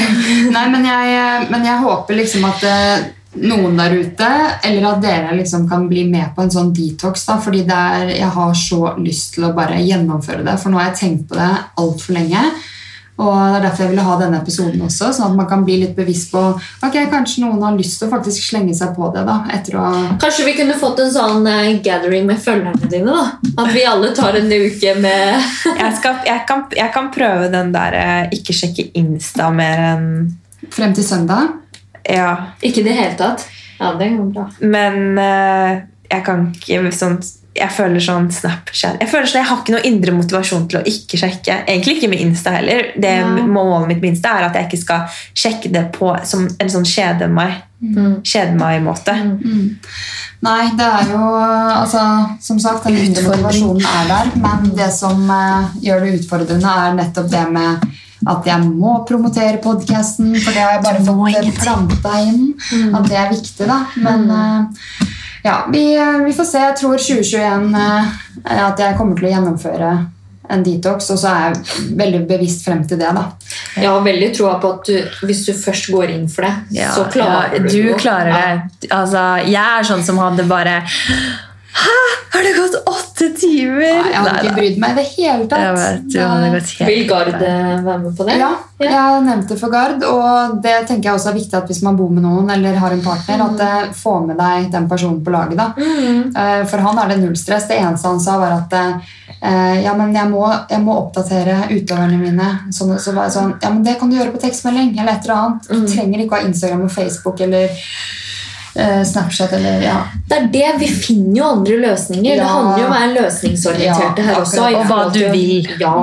Nei, 0.55 0.65
men 0.71 0.85
jeg, 0.85 1.49
men 1.51 1.65
jeg 1.65 1.83
håper 1.83 2.15
liksom 2.17 2.45
at 2.49 2.63
eh, 2.63 3.05
noen 3.35 3.75
der 3.77 3.91
ute, 3.91 4.29
eller 4.63 4.87
at 4.93 5.01
dere 5.03 5.35
liksom 5.35 5.67
kan 5.69 5.87
bli 5.89 6.05
med 6.09 6.31
på 6.35 6.41
en 6.45 6.49
sånn 6.49 6.73
detox. 6.73 7.25
da, 7.27 7.35
fordi 7.37 7.65
det 7.67 7.75
er, 7.75 8.07
jeg 8.21 8.29
har 8.31 8.53
så 8.53 8.95
lyst 8.97 9.33
til 9.35 9.43
å 9.49 9.53
bare 9.53 9.77
gjennomføre 9.83 10.43
det. 10.47 10.57
For 10.61 10.69
nå 10.71 10.79
har 10.79 10.89
jeg 10.93 10.99
tenkt 11.03 11.27
på 11.29 11.35
det 11.35 11.51
altfor 11.77 12.13
lenge. 12.15 12.45
Og 13.15 13.31
det 13.31 13.59
er 13.59 13.63
derfor 13.63 13.85
jeg 13.85 13.91
ville 13.93 14.03
ha 14.03 14.15
denne 14.19 14.39
episoden 14.41 14.81
også, 14.83 15.09
sånn 15.15 15.29
at 15.29 15.37
man 15.37 15.47
kan 15.47 15.61
bli 15.63 15.77
litt 15.85 15.93
bevisst 15.95 16.33
på 16.33 16.41
ok, 16.83 16.97
kanskje 17.11 17.45
noen 17.45 17.61
har 17.63 17.77
lyst 17.77 18.01
til 18.01 18.09
å 18.09 18.11
faktisk 18.11 18.49
slenge 18.49 18.75
seg 18.75 18.91
på 18.97 19.07
det. 19.15 19.23
da, 19.27 19.37
etter 19.55 19.77
å. 19.79 19.85
Kanskje 20.19 20.47
vi 20.49 20.55
kunne 20.57 20.75
fått 20.79 20.99
en 20.99 21.13
sånn 21.13 21.47
uh, 21.47 21.69
gathering 21.85 22.27
med 22.27 22.41
følgerne 22.43 22.89
dine? 22.91 23.15
da? 23.15 23.53
At 23.63 23.71
vi 23.71 23.85
alle 23.87 24.11
tar 24.17 24.35
en 24.35 24.51
uke 24.51 24.97
med 24.99 25.47
Jeg, 25.83 25.93
skal, 26.01 26.19
jeg, 26.27 26.43
kan, 26.49 26.65
jeg 26.75 26.91
kan 26.91 27.07
prøve 27.15 27.47
den 27.53 27.71
der 27.75 27.95
uh, 27.95 28.35
ikke 28.35 28.55
sjekke 28.55 28.89
Insta 28.99 29.47
mer 29.53 29.85
enn 29.93 30.09
Frem 30.73 30.95
til 30.97 31.05
søndag. 31.05 31.51
Ja. 32.09 32.55
Ikke 32.65 32.81
i 32.81 32.87
det 32.87 32.95
hele 32.97 33.15
tatt. 33.19 33.43
Ja, 33.77 33.91
det 33.99 34.07
går 34.15 34.31
bra. 34.33 34.45
Men 34.65 35.19
uh, 35.19 35.83
jeg 36.09 36.23
kan 36.25 36.47
ikke 36.51 36.91
sånn 36.95 37.19
jeg 37.55 37.71
føler 37.71 38.03
sånn 38.03 38.27
Snapchat 38.33 38.99
Jeg 38.99 39.09
føler 39.11 39.29
sånn, 39.29 39.41
jeg 39.41 39.49
har 39.49 39.61
ikke 39.61 39.75
noe 39.75 39.87
indre 39.87 40.15
motivasjon 40.15 40.67
til 40.71 40.81
å 40.81 40.83
ikke 40.89 41.19
sjekke. 41.21 41.61
Egentlig 41.63 41.97
ikke 41.97 42.09
med 42.11 42.23
Insta 42.25 42.57
heller. 42.57 42.91
Det 42.99 43.13
Ja. 43.15 43.29
Målet 43.45 43.87
mitt 43.87 44.01
med 44.01 44.09
Insta 44.11 44.35
er 44.37 44.49
at 44.49 44.55
jeg 44.59 44.67
ikke 44.67 44.81
skal 44.81 45.19
sjekke 45.33 45.71
det 45.71 45.85
på 45.95 46.11
som 46.25 46.47
en 46.59 46.69
sånn 46.69 46.87
kjede 46.87 47.29
meg. 47.31 47.63
Kjede 48.25 48.55
meg-måte. 48.57 49.13
Nei, 50.45 50.63
det 50.77 50.85
er 50.85 51.11
jo 51.11 51.21
altså, 51.21 52.01
Som 52.41 52.59
sagt, 52.59 52.83
den 52.85 52.97
indre 52.97 53.23
motivasjonen 53.23 53.85
er 53.85 54.07
der. 54.09 54.31
Men 54.41 54.71
det 54.75 54.91
som 54.93 55.29
uh, 55.29 55.69
gjør 55.81 56.05
det 56.05 56.19
utfordrende, 56.19 56.75
er 56.87 56.97
nettopp 56.97 57.29
det 57.31 57.45
med 57.51 57.85
at 58.25 58.47
jeg 58.47 58.65
må 58.65 59.03
promotere 59.07 59.61
podkasten. 59.61 60.33
For 60.39 60.51
det 60.51 60.63
har 60.63 60.77
jeg 60.77 60.85
bare 60.85 61.03
fått 61.05 61.35
eh, 61.41 61.51
planta 61.59 62.15
inn. 62.25 62.47
At 62.95 63.09
det 63.09 63.19
er 63.21 63.33
viktig, 63.33 63.67
da. 63.69 63.83
Men 64.01 64.25
eh, 64.33 65.11
ja, 65.45 65.67
vi, 65.71 65.95
eh, 65.95 66.17
vi 66.25 66.33
får 66.33 66.43
se. 66.49 66.57
Jeg 66.57 66.77
tror 66.79 66.97
2021 66.97 67.75
eh, 67.77 68.13
at 68.65 68.79
jeg 68.81 68.97
kommer 68.97 69.19
til 69.19 69.29
å 69.29 69.33
gjennomføre 69.35 69.93
en 70.49 70.63
detox, 70.65 71.09
og 71.13 71.19
så 71.21 71.29
er 71.31 71.43
jeg 71.45 71.85
veldig 71.97 72.21
bevisst 72.29 72.65
frem 72.65 72.81
til 72.85 72.99
det. 73.01 73.11
da. 73.17 73.23
Jeg 73.77 73.89
har 73.89 74.03
veldig 74.05 74.29
troa 74.37 74.55
på 74.61 74.71
at 74.75 74.89
du, 74.89 75.25
hvis 75.25 75.43
du 75.47 75.53
først 75.57 75.89
går 75.93 76.13
inn 76.15 76.27
for 76.29 76.45
det, 76.45 76.53
Ja, 76.79 76.91
så 76.93 77.05
klarer 77.13 77.55
ja, 77.57 77.61
du 77.61 77.69
du 77.69 77.93
klarer 77.97 78.33
det. 78.33 78.89
Altså, 78.93 79.23
jeg 79.45 79.61
er 79.61 79.87
sånn 79.89 80.05
som 80.05 80.21
hadde 80.21 80.45
bare 80.49 80.79
Har 82.35 82.43
det 82.43 82.51
gått 82.55 82.75
åtte 82.87 83.27
timer? 83.39 83.79
Nei, 83.79 84.11
jeg 84.11 84.15
hadde 84.19 84.33
ikke 84.41 84.55
brydd 84.57 84.77
meg 84.83 84.91
i 84.91 84.95
det 84.99 85.05
hele 85.15 85.45
tatt. 85.51 85.63
Jeg 85.63 85.75
vet, 85.79 86.15
jo, 86.15 86.27
det 86.41 86.49
gått 86.53 86.71
helt 86.79 86.89
Vil 86.89 87.03
Gard 87.09 87.29
eh, 87.35 87.73
være 87.85 87.97
med 88.03 88.15
på 88.17 88.27
det? 88.27 88.37
Ja, 88.41 88.49
jeg 88.83 89.21
nevnte 89.25 89.57
for 89.59 89.71
Gard, 89.71 90.03
og 90.07 90.57
det 90.63 90.73
tenker 90.89 91.09
jeg 91.09 91.19
også 91.19 91.31
er 91.31 91.37
viktig 91.37 91.57
at 91.59 91.71
hvis 91.71 91.81
man 91.85 91.99
bor 91.99 92.11
med 92.11 92.25
noen 92.25 92.51
eller 92.55 92.79
har 92.81 92.95
en 92.95 93.03
partner, 93.05 93.43
at 93.45 93.59
det 93.61 93.97
få 93.99 94.17
med 94.25 94.39
deg 94.39 94.67
den 94.73 94.89
personen 94.91 95.21
på 95.23 95.35
laget. 95.35 95.59
da. 95.59 95.69
Mm. 95.79 96.33
Eh, 96.35 96.63
For 96.71 96.83
han 96.87 96.99
er 97.03 97.13
det 97.13 97.21
null 97.23 97.37
stress. 97.39 97.69
Det 97.71 97.79
eneste 97.79 98.11
han 98.11 98.19
sa, 98.23 98.35
var 98.41 98.57
at 98.57 98.75
eh, 98.79 99.79
ja, 99.85 99.95
men 99.95 100.15
jeg 100.15 100.31
må, 100.31 100.43
jeg 100.71 100.83
må 100.83 100.97
oppdatere 101.05 101.69
utøverne 101.71 102.19
mine. 102.19 102.49
Så, 102.71 102.89
så 102.99 103.15
var 103.15 103.29
jeg 103.29 103.37
sånn, 103.37 103.55
ja, 103.61 103.71
men 103.71 103.83
Det 103.87 103.95
kan 103.99 104.11
du 104.11 104.19
gjøre 104.19 104.35
på 104.35 104.43
tekstmelding 104.43 104.95
eller 104.99 105.15
et 105.15 105.27
eller 105.27 105.39
annet. 105.39 105.71
Du 105.71 105.87
trenger 105.87 106.23
ikke 106.23 106.35
å 106.35 106.41
ha 106.41 106.49
Instagram 106.51 106.87
og 106.89 106.95
Facebook 106.95 107.43
eller 107.47 107.71
eh, 107.71 107.89
Snapchat 109.07 109.53
eller 109.55 109.81
ja. 109.83 109.95
Det 110.27 110.35
er 110.35 110.47
det, 110.51 110.65
Vi 110.81 110.87
finner 110.91 111.37
jo 111.37 111.45
andre 111.47 111.77
løsninger. 111.79 112.35
Det 112.41 112.47
handler 112.49 112.81
jo 112.81 112.85
om 112.87 112.91
å 112.91 112.95
være 112.97 113.11
løsningsorienterte 113.15 114.21
Ja, 114.23 114.27
her 114.27 114.39
også. 114.41 114.65
Og 114.67 114.89
hva 114.89 114.97
du 115.13 115.19
vil. 115.31 115.69
Ja, 115.79 115.93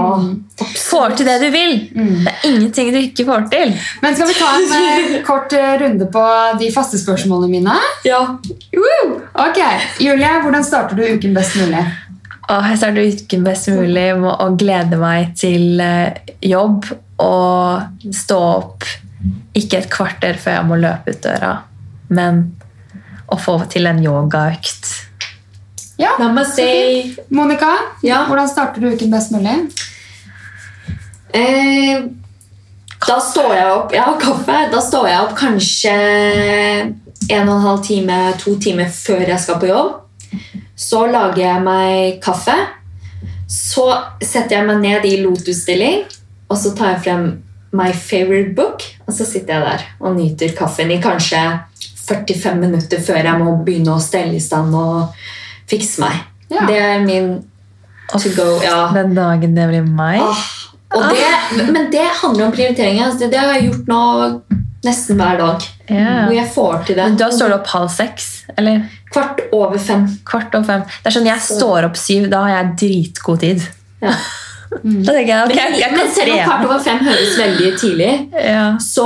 Får 0.79 1.17
til 1.19 1.27
det 1.27 1.35
du 1.43 1.49
vil. 1.53 1.75
Det 1.93 2.31
er 2.33 2.47
ingenting 2.49 2.93
du 2.95 2.99
ikke 3.01 3.27
får 3.29 3.49
til. 3.53 3.73
Men 4.05 4.15
skal 4.17 4.31
vi 4.31 4.37
ta 4.39 4.51
en 4.57 4.75
eh, 4.79 5.19
kort 5.29 5.53
eh, 5.59 5.73
runde 5.83 6.07
på 6.13 6.23
de 6.61 6.71
faste 6.75 7.01
spørsmålene 7.03 7.51
mine? 7.59 7.77
ja. 8.07 8.21
Woo! 8.77 9.19
Ok, 9.43 9.59
Julie, 10.01 10.33
hvordan 10.45 10.65
starter 10.65 10.97
du 10.97 11.05
uken 11.17 11.35
best 11.37 11.57
mulig? 11.61 11.83
Åh, 12.53 12.71
jeg 12.73 12.79
starter 12.81 13.13
uken 13.19 13.45
best 13.47 13.69
mulig 13.73 14.07
med 14.23 14.33
å 14.33 14.49
glede 14.61 14.99
meg 15.01 15.33
til 15.41 15.81
eh, 15.83 16.15
jobb 16.47 16.89
og 17.23 18.09
stå 18.15 18.39
opp 18.57 18.87
ikke 19.57 19.79
et 19.83 19.91
kvarter 19.93 20.39
før 20.41 20.57
jeg 20.59 20.69
må 20.71 20.79
løpe 20.81 21.13
ut 21.15 21.21
døra, 21.23 21.53
men 22.11 22.41
å 23.33 23.39
få 23.41 23.57
til 23.73 23.87
en 23.91 24.01
yogaøkt. 24.05 24.91
Ja, 26.01 26.15
Namaste. 26.19 26.65
Monica, 27.31 27.71
Ja. 28.03 28.25
hvordan 28.27 28.49
starter 28.49 28.81
du 28.81 28.91
uken 28.95 29.11
best 29.13 29.33
mulig? 29.33 29.73
eh, 31.35 32.03
Da 33.07 33.17
står 33.21 33.55
jeg 33.57 33.67
opp 33.73 33.93
Jeg 33.93 34.03
har 34.07 34.19
kaffe. 34.21 34.59
Da 34.73 34.81
står 34.85 35.09
jeg 35.09 35.21
opp 35.25 35.33
kanskje 35.39 35.95
en 37.31 37.49
og 37.49 37.57
en 37.57 37.65
halv 37.67 37.83
time, 37.87 38.19
to 38.39 38.57
timer 38.63 38.87
før 38.91 39.27
jeg 39.29 39.41
skal 39.41 39.59
på 39.63 39.69
jobb. 39.71 39.99
Så 40.77 41.05
lager 41.11 41.43
jeg 41.43 41.63
meg 41.63 42.21
kaffe. 42.25 42.55
Så 43.49 43.85
setter 44.23 44.57
jeg 44.59 44.67
meg 44.67 44.81
ned 44.83 45.05
i 45.07 45.17
lotusstilling, 45.23 46.05
og 46.51 46.57
så 46.59 46.73
tar 46.77 46.95
jeg 46.95 47.03
frem 47.05 47.27
my 47.73 47.91
favorite 47.93 48.55
book, 48.57 48.83
og 49.07 49.15
så 49.15 49.25
sitter 49.29 49.55
jeg 49.55 49.63
der 49.67 49.85
og 50.01 50.17
nyter 50.17 50.55
kaffen 50.57 50.91
i 50.93 50.99
kanskje 51.01 51.41
45 52.13 52.61
minutter 52.63 53.01
før 53.03 53.21
jeg 53.25 53.41
må 53.43 53.57
begynne 53.67 53.97
å 53.97 54.03
stelle 54.03 54.37
i 54.39 54.43
stand 54.45 54.75
og 54.77 55.17
fikse 55.71 56.03
meg. 56.05 56.21
Ja. 56.53 56.67
Det 56.69 56.79
er 56.85 57.05
min 57.05 57.31
to 58.13 58.33
go. 58.37 58.49
Ja. 58.65 58.91
Den 58.93 59.15
dagen 59.17 59.55
det 59.57 59.69
blir 59.71 59.87
meg. 59.89 60.21
Ah, 60.21 60.43
og 60.93 61.07
det, 61.17 61.69
men 61.73 61.87
det 61.93 62.05
handler 62.21 62.51
om 62.51 62.53
prioriteringer. 62.53 63.07
Altså, 63.09 63.31
det 63.33 63.39
har 63.41 63.55
jeg 63.57 63.71
gjort 63.71 63.89
nå 63.89 64.03
nesten 64.85 65.17
hver 65.17 65.39
dag. 65.41 65.65
Yeah. 65.89 66.27
Hvor 66.27 66.35
jeg 66.37 66.51
får 66.53 66.79
til 66.89 66.99
det. 66.99 67.07
Men 67.07 67.19
da 67.21 67.31
står 67.33 67.53
du 67.53 67.57
opp 67.57 67.71
halv 67.73 67.89
seks? 67.95 68.29
Eller 68.59 68.83
Kvart 69.13 69.41
over 69.53 69.79
fem. 69.79 70.07
kvart 70.29 70.55
over 70.57 70.65
fem? 70.69 70.83
Det 71.03 71.11
er 71.11 71.15
sånn, 71.17 71.29
Jeg 71.29 71.45
står 71.45 71.87
opp 71.89 71.99
syv, 72.01 72.29
da 72.33 72.41
har 72.47 72.55
jeg 72.57 72.73
dritgod 72.85 73.41
tid. 73.45 73.69
Ja. 74.05 74.17
Da 74.73 75.13
tenker 75.13 75.29
jeg, 75.29 75.41
okay, 75.51 75.57
jeg, 75.61 75.81
jeg 75.83 75.93
men 75.93 76.07
selv 76.17 76.33
om 76.33 76.39
kvart 76.47 76.63
over 76.65 76.79
fem 76.81 77.01
høres 77.05 77.35
veldig 77.37 77.73
tidlig, 77.77 78.13
Ja. 78.41 78.63
så 78.81 79.05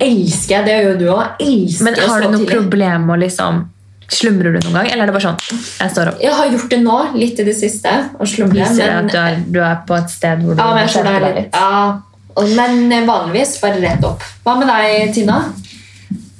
elsker 0.00 0.56
jeg 0.56 0.64
det. 0.66 0.78
gjør 0.84 0.98
du 0.98 1.06
òg. 1.12 1.42
Men 1.84 1.98
har 2.00 2.22
du 2.22 2.28
noe 2.28 2.40
tidlig. 2.40 2.56
problem 2.56 3.06
med 3.08 3.16
å 3.18 3.22
liksom 3.26 3.68
Slumrer 4.12 4.52
du 4.52 4.58
noen 4.60 4.74
gang, 4.76 4.88
eller 4.92 5.06
er 5.06 5.08
det 5.08 5.14
bare 5.14 5.24
sånn 5.24 5.60
Jeg 5.80 5.92
står 5.94 6.10
opp. 6.10 6.18
Jeg 6.20 6.36
har 6.36 6.48
gjort 6.52 6.68
det 6.68 6.78
nå, 6.82 6.96
litt 7.16 7.38
i 7.40 7.46
det 7.46 7.54
siste. 7.56 7.92
Og 8.20 8.28
slumre, 8.28 8.58
Viser 8.60 8.90
men, 8.90 9.06
at 9.06 9.12
du 9.14 9.18
er, 9.22 9.38
du 9.54 9.60
er 9.64 9.78
på 9.88 9.96
et 9.96 10.12
sted 10.12 10.42
hvor 10.42 10.58
du 10.58 10.60
ja, 10.60 10.66
men, 10.74 10.84
jeg 10.84 11.06
det 11.06 11.12
er 11.14 11.24
litt, 11.24 11.38
litt. 11.38 11.56
ja. 11.56 12.42
Men 12.56 13.06
vanligvis 13.08 13.58
bare 13.60 13.80
rett 13.80 14.04
opp. 14.08 14.24
Hva 14.44 14.58
med 14.60 14.68
deg, 14.68 15.14
Tina? 15.16 15.38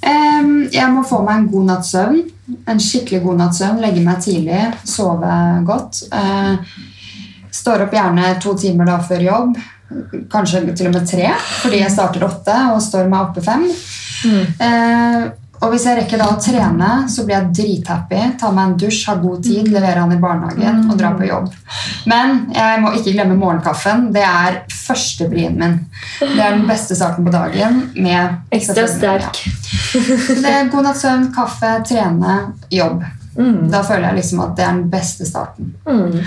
Um, 0.03 0.68
jeg 0.72 0.88
må 0.90 1.05
få 1.07 1.20
meg 1.24 1.42
en 1.42 1.50
god 1.53 1.68
natts 1.68 1.92
søvn. 1.94 2.22
En 2.68 2.80
skikkelig 2.80 3.22
god 3.24 3.42
natts 3.42 3.61
søvn. 3.62 3.80
Legge 3.84 4.05
meg 4.05 4.20
tidlig, 4.24 4.62
sove 4.88 5.36
godt. 5.68 6.03
Uh, 6.12 6.61
står 7.53 7.86
opp 7.86 7.96
gjerne 7.96 8.34
to 8.42 8.57
timer 8.59 8.88
da 8.88 8.98
før 9.05 9.24
jobb. 9.28 9.61
Kanskje 10.32 10.64
til 10.76 10.88
og 10.90 10.97
med 10.97 11.07
tre, 11.09 11.28
fordi 11.62 11.82
jeg 11.82 11.93
starter 11.93 12.26
åtte 12.26 12.57
og 12.72 12.82
står 12.84 13.09
meg 13.12 13.28
oppe 13.30 13.45
fem. 13.45 13.68
Eh, 14.62 15.30
og 15.62 15.70
hvis 15.70 15.84
jeg 15.86 15.95
rekker 16.01 16.18
da 16.18 16.26
å 16.32 16.38
trene, 16.43 16.88
så 17.11 17.22
blir 17.22 17.36
jeg 17.36 17.51
drithappy. 17.55 18.22
Ta 18.40 18.51
meg 18.55 18.64
en 18.64 18.78
dusj, 18.82 19.05
ha 19.07 19.14
god 19.22 19.45
tid, 19.47 19.68
levere 19.70 20.03
han 20.03 20.11
i 20.11 20.18
barnehagen 20.18 20.80
og 20.90 20.97
dra 20.99 21.12
på 21.14 21.28
jobb. 21.28 21.53
Men 22.11 22.49
jeg 22.51 22.80
må 22.82 22.90
ikke 22.99 23.14
glemme 23.14 23.36
morgenkaffen. 23.38 24.09
Det 24.14 24.24
er 24.26 24.59
førstebrien 24.74 25.55
min. 25.61 25.76
Det 26.18 26.34
er 26.34 26.57
den 26.57 26.66
beste 26.66 26.99
saken 26.99 27.28
på 27.28 27.34
dagen. 27.34 27.78
med 27.95 28.57
Ekstra 28.59 28.88
sterk. 28.90 29.38
ja. 30.43 30.64
god 30.72 30.88
natts 30.88 31.05
søvn, 31.07 31.28
kaffe, 31.36 31.76
trene, 31.86 32.40
jobb. 32.74 33.05
Mm. 33.38 33.68
Da 33.70 33.84
føler 33.86 34.11
jeg 34.11 34.18
liksom 34.18 34.43
at 34.43 34.57
det 34.59 34.66
er 34.66 34.80
den 34.80 34.88
beste 34.90 35.28
starten. 35.30 35.76
Mm. 35.86 36.18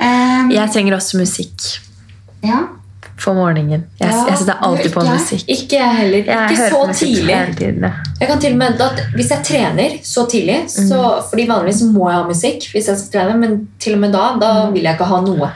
Um, 0.00 0.52
Jeg 0.52 0.68
trenger 0.72 0.96
også 0.96 1.18
musikk 1.20 1.80
ja. 2.40 2.60
For 3.20 3.36
morgenen. 3.36 3.70
Jeg, 4.00 4.08
Ja, 4.10 4.24
jeg 4.30 4.38
setter 4.40 4.60
alltid 4.66 4.92
på 4.94 5.02
musikk. 5.04 5.42
Ikke 5.52 5.76
jeg 5.78 5.96
heller. 5.96 6.22
Jeg 6.24 6.50
ikke 6.50 6.56
hører 6.60 6.70
så 6.72 6.80
musikk 6.88 7.14
tidlig. 7.16 7.34
hele 7.36 7.54
tiden. 7.58 7.82
ja. 7.84 7.90
Jeg 8.20 8.28
kan 8.28 8.40
til 8.40 8.52
og 8.52 8.58
med, 8.60 8.80
at 8.84 9.00
Hvis 9.16 9.30
jeg 9.30 9.44
trener 9.48 9.94
så 10.04 10.26
tidlig 10.28 10.56
så, 10.68 10.98
Fordi 11.30 11.46
Vanligvis 11.48 11.82
må 11.92 12.08
jeg 12.10 12.18
ha 12.18 12.24
musikk, 12.28 12.66
hvis 12.74 12.88
jeg 12.88 12.98
skal 13.00 13.12
trene, 13.14 13.36
men 13.40 13.54
til 13.80 13.94
og 13.96 14.00
med 14.02 14.12
da 14.12 14.24
da 14.40 14.50
vil 14.72 14.82
jeg 14.88 14.94
ikke 14.96 15.08
ha 15.12 15.20
noe. 15.24 15.50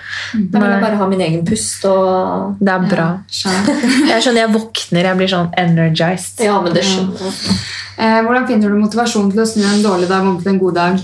Da 0.53 0.59
vil 0.63 0.71
jeg 0.71 0.81
bare 0.85 0.97
ha 1.01 1.07
min 1.11 1.21
egen 1.21 1.45
pust. 1.49 1.85
Og, 1.85 2.57
Det 2.61 2.73
er 2.73 2.89
bra. 2.91 3.09
Ja. 3.45 3.55
Jeg 4.09 4.17
er 4.17 4.21
sånn, 4.25 4.37
jeg 4.41 4.53
våkner, 4.55 5.05
jeg 5.11 5.17
blir 5.17 5.29
sånn 5.33 5.49
energized. 5.59 6.41
ja, 6.45 6.61
men 6.63 6.73
det 6.77 6.85
skjønner 6.85 7.25
jeg. 7.25 7.57
Eh, 7.97 8.21
hvordan 8.27 8.47
finner 8.49 8.69
du 8.73 8.77
motivasjon 8.81 9.31
til 9.33 9.41
å 9.41 9.47
snu 9.47 9.63
en 9.69 9.83
dårlig 9.85 10.09
dag 10.11 10.23
om 10.27 10.37
til 10.43 10.53
en 10.53 10.59
god 10.59 10.75
dag? 10.75 11.01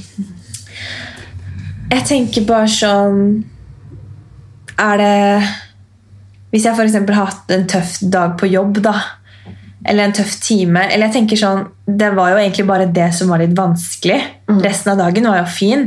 Jeg 1.91 2.05
tenker 2.07 2.45
bare 2.47 2.69
sånn 2.71 3.45
Er 4.79 4.97
det 5.01 5.43
Hvis 6.51 6.67
jeg 6.67 6.75
f.eks. 6.75 6.99
har 6.99 7.31
hatt 7.31 7.55
en 7.55 7.67
tøff 7.71 7.99
dag 8.03 8.37
på 8.41 8.51
jobb, 8.51 8.81
da, 8.85 8.97
eller 9.87 10.05
en 10.05 10.13
tøff 10.13 10.35
time 10.45 10.83
Eller 10.91 11.09
jeg 11.09 11.15
tenker 11.15 11.39
sånn 11.41 11.63
Det 11.87 12.11
var 12.13 12.35
jo 12.35 12.41
egentlig 12.43 12.67
bare 12.69 12.89
det 12.93 13.07
som 13.17 13.31
var 13.33 13.41
litt 13.41 13.55
vanskelig. 13.57 14.19
Resten 14.61 14.93
av 14.93 15.01
dagen 15.01 15.29
var 15.31 15.41
jo 15.41 15.47
fin. 15.49 15.87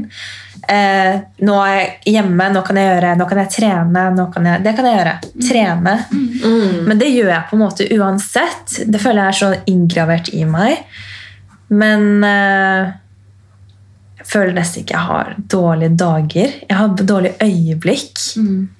Eh, 0.64 1.18
nå 1.44 1.56
er 1.60 1.74
jeg 1.76 2.14
hjemme, 2.16 2.48
nå 2.56 2.62
kan 2.64 2.78
jeg 2.80 2.88
gjøre 2.88 3.12
Nå 3.20 3.28
kan 3.30 3.42
jeg 3.44 3.54
trene. 3.58 4.06
Kan 4.34 4.50
jeg, 4.50 4.64
det 4.66 4.74
kan 4.78 4.88
jeg 4.90 5.00
gjøre. 5.00 5.16
Trene. 5.50 5.96
Mm. 6.14 6.78
Men 6.88 7.02
det 7.02 7.12
gjør 7.12 7.32
jeg 7.36 7.50
på 7.50 7.58
en 7.58 7.64
måte 7.64 7.90
uansett. 7.98 8.80
Det 8.88 9.02
føler 9.04 9.26
jeg 9.26 9.34
er 9.34 9.40
så 9.42 9.52
inngravert 9.70 10.34
i 10.34 10.44
meg. 10.50 10.82
Men 11.74 12.26
eh, 12.28 12.94
føler 14.28 14.54
nesten 14.56 14.82
ikke 14.84 14.94
jeg 14.96 15.06
har 15.10 15.28
dårlige 15.52 15.96
dager. 16.00 16.50
Jeg 16.70 16.78
har 16.78 16.88
dårlige 17.00 17.36
øyeblikk, 17.44 18.20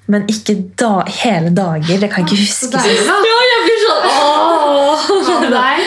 men 0.08 0.24
ikke 0.32 0.56
da, 0.80 1.04
hele 1.24 1.50
dager. 1.56 2.00
Det 2.02 2.10
kan 2.12 2.24
jeg 2.28 2.32
ikke 2.38 2.54
Så 2.54 2.66
huske. 2.70 2.78
deilig, 2.78 3.08
da. 3.08 3.14
Ja, 3.30 3.38
jeg 3.52 3.60
blir 3.68 3.80
sånn 3.84 4.04
åh! 4.14 5.00
Hva 5.28 5.36
med 5.44 5.52
deg? 5.58 5.78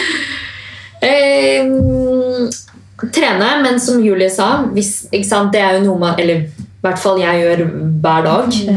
Eh, 1.06 1.62
trene, 3.12 3.50
men 3.62 3.80
som 3.80 4.00
Julie 4.04 4.30
sa, 4.32 4.48
hvis, 4.72 5.06
ikke 5.12 5.28
sant, 5.28 5.52
det 5.52 5.60
er 5.62 5.72
jo 5.78 5.84
noe 5.90 5.98
man 6.00 6.14
Eller 6.20 6.36
i 6.46 6.50
hvert 6.86 6.98
fall 7.02 7.18
jeg 7.20 7.40
gjør 7.42 7.58
hver 8.02 8.22
dag. 8.26 8.46
Ja. 8.70 8.76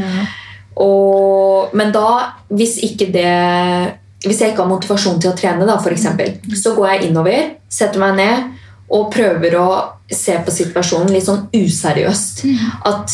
Og, 0.80 1.70
men 1.76 1.92
da, 1.96 2.08
hvis 2.56 2.78
ikke 2.88 3.08
det 3.12 3.34
Hvis 4.24 4.40
jeg 4.42 4.50
ikke 4.54 4.64
har 4.64 4.70
motivasjon 4.72 5.20
til 5.22 5.32
å 5.32 5.36
trene, 5.38 5.66
da, 5.68 5.76
for 5.80 5.92
eksempel, 5.96 6.28
så 6.60 6.70
går 6.76 6.88
jeg 6.94 7.04
innover, 7.10 7.40
setter 7.72 8.00
meg 8.04 8.14
ned 8.20 8.36
og 8.92 9.12
prøver 9.14 9.52
å 9.60 9.68
se 10.12 10.38
på 10.46 10.52
situasjonen 10.52 11.12
litt 11.14 11.26
sånn 11.26 11.48
useriøst. 11.54 12.46
At 12.86 13.12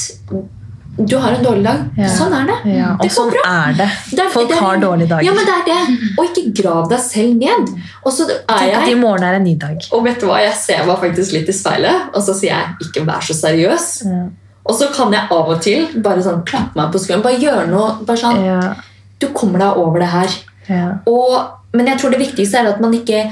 du 0.97 1.17
har 1.19 1.33
en 1.35 1.43
dårlig 1.43 1.63
dag. 1.65 1.81
Ja. 1.99 2.07
Sånn 2.07 2.31
er 2.33 2.45
det. 2.47 2.55
Ja, 2.77 2.93
Det 2.95 3.03
og 3.03 3.09
går 3.09 3.13
sånn 3.17 3.31
bra. 3.33 3.41
er 3.67 3.73
det. 3.73 3.87
Det 4.15 4.25
Folk 4.31 4.47
det 4.49 4.55
er- 4.57 4.61
har 4.63 4.77
dårlige 4.77 5.09
dager. 5.09 5.23
Ja, 5.25 5.33
men 5.33 5.45
det 5.45 5.55
er 5.55 5.65
det. 5.65 6.13
Og 6.17 6.25
ikke 6.29 6.63
grav 6.63 6.89
deg 6.89 6.99
selv 6.99 7.35
ned. 7.35 7.73
Og 8.05 8.13
så 8.13 8.29
er 8.29 8.57
Tenk 8.57 8.75
at 8.77 8.87
i 8.87 8.95
morgen 8.95 9.23
er 9.23 9.33
en 9.35 9.43
ny 9.43 9.55
dag. 9.55 9.81
Og 9.91 10.03
vet 10.05 10.19
du 10.21 10.25
hva, 10.27 10.39
jeg 10.39 10.53
ser 10.55 10.85
meg 10.85 10.97
faktisk 10.97 11.33
litt 11.33 11.49
i 11.49 11.51
speilet, 11.51 12.09
og 12.15 12.21
så 12.23 12.33
sier 12.33 12.55
jeg 12.55 12.65
'ikke 12.81 13.05
vær 13.05 13.19
så 13.21 13.33
seriøs'. 13.35 14.05
Ja. 14.05 14.29
Og 14.65 14.75
så 14.79 14.87
kan 14.93 15.11
jeg 15.11 15.21
av 15.29 15.49
og 15.49 15.61
til 15.61 15.87
bare 16.01 16.23
sånn 16.23 16.45
klappe 16.45 16.75
meg 16.75 16.91
på 16.93 16.97
skulderen. 16.99 17.23
Bare 17.23 17.39
gjøre 17.39 17.67
noe. 17.69 18.05
bare 18.05 18.17
sånn, 18.17 18.45
Ja. 18.45 18.73
Du 19.19 19.27
kommer 19.27 19.59
deg 19.59 19.77
over 19.77 19.99
det 19.99 20.07
her. 20.09 20.29
Ja. 20.69 20.91
Og, 21.07 21.47
men 21.73 21.85
jeg 21.87 21.97
tror 21.99 22.09
det 22.11 22.19
viktigste 22.19 22.55
er 22.55 22.67
at 22.73 22.79
man 22.81 22.91
ikke 22.93 23.31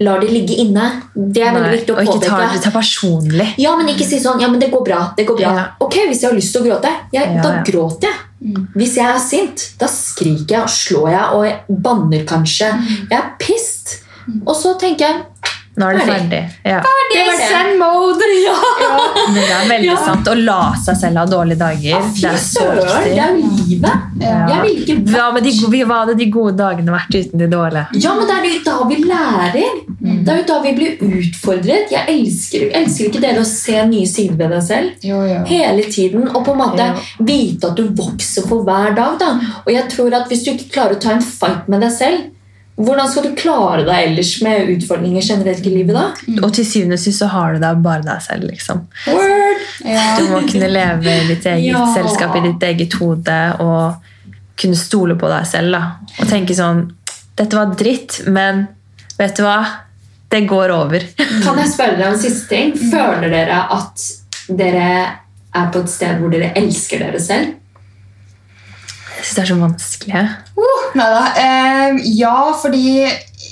lar 0.00 0.20
det 0.22 0.30
ligge 0.30 0.54
inne. 0.62 0.84
Det 1.14 1.42
er 1.42 1.54
veldig 1.56 1.72
viktig 1.74 1.94
å 1.94 1.98
og 1.98 2.06
ikke 2.06 2.28
ta 2.28 2.38
det 2.52 2.62
ta 2.62 2.70
personlig. 2.74 3.48
Ja, 3.58 3.74
men 3.76 3.90
ikke 3.92 4.06
si 4.06 4.20
sånn 4.22 4.40
'ja, 4.40 4.48
men 4.48 4.60
det 4.60 4.70
går 4.70 4.84
bra'. 4.86 5.16
det 5.16 5.26
går 5.26 5.36
bra. 5.36 5.52
Ja. 5.56 5.64
Ok, 5.80 5.94
Hvis 6.08 6.22
jeg 6.22 6.30
har 6.30 6.36
lyst 6.36 6.52
til 6.52 6.62
å 6.62 6.66
gråte, 6.66 6.90
jeg, 7.12 7.34
Ja, 7.34 7.42
da 7.42 7.52
ja. 7.54 7.62
gråter 7.62 8.08
jeg. 8.08 8.18
Hvis 8.76 8.94
jeg 8.94 9.06
er 9.06 9.18
sint, 9.18 9.78
da 9.78 9.86
skriker 9.86 10.48
jeg 10.48 10.62
og 10.62 10.68
slår 10.70 11.10
jeg 11.10 11.26
og 11.34 11.44
jeg 11.44 11.82
banner 11.82 12.24
kanskje. 12.24 12.68
Jeg 13.10 13.18
er 13.18 13.30
pissed. 13.38 13.98
Og 14.46 14.54
så 14.54 14.78
tenker 14.78 15.06
jeg 15.08 15.24
Nå 15.78 15.88
er 15.88 15.98
det 15.98 16.06
Ferdig. 16.08 16.28
ferdig. 16.28 16.42
Ja. 16.64 16.80
Det 17.12 17.24
det. 17.28 17.48
Send 17.48 17.78
mode! 17.78 18.24
Men 19.28 19.34
det 19.34 19.44
er 19.50 19.68
veldig 19.68 19.88
Ja. 19.88 19.96
sant. 20.04 20.26
Å 20.28 20.34
la 20.44 20.74
seg 20.84 20.96
selv 21.00 21.16
ha 21.20 21.24
dårlige 21.26 21.58
dager. 21.60 22.02
Fy 22.14 22.20
Det 22.22 22.30
er 22.30 22.40
så 22.42 22.64
viktig. 22.74 23.04
det 23.04 23.18
er 23.24 23.36
jo 23.36 23.50
livet. 23.58 24.06
Ja. 24.20 24.38
Jeg 24.48 24.60
vil 24.64 24.80
ikke 24.82 24.96
Hva, 25.12 25.26
med 25.34 25.44
de, 25.46 25.52
hva 25.86 25.98
hadde 26.02 26.16
de 26.18 26.26
gode 26.34 26.56
dagene 26.58 26.92
vært 26.94 27.14
uten 27.18 27.38
de 27.42 27.48
dårlige? 27.52 27.86
Ja, 28.02 28.14
men 28.18 28.26
det 28.26 28.36
er 28.38 28.48
jo 28.48 28.62
da 28.66 28.76
vi 28.88 28.96
lærer. 29.04 29.78
Det 30.00 30.32
er 30.34 30.40
jo 30.42 30.46
da 30.48 30.58
vi 30.64 30.72
blir 30.78 30.98
utfordret. 31.04 31.90
Jeg 31.94 32.04
elsker, 32.14 32.68
elsker 32.80 33.08
ikke 33.10 33.20
dere 33.24 33.42
å 33.44 33.48
se 33.48 33.76
nye 33.90 34.06
sider 34.06 34.36
ved 34.40 34.50
deg 34.56 34.62
selv. 34.62 34.90
Jo, 35.04 35.20
jo. 35.28 35.42
Hele 35.48 35.82
tiden. 35.90 36.28
Og 36.34 36.44
på 36.44 36.52
en 36.56 36.58
måte 36.64 36.78
Ja. 36.88 36.94
vite 37.20 37.70
at 37.70 37.76
du 37.76 37.88
vokser 37.88 38.46
for 38.48 38.64
hver 38.64 38.94
dag. 38.96 39.18
Da. 39.18 39.32
Og 39.66 39.72
jeg 39.72 39.88
tror 39.90 40.14
at 40.14 40.28
hvis 40.28 40.44
du 40.44 40.50
ikke 40.52 40.70
klarer 40.72 40.96
å 40.96 41.00
ta 41.00 41.10
en 41.16 41.20
fight 41.22 41.68
med 41.68 41.80
deg 41.80 41.90
selv, 41.92 42.20
hvordan 42.78 43.08
skal 43.10 43.24
du 43.26 43.32
klare 43.38 43.82
deg 43.86 44.08
ellers 44.08 44.32
med 44.46 44.68
utfordringer 44.76 45.24
generelt 45.26 45.66
i 45.66 45.72
livet 45.72 45.96
da? 45.96 46.04
Og 46.46 46.52
til 46.54 46.66
syvende 46.68 46.94
og 46.98 47.02
sist 47.02 47.18
så 47.24 47.26
har 47.32 47.56
du 47.56 47.62
deg 47.64 47.80
bare 47.82 48.04
deg 48.06 48.22
selv. 48.22 48.46
liksom. 48.52 48.84
Word! 49.10 49.64
Ja. 49.84 50.04
Du 50.18 50.28
må 50.30 50.44
kunne 50.46 50.68
leve 50.70 51.10
i 51.10 51.26
ditt 51.32 51.46
eget 51.50 51.72
Ja. 51.72 51.82
selskap, 51.94 52.36
i 52.38 52.44
ditt 52.46 52.62
eget 52.68 52.94
hode, 53.00 53.38
og 53.58 53.94
kunne 54.58 54.78
stole 54.78 55.14
på 55.18 55.28
deg 55.30 55.46
selv. 55.46 55.72
da. 55.72 55.82
Og 56.20 56.26
tenke 56.30 56.54
sånn 56.54 56.92
Dette 57.38 57.54
var 57.54 57.74
dritt, 57.78 58.20
men 58.26 58.64
vet 59.18 59.36
du 59.38 59.44
hva? 59.44 59.58
Det 60.30 60.40
går 60.50 60.72
over. 60.74 61.04
Kan 61.44 61.58
jeg 61.58 61.68
spørre 61.70 61.96
dere 61.96 62.08
om 62.08 62.14
en 62.16 62.18
siste 62.20 62.48
ting? 62.50 62.72
Føler 62.74 63.30
dere 63.30 63.60
at 63.74 64.06
dere 64.48 64.88
er 65.54 65.68
på 65.72 65.82
et 65.84 65.88
sted 65.92 66.18
hvor 66.18 66.30
dere 66.34 66.50
elsker 66.58 66.98
dere 67.04 67.20
selv? 67.22 67.54
Jeg 69.18 69.26
syns 69.26 69.36
det 69.36 69.42
er 69.42 69.50
så 69.50 69.58
vanskelig. 69.60 70.26
Uh, 70.58 70.84
nei 70.98 71.08
da. 71.12 71.24
Uh, 71.38 72.04
ja, 72.16 72.36
fordi 72.62 72.84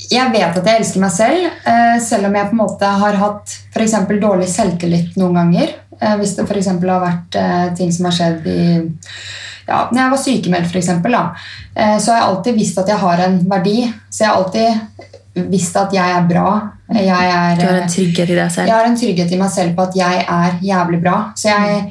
jeg 0.07 0.31
vet 0.33 0.61
at 0.61 0.69
jeg 0.71 0.81
elsker 0.83 1.03
meg 1.03 1.13
selv, 1.15 1.49
uh, 1.67 1.97
selv 2.03 2.31
om 2.31 2.39
jeg 2.39 2.51
på 2.51 2.57
en 2.57 2.63
måte 2.63 2.93
har 3.03 3.19
hatt 3.21 3.59
for 3.75 3.85
eksempel 3.85 4.23
dårlig 4.23 4.49
selvtillit 4.53 5.19
noen 5.21 5.43
ganger. 5.43 5.75
Eh, 6.01 6.17
hvis 6.21 6.37
det 6.37 6.45
for 6.47 6.59
eksempel 6.61 6.93
har 6.93 7.03
vært 7.05 7.37
eh, 7.41 7.67
ting 7.77 7.93
som 7.95 8.09
har 8.09 8.17
skjedd 8.17 8.49
i 8.51 8.63
ja, 9.67 9.81
når 9.91 9.99
jeg 9.99 10.11
var 10.13 10.21
sykemeldt, 10.23 10.69
for 10.71 10.79
eksempel, 10.79 11.17
eh, 11.75 11.97
så 11.99 12.13
har 12.13 12.21
jeg 12.21 12.27
alltid 12.29 12.59
visst 12.61 12.77
at 12.79 12.91
jeg 12.93 13.03
har 13.03 13.23
en 13.25 13.41
verdi. 13.51 13.79
Så 14.15 14.23
jeg 14.23 14.31
har 14.31 14.37
alltid 14.39 15.47
visst 15.51 15.79
at 15.81 15.97
jeg 15.97 16.13
er 16.19 16.29
bra. 16.29 16.51
Jeg 16.95 17.09
er, 17.11 17.57
Du 17.59 17.65
har 17.65 17.81
en 17.81 17.83
eh, 17.83 17.91
trygghet 17.91 18.31
i 18.31 18.37
deg 18.39 18.53
selv? 18.55 18.71
jeg 18.71 18.77
har 18.77 18.87
en 18.87 19.01
trygghet 19.01 19.33
i 19.35 19.41
meg 19.41 19.51
selv 19.51 19.75
på 19.75 19.89
at 19.89 19.99
jeg 19.99 20.23
er 20.23 20.61
jævlig 20.63 21.01
bra. 21.03 21.17
Så 21.35 21.51
jeg, 21.51 21.89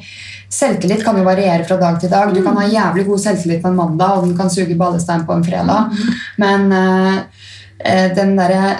Selvtillit 0.52 1.04
kan 1.04 1.18
jo 1.18 1.26
variere 1.26 1.64
fra 1.66 1.78
dag 1.80 2.00
til 2.00 2.12
dag. 2.12 2.34
Du 2.34 2.42
kan 2.44 2.58
ha 2.60 2.66
jævlig 2.70 3.06
god 3.08 3.22
selvtillit 3.22 3.62
på 3.62 3.72
en 3.72 3.78
mandag, 3.78 4.18
og 4.18 4.26
den 4.28 4.36
kan 4.38 4.50
suge 4.52 4.78
ballestein 4.78 5.26
på 5.26 5.34
en 5.36 5.46
fredag. 5.46 5.96
Men 6.40 6.68
eh, 6.72 7.16
eh, 7.78 8.12
den 8.16 8.36
derre 8.38 8.76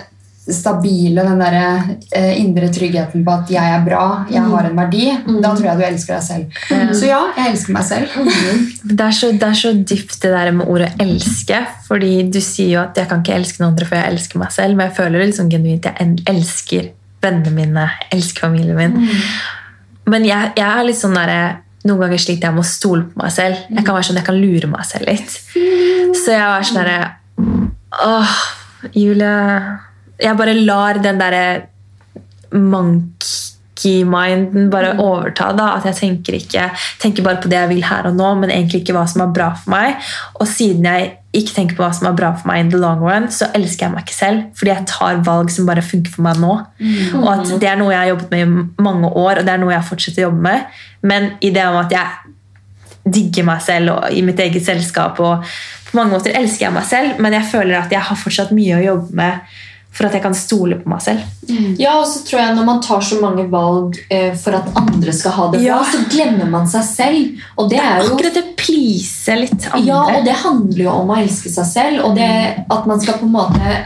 stabile, 0.47 1.25
den 1.27 1.41
derre 1.43 1.97
eh, 2.15 2.37
indre 2.39 2.69
tryggheten 2.71 3.25
på 3.27 3.35
at 3.35 3.51
jeg 3.51 3.73
er 3.75 3.83
bra, 3.83 4.05
jeg 4.31 4.45
har 4.47 4.69
en 4.69 4.79
verdi, 4.79 5.09
da 5.43 5.51
tror 5.51 5.67
jeg 5.73 5.81
du 5.81 5.85
elsker 5.89 6.15
deg 6.15 6.27
selv. 6.29 6.61
Så 6.95 7.09
ja, 7.09 7.19
jeg 7.35 7.55
elsker 7.55 7.75
meg 7.75 7.89
selv. 7.89 8.15
Det 8.97 9.03
er, 9.03 9.11
så, 9.11 9.33
det 9.35 9.43
er 9.43 9.57
så 9.59 9.73
dypt 9.75 10.21
det 10.23 10.31
der 10.31 10.53
med 10.55 10.69
ordet 10.71 10.93
elske. 11.03 11.59
Fordi 11.89 12.13
du 12.31 12.39
sier 12.39 12.77
jo 12.77 12.83
at 12.85 12.99
jeg 12.99 13.11
kan 13.11 13.25
ikke 13.25 13.35
elske 13.35 13.59
noen 13.59 13.73
andre 13.73 13.89
før 13.89 13.99
jeg 13.99 14.15
elsker 14.15 14.41
meg 14.41 14.55
selv. 14.55 14.79
Men 14.79 14.87
jeg 14.87 14.97
føler 15.01 15.25
liksom 15.25 15.51
genuint 15.51 15.89
jeg 15.91 16.13
elsker 16.31 16.93
vennene 17.27 17.55
mine, 17.57 17.89
elsker 18.15 18.47
familien 18.47 18.79
min. 18.79 19.11
Men 20.11 20.27
jeg, 20.27 20.53
jeg 20.59 20.67
er 20.67 20.87
litt 20.87 20.99
sånn 20.99 21.17
der, 21.17 21.63
noen 21.87 22.03
ganger 22.05 22.21
sliter 22.23 22.49
jeg 22.49 22.57
med 22.57 22.65
å 22.65 22.69
stole 22.69 23.07
på 23.11 23.23
meg 23.23 23.33
selv. 23.35 23.63
Jeg 23.71 23.87
kan 23.87 23.97
være 23.97 24.09
sånn, 24.09 24.21
jeg 24.21 24.29
kan 24.29 24.41
lure 24.41 24.71
meg 24.71 24.87
selv 24.89 25.11
litt. 25.11 25.39
Så 26.17 26.35
jeg 26.35 26.47
var 26.47 26.67
sånn 26.67 26.81
derre 26.83 26.99
Åh, 27.97 28.33
Julie 28.97 29.33
Jeg 30.21 30.37
bare 30.37 30.55
lar 30.57 30.99
den 31.05 31.21
derre 31.21 31.45
monkey-minden 33.77 34.71
bare 34.71 34.97
overta. 34.99 35.53
da, 35.53 35.77
At 35.77 35.85
jeg 35.85 35.95
tenker 35.95 36.35
ikke 36.35 36.71
tenker 37.01 37.23
bare 37.23 37.41
på 37.41 37.49
det 37.49 37.59
jeg 37.59 37.69
vil 37.69 37.85
her 37.85 38.07
og 38.07 38.17
nå, 38.17 38.35
men 38.41 38.51
egentlig 38.51 38.83
ikke 38.83 38.95
hva 38.95 39.07
som 39.07 39.23
er 39.23 39.33
bra 39.33 39.55
for 39.55 39.71
meg. 39.71 39.97
Og 40.41 40.47
siden 40.47 40.85
jeg 40.85 41.19
ikke 41.33 41.55
tenker 41.55 41.77
på 41.77 41.83
hva 41.85 41.93
som 41.93 42.07
er 42.09 42.17
bra 42.17 42.33
for 42.35 42.49
meg 42.49 42.61
in 42.61 42.71
the 42.71 42.79
long 42.79 43.01
run, 43.01 43.29
så 43.31 43.51
elsker 43.55 43.87
jeg 43.87 43.93
meg 43.93 44.05
ikke 44.05 44.17
selv. 44.17 44.43
Fordi 44.57 44.71
jeg 44.71 44.87
tar 44.87 45.23
valg 45.25 45.51
som 45.51 45.67
bare 45.67 45.83
funker 45.83 46.11
for 46.11 46.23
meg 46.23 46.41
nå. 46.41 46.55
Og 47.21 47.29
at 47.33 47.61
det 47.61 47.69
er 47.69 47.77
noe 47.77 47.93
jeg 47.93 48.01
har 48.01 48.13
jobbet 48.15 48.31
med 48.31 48.41
i 48.41 48.83
mange 48.83 49.09
år, 49.09 49.39
og 49.39 49.45
det 49.45 49.53
er 49.53 49.59
noe 49.59 49.75
jeg 49.75 49.89
fortsetter 49.91 50.25
å 50.25 50.29
jobbe 50.31 50.43
med. 50.49 50.81
Men 51.03 51.31
i 51.41 51.51
det 51.51 51.67
om 51.67 51.77
at 51.77 51.93
jeg 51.93 52.33
digger 53.07 53.47
meg 53.47 53.63
selv 53.63 53.93
og 53.93 54.11
i 54.11 54.23
mitt 54.27 54.41
eget 54.41 54.65
selskap. 54.65 55.21
og 55.21 55.45
På 55.91 56.01
mange 56.01 56.17
måter 56.17 56.35
elsker 56.35 56.67
jeg 56.67 56.75
meg 56.75 56.89
selv, 56.89 57.21
men 57.21 57.33
jeg 57.33 57.51
føler 57.53 57.79
at 57.79 57.93
jeg 57.93 58.01
har 58.01 58.19
fortsatt 58.19 58.51
mye 58.57 58.81
å 58.81 58.85
jobbe 58.85 59.15
med 59.21 59.39
for 59.97 60.07
at 60.09 60.13
jeg 60.13 60.23
kan 60.27 60.35
stole 60.37 60.77
på 60.83 60.91
meg 60.93 61.01
selv. 61.01 61.23
Ja, 61.81 61.95
og 62.01 62.07
så 62.11 62.21
tror 62.27 62.41
jeg 62.43 62.57
Når 62.59 62.65
man 62.69 62.81
tar 62.85 63.01
så 63.01 63.17
mange 63.23 63.47
valg 63.53 63.97
eh, 64.13 64.35
for 64.37 64.53
at 64.59 64.69
andre 64.77 65.13
skal 65.17 65.33
ha 65.33 65.47
det 65.53 65.61
bra, 65.63 65.67
Ja. 65.67 65.79
så 65.89 66.03
glemmer 66.13 66.51
man 66.53 66.69
seg 66.69 66.85
selv. 66.85 67.43
Og 67.57 67.71
det 67.73 67.79
er 67.81 68.03
jo 68.05 68.13
Akkurat 68.15 68.35
det 68.37 68.45
please 68.61 69.37
litt 69.41 69.57
andre. 69.71 69.85
Ja, 69.87 70.03
og 70.19 70.25
det 70.29 70.37
handler 70.43 70.83
jo 70.85 70.91
om 70.93 71.11
å 71.15 71.19
elske 71.23 71.49
seg 71.55 71.67
selv, 71.71 72.05
og 72.05 72.17
det 72.19 72.29
at 72.69 72.87
man 72.91 73.01
skal 73.01 73.21
på 73.23 73.25
en 73.29 73.37
måte 73.39 73.77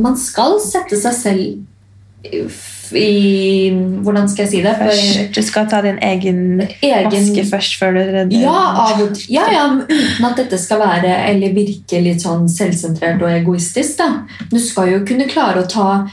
Man 0.00 0.16
skal 0.16 0.56
sette 0.64 0.96
seg 0.96 1.12
selv 1.18 2.50
i 2.96 3.70
Hvordan 4.02 4.28
skal 4.28 4.44
jeg 4.44 4.50
si 4.50 4.62
det? 4.64 4.72
Først, 4.78 5.34
du 5.36 5.42
skal 5.42 5.68
ta 5.70 5.80
din 5.84 5.98
egen, 6.02 6.40
Egen- 6.82 7.10
maske 7.10 7.44
først 7.50 7.76
før 7.78 7.92
du 7.94 8.00
redder 8.00 8.40
Ja. 8.40 8.86
Ja, 9.28 9.44
ja, 9.52 9.66
uten 9.88 10.24
at 10.30 10.36
dette 10.36 10.58
skal 10.58 10.78
være 10.80 11.12
eller 11.30 11.54
virke 11.54 12.00
litt 12.02 12.22
sånn 12.22 12.48
selvsentrert 12.48 13.22
og 13.22 13.30
egoistisk. 13.30 13.96
da. 13.98 14.22
Du 14.50 14.58
skal 14.58 14.92
jo 14.92 15.04
kunne 15.04 15.28
klare 15.28 15.62
å 15.64 15.68
ta 15.68 16.08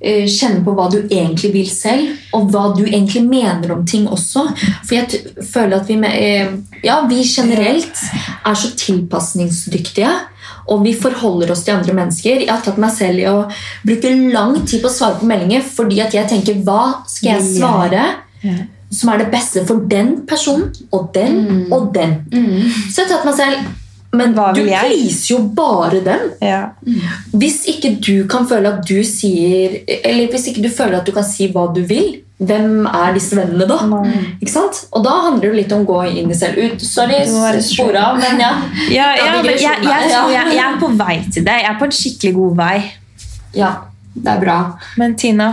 eh, 0.00 0.26
Kjenne 0.28 0.64
på 0.64 0.74
hva 0.76 0.90
du 0.92 0.98
egentlig 1.08 1.52
vil 1.54 1.70
selv, 1.70 2.10
og 2.34 2.50
hva 2.52 2.76
du 2.76 2.84
egentlig 2.84 3.22
mener 3.24 3.72
om 3.72 3.86
ting 3.86 4.06
også. 4.06 4.42
For 4.84 4.94
jeg 4.94 5.22
føler 5.48 5.76
at 5.80 5.88
vi, 5.88 5.94
eh, 6.04 6.46
ja, 6.84 7.06
vi 7.08 7.22
generelt 7.24 7.96
er 8.44 8.54
så 8.54 8.68
tilpasningsdyktige. 8.76 10.10
Og 10.72 10.84
vi 10.84 10.94
forholder 10.96 11.52
oss 11.52 11.64
til 11.66 11.76
andre 11.76 11.94
mennesker. 11.96 12.40
Jeg 12.44 12.50
har 12.52 12.62
tatt 12.64 12.78
meg 12.80 12.92
selv 12.94 13.20
i 13.20 13.26
å 13.28 13.44
bruke 13.84 14.12
lang 14.32 14.56
tid 14.64 14.80
på 14.82 14.88
å 14.88 14.94
svare 14.94 15.20
på 15.20 15.28
meldinger 15.28 15.64
fordi 15.66 16.00
at 16.04 16.14
jeg 16.16 16.30
tenker 16.30 16.62
hva 16.64 17.04
skal 17.10 17.34
jeg 17.34 17.50
svare 17.58 18.06
som 18.94 19.10
er 19.10 19.24
det 19.24 19.30
beste 19.32 19.64
for 19.66 19.86
den 19.90 20.20
personen 20.28 20.68
og 20.92 21.08
den 21.14 21.66
og 21.72 21.88
den. 21.94 22.20
Så 22.90 23.02
jeg 23.02 23.08
har 23.08 23.16
tatt 23.16 23.26
meg 23.28 23.40
selv 23.40 23.72
Men 24.14 24.30
du 24.30 24.60
pleaser 24.62 25.32
jo 25.32 25.40
bare 25.56 25.98
dem. 26.04 26.28
Ja. 26.40 26.68
Hvis 27.32 27.64
ikke 27.66 27.96
du 27.98 28.28
kan 28.30 28.46
føle 28.46 28.70
at 28.70 28.84
du 28.86 29.00
sier 29.02 29.80
Eller 29.90 30.28
hvis 30.30 30.46
ikke 30.52 30.62
du 30.62 30.70
føler 30.70 31.00
at 31.00 31.08
du 31.08 31.10
kan 31.16 31.26
si 31.26 31.48
hva 31.50 31.64
du 31.74 31.80
vil, 31.82 32.20
hvem 32.42 32.86
er 32.90 33.12
disse 33.14 33.36
vennene 33.38 33.66
da? 33.70 33.76
Ikke 34.42 34.50
sant? 34.50 34.80
Og 34.92 35.04
da 35.06 35.12
handler 35.28 35.52
det 35.52 35.58
litt 35.62 35.72
om 35.76 35.84
å 35.84 35.90
gå 35.92 35.98
inn 36.18 36.30
i 36.30 36.34
selv 36.34 36.58
ut. 36.58 36.82
Sorry, 36.82 37.20
Du 37.28 37.32
må 37.36 37.44
være 37.46 37.62
spor 37.62 37.94
av, 38.00 38.18
men 38.18 38.40
ja. 38.42 38.50
Ja, 38.90 39.10
ja, 39.18 39.28
men 39.38 39.46
jeg, 39.52 39.60
jeg, 39.62 40.08
jeg, 40.10 40.54
jeg 40.56 40.64
er 40.66 40.80
på 40.82 40.88
vei 40.98 41.20
til 41.30 41.44
det. 41.46 41.60
Jeg 41.62 41.70
er 41.70 41.78
på 41.78 41.86
en 41.90 41.94
skikkelig 42.00 42.34
god 42.40 42.56
vei. 42.64 42.76
ja. 43.54 43.74
Det 44.14 44.30
er 44.30 44.38
bra. 44.38 44.56
Men 44.94 45.16
Tina, 45.18 45.46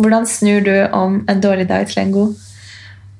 hvordan 0.00 0.24
snur 0.24 0.62
du 0.64 0.72
om 0.96 1.18
en 1.28 1.40
dårlig 1.44 1.66
dag 1.68 1.84
til 1.90 1.98
en 2.00 2.12
god? 2.14 2.30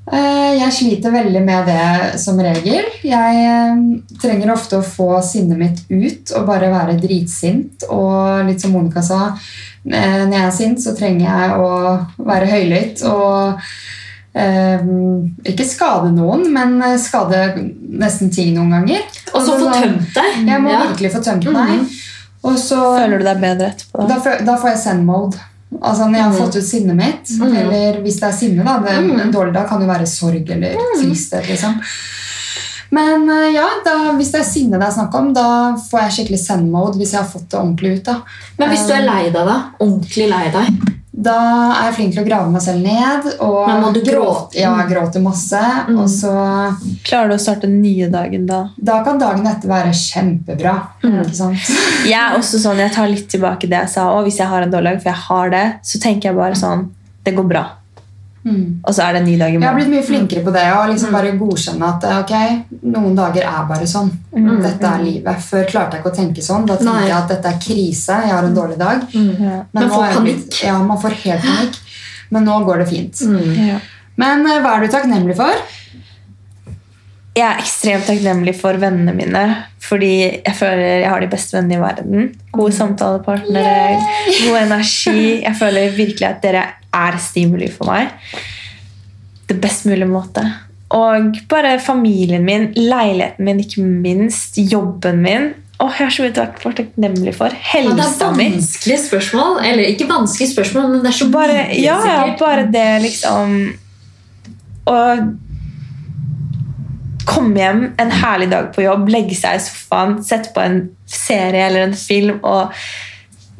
Eh, 0.08 0.54
Jeg 0.56 0.72
sliter 0.72 1.12
veldig 1.12 1.42
med 1.44 1.66
det 1.68 2.20
som 2.22 2.38
regel. 2.40 2.86
Jeg 3.04 3.42
eh, 3.44 3.82
trenger 4.22 4.54
ofte 4.54 4.78
å 4.80 4.86
få 4.86 5.18
sinnet 5.20 5.60
mitt 5.60 5.82
ut 5.92 6.32
og 6.38 6.46
bare 6.48 6.70
være 6.72 6.96
dritsint. 7.02 7.84
Og 7.92 8.48
litt 8.48 8.64
som 8.64 8.72
Monica 8.72 9.02
sa, 9.04 9.34
når 9.88 10.34
jeg 10.36 10.46
er 10.46 10.56
sint, 10.56 10.82
så 10.84 10.94
trenger 10.96 11.26
jeg 11.28 11.58
å 11.58 11.70
være 12.28 12.46
høylytt 12.50 13.02
og 13.08 13.60
eh, 14.38 14.84
ikke 15.52 15.66
skade 15.66 16.12
noen, 16.14 16.46
men 16.54 16.76
eh, 16.84 16.96
skade 17.00 17.42
nesten 17.98 18.30
ting 18.34 18.54
noen 18.56 18.70
ganger. 18.76 19.04
Og 19.34 19.42
så 19.46 19.56
få 19.58 19.72
tømt 19.74 20.14
deg. 20.14 20.40
Jeg 20.48 20.62
må 20.64 20.70
Ja. 20.74 20.82
virkelig 20.88 21.12
få 21.16 21.22
tømt 21.24 21.48
meg. 21.52 21.86
Og 22.44 22.54
så 22.60 22.78
Føler 23.00 23.18
du 23.18 23.24
deg 23.26 23.40
bedre 23.42 23.72
etterpå? 23.72 24.04
da? 24.08 24.18
da, 24.46 24.56
får 24.60 24.68
jeg 24.70 24.78
send-mode. 24.84 25.40
Altså 25.82 26.06
Når 26.08 26.14
jeg 26.16 26.24
har 26.24 26.32
fått 26.38 26.56
ut 26.56 26.64
sinnet 26.64 26.96
mitt, 26.96 27.32
eller 27.44 27.98
hvis 28.00 28.20
det 28.20 28.28
er 28.28 28.32
sinne 28.32 28.64
da, 28.64 28.78
det, 28.80 28.94
En 29.20 29.32
dårlig 29.34 29.52
dag 29.52 29.66
kan 29.68 29.82
jo 29.82 29.88
være 29.90 30.06
sorg 30.08 30.48
eller 30.54 30.78
tristhet. 30.96 31.48
liksom. 31.50 31.74
Men 32.94 33.28
eh, 33.30 33.50
ja, 33.56 33.66
da, 33.84 33.96
hvis 34.16 34.30
det 34.32 34.40
er 34.42 34.48
sinne 34.48 34.78
det 34.80 34.86
er 34.88 34.94
snakk 34.96 35.14
om, 35.18 35.32
da 35.36 35.48
får 35.90 36.06
jeg 36.06 36.14
skikkelig 36.18 36.42
send-mode 36.44 37.00
hvis 37.00 37.12
jeg 37.16 37.20
har 37.22 37.28
fått 37.30 37.50
det 37.50 37.58
ordentlig 37.60 37.98
ut. 37.98 38.04
da. 38.08 38.20
Men 38.60 38.72
hvis 38.72 38.86
du 38.88 38.94
er 38.96 39.04
lei 39.04 39.24
deg, 39.28 39.42
da? 39.44 39.58
Ordentlig 39.78 40.30
lei 40.30 40.46
deg? 40.54 40.94
Da 41.18 41.34
er 41.74 41.88
jeg 41.88 41.94
flink 41.96 42.12
til 42.14 42.22
å 42.22 42.26
grave 42.28 42.50
meg 42.52 42.62
selv 42.62 42.84
ned. 42.86 43.24
Og 43.42 43.56
Men 43.66 43.80
må 43.82 43.88
du 43.94 43.98
gråte? 44.06 44.54
Ja, 44.60 44.70
jeg 44.78 44.92
gråter 44.92 45.22
masse. 45.24 45.62
Og 45.96 46.04
så 46.12 46.30
Klarer 47.08 47.32
du 47.32 47.34
å 47.34 47.40
starte 47.42 47.66
den 47.66 47.80
nye 47.82 48.06
dagen 48.12 48.44
da? 48.46 48.60
Da 48.78 49.00
kan 49.06 49.18
dagen 49.18 49.48
etter 49.50 49.70
være 49.72 49.90
kjempebra. 49.98 50.76
Ikke 51.02 51.34
sant? 51.34 51.72
Jeg 52.06 52.14
er 52.20 52.38
også 52.38 52.60
sånn, 52.62 52.78
jeg 52.84 52.94
tar 52.94 53.10
litt 53.10 53.26
tilbake 53.32 53.66
det 53.66 53.80
jeg 53.82 53.94
sa. 53.96 54.06
Og 54.14 54.28
hvis 54.28 54.38
jeg 54.38 54.46
har 54.52 54.62
en 54.62 54.70
dårlig 54.70 54.94
dag, 54.94 55.02
for 55.02 55.10
jeg 55.10 55.24
har 55.26 55.52
det, 55.56 55.64
så 55.90 56.02
tenker 56.06 56.30
jeg 56.30 56.38
bare 56.38 56.58
sånn 56.58 56.86
Det 57.26 57.34
går 57.34 57.50
bra. 57.50 57.64
Mm. 58.44 58.80
og 58.86 58.94
så 58.94 59.02
er 59.04 59.12
det 59.12 59.20
en 59.20 59.26
ny 59.28 59.36
dag 59.38 59.48
i 59.50 59.58
morgen. 59.58 59.62
Jeg 59.62 59.68
har 59.68 59.76
blitt 59.76 59.90
mye 59.92 60.06
flinkere 60.06 60.42
på 60.46 60.52
det 60.54 60.62
og 60.72 60.88
liksom 60.92 61.12
bare 61.12 61.32
godkjenne 61.36 61.88
at 61.88 62.04
ok, 62.22 62.34
noen 62.94 63.16
dager 63.18 63.42
er 63.50 63.64
bare 63.68 63.88
sånn. 63.90 64.08
Mm. 64.32 64.62
Dette 64.62 64.86
er 64.94 65.02
livet. 65.04 65.42
Før 65.48 65.66
klarte 65.68 65.96
jeg 65.98 66.04
ikke 66.04 66.12
å 66.12 66.16
tenke 66.20 66.44
sånn. 66.46 66.64
Da 66.66 66.76
tenkte 66.78 66.94
Nei. 66.94 67.08
jeg 67.08 67.16
at 67.18 67.28
dette 67.34 67.48
er 67.52 67.58
krise. 67.66 68.20
Jeg 68.24 68.32
har 68.32 68.44
en 68.48 68.54
dårlig 68.56 68.78
dag. 68.78 69.02
Ja. 69.12 69.58
Man 69.74 69.90
får 69.90 70.06
panikk. 70.14 70.22
blitt- 70.24 70.62
Ja, 70.64 70.78
man 70.82 70.98
får 71.02 71.18
helt 71.24 71.42
panikk. 71.42 71.76
Men 72.30 72.44
nå 72.44 72.64
går 72.64 72.78
det 72.84 72.88
fint. 72.88 73.20
Mm. 73.26 73.68
Ja. 73.68 73.78
Men 74.16 74.46
eh, 74.46 74.60
hva 74.64 74.76
er 74.76 74.86
du 74.86 74.88
takknemlig 74.92 75.36
for? 75.36 75.52
Jeg 77.38 77.46
er 77.46 77.60
ekstremt 77.62 78.06
takknemlig 78.08 78.54
for 78.58 78.74
vennene 78.82 79.12
mine, 79.14 79.42
fordi 79.84 80.08
jeg 80.42 80.54
føler 80.58 81.02
jeg 81.04 81.10
har 81.12 81.20
de 81.22 81.28
beste 81.30 81.54
vennene 81.54 81.76
i 81.76 81.82
verden. 81.84 82.24
Gode 82.50 82.74
samtalepartnere, 82.74 84.00
god 84.48 84.58
energi. 84.64 85.42
Jeg 85.44 85.54
føler 85.60 85.94
virkelig 85.94 86.26
at 86.26 86.40
dere 86.42 86.64
er 86.64 86.74
stimuli 87.22 87.68
for 87.72 87.90
meg. 87.90 88.12
Det 89.48 89.56
best 89.62 89.86
mulige 89.88 90.08
måte. 90.10 90.44
Og 90.94 91.36
bare 91.50 91.76
familien 91.84 92.44
min, 92.44 92.70
leiligheten 92.76 93.44
min, 93.44 93.60
ikke 93.64 93.84
minst, 93.84 94.56
jobben 94.58 95.22
min. 95.24 95.50
Åh, 95.78 95.92
jeg 95.94 96.06
er 96.08 96.14
så 96.14 96.24
mye 96.24 96.34
takk- 96.34 96.62
for 96.62 96.74
takknemlig 96.74 97.34
for. 97.36 97.54
Ja, 97.74 97.82
det 97.94 98.02
er 98.02 98.22
vanskelige 98.32 99.02
spørsmål. 99.04 99.60
Eller 99.64 99.92
ikke 99.92 100.08
vanskelige 100.10 100.52
spørsmål, 100.56 100.88
men 100.90 101.04
det 101.04 101.12
er 101.12 101.18
så 101.20 101.28
Bare, 101.30 101.58
mye, 101.68 101.82
ja, 101.84 101.98
ja, 102.06 102.24
bare 102.40 102.64
det 102.72 102.86
liksom 103.04 103.54
Å 104.88 104.96
komme 107.28 107.60
hjem 107.60 107.82
en 108.00 108.10
herlig 108.22 108.48
dag 108.50 108.70
på 108.74 108.82
jobb, 108.86 109.10
legge 109.12 109.36
seg 109.36 109.58
i 109.58 109.60
sofaen, 109.60 110.16
sette 110.24 110.54
på 110.54 110.62
en 110.64 110.78
serie 111.08 111.66
eller 111.68 111.84
en 111.84 111.96
film 111.98 112.38
og 112.40 112.72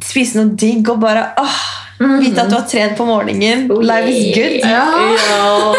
spise 0.04 0.38
noe 0.40 0.56
digg 0.56 0.88
og 0.88 1.02
bare 1.02 1.26
åh, 1.40 1.58
vite 1.98 2.42
at 2.42 2.50
du 2.50 2.56
har 2.56 2.66
trent 2.70 2.96
på 2.98 3.06
morgenen. 3.08 3.66
Oh, 3.72 3.82
Life 3.82 4.08
is 4.12 4.30
good. 4.36 4.60
Ja. 4.62 4.86
Ja. 5.28 5.74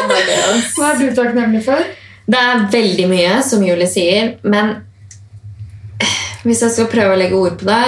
Hva 0.75 0.91
er 0.93 1.01
du 1.01 1.09
takknemlig 1.15 1.63
for? 1.65 1.81
Det 2.29 2.37
er 2.37 2.67
veldig 2.71 3.07
mye, 3.09 3.39
som 3.45 3.63
Julie 3.65 3.87
sier, 3.89 4.35
men 4.43 4.75
hvis 6.43 6.61
jeg 6.63 6.75
skal 6.75 6.89
prøve 6.91 7.15
å 7.15 7.19
legge 7.19 7.39
ord 7.39 7.57
på 7.59 7.67
det 7.67 7.83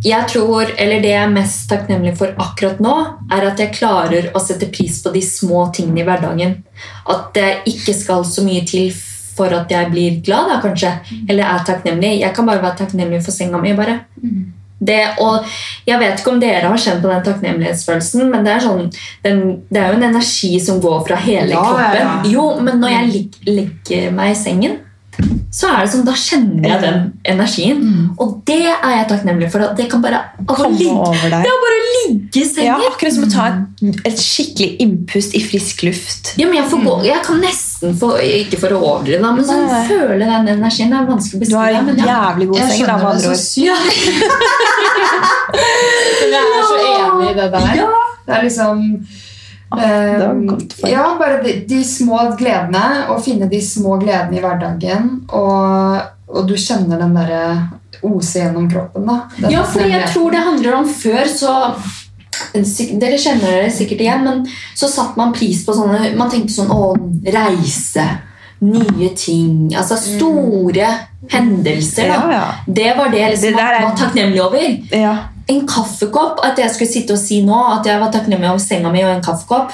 jeg 0.00 0.28
tror, 0.32 0.70
eller 0.80 1.02
Det 1.02 1.10
jeg 1.10 1.22
er 1.26 1.32
mest 1.32 1.66
takknemlig 1.68 2.14
for 2.16 2.32
akkurat 2.40 2.78
nå, 2.80 2.94
er 3.36 3.44
at 3.50 3.58
jeg 3.60 3.74
klarer 3.76 4.30
å 4.32 4.40
sette 4.40 4.70
pris 4.72 5.02
på 5.04 5.12
de 5.12 5.20
små 5.20 5.66
tingene 5.76 6.00
i 6.00 6.06
hverdagen. 6.08 6.54
At 7.04 7.34
det 7.36 7.50
ikke 7.68 7.92
skal 7.92 8.24
så 8.24 8.44
mye 8.46 8.64
til 8.64 8.94
for 9.36 9.52
at 9.52 9.68
jeg 9.72 9.90
blir 9.92 10.16
glad, 10.24 10.48
da, 10.48 10.56
kanskje. 10.64 10.94
Eller 11.28 11.44
er 11.44 11.66
takknemlig. 11.68 12.14
Jeg 12.22 12.32
kan 12.36 12.48
bare 12.48 12.62
være 12.64 12.80
takknemlig 12.80 13.20
for 13.26 13.36
senga 13.36 13.60
mi. 13.60 13.74
bare. 13.76 14.00
Det, 14.80 15.00
og 15.20 15.44
jeg 15.84 16.00
vet 16.00 16.20
ikke 16.22 16.30
om 16.32 16.38
dere 16.40 16.68
har 16.72 16.78
kjent 16.80 17.02
på 17.04 17.10
den 17.10 17.24
takknemlighetsfølelsen, 17.26 18.30
men 18.32 18.46
det 18.46 18.54
er, 18.54 18.62
sånn, 18.64 18.86
den, 19.26 19.42
det 19.68 19.80
er 19.82 19.90
jo 19.92 19.98
en 19.98 20.06
energi 20.08 20.54
som 20.64 20.78
går 20.80 21.02
fra 21.08 21.18
hele 21.20 21.52
Ja, 21.52 21.60
ja, 21.60 21.72
kroppen. 21.74 21.98
ja. 22.00 22.14
Jo, 22.32 22.46
men 22.64 22.80
når 22.80 22.94
jeg 22.94 23.10
lig, 23.10 23.26
legger 23.50 24.14
meg 24.16 24.32
i 24.32 24.38
sengen, 24.40 24.78
så 25.52 25.66
er 25.68 25.82
det 25.84 25.90
sånn, 25.92 26.04
da 26.06 26.12
kjenner 26.16 26.64
jeg 26.70 26.80
den 26.80 27.00
energien. 27.28 27.80
Og 28.22 28.38
det 28.48 28.62
er 28.70 28.92
jeg 28.94 29.08
takknemlig 29.10 29.50
for. 29.52 29.66
Det 29.76 29.88
kan 29.90 30.00
bare 30.00 30.20
å 30.46 30.68
ligge. 30.70 31.10
Det 31.26 31.40
er 31.42 31.58
bare 31.66 31.80
å 31.80 31.88
ligge 31.90 32.40
i 32.40 32.44
sengen. 32.46 32.70
Ja, 32.70 32.76
akkurat 32.88 33.16
som 33.18 33.26
å 33.26 33.30
ta 33.34 33.48
et, 33.50 33.98
et 34.12 34.22
skikkelig 34.22 34.70
innpust 34.86 35.34
i 35.36 35.42
frisk 35.44 35.82
luft. 35.88 36.32
Ja, 36.40 36.46
men 36.48 36.60
jeg, 36.62 36.70
får 36.72 36.86
gå, 36.86 36.94
jeg 37.10 37.20
kan 37.26 37.42
nesten 37.44 37.69
få 38.00 38.10
Ikke 38.20 38.58
for 38.60 38.74
å 38.76 38.80
overdrive, 38.84 39.20
men 39.24 39.44
sånn, 39.46 39.62
Nei. 39.70 39.80
føle 39.88 40.18
den 40.28 40.48
energien. 40.54 40.90
Det 40.92 40.98
er 41.00 41.06
vanskelig 41.08 41.46
å 41.46 41.50
Du 41.50 41.56
har 41.56 41.70
en 41.78 41.88
jævlig 41.96 42.46
god 42.50 42.60
seng. 42.60 42.86
da, 42.86 42.96
med 42.96 43.06
andre 43.10 43.24
så 43.24 43.30
ord. 43.30 43.36
sykt. 43.40 43.96
Jeg 46.30 46.44
er 46.44 46.62
så 46.68 46.78
enig 46.84 47.30
i 47.30 47.34
det 47.38 47.48
der. 47.54 47.74
Ja. 47.80 47.88
Det 48.26 48.36
er 48.36 48.42
liksom 48.46 48.84
for. 49.70 50.88
Ja, 50.90 51.04
bare 51.18 51.42
de, 51.44 51.52
de 51.70 51.80
små 51.86 52.18
gledene. 52.38 52.84
Å 53.10 53.18
finne 53.22 53.48
de 53.50 53.60
små 53.62 53.98
gledene 54.02 54.38
i 54.38 54.42
hverdagen. 54.44 55.10
Og, 55.30 56.00
og 56.30 56.48
du 56.48 56.56
kjenner 56.58 56.98
den 57.00 57.14
derre 57.16 57.42
ose 58.06 58.40
gjennom 58.40 58.68
kroppen. 58.70 59.06
da. 59.06 59.18
Den 59.38 59.50
Ja, 59.54 59.62
for 59.68 59.84
jeg 59.86 60.08
tror 60.12 60.30
det 60.34 60.42
handler 60.46 60.78
om 60.80 60.88
før, 60.88 61.24
så 61.28 61.54
Dere 62.52 63.18
kjenner 63.20 63.62
det 63.64 63.70
sikkert 63.74 64.02
igjen, 64.04 64.24
men 64.26 64.42
så 64.74 64.88
satte 64.90 65.18
man 65.20 65.34
pris 65.36 65.62
på 65.66 65.74
sånne 65.76 66.12
Man 66.18 66.30
tenkte 66.32 66.54
sånn 66.54 66.72
Å, 66.74 66.94
reise. 67.30 68.06
Nye 68.60 69.08
ting. 69.16 69.70
Altså 69.72 69.96
store 69.96 70.88
hendelser. 71.30 72.10
Ja, 72.10 72.22
ja. 72.32 72.46
Det 72.66 72.90
var 72.98 73.12
det 73.12 73.22
liksom, 73.32 73.54
Det 73.56 73.56
man 73.56 73.86
var 73.86 73.96
takknemlig 73.96 74.42
over. 74.44 74.66
Ja. 74.92 75.14
En 75.48 75.62
kaffekopp. 75.68 76.42
At 76.44 76.60
jeg 76.60 76.74
skulle 76.74 76.90
sitte 76.90 77.16
og 77.16 77.22
si 77.22 77.40
nå 77.46 77.56
at 77.70 77.88
jeg 77.88 78.02
var 78.02 78.12
takknemlig 78.12 78.50
over 78.50 78.60
senga 78.62 78.92
mi 78.92 79.04
og 79.06 79.14
en 79.14 79.24
kaffekopp. 79.24 79.72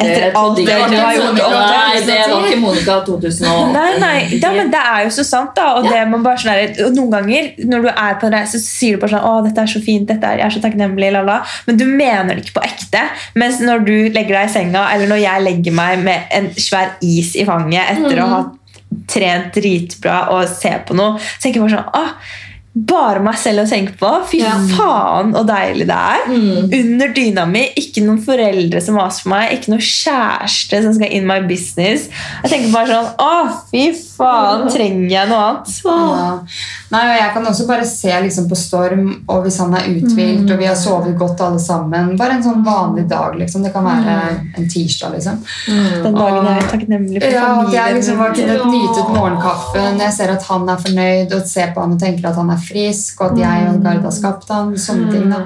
Etter 0.00 0.32
alt 0.38 0.56
det 0.56 0.64
du 0.64 0.94
har 0.96 1.16
gjort 1.16 1.40
Nei, 1.52 1.98
det 2.06 2.14
var 2.30 2.46
ikke 2.48 2.60
Monica 2.62 2.94
2008. 3.04 3.66
Nei, 3.74 3.90
nei, 4.00 4.38
da, 4.40 4.52
men 4.56 4.70
det 4.72 4.80
er 4.80 5.02
jo 5.04 5.10
så 5.18 5.24
sant, 5.26 5.52
da. 5.58 5.66
Og 5.76 5.88
det 5.88 6.00
man 6.08 6.24
bare 6.24 6.40
sånn 6.40 6.86
og 6.86 6.96
noen 6.96 7.12
ganger 7.12 7.50
når 7.68 7.84
du 7.84 7.90
er 7.92 8.16
på 8.20 8.28
en 8.28 8.36
reise, 8.38 8.60
så 8.62 8.78
sier 8.78 8.96
du 8.96 9.02
bare 9.02 9.12
sånn 9.12 9.26
'Å, 9.28 9.34
dette 9.46 9.66
er 9.66 9.72
så 9.74 9.82
fint. 9.84 10.08
dette 10.08 10.24
er, 10.24 10.40
Jeg 10.40 10.46
er 10.46 10.56
så 10.56 10.62
takknemlig.' 10.64 11.12
La, 11.12 11.20
la. 11.26 11.38
Men 11.66 11.76
du 11.76 11.84
mener 11.84 12.34
det 12.34 12.46
ikke 12.46 12.60
på 12.60 12.64
ekte. 12.70 13.02
Mens 13.36 13.60
når 13.60 13.84
du 13.84 13.96
legger 14.16 14.38
deg 14.38 14.48
i 14.48 14.52
senga, 14.52 14.86
eller 14.94 15.12
når 15.12 15.20
jeg 15.22 15.44
legger 15.44 15.72
meg 15.76 15.98
med 15.98 16.20
en 16.30 16.48
svær 16.56 16.96
is 17.02 17.36
i 17.36 17.44
fanget 17.44 17.92
etter 17.92 18.22
å 18.22 18.28
ha 18.32 18.40
trent 19.08 19.52
dritbra 19.54 20.30
og 20.32 20.48
se 20.48 20.72
på 20.86 20.96
noe, 20.96 21.18
så 21.18 21.44
tenker 21.44 21.60
jeg 21.60 21.68
bare 21.68 21.76
sånn 21.76 21.92
Åh, 22.00 22.40
bare 22.74 23.20
meg 23.20 23.34
selv 23.36 23.60
å 23.66 23.68
tenke 23.68 23.92
på. 24.00 24.10
Fy 24.30 24.38
Ja. 24.40 24.54
faen 24.76 25.32
så 25.34 25.42
deilig 25.44 25.86
det 25.90 25.96
er. 25.96 26.22
Mm. 26.26 26.70
Under 26.72 27.08
dyna 27.12 27.44
mi, 27.46 27.66
ikke 27.76 28.00
noen 28.06 28.22
foreldre 28.24 28.80
som 28.80 28.94
maser 28.96 29.22
på 29.26 29.28
meg, 29.28 29.52
ikke 29.58 29.68
noen 29.74 29.84
kjæreste 29.84 30.82
som 30.82 30.94
skal 30.96 31.12
in 31.12 31.26
my 31.28 31.40
business. 31.46 32.08
Jeg 32.44 32.50
tenker 32.50 32.72
bare 32.72 32.86
sånn 32.86 33.10
Å, 33.18 33.52
fy 33.70 33.92
faen, 33.92 34.64
trenger 34.72 35.10
jeg 35.10 35.28
noe 35.28 35.42
annet? 35.50 35.74
Ja. 35.84 36.38
Nei, 36.92 37.02
og 37.10 37.20
Jeg 37.22 37.34
kan 37.34 37.44
også 37.46 37.66
bare 37.68 37.84
se 37.84 38.08
liksom 38.24 38.48
på 38.48 38.56
Storm, 38.56 39.04
og 39.28 39.44
hvis 39.44 39.58
han 39.60 39.74
er 39.74 39.86
uthvilt 39.92 40.50
og 40.50 40.58
vi 40.58 40.64
har 40.66 40.74
sovet 40.76 41.16
godt 41.18 41.40
alle 41.40 41.58
sammen 41.60 42.16
Bare 42.16 42.32
en 42.38 42.42
sånn 42.42 42.64
vanlig 42.64 43.06
dag. 43.08 43.34
liksom. 43.36 43.62
Det 43.64 43.72
kan 43.74 43.84
være 43.84 44.16
en 44.56 44.68
tirsdag. 44.68 45.12
liksom. 45.12 45.38
Den 46.02 46.14
dagen 46.14 46.46
jeg 46.46 46.56
er 46.62 46.68
takknemlig 46.72 47.22
for 47.22 47.30
Ja, 47.36 47.60
At 47.66 47.72
jeg 47.72 47.94
liksom 47.96 48.16
har 48.18 48.32
kunnet 48.32 48.64
nyte 48.66 49.04
morgenkaffen. 49.12 49.98
Jeg 50.00 50.12
ser 50.12 50.30
at 50.32 50.42
han 50.48 50.68
er 50.68 50.76
fornøyd 50.76 51.32
og 51.36 51.46
ser 51.46 51.72
på 51.74 51.80
han 51.82 51.92
og 51.92 52.00
tenker 52.00 52.28
at 52.28 52.36
han 52.36 52.50
er 52.50 52.61
frisk, 52.66 53.20
og 53.20 53.32
at 53.32 53.44
jeg 53.44 53.70
og 53.70 53.80
Gard 53.84 54.04
har 54.06 54.14
skapt 54.14 54.52
han. 54.52 54.74
sånne 54.78 55.12
ting 55.12 55.30
da. 55.32 55.44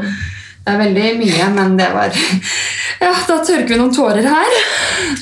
Det 0.66 0.72
er 0.74 0.80
veldig 0.80 1.10
mye, 1.20 1.48
men 1.54 1.76
det 1.78 1.86
var 1.94 2.14
Ja, 3.04 3.12
da 3.28 3.36
tørker 3.44 3.68
vi 3.68 3.76
noen 3.78 3.92
tårer 3.94 4.24
her. 4.26 4.54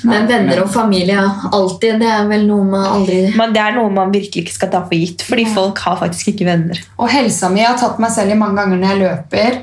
Men 0.06 0.28
venner 0.30 0.62
og 0.62 0.70
familie, 0.72 1.20
alltid. 1.50 1.98
Det 2.00 2.08
er 2.08 2.28
vel 2.30 2.46
noe 2.48 2.64
man 2.68 2.86
aldri 2.86 3.18
Men 3.36 3.52
det 3.52 3.60
er 3.60 3.74
noe 3.76 3.90
man 3.92 4.14
virkelig 4.14 4.44
ikke 4.44 4.54
skal 4.54 4.70
ta 4.72 4.84
for 4.86 4.96
gitt, 4.96 5.24
fordi 5.26 5.44
folk 5.52 5.82
har 5.84 5.98
faktisk 6.00 6.30
ikke 6.32 6.46
venner. 6.48 6.80
Og 6.96 7.10
helsa 7.12 7.50
mi 7.52 7.64
har 7.66 7.76
tatt 7.80 8.00
meg 8.00 8.14
selv 8.14 8.32
i 8.32 8.38
mange 8.38 8.62
ganger 8.62 8.80
når 8.80 8.92
jeg 8.92 9.02
løper. 9.02 9.58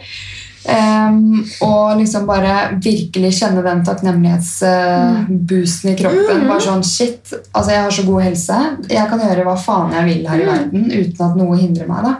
Ehm, 0.70 1.42
og 1.66 1.98
liksom 1.98 2.28
bare 2.30 2.78
virkelig 2.84 3.32
kjenne 3.40 3.64
den 3.66 3.80
takknemlighetsboosten 3.86 5.92
i 5.92 5.96
kroppen. 5.98 6.48
Bare 6.50 6.62
sånn, 6.62 6.84
shit, 6.86 7.34
altså 7.52 7.72
Jeg 7.74 7.82
har 7.82 7.92
så 7.96 8.04
god 8.06 8.22
helse. 8.28 8.58
Jeg 8.92 9.10
kan 9.10 9.20
gjøre 9.26 9.46
hva 9.48 9.58
faen 9.58 9.94
jeg 9.98 10.06
vil 10.10 10.28
her 10.30 10.40
i 10.44 10.50
verden 10.50 10.82
uten 10.92 11.28
at 11.28 11.36
noe 11.40 11.54
hindrer 11.58 11.88
meg. 11.90 12.00
da. 12.06 12.14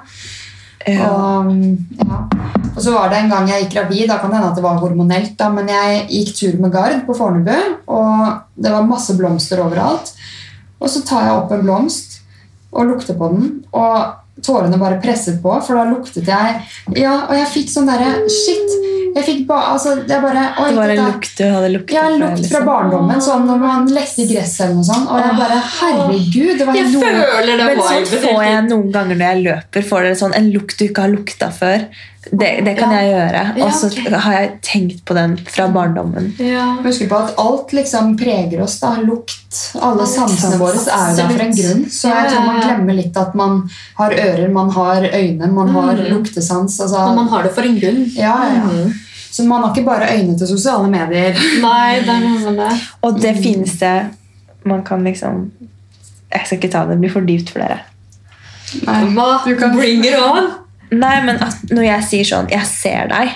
Og, 0.82 1.46
ja. 2.00 2.18
og 2.72 2.82
så 2.82 2.90
var 2.96 3.06
det 3.12 3.18
en 3.20 3.30
gang 3.30 3.46
jeg 3.52 3.62
gikk 3.66 3.76
gravid, 3.76 4.06
da 4.10 4.16
kan 4.18 4.30
det 4.32 4.38
hende 4.40 4.50
at 4.50 4.58
det 4.58 4.66
var 4.66 4.82
hormonelt, 4.82 5.36
da, 5.38 5.48
men 5.54 5.66
jeg 5.70 6.08
gikk 6.10 6.32
tur 6.40 6.56
med 6.64 6.74
Gard 6.74 7.06
på 7.06 7.14
Fornebu, 7.14 7.60
og 7.86 8.10
det 8.58 8.72
var 8.74 8.90
masse 8.90 9.14
blomster 9.20 9.62
overalt. 9.62 10.08
Og 10.82 10.90
så 10.90 11.00
tar 11.06 11.28
jeg 11.28 11.38
opp 11.38 11.54
en 11.54 11.62
blomst 11.62 12.26
og 12.72 12.88
lukter 12.90 13.14
på 13.20 13.26
den, 13.30 13.62
og 13.78 14.21
tårene 14.46 14.80
bare 14.82 15.00
presset 15.04 15.42
på, 15.44 15.54
for 15.66 15.80
da 15.80 15.86
luktet 15.90 16.28
jeg 16.28 16.58
Ja, 17.00 17.16
og 17.28 17.36
jeg 17.38 17.50
fikk 17.54 17.70
sånn 17.74 17.90
derre 17.90 18.14
Shit! 18.32 18.78
Jeg 19.12 19.26
fikk 19.28 19.40
ba, 19.50 19.58
altså, 19.74 19.98
jeg 20.08 20.24
bare 20.24 20.44
Oi, 20.62 20.68
Det 20.72 20.78
var 20.78 20.94
en 20.94 21.02
lukt 21.10 21.34
du 21.38 21.44
hadde 21.44 21.72
luktet 21.74 21.96
ja, 21.98 22.06
fra, 22.06 22.20
lukt 22.22 22.38
fra 22.38 22.44
liksom. 22.46 22.68
barndommen, 22.70 23.24
sånn 23.26 23.48
når 23.50 23.60
man 23.64 23.90
lekte 23.92 24.24
i 24.24 24.28
gresset 24.30 24.66
eller 24.66 24.78
noe 24.80 24.88
sånt. 24.88 25.10
Og 25.12 25.26
jeg 25.26 25.38
bare 25.42 25.58
Herregud, 25.80 26.54
det 26.60 26.68
var 26.70 26.80
Jeg 26.80 26.88
noen, 26.94 27.20
føler 27.20 27.52
det 27.52 27.68
Men 27.72 27.84
sånn 27.90 28.08
får 28.14 28.46
jeg 28.48 28.64
noen 28.70 28.94
ganger 28.96 29.20
når 29.20 29.28
jeg 29.28 29.44
løper. 29.50 29.88
Får 29.92 30.08
dere 30.08 30.22
sånn 30.22 30.38
en 30.40 30.50
lukt 30.56 30.80
du 30.80 30.86
ikke 30.88 31.06
har 31.06 31.12
lukta 31.12 31.52
før. 31.56 31.86
Det, 32.30 32.62
det 32.66 32.76
kan 32.78 32.92
Ja. 32.92 33.00
jeg 33.02 33.12
gjøre. 33.16 33.64
Og 33.66 33.72
så 33.74 33.88
ok. 33.90 34.12
har 34.22 34.34
jeg 34.34 34.50
tenkt 34.62 35.06
på 35.06 35.14
den 35.18 35.38
fra 35.50 35.68
barndommen. 35.74 36.28
Ja. 36.38 36.76
Husk 36.84 37.08
på 37.10 37.18
at 37.18 37.34
alt 37.42 37.72
liksom 37.74 38.16
preger 38.18 38.62
oss. 38.62 38.80
da, 38.80 38.92
Lukt. 39.02 39.72
Alle 39.82 40.06
sansene 40.06 40.60
våre 40.62 40.78
er 40.78 41.16
der 41.18 41.30
for 41.34 41.42
en 41.42 41.56
grunn. 41.58 41.86
Så 41.90 42.12
jeg 42.14 42.30
tror 42.30 42.46
man 42.46 42.62
glemmer 42.62 42.94
litt 42.94 43.18
at 43.18 43.34
man 43.36 43.70
har 43.98 44.12
ører, 44.14 44.52
man 44.54 44.70
har 44.70 45.02
øyne, 45.02 45.52
man 45.52 45.70
har 45.70 45.96
Mm. 45.96 46.12
luktesans. 46.14 46.80
Og 46.80 46.86
Altså, 46.86 47.16
man 47.16 47.28
har 47.28 47.44
det 47.44 47.52
for 47.56 47.62
en 47.64 47.80
grunn. 47.80 48.06
ja, 48.16 48.36
ja, 48.44 48.54
ja. 48.54 48.62
Mm. 48.86 48.94
Så 49.32 49.44
man 49.48 49.64
har 49.64 49.74
ikke 49.74 49.86
bare 49.86 50.08
øyne 50.14 50.38
til 50.38 50.48
sosiale 50.48 50.88
medier. 50.90 51.34
Nei, 51.62 52.00
det 52.02 52.10
er 52.10 52.20
noe 52.20 52.56
det. 52.70 52.82
Og 53.02 53.20
det 53.22 53.36
fineste 53.38 54.10
man 54.64 54.84
kan 54.84 55.04
liksom 55.04 55.52
Jeg 56.32 56.42
skal 56.46 56.58
ikke 56.60 56.72
ta 56.72 56.86
det, 56.86 56.90
det 56.92 57.00
blir 57.00 57.12
for 57.12 57.22
dypt 57.22 57.50
for 57.50 57.60
dere. 57.60 57.80
Nei. 58.86 59.06
Hva? 59.16 59.44
Du 59.46 59.56
kan- 59.56 59.76
Bring 59.76 60.06
it 60.06 60.14
on! 60.16 60.52
Nei, 60.92 61.22
men 61.24 61.38
at 61.42 61.56
når 61.72 61.84
jeg 61.88 62.04
sier 62.04 62.24
sånn 62.24 62.50
'jeg 62.52 62.66
ser 62.68 63.08
deg', 63.08 63.32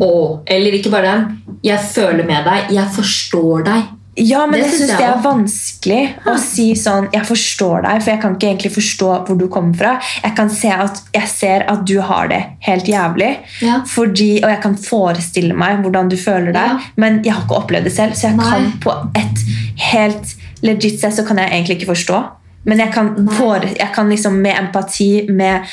Å, 0.00 0.42
eller 0.50 0.72
ikke 0.72 0.90
bare 0.90 1.02
den. 1.02 1.42
Jeg 1.62 1.78
føler 1.78 2.24
med 2.26 2.44
deg. 2.44 2.70
Jeg 2.74 2.86
forstår 2.96 3.64
deg. 3.64 3.82
Ja, 4.16 4.46
men 4.46 4.60
Det 4.60 4.66
jeg 4.66 4.80
syns 4.80 4.98
det 4.98 5.06
er 5.06 5.20
vanskelig 5.24 6.00
å 6.28 6.34
si 6.38 6.74
sånn 6.76 7.06
Jeg 7.14 7.24
forstår 7.24 7.82
deg, 7.86 8.02
for 8.02 8.10
jeg 8.10 8.20
kan 8.20 8.34
ikke 8.36 8.48
egentlig 8.50 8.72
forstå 8.74 9.12
hvor 9.26 9.38
du 9.38 9.46
kommer 9.48 9.74
fra. 9.74 9.92
Jeg 10.24 10.34
kan 10.36 10.50
se 10.50 10.68
at 10.68 11.00
jeg 11.14 11.28
ser 11.28 11.64
at 11.66 11.86
du 11.86 12.00
har 12.00 12.28
det 12.28 12.42
helt 12.60 12.84
jævlig, 12.84 13.38
Ja. 13.62 13.80
fordi, 13.86 14.42
og 14.42 14.50
jeg 14.50 14.60
kan 14.60 14.74
forestille 14.76 15.54
meg 15.54 15.80
hvordan 15.82 16.10
du 16.10 16.16
føler 16.16 16.52
deg, 16.52 16.68
Ja. 16.68 16.78
men 16.96 17.22
jeg 17.24 17.32
har 17.32 17.42
ikke 17.42 17.62
opplevd 17.62 17.84
det 17.84 17.92
selv, 17.92 18.12
så 18.12 18.28
jeg 18.28 18.36
Nei. 18.36 18.50
kan 18.50 18.72
på 18.80 19.10
et 19.16 19.38
helt 19.76 20.34
legit 20.62 21.00
sett 21.00 21.14
så 21.14 21.26
kan 21.26 21.38
jeg 21.38 21.50
egentlig 21.50 21.80
ikke 21.80 21.94
forstå. 21.94 22.24
Men 22.64 22.78
jeg 22.78 22.92
kan, 22.94 23.08
for, 23.36 23.64
jeg 23.66 23.88
kan 23.94 24.08
liksom 24.08 24.36
med 24.42 24.54
empati, 24.58 25.26
med 25.28 25.64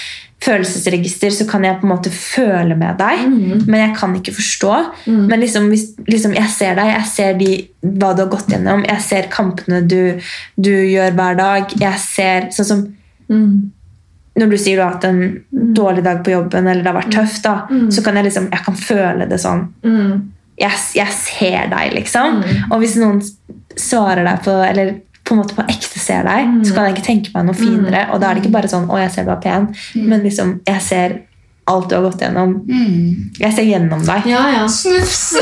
følelsesregister, 0.41 1.29
så 1.35 1.45
kan 1.49 1.65
jeg 1.67 1.79
på 1.81 1.85
en 1.87 1.91
måte 1.91 2.11
føle 2.13 2.75
med 2.79 2.97
deg, 2.97 3.25
Mm. 3.27 3.65
men 3.67 3.79
jeg 3.81 3.95
kan 3.97 4.13
ikke 4.15 4.33
forstå. 4.33 4.75
Mm. 5.07 5.25
Men 5.27 5.39
liksom, 5.39 5.69
liksom 6.07 6.33
jeg 6.33 6.49
ser 6.49 6.75
deg, 6.75 6.93
jeg 6.95 7.05
ser 7.11 7.33
de, 7.37 7.49
hva 7.83 8.13
du 8.15 8.23
har 8.23 8.29
gått 8.31 8.47
gjennom, 8.47 8.85
jeg 8.87 9.01
ser 9.01 9.27
kampene 9.29 9.81
du, 9.87 10.19
du 10.55 10.71
gjør 10.71 11.11
hver 11.17 11.35
dag. 11.37 11.75
Jeg 11.79 11.99
ser 11.99 12.49
sånn 12.51 12.65
som 12.65 12.87
Mm. 13.29 13.71
når 14.35 14.49
du 14.49 14.57
sier 14.57 14.77
du 14.77 14.81
har 14.81 14.93
hatt 14.93 15.03
en 15.03 15.43
dårlig 15.51 16.03
dag 16.03 16.23
på 16.23 16.31
jobben, 16.31 16.65
eller 16.67 16.81
det 16.81 16.91
har 16.91 17.01
vært 17.01 17.11
tøft, 17.13 17.43
da, 17.43 17.67
Mm. 17.69 17.91
så 17.91 18.03
kan 18.03 18.15
jeg 18.15 18.23
liksom, 18.25 18.49
jeg 18.51 18.63
kan 18.65 18.73
føle 18.75 19.29
det 19.29 19.37
sånn. 19.39 19.67
Mm. 19.83 20.29
Jeg, 20.57 20.71
jeg 20.95 21.07
ser 21.11 21.67
deg, 21.69 21.93
liksom. 21.93 22.41
Mm. 22.41 22.71
Og 22.71 22.79
hvis 22.81 22.95
noen 22.97 23.21
svarer 23.77 24.23
deg 24.25 24.41
på 24.43 24.51
Eller 24.67 24.95
på 25.29 25.35
en 25.35 25.41
måte 25.43 25.55
på 25.55 25.63
ekte 25.69 25.99
ser 26.01 26.23
deg, 26.25 26.47
Mm. 26.49 26.63
så 26.65 26.73
kan 26.73 26.85
jeg 26.89 26.95
ikke 26.97 27.05
tenke 27.05 27.31
meg 27.35 27.45
noe 27.45 27.55
finere. 27.55 28.07
Og 28.11 28.19
da 28.21 28.29
er 28.31 28.33
det 28.35 28.43
ikke 28.43 28.51
bare 28.57 28.67
sånn 28.71 28.87
'Å, 28.89 28.97
jeg 29.03 29.11
ser 29.13 29.23
du 29.25 29.31
er 29.31 29.41
pen', 29.43 29.67
men 29.95 30.23
liksom, 30.23 30.59
jeg 30.65 30.81
ser 30.81 31.19
alt 31.67 31.87
du 31.89 31.95
har 31.95 32.01
gått 32.09 32.21
gjennom. 32.21 32.53
Mm. 32.67 33.29
Jeg 33.39 33.53
ser 33.53 33.63
gjennom 33.63 34.03
deg. 34.05 34.25
Ja, 34.25 34.47
ja. 34.49 34.65
Snufs! 34.67 35.33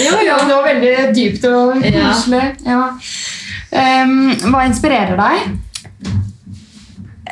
Jo, 0.00 0.16
Ja, 0.24 0.38
jo. 0.38 0.46
det 0.48 0.54
var 0.56 0.64
veldig 0.64 1.14
dypt 1.14 1.44
og 1.44 1.84
Ja. 1.84 2.08
koselig. 2.08 2.56
Ja. 2.64 2.90
Ehm, 3.72 4.34
hva 4.50 4.64
inspirerer 4.66 5.16
deg? 5.16 5.58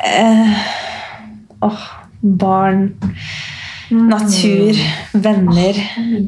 Eh, 0.05 0.53
oh, 1.61 1.81
barn, 2.23 2.93
natur, 3.91 4.75
venner, 5.13 5.73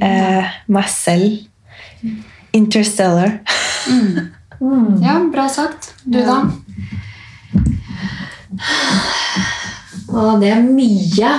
eh, 0.02 0.46
meg 0.68 0.90
selv. 0.90 1.38
Interstellar. 2.54 3.40
Mm. 4.62 5.02
Ja, 5.02 5.18
bra 5.34 5.48
sagt. 5.50 5.94
Du, 6.06 6.20
da? 6.22 6.44
Å, 10.12 10.38
det 10.42 10.52
er 10.54 10.62
mye. 10.62 11.32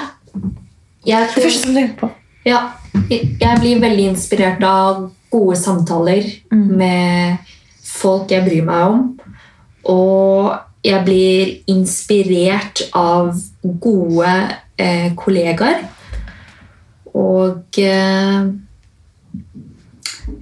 Jeg 1.06 1.28
Det 1.28 1.30
tror 1.34 1.46
første 1.46 1.62
som 1.62 1.70
du 1.70 1.78
tenker 1.78 1.98
på. 2.00 2.10
Ja, 2.46 2.60
jeg 3.08 3.60
blir 3.62 3.82
veldig 3.82 4.08
inspirert 4.10 4.64
av 4.66 5.04
gode 5.30 5.56
samtaler 5.56 6.26
med 6.50 7.38
folk 7.86 8.34
jeg 8.34 8.44
bryr 8.46 8.66
meg 8.66 8.90
om. 8.90 9.06
Og 9.92 10.52
jeg 10.82 11.04
blir 11.06 11.54
inspirert 11.70 12.82
av 12.98 13.36
gode 13.62 14.34
eh, 14.82 15.12
kollegaer. 15.18 15.84
Og 17.14 17.78
eh, 17.78 18.50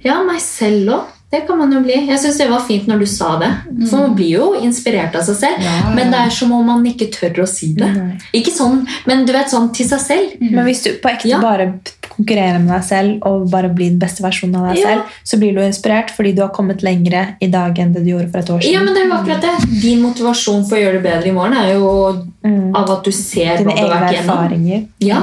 ja, 0.01 0.21
meg 0.25 0.41
selv 0.41 0.95
òg. 0.97 1.17
Det 1.31 1.47
kan 1.47 1.57
man 1.57 1.71
jo 1.71 1.79
bli. 1.79 1.93
Jeg 2.09 2.19
syns 2.19 2.37
det 2.41 2.49
var 2.51 2.59
fint 2.67 2.87
når 2.91 2.99
du 2.99 3.05
sa 3.07 3.37
det. 3.39 3.49
For 3.87 4.01
man 4.01 4.15
blir 4.17 4.33
jo 4.33 4.49
inspirert 4.59 5.15
av 5.15 5.21
seg 5.23 5.37
selv. 5.39 5.61
Ja, 5.63 5.75
ja. 5.85 5.93
Men 5.95 6.11
det 6.11 6.19
er 6.19 6.29
som 6.35 6.51
om 6.51 6.65
man 6.67 6.83
ikke 6.89 7.07
tør 7.13 7.43
å 7.43 7.47
si 7.47 7.69
det. 7.77 7.87
Nei. 7.87 8.17
Ikke 8.41 8.51
sånn, 8.51 8.81
men 9.07 9.23
du 9.25 9.31
vet 9.31 9.47
sånn 9.53 9.69
til 9.73 9.87
seg 9.87 10.01
selv. 10.03 10.33
Men 10.41 10.65
hvis 10.67 10.83
du 10.83 10.89
på 10.99 11.07
ekte 11.13 11.29
Ja. 11.31 11.39
bare 11.39 11.69
konkurrerer 12.11 12.59
med 12.59 12.73
deg 12.75 12.83
selv 12.83 13.23
og 13.25 13.49
bare 13.49 13.69
blir 13.71 13.89
den 13.93 13.99
beste 13.99 14.21
versjonen 14.21 14.57
av 14.59 14.75
deg 14.75 14.83
selv, 14.83 15.03
så 15.23 15.39
blir 15.39 15.55
du 15.55 15.61
inspirert 15.63 16.11
fordi 16.11 16.35
du 16.35 16.41
har 16.41 16.49
kommet 16.51 16.83
lengre 16.83 17.35
i 17.39 17.47
dag 17.47 17.79
enn 17.79 17.93
det 17.93 18.03
du 18.03 18.11
gjorde 18.11 18.29
for 18.33 18.39
et 18.43 18.49
år 18.51 18.59
siden. 18.61 18.73
Ja, 18.73 18.83
men 18.83 18.93
det 18.93 19.03
er 19.03 19.07
jo 19.07 19.13
akkurat 19.21 19.41
det. 19.41 19.81
Din 19.81 20.01
motivasjon 20.03 20.67
for 20.67 20.75
å 20.75 20.81
gjøre 20.83 20.99
det 20.99 21.03
bedre 21.07 21.27
i 21.31 21.31
morgen 21.31 21.53
er 21.57 21.73
jo 21.77 22.27
Mm. 22.43 22.75
av 22.75 22.89
at 22.89 23.03
du 23.05 23.11
ser 23.11 23.57
Dine 23.57 23.69
hva 23.71 23.75
du 23.75 23.81
har 23.81 23.87
egne 23.87 24.01
vært 24.01 24.13
igjennom. 24.13 24.35
erfaringer. 24.35 24.87
Ja. 24.99 25.19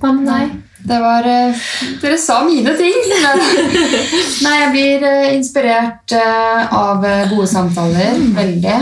Hva 0.00 0.12
med 0.14 0.26
deg? 0.28 0.50
Det 0.86 0.98
var 1.02 1.26
eh, 1.26 1.64
Dere 2.02 2.18
sa 2.18 2.40
mine 2.46 2.72
ting. 2.78 2.98
Nei, 4.44 4.54
jeg 4.60 4.70
blir 4.74 5.06
eh, 5.08 5.28
inspirert 5.36 6.14
eh, 6.14 6.74
av 6.76 7.04
gode 7.32 7.48
samtaler. 7.50 8.18
Veldig. 8.36 8.78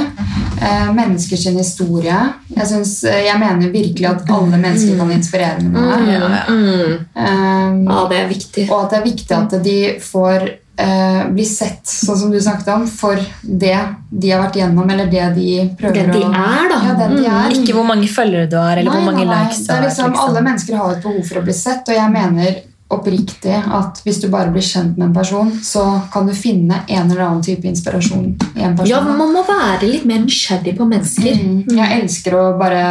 Mennesker 0.95 1.37
sin 1.37 1.57
historie. 1.59 2.15
Jeg, 2.55 2.67
synes, 2.71 2.93
jeg 3.05 3.35
mener 3.41 3.73
virkelig 3.75 4.07
at 4.09 4.31
alle 4.33 4.57
mennesker 4.61 4.97
kan 5.01 5.11
inspirere 5.13 5.65
med 5.65 5.75
noe. 5.75 6.43
Mm. 6.49 6.93
Eh, 7.13 7.81
Ja, 7.85 8.05
det 8.11 8.21
er 8.21 8.29
viktig. 8.31 8.69
og 8.71 8.85
at 8.85 8.95
det 8.95 9.01
er 9.01 9.09
viktig 9.11 9.37
at 9.37 9.57
de 9.65 9.79
får 10.01 10.47
eh, 10.77 11.29
bli 11.31 11.45
sett, 11.45 11.85
sånn 11.87 12.17
som 12.19 12.31
du 12.33 12.41
snakket 12.41 12.69
om, 12.75 12.87
for 12.91 13.17
det 13.43 13.77
de 14.11 14.31
har 14.31 14.43
vært 14.43 14.57
igjennom, 14.59 14.91
eller 14.91 15.07
det 15.07 15.27
de 15.37 15.71
prøver 15.79 15.95
Det 15.95 16.13
de 16.13 16.23
å 16.25 16.33
er, 16.33 16.69
da. 16.69 16.81
Ja, 16.89 16.95
det 16.99 17.09
de 17.17 17.23
Mm. 17.23 17.35
er. 17.45 17.51
Ikke 17.61 17.75
hvor 17.75 17.87
mange 17.87 18.09
følgere 18.09 18.49
du 18.51 18.57
har, 18.57 18.77
eller 18.77 18.91
Nei, 18.91 19.01
hvor 19.01 19.13
mange 19.13 19.27
nei, 19.27 19.45
likes 19.45 19.59
du 19.59 19.65
Det 19.67 19.71
er 19.71 19.77
har. 19.81 19.89
liksom, 19.89 20.11
liksom. 20.11 20.29
Alle 20.29 20.41
mennesker 20.43 20.77
har 20.77 20.91
et 20.97 21.03
behov 21.03 21.25
for 21.29 21.41
å 21.41 21.45
bli 21.45 21.53
sett, 21.53 21.89
og 21.89 21.95
jeg 21.95 22.11
mener 22.11 22.57
oppriktig 22.95 23.55
at 23.55 24.01
hvis 24.05 24.21
du 24.23 24.29
bare 24.33 24.51
blir 24.55 24.63
kjent 24.65 24.97
med 24.99 25.07
en 25.09 25.17
person, 25.17 25.51
så 25.65 26.01
kan 26.13 26.27
du 26.29 26.35
finne 26.37 26.75
en 26.89 27.11
eller 27.11 27.23
annen 27.27 27.43
type 27.45 27.69
inspirasjon 27.69 28.27
i 28.55 28.63
en 28.65 28.77
person. 28.77 28.91
Ja, 28.91 29.01
man 29.05 29.33
må 29.35 29.43
være 29.49 29.87
litt 29.91 30.05
mer 30.09 30.21
nysgjerrig 30.25 30.77
på 30.79 30.85
mennesker. 30.89 31.35
Mm. 31.35 31.65
Jeg 31.79 31.89
elsker 32.01 32.33
å 32.39 32.59
bare 32.61 32.83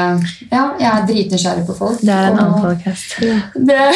Ja, 0.52 0.64
jeg 0.80 0.90
er 0.90 1.06
dritnysgjerrig 1.10 1.66
på 1.68 1.74
folk. 1.78 2.00
Det 2.04 2.14
er 2.14 2.24
en 2.32 2.38
og 2.38 2.42
annen 2.46 2.62
podcast. 2.64 3.08
det, 3.70 3.84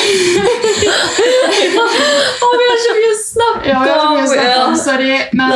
oh, 2.46 2.54
vi 2.62 2.66
har 2.72 2.78
så 2.84 2.92
mye 2.98 3.12
å 3.12 3.14
snakke 3.22 3.66
ja, 3.68 3.78
vi 3.84 3.90
har 3.92 4.00
så 4.00 4.06
mye 4.14 4.24
å 4.24 4.26
snakke 4.32 4.58
om, 4.64 4.68
Ja. 4.68 4.72
sorry. 4.84 5.16
Men 5.38 5.52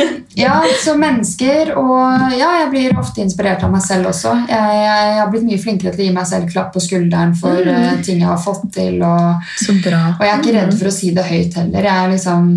eh, 0.00 0.06
ja, 0.36 0.60
så 0.84 0.92
mennesker 1.00 1.72
og 1.80 2.34
Ja, 2.36 2.50
jeg 2.60 2.68
blir 2.72 2.98
ofte 2.98 3.22
inspirert 3.24 3.62
av 3.64 3.70
meg 3.72 3.82
selv 3.84 4.06
også. 4.10 4.30
Jeg, 4.50 4.64
jeg, 4.82 5.00
jeg 5.10 5.20
har 5.20 5.30
blitt 5.32 5.46
mye 5.48 5.62
flinkere 5.62 5.92
til 5.94 6.02
å 6.04 6.06
gi 6.08 6.14
meg 6.16 6.26
selv 6.28 6.44
klapp 6.52 6.70
på 6.74 6.80
skulderen 6.84 7.32
for 7.38 7.56
mm. 7.64 8.02
ting 8.06 8.18
jeg 8.20 8.28
har 8.28 8.40
fått 8.40 8.64
til. 8.74 8.94
og 9.06 9.22
Så 9.62 9.72
bra. 9.86 10.02
Og 10.16 10.26
jeg 10.26 10.34
er 10.34 10.44
ikke 10.44 10.56
redd 10.58 10.76
for 10.76 10.90
å 10.90 10.94
si 10.98 11.12
det 11.16 11.26
høyt 11.26 11.58
heller. 11.60 11.88
Jeg 11.88 12.04
er, 12.04 12.12
liksom, 12.14 12.52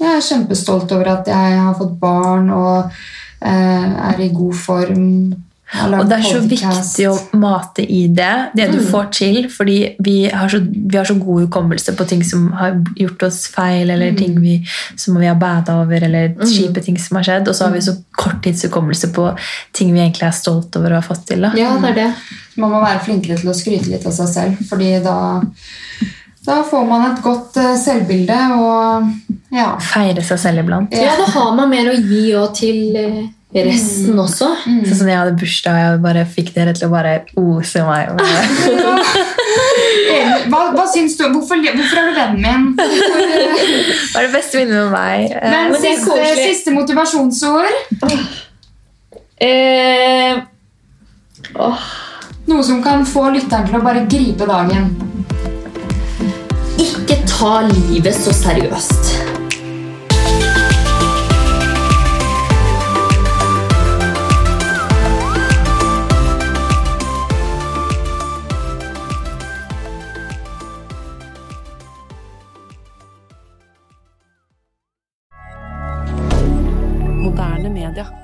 jeg 0.00 0.10
er 0.10 0.28
kjempestolt 0.28 0.94
over 0.96 1.12
at 1.18 1.32
jeg 1.32 1.58
har 1.60 1.74
fått 1.78 1.96
barn 2.02 2.52
og 2.54 2.94
eh, 3.44 3.90
er 4.10 4.22
i 4.24 4.30
god 4.34 4.62
form. 4.66 5.10
Og 5.74 6.04
det 6.06 6.16
er 6.20 6.22
så 6.22 6.38
podcast. 6.38 6.50
viktig 6.92 7.06
å 7.08 7.40
mate 7.40 7.82
i 7.82 8.04
det, 8.12 8.32
det 8.54 8.68
du 8.70 8.78
får 8.84 9.08
til. 9.16 9.38
Fordi 9.50 9.76
vi 10.04 10.16
har, 10.30 10.48
så, 10.52 10.60
vi 10.62 10.98
har 10.98 11.08
så 11.08 11.16
god 11.18 11.46
hukommelse 11.46 11.96
på 11.98 12.06
ting 12.10 12.22
som 12.26 12.46
har 12.54 12.76
gjort 13.00 13.24
oss 13.26 13.40
feil, 13.50 13.90
eller 13.90 14.14
ting 14.18 14.36
vi, 14.42 14.60
som 15.00 15.18
vi 15.18 15.26
har 15.26 15.38
bada 15.40 15.80
over, 15.82 16.06
eller 16.06 16.36
kjipe 16.46 16.84
ting 16.84 16.98
som 17.00 17.18
har 17.18 17.26
skjedd. 17.26 17.50
Og 17.50 17.58
så 17.58 17.66
har 17.66 17.74
vi 17.74 17.82
så 17.84 17.96
korttidshukommelse 18.20 19.10
på 19.16 19.30
ting 19.74 19.90
vi 19.96 20.04
egentlig 20.04 20.28
er 20.28 20.36
stolt 20.36 20.78
over 20.78 20.94
å 20.94 21.00
ha 21.00 21.06
fått 21.06 21.26
til. 21.32 21.48
Da. 21.48 21.54
Ja, 21.58 21.74
det 21.82 21.94
er 21.94 22.00
det. 22.04 22.10
Man 22.60 22.70
må 22.70 22.84
være 22.84 23.02
flinkere 23.08 23.40
til 23.40 23.50
å 23.50 23.56
skryte 23.56 23.90
litt 23.90 24.06
av 24.06 24.14
seg 24.14 24.30
selv, 24.30 24.62
fordi 24.68 24.92
da, 25.02 25.16
da 26.44 26.58
får 26.68 26.84
man 26.88 27.06
et 27.12 27.22
godt 27.24 27.56
eh, 27.60 27.74
selvbilde 27.80 28.36
og 28.58 29.06
ja. 29.54 29.70
Feire 29.80 30.22
seg 30.26 30.40
selv 30.42 30.64
iblant. 30.64 30.92
Ja, 30.92 31.14
da 31.16 31.28
har 31.30 31.54
man 31.56 31.70
mer 31.70 31.88
å 31.92 31.94
gi 31.96 32.24
òg 32.36 32.50
til 32.58 32.96
eh, 32.98 33.20
resten 33.54 34.18
også. 34.18 34.48
Sånn 34.64 34.98
som 34.98 35.08
jeg 35.08 35.20
hadde 35.20 35.36
bursdag, 35.40 35.76
og 35.76 35.84
jeg 35.84 36.02
bare 36.04 36.24
fikk 36.28 36.50
dere 36.56 36.74
til 36.76 36.88
å 36.88 36.92
bare 36.92 37.12
ose 37.38 37.84
meg. 37.86 38.12
ja. 40.10 40.40
Hva, 40.50 40.60
hva 40.74 40.84
syns 40.90 41.14
du? 41.20 41.24
Hvorfor, 41.30 41.62
hvorfor 41.62 42.00
er 42.02 42.10
du 42.10 42.18
vennen 42.18 42.42
min? 42.42 42.66
Hva 42.74 42.84
er 42.84 44.26
Var 44.26 44.26
det 44.26 44.32
beste 44.34 44.60
minnet 44.60 44.76
med 44.82 44.92
meg. 44.98 45.30
Eh, 45.38 45.50
Men 45.54 45.72
men 45.72 45.80
det 45.80 45.94
er 45.94 46.02
siste, 46.02 46.34
siste 46.42 46.74
motivasjonsord. 46.74 47.74
Eh, 49.44 50.42
Noe 52.44 52.62
som 52.66 52.82
kan 52.84 53.06
få 53.08 53.28
lytteren 53.32 53.70
til 53.70 53.78
å 53.78 53.84
bare 53.84 54.04
gripe 54.10 54.44
dagen. 54.50 54.90
Ikke 56.78 57.22
ta 57.26 57.60
livet 57.68 58.14
så 58.14 58.32
seriøst. 58.32 59.14
Moderne 77.24 77.70
media. 77.70 78.23